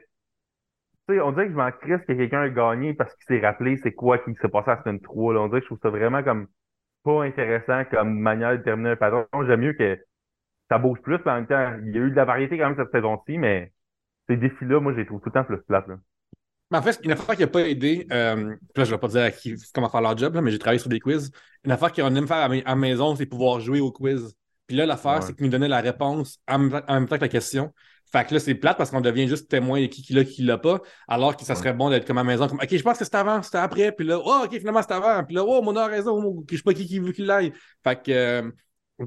on 1.19 1.31
dirait 1.31 1.47
que 1.47 1.51
je 1.51 1.57
m'en 1.57 1.71
crisse 1.71 2.01
que 2.05 2.13
quelqu'un 2.13 2.41
a 2.41 2.49
gagné 2.49 2.93
parce 2.93 3.13
qu'il 3.15 3.25
s'est 3.25 3.45
rappelé 3.45 3.77
c'est 3.77 3.93
quoi 3.93 4.17
qui 4.19 4.33
s'est 4.35 4.49
passé 4.49 4.71
à 4.71 4.75
la 4.75 4.83
semaine 4.83 5.01
3. 5.01 5.33
Là. 5.33 5.41
On 5.41 5.47
dirait 5.47 5.59
que 5.59 5.65
je 5.65 5.69
trouve 5.69 5.79
ça 5.81 5.89
vraiment 5.89 6.23
comme 6.23 6.47
pas 7.03 7.23
intéressant 7.23 7.83
comme 7.85 8.17
manière 8.19 8.57
de 8.57 8.63
terminer 8.63 8.91
un 8.91 8.95
patron. 8.95 9.25
J'aime 9.45 9.61
mieux 9.61 9.73
que 9.73 9.99
ça 10.71 10.77
bouge 10.77 10.99
plus, 11.01 11.19
mais 11.25 11.31
en 11.31 11.35
même 11.35 11.47
temps, 11.47 11.73
il 11.85 11.91
y 11.93 11.97
a 11.97 12.01
eu 12.01 12.11
de 12.11 12.15
la 12.15 12.23
variété 12.23 12.57
quand 12.57 12.69
même 12.69 12.77
cette 12.77 12.91
saison-ci, 12.91 13.37
mais 13.37 13.73
ces 14.29 14.37
défis-là, 14.37 14.79
moi, 14.79 14.93
je 14.93 14.99
les 14.99 15.05
trouve 15.05 15.19
tout 15.19 15.27
le 15.27 15.33
temps 15.33 15.43
plus 15.43 15.57
plates. 15.67 15.85
Mais 16.71 16.77
en 16.77 16.81
fait, 16.81 16.97
une 17.03 17.11
affaire 17.11 17.35
qui 17.35 17.41
n'a 17.41 17.47
pas 17.47 17.67
aidé, 17.67 18.07
euh, 18.13 18.55
là, 18.75 18.83
je 18.85 18.89
ne 18.89 18.95
vais 18.95 18.97
pas 18.97 19.07
dire 19.09 19.23
à 19.23 19.31
qui, 19.31 19.55
comment 19.75 19.89
faire 19.89 19.99
leur 19.99 20.17
job, 20.17 20.39
mais 20.41 20.49
j'ai 20.49 20.59
travaillé 20.59 20.79
sur 20.79 20.89
des 20.89 21.01
quiz. 21.01 21.29
Une 21.65 21.73
affaire 21.73 21.91
qu'on 21.91 22.15
aime 22.15 22.25
faire 22.25 22.37
à, 22.37 22.47
la 22.47 22.75
maison, 22.77 23.13
c'est 23.17 23.25
pouvoir 23.25 23.59
jouer 23.59 23.81
au 23.81 23.91
quiz. 23.91 24.33
Puis 24.65 24.77
là, 24.77 24.85
l'affaire, 24.85 25.21
c'est 25.21 25.33
qu'ils 25.33 25.43
nous 25.43 25.51
donnaient 25.51 25.67
la 25.67 25.81
réponse 25.81 26.39
en 26.47 26.57
même 26.57 27.07
temps 27.07 27.17
que 27.17 27.21
la 27.21 27.27
question. 27.27 27.73
Fait 28.09 28.25
que 28.25 28.33
là, 28.33 28.39
c'est 28.39 28.55
plate 28.55 28.77
parce 28.77 28.91
qu'on 28.91 29.01
devient 29.01 29.27
juste 29.27 29.49
témoin 29.49 29.81
de 29.81 29.87
qui, 29.87 30.01
qui 30.03 30.13
l'a, 30.13 30.23
qui 30.23 30.43
l'a 30.43 30.57
pas, 30.57 30.79
alors 31.09 31.35
que 31.35 31.43
ça 31.43 31.55
serait 31.55 31.73
bon 31.73 31.89
d'être 31.89 32.07
comme 32.07 32.17
à 32.17 32.23
la 32.23 32.27
maison, 32.27 32.47
comme 32.47 32.59
OK, 32.61 32.69
je 32.69 32.83
pense 32.83 32.97
que 32.97 33.03
c'était 33.03 33.17
avant, 33.17 33.41
c'était 33.41 33.57
après, 33.57 33.91
puis 33.91 34.05
là, 34.05 34.19
oh, 34.23 34.43
OK, 34.45 34.57
finalement, 34.57 34.81
c'était 34.81 34.95
avant, 34.95 35.23
puis 35.23 35.35
là, 35.35 35.43
oh, 35.45 35.61
mon 35.61 35.75
a 35.75 35.87
raison, 35.87 36.43
je 36.49 36.55
sais 36.55 36.63
pas 36.63 36.73
qui, 36.73 36.85
qui 36.87 36.99
veut 36.99 37.11
qu'il 37.11 37.25
l'aille. 37.25 37.53
Fait 37.83 38.01
que, 38.01 38.11
euh, 38.11 38.51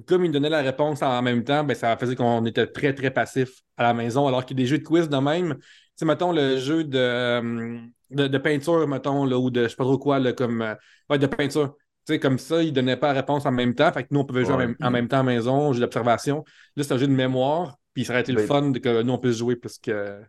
comme 0.01 0.25
il 0.25 0.33
donnait 0.33 0.49
la 0.49 0.63
réponse 0.63 1.03
en 1.03 1.23
même 1.23 1.45
temps, 1.45 1.65
ben, 1.65 1.75
ça 1.75 1.97
faisait 1.97 2.17
qu'on 2.17 2.45
était 2.47 2.67
très, 2.67 2.95
très 2.95 3.11
passif 3.11 3.51
à 3.77 3.83
la 3.85 3.95
maison, 3.95 4.27
alors 4.27 4.45
qu'il 4.45 4.59
y 4.59 4.61
a 4.61 4.65
des 4.65 4.69
jeux 4.69 4.79
de 4.79 4.85
quiz 4.85 5.09
de 5.09 5.17
même. 5.17 5.55
Tu 5.57 5.63
sais, 5.97 6.05
mettons, 6.05 6.33
le 6.33 6.57
jeu 6.59 6.85
de, 6.85 6.99
euh, 6.99 7.79
de, 8.11 8.39
peinture, 8.39 8.87
mettons, 8.89 9.25
là, 9.25 9.39
ou 9.39 9.51
de 9.51 9.65
je 9.65 9.69
sais 9.69 9.77
pas 9.77 9.85
trop 9.85 9.99
quoi, 9.99 10.19
là, 10.19 10.33
comme, 10.33 10.63
euh, 10.63 10.75
ouais, 11.11 11.19
de 11.19 11.27
peinture. 11.27 11.77
Tu 12.07 12.15
sais, 12.15 12.19
comme 12.19 12.39
ça, 12.39 12.63
il 12.63 12.73
donnait 12.73 12.97
pas 12.97 13.09
la 13.09 13.21
réponse 13.21 13.47
en 13.47 13.53
même 13.53 13.75
temps. 13.75 13.91
Fait 13.93 14.03
que 14.03 14.09
nous, 14.11 14.21
on 14.21 14.25
pouvait 14.25 14.45
jouer 14.45 14.55
en, 14.55 14.59
même, 14.59 14.77
en, 14.83 14.91
même, 14.91 15.09
temps 15.09 15.21
à 15.21 15.23
la 15.23 15.35
maison, 15.35 15.73
jeu 15.73 15.81
d'observation. 15.81 16.45
Là, 16.77 16.85
c'est 16.85 16.93
un 16.93 16.99
jeu 16.99 17.07
de 17.07 17.13
mémoire. 17.13 17.77
Puis 17.95 18.05
ça 18.05 18.13
aurait 18.13 18.23
été 18.23 18.33
le 18.33 18.39
ben, 18.39 18.47
fun 18.47 18.73
que 18.73 19.03
nous, 19.03 19.13
on 19.13 19.19
puisse 19.19 19.39
jouer 19.39 19.57
parce 19.57 19.79
que. 19.79 20.21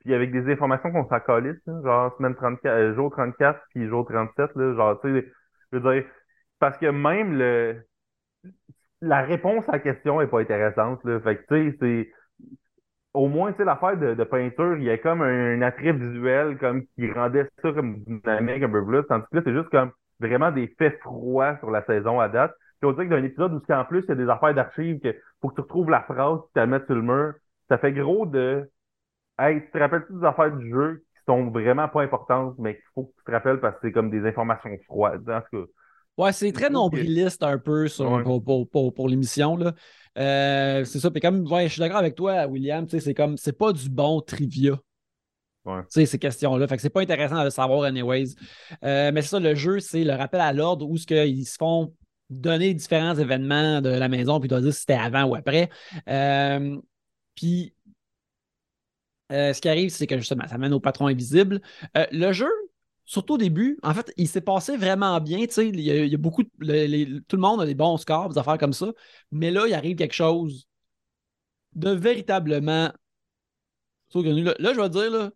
Puis 0.00 0.12
avec 0.12 0.32
des 0.32 0.50
informations 0.52 0.90
qu'on 0.90 1.08
s'en 1.08 1.20
calisse, 1.20 1.60
genre 1.66 2.14
semaine 2.16 2.34
34, 2.34 2.72
euh, 2.72 2.94
jour 2.94 3.10
34 3.10 3.58
puis 3.70 3.88
jour 3.88 4.06
37, 4.06 4.50
là, 4.56 4.74
genre, 4.74 5.00
tu 5.00 5.20
sais, 5.20 5.32
je 5.72 5.78
veux 5.78 5.94
dire, 5.94 6.04
parce 6.58 6.76
que 6.78 6.86
même 6.86 7.38
le 7.38 7.86
la 9.04 9.22
réponse 9.22 9.68
à 9.68 9.72
la 9.72 9.78
question 9.78 10.20
est 10.20 10.26
pas 10.26 10.40
intéressante. 10.40 11.00
Fait 11.02 11.36
que, 11.36 11.42
tu 11.48 11.70
sais, 11.70 11.76
c'est 11.80 12.12
au 13.12 13.28
moins, 13.28 13.52
tu 13.52 13.58
sais, 13.58 13.64
l'affaire 13.64 13.96
de, 13.96 14.24
peinture, 14.24 14.76
il 14.76 14.84
y 14.84 14.90
a 14.90 14.98
comme 14.98 15.22
un, 15.22 15.62
attrait 15.62 15.92
visuel 15.92 16.58
comme 16.58 16.84
qui 16.96 17.10
rendait 17.12 17.48
ça 17.62 17.72
comme 17.72 17.98
dynamique 18.04 18.62
un 18.62 18.68
peu 18.68 18.84
plus. 18.84 19.04
Tandis 19.08 19.24
que 19.30 19.36
là, 19.36 19.42
c'est 19.44 19.54
juste 19.54 19.68
comme 19.68 19.92
vraiment 20.20 20.50
des 20.50 20.74
faits 20.78 20.98
froids 21.00 21.56
sur 21.58 21.70
la 21.70 21.84
saison 21.84 22.18
à 22.20 22.28
date. 22.28 22.54
Puis 22.80 22.90
on 22.90 22.92
dirait 22.92 23.06
que 23.06 23.10
dans 23.10 23.16
un 23.16 23.24
épisode 23.24 23.52
où 23.54 23.72
en 23.72 23.84
plus, 23.84 24.02
il 24.02 24.08
y 24.08 24.12
a 24.12 24.16
des 24.16 24.28
affaires 24.28 24.54
d'archives 24.54 25.00
que 25.00 25.14
faut 25.40 25.48
que 25.48 25.54
tu 25.54 25.60
retrouves 25.60 25.90
la 25.90 26.02
phrase, 26.02 26.40
tu 26.52 26.58
la 26.58 26.66
mettre 26.66 26.86
sur 26.86 26.96
le 26.96 27.02
mur. 27.02 27.34
Ça 27.68 27.78
fait 27.78 27.92
gros 27.92 28.26
de 28.26 28.68
Hey, 29.38 29.64
tu 29.64 29.70
te 29.72 29.78
rappelles-tu 29.78 30.12
des 30.12 30.24
affaires 30.24 30.52
du 30.52 30.70
jeu 30.70 31.04
qui 31.12 31.24
sont 31.26 31.50
vraiment 31.50 31.88
pas 31.88 32.02
importantes, 32.02 32.54
mais 32.58 32.74
qu'il 32.76 32.84
faut 32.94 33.04
que 33.04 33.16
tu 33.18 33.24
te 33.24 33.30
rappelles 33.32 33.58
parce 33.58 33.74
que 33.76 33.80
c'est 33.82 33.92
comme 33.92 34.10
des 34.10 34.24
informations 34.26 34.76
froides. 34.86 35.28
En 35.28 35.40
tout 35.40 35.66
cas. 35.66 35.72
Ouais, 36.16 36.32
c'est 36.32 36.52
très 36.52 36.70
nombriliste 36.70 37.42
un 37.42 37.58
peu 37.58 37.88
sur, 37.88 38.22
pour, 38.22 38.68
pour, 38.70 38.94
pour, 38.94 39.08
l'émission. 39.08 39.58
Euh, 40.16 40.84
c'est 40.84 41.00
ça. 41.00 41.10
Puis 41.10 41.20
comme 41.20 41.50
ouais, 41.50 41.66
je 41.66 41.72
suis 41.72 41.80
d'accord 41.80 41.98
avec 41.98 42.14
toi, 42.14 42.46
William, 42.46 42.86
c'est 42.88 43.14
comme 43.14 43.36
c'est 43.36 43.56
pas 43.56 43.72
du 43.72 43.88
bon 43.88 44.20
trivia. 44.20 44.78
Ouais. 45.64 45.80
ces 45.88 46.18
questions-là. 46.18 46.68
Fait 46.68 46.76
que 46.76 46.82
c'est 46.82 46.90
pas 46.90 47.00
intéressant 47.00 47.38
de 47.38 47.44
le 47.44 47.50
savoir, 47.50 47.84
anyways. 47.84 48.34
Euh, 48.84 49.10
mais 49.12 49.22
c'est 49.22 49.28
ça, 49.28 49.40
le 49.40 49.54
jeu, 49.54 49.80
c'est 49.80 50.04
le 50.04 50.12
rappel 50.12 50.40
à 50.42 50.52
l'ordre 50.52 50.86
où 50.86 50.98
ce 50.98 51.06
qu'ils 51.06 51.46
se 51.46 51.56
font 51.56 51.94
donner 52.30 52.74
différents 52.74 53.14
événements 53.14 53.80
de 53.80 53.88
la 53.88 54.08
maison, 54.08 54.40
puis 54.40 54.48
tu 54.48 54.54
dois 54.54 54.60
dire 54.60 54.72
si 54.72 54.80
c'était 54.80 54.94
avant 54.94 55.24
ou 55.24 55.34
après. 55.34 55.70
Euh, 56.08 56.78
puis, 57.34 57.74
euh, 59.32 59.52
ce 59.52 59.60
qui 59.60 59.68
arrive, 59.68 59.90
c'est 59.90 60.06
que 60.06 60.18
justement, 60.18 60.46
ça 60.48 60.58
mène 60.58 60.72
au 60.72 60.80
patron 60.80 61.06
invisible. 61.06 61.60
Euh, 61.96 62.06
le 62.12 62.32
jeu, 62.32 62.50
surtout 63.04 63.34
au 63.34 63.38
début, 63.38 63.78
en 63.82 63.94
fait, 63.94 64.12
il 64.16 64.28
s'est 64.28 64.40
passé 64.40 64.76
vraiment 64.76 65.20
bien. 65.20 65.46
Il 65.56 65.80
y, 65.80 66.14
a, 66.14 66.18
beaucoup 66.18 66.42
tout 66.42 66.50
le 66.60 67.36
monde 67.36 67.60
a 67.60 67.66
des 67.66 67.74
bons 67.74 67.96
scores, 67.98 68.30
des 68.30 68.38
affaires 68.38 68.58
comme 68.58 68.72
ça. 68.72 68.92
Mais 69.30 69.50
là, 69.50 69.66
il 69.66 69.74
arrive 69.74 69.96
quelque 69.96 70.14
chose 70.14 70.66
de 71.74 71.90
véritablement. 71.90 72.92
Là, 74.14 74.54
là 74.58 74.74
je 74.74 74.80
vais 74.80 74.88
dire, 74.88 75.10
là, 75.10 75.30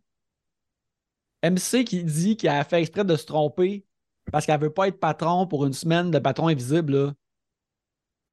MC 1.43 1.85
qui 1.85 2.05
dit 2.05 2.37
qu'il 2.37 2.49
a 2.49 2.65
fait 2.65 2.81
exprès 2.81 3.05
de 3.05 3.17
se 3.17 3.27
tromper 3.27 3.85
parce 4.33 4.47
qu'elle 4.47 4.61
veut 4.61 4.73
pas 4.73 4.89
être 4.89 5.01
patron 5.01 5.47
pour 5.47 5.67
une 5.67 5.73
semaine 5.73 6.11
de 6.11 6.19
patron 6.19 6.49
invisible, 6.49 7.15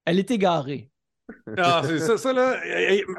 elle 0.06 0.20
est 0.20 0.32
égarée. 0.32 0.92
Ah, 1.58 1.82
c'est 1.84 2.00
ça, 2.00 2.18
ça, 2.18 2.34
là. 2.34 2.60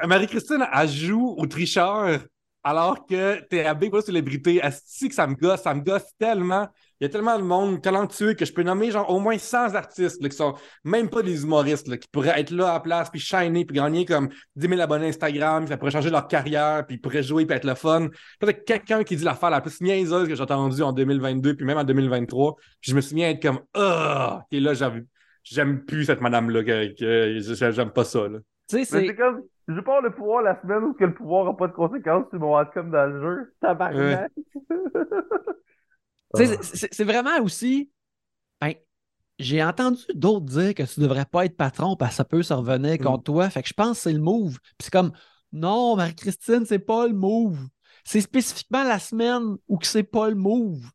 Marie-Christine, 0.05 0.65
elle 0.73 0.89
joue 0.89 1.35
au 1.37 1.45
tricheur 1.47 2.21
alors 2.67 3.05
que 3.05 3.39
t'es 3.47 3.63
à 3.63 3.73
Big 3.73 3.97
Célébrité. 4.01 4.59
Elle 4.61 4.71
que 4.71 5.15
ça 5.15 5.25
me 5.25 5.35
gosse, 5.35 5.61
ça 5.61 5.73
me 5.73 5.79
gosse 5.79 6.03
tellement. 6.19 6.67
Il 6.99 7.05
y 7.05 7.07
a 7.07 7.09
tellement 7.09 7.37
de 7.37 7.43
monde 7.43 7.81
talentueux 7.81 8.33
que 8.33 8.43
je 8.43 8.51
peux 8.51 8.63
nommer 8.63 8.91
genre 8.91 9.09
au 9.09 9.19
moins 9.19 9.37
100 9.37 9.75
artistes 9.75 10.27
qui 10.27 10.35
sont 10.35 10.55
même 10.83 11.09
pas 11.09 11.21
des 11.21 11.43
humoristes 11.43 11.97
qui 11.97 12.07
pourraient 12.11 12.37
être 12.41 12.51
là 12.51 12.71
à 12.71 12.73
la 12.73 12.79
place 12.81 13.09
puis 13.09 13.21
shiner 13.21 13.63
puis 13.63 13.77
gagner 13.77 14.03
comme 14.03 14.27
10 14.57 14.67
000 14.67 14.81
abonnés 14.81 15.07
Instagram, 15.07 15.65
ça 15.65 15.77
pourrait 15.77 15.91
changer 15.91 16.09
leur 16.09 16.27
carrière 16.27 16.85
puis 16.85 16.97
pourraient 16.97 17.23
jouer 17.23 17.45
puis 17.45 17.55
être 17.55 17.65
le 17.65 17.75
fun. 17.75 18.09
Peut-être 18.39 18.65
quelqu'un 18.65 19.05
qui 19.05 19.15
dit 19.15 19.23
l'affaire 19.23 19.51
la 19.51 19.61
plus 19.61 19.79
niaiseuse 19.79 20.27
que 20.27 20.35
j'ai 20.35 20.41
entendue 20.41 20.81
en 20.81 20.91
2022 20.91 21.55
puis 21.55 21.65
même 21.65 21.77
en 21.77 21.85
2023. 21.85 22.55
Puis 22.81 22.91
je 22.91 22.95
me 22.95 23.01
souviens 23.01 23.29
être 23.29 23.41
comme 23.41 23.61
ah 23.75 24.43
et 24.51 24.59
là 24.59 24.73
j'aime 25.43 25.85
plus 25.85 26.03
cette 26.03 26.19
madame 26.19 26.49
là 26.49 26.63
que, 26.65 27.71
j'aime 27.71 27.91
pas 27.91 28.03
ça 28.03 28.27
là. 28.27 28.39
Tu 28.67 28.83
sais 28.83 28.85
c'est 28.85 29.15
comme 29.15 29.43
je 29.67 29.79
pas 29.81 30.01
le 30.01 30.11
pouvoir 30.11 30.43
la 30.43 30.59
semaine 30.61 30.83
où 30.83 30.93
que 30.93 31.03
le 31.03 31.13
pouvoir 31.13 31.45
n'a 31.45 31.53
pas 31.53 31.67
de 31.67 31.73
conséquences 31.73 32.29
sur 32.29 32.39
mon 32.39 32.57
outcome 32.57 32.89
dans 32.89 33.05
le 33.05 33.21
jeu. 33.21 33.55
Tabarnak. 33.61 34.31
c'est 36.33 37.03
vraiment 37.03 37.37
aussi. 37.41 37.91
Ben, 38.61 38.73
j'ai 39.39 39.63
entendu 39.63 40.01
d'autres 40.13 40.45
dire 40.45 40.73
que 40.73 40.83
tu 40.83 41.01
devrais 41.01 41.25
pas 41.25 41.45
être 41.45 41.57
patron 41.57 41.95
parce 41.95 42.11
que 42.11 42.15
ça 42.17 42.25
peut 42.25 42.43
se 42.43 42.53
revenir 42.53 42.97
contre 42.97 43.19
mm. 43.19 43.23
toi. 43.23 43.49
Fait 43.49 43.61
que 43.61 43.67
je 43.67 43.73
pense 43.73 43.97
que 43.97 44.03
c'est 44.03 44.13
le 44.13 44.21
move. 44.21 44.57
Puis 44.61 44.85
c'est 44.85 44.91
comme 44.91 45.11
non, 45.51 45.95
Marie-Christine, 45.95 46.65
c'est 46.65 46.79
pas 46.79 47.07
le 47.07 47.13
move. 47.13 47.59
c'est 48.03 48.21
spécifiquement 48.21 48.83
la 48.83 48.99
semaine 48.99 49.57
où 49.67 49.79
c'est 49.81 50.03
pas 50.03 50.29
le 50.29 50.35
move. 50.35 50.89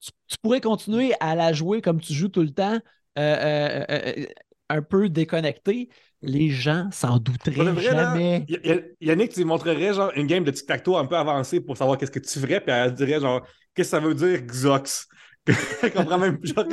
Tu, 0.00 0.38
pourrais 0.40 0.62
continuer 0.62 1.12
à 1.20 1.34
la 1.34 1.52
jouer 1.52 1.82
comme 1.82 2.00
tu 2.00 2.14
joues 2.14 2.28
tout 2.28 2.42
le 2.42 2.54
temps, 2.54 2.78
euh, 3.18 3.84
euh, 3.90 4.26
un 4.70 4.82
peu 4.82 5.10
déconnecté. 5.10 5.90
Les 6.22 6.50
gens 6.50 6.88
s'en 6.92 7.18
douteraient 7.18 7.80
jamais. 7.80 8.46
Yannick, 9.00 9.32
tu 9.32 9.44
montrerais 9.44 9.94
genre 9.94 10.12
une 10.16 10.26
game 10.26 10.44
de 10.44 10.50
tic-tac-toe 10.50 10.96
un 10.96 11.06
peu 11.06 11.16
avancée 11.16 11.60
pour 11.60 11.76
savoir 11.76 11.96
qu'est-ce 11.96 12.10
que 12.10 12.18
tu 12.18 12.38
ferais, 12.38 12.60
puis 12.60 12.72
elle 12.74 12.92
dirait 12.92 13.20
genre 13.20 13.40
qu'est-ce 13.74 13.90
que 13.92 13.96
ça 13.96 14.00
veut 14.00 14.14
dire 14.14 14.40
Xox. 14.46 15.08
je 15.46 15.88
comprends 15.88 16.18
même 16.18 16.38
genre, 16.42 16.64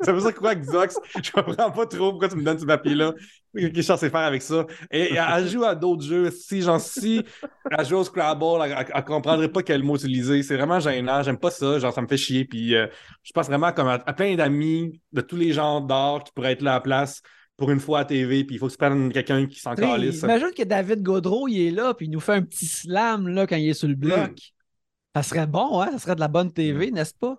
ça 0.00 0.12
veut 0.12 0.20
dire 0.20 0.34
quoi 0.34 0.54
Xox? 0.54 0.96
Je 1.22 1.32
comprends 1.32 1.70
pas 1.72 1.86
trop 1.86 2.10
pourquoi 2.10 2.28
tu 2.28 2.36
me 2.36 2.44
donnes 2.44 2.60
ce 2.60 2.64
papier-là. 2.64 3.12
Qu'est-ce 3.54 3.72
que 3.72 3.82
je 3.82 3.98
suis 3.98 4.10
faire 4.10 4.20
avec 4.20 4.42
ça? 4.42 4.66
Et, 4.90 5.14
elle 5.14 5.48
joue 5.48 5.64
à 5.64 5.74
d'autres 5.74 6.04
jeux. 6.04 6.30
Si, 6.30 6.62
genre, 6.62 6.80
si 6.80 7.24
elle 7.70 7.84
joue 7.84 7.96
au 7.96 8.04
Scrabble, 8.04 8.62
elle, 8.64 8.96
ne 8.96 9.00
comprendrait 9.02 9.48
pas 9.48 9.62
quel 9.62 9.82
mot 9.82 9.96
utiliser. 9.96 10.42
C'est 10.44 10.56
vraiment 10.56 10.78
gênant. 10.78 11.22
J'aime 11.22 11.38
pas 11.38 11.50
ça. 11.50 11.78
Genre, 11.80 11.92
ça 11.92 12.02
me 12.02 12.06
fait 12.06 12.16
chier. 12.16 12.44
Puis 12.44 12.74
euh, 12.76 12.86
je 13.24 13.32
pense 13.32 13.46
vraiment 13.46 13.72
comme 13.72 13.88
à, 13.88 13.98
plein 14.12 14.36
d'amis 14.36 15.00
de 15.12 15.20
tous 15.20 15.36
les 15.36 15.52
genres 15.52 15.82
d'art 15.82 16.22
qui 16.22 16.32
pourraient 16.32 16.52
être 16.52 16.62
là 16.62 16.72
à 16.72 16.74
la 16.74 16.80
place 16.80 17.20
pour 17.56 17.70
une 17.70 17.80
fois 17.80 18.00
à 18.00 18.04
TV, 18.04 18.44
puis 18.44 18.56
il 18.56 18.58
faut 18.58 18.66
que 18.66 18.72
tu 18.72 18.78
prennes 18.78 19.12
quelqu'un 19.12 19.46
qui 19.46 19.60
s'en 19.60 19.74
calisse. 19.74 20.22
Imagine 20.22 20.50
que 20.56 20.64
David 20.64 21.02
Gaudreau, 21.02 21.46
il 21.48 21.68
est 21.68 21.70
là, 21.70 21.94
puis 21.94 22.06
il 22.06 22.10
nous 22.10 22.20
fait 22.20 22.34
un 22.34 22.42
petit 22.42 22.66
slam 22.66 23.28
là, 23.28 23.46
quand 23.46 23.56
il 23.56 23.68
est 23.68 23.74
sur 23.74 23.88
le 23.88 23.94
bloc. 23.94 24.30
Hmm. 24.30 25.16
Ça 25.16 25.22
serait 25.22 25.46
bon, 25.46 25.80
hein? 25.80 25.92
Ça 25.92 25.98
serait 25.98 26.14
de 26.16 26.20
la 26.20 26.28
bonne 26.28 26.52
TV, 26.52 26.90
hmm. 26.90 26.94
n'est-ce 26.94 27.14
pas? 27.14 27.38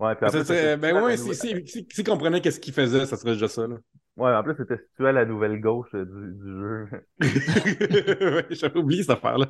Ouais, 0.00 0.14
puis 0.14 0.26
après, 0.26 0.76
ben 0.76 1.02
ouais, 1.02 1.16
si, 1.16 1.34
si, 1.34 1.86
si, 1.90 2.04
comprenait 2.04 2.40
qu'est-ce 2.40 2.60
qu'il 2.60 2.74
faisait, 2.74 3.06
ça 3.06 3.16
serait 3.16 3.32
déjà 3.32 3.48
ça. 3.48 3.66
Là. 3.66 3.76
Ouais, 4.16 4.34
en 4.34 4.42
plus, 4.42 4.54
c'était 4.56 4.78
situé 4.78 5.08
à 5.08 5.12
la 5.12 5.24
nouvelle 5.24 5.60
gauche 5.60 5.88
euh, 5.94 6.04
du, 6.04 6.34
du 6.34 6.50
jeu. 6.50 6.88
ouais, 8.36 8.46
j'avais 8.50 8.78
oublié 8.78 9.02
cette 9.02 9.12
affaire-là. 9.12 9.46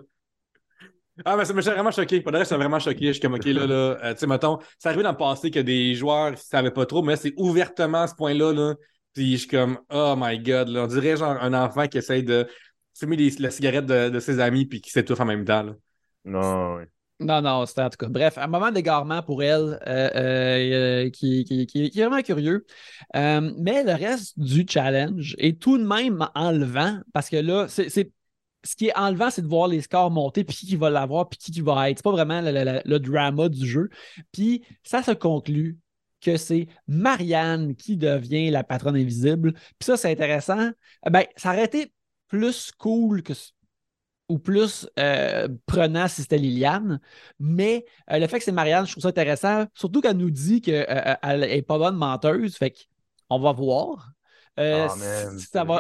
Ah, 1.24 1.36
mais 1.36 1.44
ça 1.44 1.55
m'a 1.55 1.62
vraiment 1.62 1.90
choqué. 1.90 2.20
Pour 2.20 2.32
le 2.32 2.38
reste, 2.38 2.51
ça 2.51 2.57
vraiment 2.57 2.78
choqué. 2.78 3.07
Je 3.07 3.12
suis 3.12 3.20
comme, 3.20 3.34
OK, 3.34 3.44
là, 3.44 3.66
là, 3.66 3.74
euh, 3.74 4.12
tu 4.12 4.20
sais, 4.20 4.26
mettons, 4.26 4.59
c'est 4.78 4.88
arrivé 4.88 5.03
dans 5.03 5.12
le 5.12 5.16
passé 5.16 5.51
que 5.51 5.61
des 5.61 5.94
joueurs 5.94 6.32
ne 6.32 6.36
savaient 6.36 6.70
pas 6.70 6.84
trop, 6.84 7.03
mais 7.03 7.16
c'est 7.16 7.32
ouvertement 7.36 8.03
à 8.03 8.07
ce 8.07 8.14
point-là, 8.14 8.53
là. 8.53 8.74
Puis 9.16 9.32
je 9.32 9.36
suis 9.38 9.48
comme, 9.48 9.78
oh 9.90 10.14
my 10.14 10.38
god, 10.38 10.68
là. 10.68 10.84
On 10.84 10.86
dirait 10.86 11.16
genre 11.16 11.38
un 11.40 11.54
enfant 11.54 11.88
qui 11.88 11.96
essaye 11.96 12.22
de 12.22 12.46
fumer 12.94 13.16
la 13.38 13.50
cigarette 13.50 13.86
de, 13.86 14.10
de, 14.10 14.20
ses 14.20 14.40
amis 14.40 14.66
puis 14.66 14.82
qui 14.82 14.90
s'étouffe 14.90 15.20
en 15.20 15.24
même 15.24 15.46
temps, 15.46 15.62
là. 15.62 15.72
Non, 16.26 16.76
oui. 16.76 16.82
Non, 17.18 17.40
non, 17.40 17.64
c'était 17.64 17.80
en 17.80 17.88
tout 17.88 17.96
cas. 17.96 18.08
Bref, 18.08 18.36
un 18.36 18.46
moment 18.46 18.70
d'égarement 18.70 19.22
pour 19.22 19.42
elle 19.42 19.80
euh, 19.86 20.10
euh, 21.06 21.10
qui, 21.10 21.44
qui, 21.44 21.78
est 21.78 21.98
vraiment 21.98 22.20
curieux. 22.20 22.66
Euh, 23.14 23.52
mais 23.56 23.84
le 23.84 23.92
reste 23.92 24.38
du 24.38 24.66
challenge 24.68 25.34
est 25.38 25.58
tout 25.58 25.78
de 25.78 25.86
même 25.86 26.28
enlevant 26.34 27.00
parce 27.14 27.30
que 27.30 27.36
là, 27.36 27.68
c'est 27.68 27.88
ce 27.88 28.76
qui 28.76 28.88
est 28.88 28.98
enlevant, 28.98 29.30
c'est 29.30 29.40
de 29.40 29.46
voir 29.46 29.68
les 29.68 29.80
scores 29.80 30.10
monter, 30.10 30.44
puis 30.44 30.56
qui 30.56 30.76
va 30.76 30.90
l'avoir, 30.90 31.30
puis 31.30 31.38
qui, 31.38 31.52
qui 31.52 31.62
va 31.62 31.88
être. 31.88 31.98
C'est 31.98 32.04
pas 32.04 32.10
vraiment 32.10 32.42
le, 32.42 32.98
drama 32.98 33.48
du 33.48 33.66
jeu. 33.66 33.88
Puis 34.32 34.62
ça 34.82 35.02
se 35.02 35.12
conclut 35.12 35.78
que 36.27 36.37
c'est 36.37 36.66
Marianne 36.89 37.77
qui 37.77 37.97
devient 37.97 38.51
la 38.51 38.64
patronne 38.64 38.97
invisible. 38.97 39.53
Puis 39.53 39.87
ça, 39.87 39.97
c'est 39.97 40.11
intéressant. 40.11 40.70
Ben, 41.09 41.24
ça 41.37 41.53
aurait 41.53 41.64
été 41.64 41.93
plus 42.29 42.72
cool 42.72 43.22
que 43.22 43.33
ou 44.29 44.41
plus 44.41 44.89
euh, 44.99 45.47
prenant 45.66 46.09
si 46.09 46.22
c'était 46.22 46.39
Liliane. 46.39 47.01
Mais 47.39 47.85
euh, 48.11 48.18
le 48.18 48.27
fait 48.27 48.39
que 48.39 48.45
c'est 48.45 48.53
Marianne, 48.53 48.85
je 48.85 48.91
trouve 48.93 49.03
ça 49.03 49.09
intéressant, 49.09 49.66
surtout 49.74 50.01
qu'elle 50.01 50.16
nous 50.16 50.31
dit 50.31 50.61
qu'elle 50.61 50.87
euh, 51.24 51.37
n'est 51.39 51.62
pas 51.62 51.79
bonne 51.79 51.97
menteuse. 51.97 52.57
Fait 52.57 52.74
qu'on 53.29 53.39
va 53.39 53.53
voir. 53.53 54.15
Ah, 54.59 54.88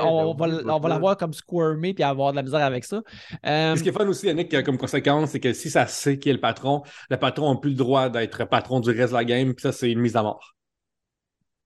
on, 0.04 0.34
va, 0.34 0.88
la 0.88 0.98
voir 0.98 1.16
comme 1.16 1.32
squirmer 1.32 1.94
puis 1.94 2.04
avoir 2.04 2.32
de 2.32 2.36
la 2.36 2.42
misère 2.42 2.64
avec 2.64 2.84
ça. 2.84 3.02
Ce 3.42 3.82
qui 3.82 3.88
est 3.88 3.92
fun 3.92 4.06
aussi, 4.06 4.26
Yannick, 4.26 4.64
comme 4.64 4.78
conséquence, 4.78 5.30
c'est 5.30 5.40
que 5.40 5.52
si 5.52 5.70
ça 5.70 5.86
sait 5.86 6.18
qui 6.18 6.28
est 6.28 6.34
le 6.34 6.40
patron, 6.40 6.82
le 7.10 7.16
patron 7.16 7.54
n'a 7.54 7.60
plus 7.60 7.70
le 7.70 7.76
droit 7.76 8.08
d'être 8.08 8.44
patron 8.44 8.80
du 8.80 8.90
reste 8.90 9.12
de 9.12 9.18
la 9.18 9.24
game, 9.24 9.54
puis 9.54 9.62
ça, 9.62 9.72
c'est 9.72 9.90
une 9.90 10.00
mise 10.00 10.16
à 10.16 10.22
mort. 10.22 10.56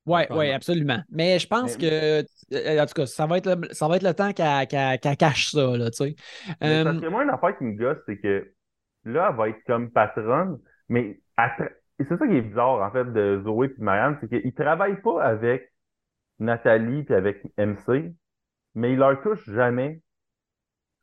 Oui, 0.07 0.23
ouais, 0.31 0.53
absolument. 0.53 1.01
Mais 1.11 1.39
je 1.39 1.47
pense 1.47 1.77
que, 1.77 2.21
euh, 2.21 2.83
en 2.83 2.87
tout 2.87 2.95
cas, 2.95 3.07
ça 3.07 3.27
va 3.27 3.39
être 3.39 3.47
le, 3.47 3.69
ça 3.73 3.87
va 3.87 3.97
être 3.97 4.03
le 4.03 4.15
temps 4.15 4.33
qu'elle 4.33 5.17
cache 5.17 5.51
ça, 5.51 5.77
là, 5.77 5.91
tu 5.91 6.05
sais. 6.05 6.17
Euh... 6.65 6.85
Parce 6.85 7.01
que 7.01 7.07
moi, 7.07 7.23
une 7.23 7.31
affaire 7.31 7.57
qui 7.59 7.65
me 7.65 7.77
gosse, 7.77 7.99
c'est 8.07 8.19
que 8.19 8.51
là, 9.05 9.29
elle 9.31 9.37
va 9.37 9.49
être 9.51 9.63
comme 9.67 9.91
patronne, 9.91 10.59
mais 10.89 11.21
c'est 11.99 12.19
ça 12.19 12.27
qui 12.27 12.37
est 12.37 12.43
bizarre, 12.43 12.83
en 12.83 12.91
fait, 12.91 13.05
de 13.13 13.43
Zoé 13.45 13.67
et 13.67 13.83
Marianne, 13.83 14.19
c'est 14.21 14.29
qu'ils 14.29 14.55
travaillent 14.55 15.01
pas 15.03 15.23
avec 15.23 15.71
Nathalie 16.41 17.05
puis 17.05 17.15
avec 17.15 17.45
MC, 17.57 18.15
mais 18.75 18.93
ils 18.93 18.99
leur 18.99 19.21
touchent 19.23 19.49
jamais. 19.49 20.01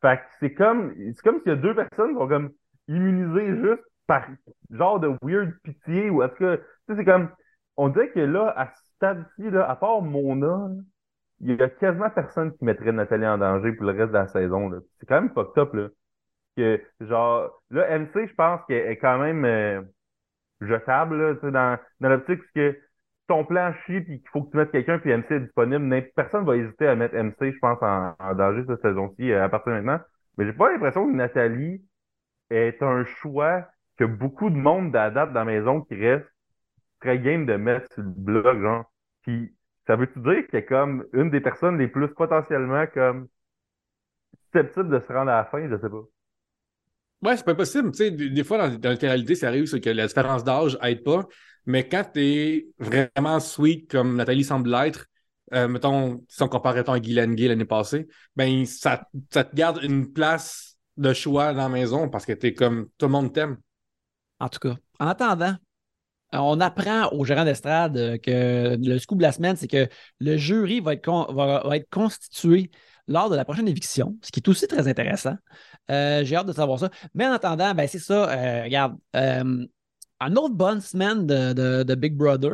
Fait 0.01 0.17
que 0.17 0.23
c'est 0.39 0.53
comme, 0.53 0.93
c'est 1.13 1.21
comme 1.23 1.39
s'il 1.39 1.49
y 1.49 1.51
a 1.51 1.55
deux 1.55 1.75
personnes 1.75 2.09
qui 2.09 2.15
vont 2.15 2.27
comme 2.27 2.51
immuniser 2.87 3.55
juste 3.55 3.83
par 4.05 4.27
genre 4.69 4.99
de 4.99 5.09
weird 5.21 5.53
pitié 5.63 6.09
ou 6.09 6.23
est-ce 6.23 6.35
que, 6.35 6.55
tu 6.55 6.63
sais, 6.87 6.95
c'est 6.97 7.05
comme, 7.05 7.29
on 7.75 7.89
dirait 7.89 8.09
que 8.11 8.19
là, 8.19 8.53
à 8.55 8.71
stade-ci, 8.95 9.47
à 9.55 9.75
part 9.75 10.01
Mona, 10.01 10.69
il 11.39 11.55
y 11.55 11.61
a 11.61 11.69
quasiment 11.69 12.09
personne 12.09 12.55
qui 12.57 12.65
mettrait 12.65 12.91
Nathalie 12.91 13.27
en 13.27 13.37
danger 13.37 13.71
pour 13.73 13.85
le 13.85 13.91
reste 13.91 14.11
de 14.11 14.17
la 14.17 14.27
saison. 14.27 14.71
C'est 14.99 15.05
quand 15.05 15.21
même 15.21 15.33
fucked 15.33 15.61
up. 15.61 15.73
Là. 15.73 15.89
Que, 16.55 16.81
genre, 17.01 17.61
là, 17.69 17.99
MC, 17.99 18.27
je 18.27 18.33
pense 18.33 18.61
qu'elle 18.67 18.87
est 18.87 18.97
quand 18.97 19.19
même 19.19 19.45
euh, 19.45 19.81
jetable 20.61 21.17
là, 21.17 21.51
dans, 21.51 21.77
dans 21.99 22.09
l'optique 22.09 22.41
que 22.55 22.75
ton 23.27 23.43
plan 23.45 23.73
chie 23.85 24.01
puis 24.01 24.19
qu'il 24.19 24.29
faut 24.29 24.43
que 24.43 24.51
tu 24.51 24.57
mettes 24.57 24.71
quelqu'un 24.71 24.99
puis 24.99 25.15
MC 25.15 25.31
est 25.31 25.39
disponible. 25.41 26.11
Personne 26.15 26.45
va 26.45 26.55
hésiter 26.57 26.87
à 26.87 26.95
mettre 26.95 27.15
MC, 27.15 27.51
je 27.53 27.59
pense, 27.59 27.77
en, 27.81 28.15
danger 28.35 28.63
cette 28.67 28.81
saison-ci 28.81 29.31
euh, 29.31 29.43
à 29.43 29.49
partir 29.49 29.73
de 29.73 29.79
maintenant. 29.79 30.03
Mais 30.37 30.45
j'ai 30.45 30.53
pas 30.53 30.71
l'impression 30.71 31.07
que 31.07 31.13
Nathalie 31.13 31.83
est 32.49 32.81
un 32.81 33.03
choix 33.05 33.67
que 33.97 34.05
beaucoup 34.05 34.49
de 34.49 34.55
monde 34.55 34.91
d'adapte 34.91 35.33
dans 35.33 35.43
la 35.43 35.45
maison 35.45 35.81
qui 35.81 35.95
reste 35.95 36.27
très 36.99 37.19
game 37.19 37.45
de 37.45 37.55
mettre 37.55 37.91
sur 37.93 38.03
le 38.03 38.09
blog, 38.09 38.61
genre. 38.61 38.85
Puis, 39.23 39.55
ça 39.87 39.95
veut-tu 39.95 40.19
dire 40.19 40.43
est 40.53 40.65
comme 40.65 41.05
une 41.13 41.29
des 41.29 41.41
personnes 41.41 41.77
les 41.77 41.87
plus 41.87 42.07
potentiellement 42.09 42.85
comme 42.93 43.27
susceptibles 44.45 44.89
de 44.89 44.99
se 44.99 45.11
rendre 45.11 45.31
à 45.31 45.37
la 45.37 45.45
fin, 45.45 45.67
je 45.67 45.77
sais 45.77 45.89
pas. 45.89 46.03
Ouais, 47.23 47.35
c'est 47.35 47.45
pas 47.45 47.55
possible. 47.55 47.91
Tu 47.91 47.97
sais, 47.97 48.11
des, 48.11 48.43
fois, 48.43 48.69
dans, 48.69 48.77
dans 48.77 48.99
ça 49.35 49.47
arrive, 49.47 49.65
c'est 49.65 49.81
que 49.81 49.89
la 49.89 50.07
différence 50.07 50.43
d'âge 50.43 50.77
aide 50.83 51.03
pas. 51.03 51.25
Mais 51.65 51.87
quand 51.87 52.03
tu 52.13 52.21
es 52.21 52.67
vraiment 52.79 53.39
sweet 53.39 53.91
comme 53.91 54.15
Nathalie 54.15 54.43
semble 54.43 54.69
l'être, 54.69 55.07
euh, 55.53 55.67
mettons, 55.67 56.23
si 56.27 56.43
on 56.43 56.47
compare 56.47 56.77
à 56.89 56.99
Guylaine 56.99 57.35
Gay 57.35 57.47
l'année 57.47 57.65
passée, 57.65 58.07
ben 58.35 58.65
ça, 58.65 59.07
te 59.29 59.55
garde 59.55 59.81
une 59.83 60.11
place 60.11 60.77
de 60.97 61.13
choix 61.13 61.53
dans 61.53 61.63
la 61.63 61.69
maison 61.69 62.09
parce 62.09 62.25
que 62.25 62.33
tu 62.33 62.47
es 62.47 62.53
comme 62.53 62.87
tout 62.97 63.05
le 63.05 63.11
monde 63.11 63.33
t'aime. 63.33 63.57
En 64.39 64.49
tout 64.49 64.59
cas, 64.59 64.75
en 64.99 65.07
attendant, 65.07 65.55
on 66.33 66.59
apprend 66.59 67.09
au 67.11 67.23
gérant 67.23 67.45
d'estrade 67.45 67.97
euh, 67.97 68.17
que 68.17 68.77
le 68.77 68.99
scoop 68.99 69.17
de 69.19 69.23
la 69.23 69.31
semaine, 69.31 69.55
c'est 69.55 69.67
que 69.67 69.87
le 70.19 70.37
jury 70.37 70.81
va, 70.81 70.93
être, 70.93 71.89
constitué 71.89 72.69
lors 73.07 73.29
de 73.29 73.35
la 73.35 73.45
prochaine 73.45 73.67
éviction, 73.67 74.17
ce 74.21 74.31
qui 74.31 74.39
est 74.39 74.47
aussi 74.49 74.67
très 74.67 74.87
intéressant. 74.87 75.35
Euh, 75.91 76.23
j'ai 76.23 76.35
hâte 76.35 76.47
de 76.47 76.53
savoir 76.53 76.79
ça. 76.79 76.89
Mais 77.13 77.25
en 77.25 77.31
attendant, 77.31 77.73
ben, 77.73 77.87
c'est 77.87 77.99
ça. 77.99 78.29
Euh, 78.29 78.63
regarde, 78.63 78.97
une 79.13 80.37
autre 80.37 80.55
bonne 80.55 80.81
semaine 80.81 81.25
de, 81.25 81.95
Big 81.95 82.15
Brother. 82.15 82.53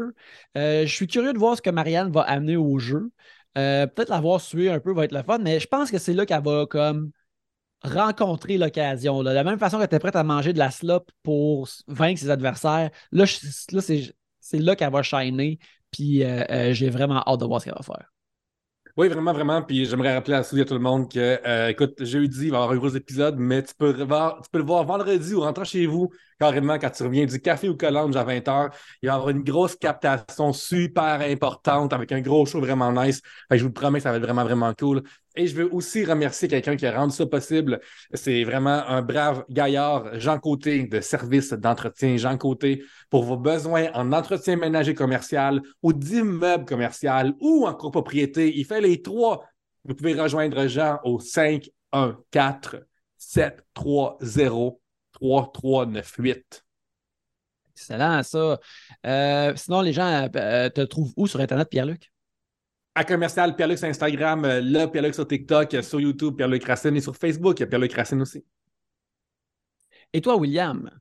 je 0.55 0.85
suis 0.85 1.07
curieux 1.07 1.33
de 1.33 1.39
voir 1.39 1.57
ce 1.57 1.61
que 1.61 1.69
Marianne 1.69 2.11
va 2.11 2.21
amener 2.21 2.57
au 2.57 2.77
jeu. 2.79 3.11
Peut-être 3.55 4.09
l'avoir 4.09 4.41
suivi 4.41 4.69
un 4.69 4.79
peu 4.79 4.93
va 4.93 5.05
être 5.05 5.13
le 5.13 5.23
fun, 5.23 5.39
mais 5.39 5.59
je 5.59 5.67
pense 5.67 5.91
que 5.91 5.97
c'est 5.97 6.13
là 6.13 6.25
qu'elle 6.25 6.43
va 6.43 6.65
comme 6.65 7.11
rencontrer 7.83 8.57
l'occasion. 8.57 9.23
De 9.23 9.29
la 9.29 9.43
même 9.43 9.59
façon 9.59 9.79
que 9.79 9.85
tu 9.85 9.95
es 9.95 9.99
prête 9.99 10.15
à 10.15 10.23
manger 10.23 10.53
de 10.53 10.59
la 10.59 10.71
slop 10.71 11.05
pour 11.21 11.67
vaincre 11.87 12.19
ses 12.19 12.29
adversaires, 12.29 12.89
là, 13.11 13.25
là 13.71 13.81
c'est 13.81 14.59
là 14.59 14.75
qu'elle 14.75 14.91
va 14.91 15.03
shiner. 15.03 15.59
Puis 15.91 16.23
euh, 16.23 16.43
euh, 16.49 16.73
j'ai 16.73 16.89
vraiment 16.89 17.23
hâte 17.25 17.39
de 17.39 17.45
voir 17.45 17.61
ce 17.61 17.65
qu'elle 17.65 17.75
va 17.75 17.83
faire. 17.83 18.11
Oui, 18.95 19.07
vraiment, 19.07 19.33
vraiment. 19.33 19.63
Puis 19.63 19.85
j'aimerais 19.85 20.13
rappeler 20.13 20.35
à, 20.35 20.43
tout 20.43 20.55
le 20.55 20.79
monde 20.79 21.11
que, 21.11 21.39
euh, 21.47 21.69
écoute, 21.69 22.03
jeudi, 22.03 22.45
il 22.45 22.51
va 22.51 22.57
y 22.57 22.61
avoir 22.61 22.71
un 22.71 22.77
gros 22.77 22.89
épisode, 22.89 23.37
mais 23.39 23.63
tu 23.63 23.73
peux, 23.73 23.91
tu 23.91 24.49
peux 24.51 24.59
le 24.59 24.63
voir 24.63 24.83
vendredi 24.83 25.33
ou 25.33 25.41
rentrer 25.41 25.65
chez 25.65 25.87
vous, 25.87 26.11
carrément, 26.39 26.77
quand 26.79 26.89
tu 26.89 27.03
reviens 27.03 27.25
du 27.25 27.39
café 27.39 27.69
ou 27.69 27.75
collange 27.75 28.15
à 28.15 28.23
20h. 28.23 28.69
Il 29.01 29.07
va 29.07 29.13
y 29.13 29.15
avoir 29.15 29.29
une 29.29 29.43
grosse 29.43 29.75
captation 29.75 30.53
super 30.53 31.21
importante 31.21 31.93
avec 31.93 32.11
un 32.11 32.21
gros 32.21 32.45
show 32.45 32.59
vraiment 32.59 32.91
nice. 32.91 33.21
je 33.51 33.63
vous 33.63 33.71
promets 33.71 33.99
ça 33.99 34.11
va 34.11 34.17
être 34.17 34.23
vraiment, 34.23 34.43
vraiment 34.43 34.73
cool. 34.73 35.03
Et 35.35 35.47
je 35.47 35.55
veux 35.55 35.73
aussi 35.73 36.05
remercier 36.05 36.47
quelqu'un 36.47 36.75
qui 36.75 36.85
a 36.85 36.95
rendu 36.95 37.15
ça 37.15 37.25
possible. 37.25 37.79
C'est 38.13 38.43
vraiment 38.43 38.83
un 38.87 39.01
brave 39.01 39.45
gaillard, 39.49 40.19
Jean 40.19 40.37
Côté, 40.37 40.83
de 40.83 41.01
service 41.01 41.53
d'entretien. 41.53 42.17
Jean 42.17 42.37
Côté, 42.37 42.83
pour 43.09 43.23
vos 43.23 43.37
besoins 43.37 43.87
en 43.93 44.11
entretien 44.11 44.57
ménager 44.57 44.93
commercial 44.93 45.61
ou 45.81 45.91
d'immeuble 45.91 46.65
commercial 46.65 47.33
ou 47.39 47.65
en 47.65 47.73
copropriété. 47.73 48.55
Il 48.55 48.65
fait 48.65 48.81
les 48.81 49.01
trois. 49.01 49.43
Vous 49.85 49.95
pouvez 49.95 50.13
rejoindre 50.13 50.67
Jean 50.67 50.99
au 51.03 51.19
514 51.19 52.85
730 53.17 54.82
3398. 55.13 56.63
Excellent, 57.75 58.21
ça. 58.23 58.59
Euh, 59.05 59.53
sinon, 59.55 59.81
les 59.81 59.93
gens 59.93 60.29
euh, 60.35 60.69
te 60.69 60.81
trouvent 60.81 61.13
où 61.17 61.27
sur 61.27 61.39
Internet, 61.39 61.69
Pierre-Luc? 61.69 62.09
à 62.95 63.03
commercial 63.03 63.55
Pierre-Luc 63.55 63.79
sur 63.79 63.87
Instagram, 63.87 64.45
euh, 64.45 64.61
là, 64.61 64.87
Pierre-Luc 64.87 65.15
sur 65.15 65.27
TikTok, 65.27 65.77
sur 65.81 65.99
YouTube, 65.99 66.35
Pierre-Luc 66.35 66.63
Racine 66.63 66.95
et 66.95 67.01
sur 67.01 67.15
Facebook, 67.15 67.59
il 67.59 67.61
y 67.61 67.63
a 67.63 67.67
Pierre-Luc 67.67 67.91
Racine 67.93 68.21
aussi. 68.21 68.45
Et 70.13 70.21
toi, 70.21 70.35
William? 70.37 70.91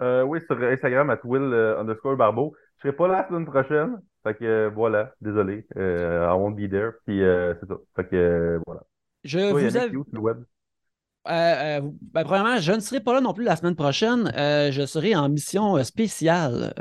oui, 0.00 0.40
sur 0.46 0.60
Instagram, 0.60 1.10
at 1.10 1.20
Will 1.22 1.54
underscore 1.78 2.16
Barbeau. 2.16 2.54
Je 2.78 2.88
serai 2.88 2.96
pas 2.96 3.06
là 3.06 3.22
la 3.22 3.28
semaine 3.28 3.46
prochaine. 3.46 4.00
Fait 4.24 4.34
que 4.34 4.70
voilà, 4.74 5.14
désolé. 5.20 5.64
I 5.76 6.32
won't 6.32 6.56
be 6.56 6.68
there. 6.68 6.92
Puis 7.06 7.20
c'est 7.20 7.66
ça. 7.66 7.76
Fait 7.94 8.08
que 8.08 8.60
voilà. 8.66 8.82
Je 9.22 9.38
vous 9.92 10.20
web? 10.20 10.44
Euh, 11.28 11.32
euh, 11.32 11.80
ben, 12.12 12.24
premièrement, 12.24 12.58
je 12.58 12.72
ne 12.72 12.80
serai 12.80 13.00
pas 13.00 13.12
là 13.12 13.20
non 13.20 13.32
plus 13.32 13.44
la 13.44 13.56
semaine 13.56 13.74
prochaine. 13.74 14.32
Euh, 14.36 14.72
je 14.72 14.86
serai 14.86 15.14
en 15.14 15.28
mission 15.28 15.82
spéciale. 15.84 16.72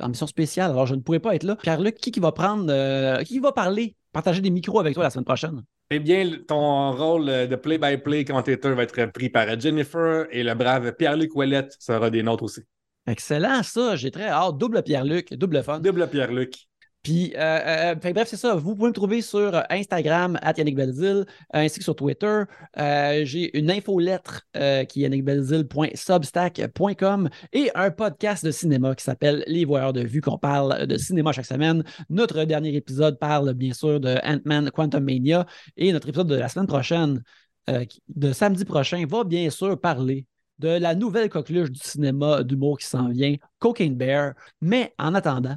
en 0.00 0.08
mission 0.08 0.26
spéciale, 0.26 0.70
alors 0.70 0.86
je 0.86 0.94
ne 0.94 1.00
pourrai 1.00 1.20
pas 1.20 1.34
être 1.34 1.44
là. 1.44 1.56
Pierre-Luc, 1.56 1.96
qui, 1.96 2.10
qui 2.10 2.20
va 2.20 2.32
prendre, 2.32 3.22
qui 3.22 3.38
va 3.38 3.52
parler, 3.52 3.96
partager 4.12 4.40
des 4.40 4.50
micros 4.50 4.80
avec 4.80 4.94
toi 4.94 5.02
la 5.02 5.10
semaine 5.10 5.24
prochaine? 5.24 5.62
Eh 5.90 6.00
bien, 6.00 6.30
ton 6.46 6.92
rôle 6.92 7.26
de 7.26 7.56
play-by-play 7.56 8.24
commentateur 8.24 8.74
va 8.74 8.82
être 8.82 9.06
pris 9.06 9.30
par 9.30 9.58
Jennifer 9.58 10.26
et 10.30 10.42
le 10.42 10.54
brave 10.54 10.92
Pierre-Luc 10.92 11.34
Ouellette 11.34 11.74
sera 11.78 12.10
des 12.10 12.22
nôtres 12.22 12.44
aussi. 12.44 12.60
Excellent, 13.06 13.62
ça. 13.62 13.96
J'ai 13.96 14.10
très 14.10 14.28
hâte. 14.28 14.58
Double 14.58 14.82
Pierre-Luc, 14.82 15.32
double 15.32 15.62
fun. 15.62 15.80
Double 15.80 16.06
Pierre-Luc. 16.08 16.67
Puis, 17.08 17.32
euh, 17.36 17.94
euh, 17.94 17.96
bref, 18.12 18.28
c'est 18.28 18.36
ça. 18.36 18.54
Vous 18.54 18.76
pouvez 18.76 18.88
me 18.88 18.92
trouver 18.92 19.22
sur 19.22 19.62
Instagram, 19.70 20.38
at 20.42 20.52
Yannick 20.58 20.76
Belzil, 20.76 21.24
ainsi 21.54 21.78
que 21.78 21.84
sur 21.84 21.96
Twitter. 21.96 22.42
Euh, 22.78 23.24
j'ai 23.24 23.58
une 23.58 23.70
infolettre 23.70 24.42
qui 24.52 24.58
est 24.58 25.04
yannickbelzil.substack.com 25.04 27.30
et 27.54 27.70
un 27.74 27.90
podcast 27.92 28.44
de 28.44 28.50
cinéma 28.50 28.94
qui 28.94 29.04
s'appelle 29.04 29.42
Les 29.46 29.64
Voyeurs 29.64 29.94
de 29.94 30.02
Vue, 30.02 30.20
qu'on 30.20 30.36
parle 30.36 30.86
de 30.86 30.98
cinéma 30.98 31.32
chaque 31.32 31.46
semaine. 31.46 31.82
Notre 32.10 32.44
dernier 32.44 32.76
épisode 32.76 33.18
parle 33.18 33.54
bien 33.54 33.72
sûr 33.72 34.00
de 34.00 34.16
Ant-Man 34.22 34.70
Quantum 34.70 35.02
Mania 35.02 35.46
et 35.78 35.94
notre 35.94 36.10
épisode 36.10 36.28
de 36.28 36.36
la 36.36 36.50
semaine 36.50 36.66
prochaine, 36.66 37.22
de 37.66 38.32
samedi 38.34 38.66
prochain, 38.66 39.06
va 39.08 39.24
bien 39.24 39.48
sûr 39.48 39.80
parler 39.80 40.26
de 40.58 40.68
la 40.68 40.94
nouvelle 40.94 41.30
coqueluche 41.30 41.70
du 41.70 41.80
cinéma 41.80 42.42
d'humour 42.42 42.76
qui 42.76 42.84
s'en 42.84 43.08
vient, 43.08 43.36
Cocaine 43.58 43.96
Bear. 43.96 44.34
Mais 44.60 44.92
en 44.98 45.14
attendant, 45.14 45.56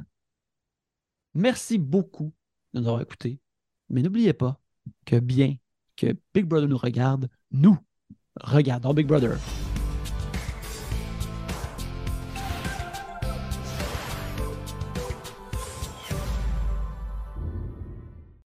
Merci 1.34 1.78
beaucoup 1.78 2.32
de 2.72 2.80
nous 2.80 2.86
avoir 2.86 3.02
écoutés. 3.02 3.38
Mais 3.88 4.02
n'oubliez 4.02 4.32
pas 4.32 4.60
que 5.04 5.16
bien 5.16 5.56
que 5.96 6.16
Big 6.34 6.46
Brother 6.46 6.68
nous 6.68 6.78
regarde, 6.78 7.28
nous 7.50 7.78
regardons 8.40 8.94
Big 8.94 9.06
Brother. 9.06 9.36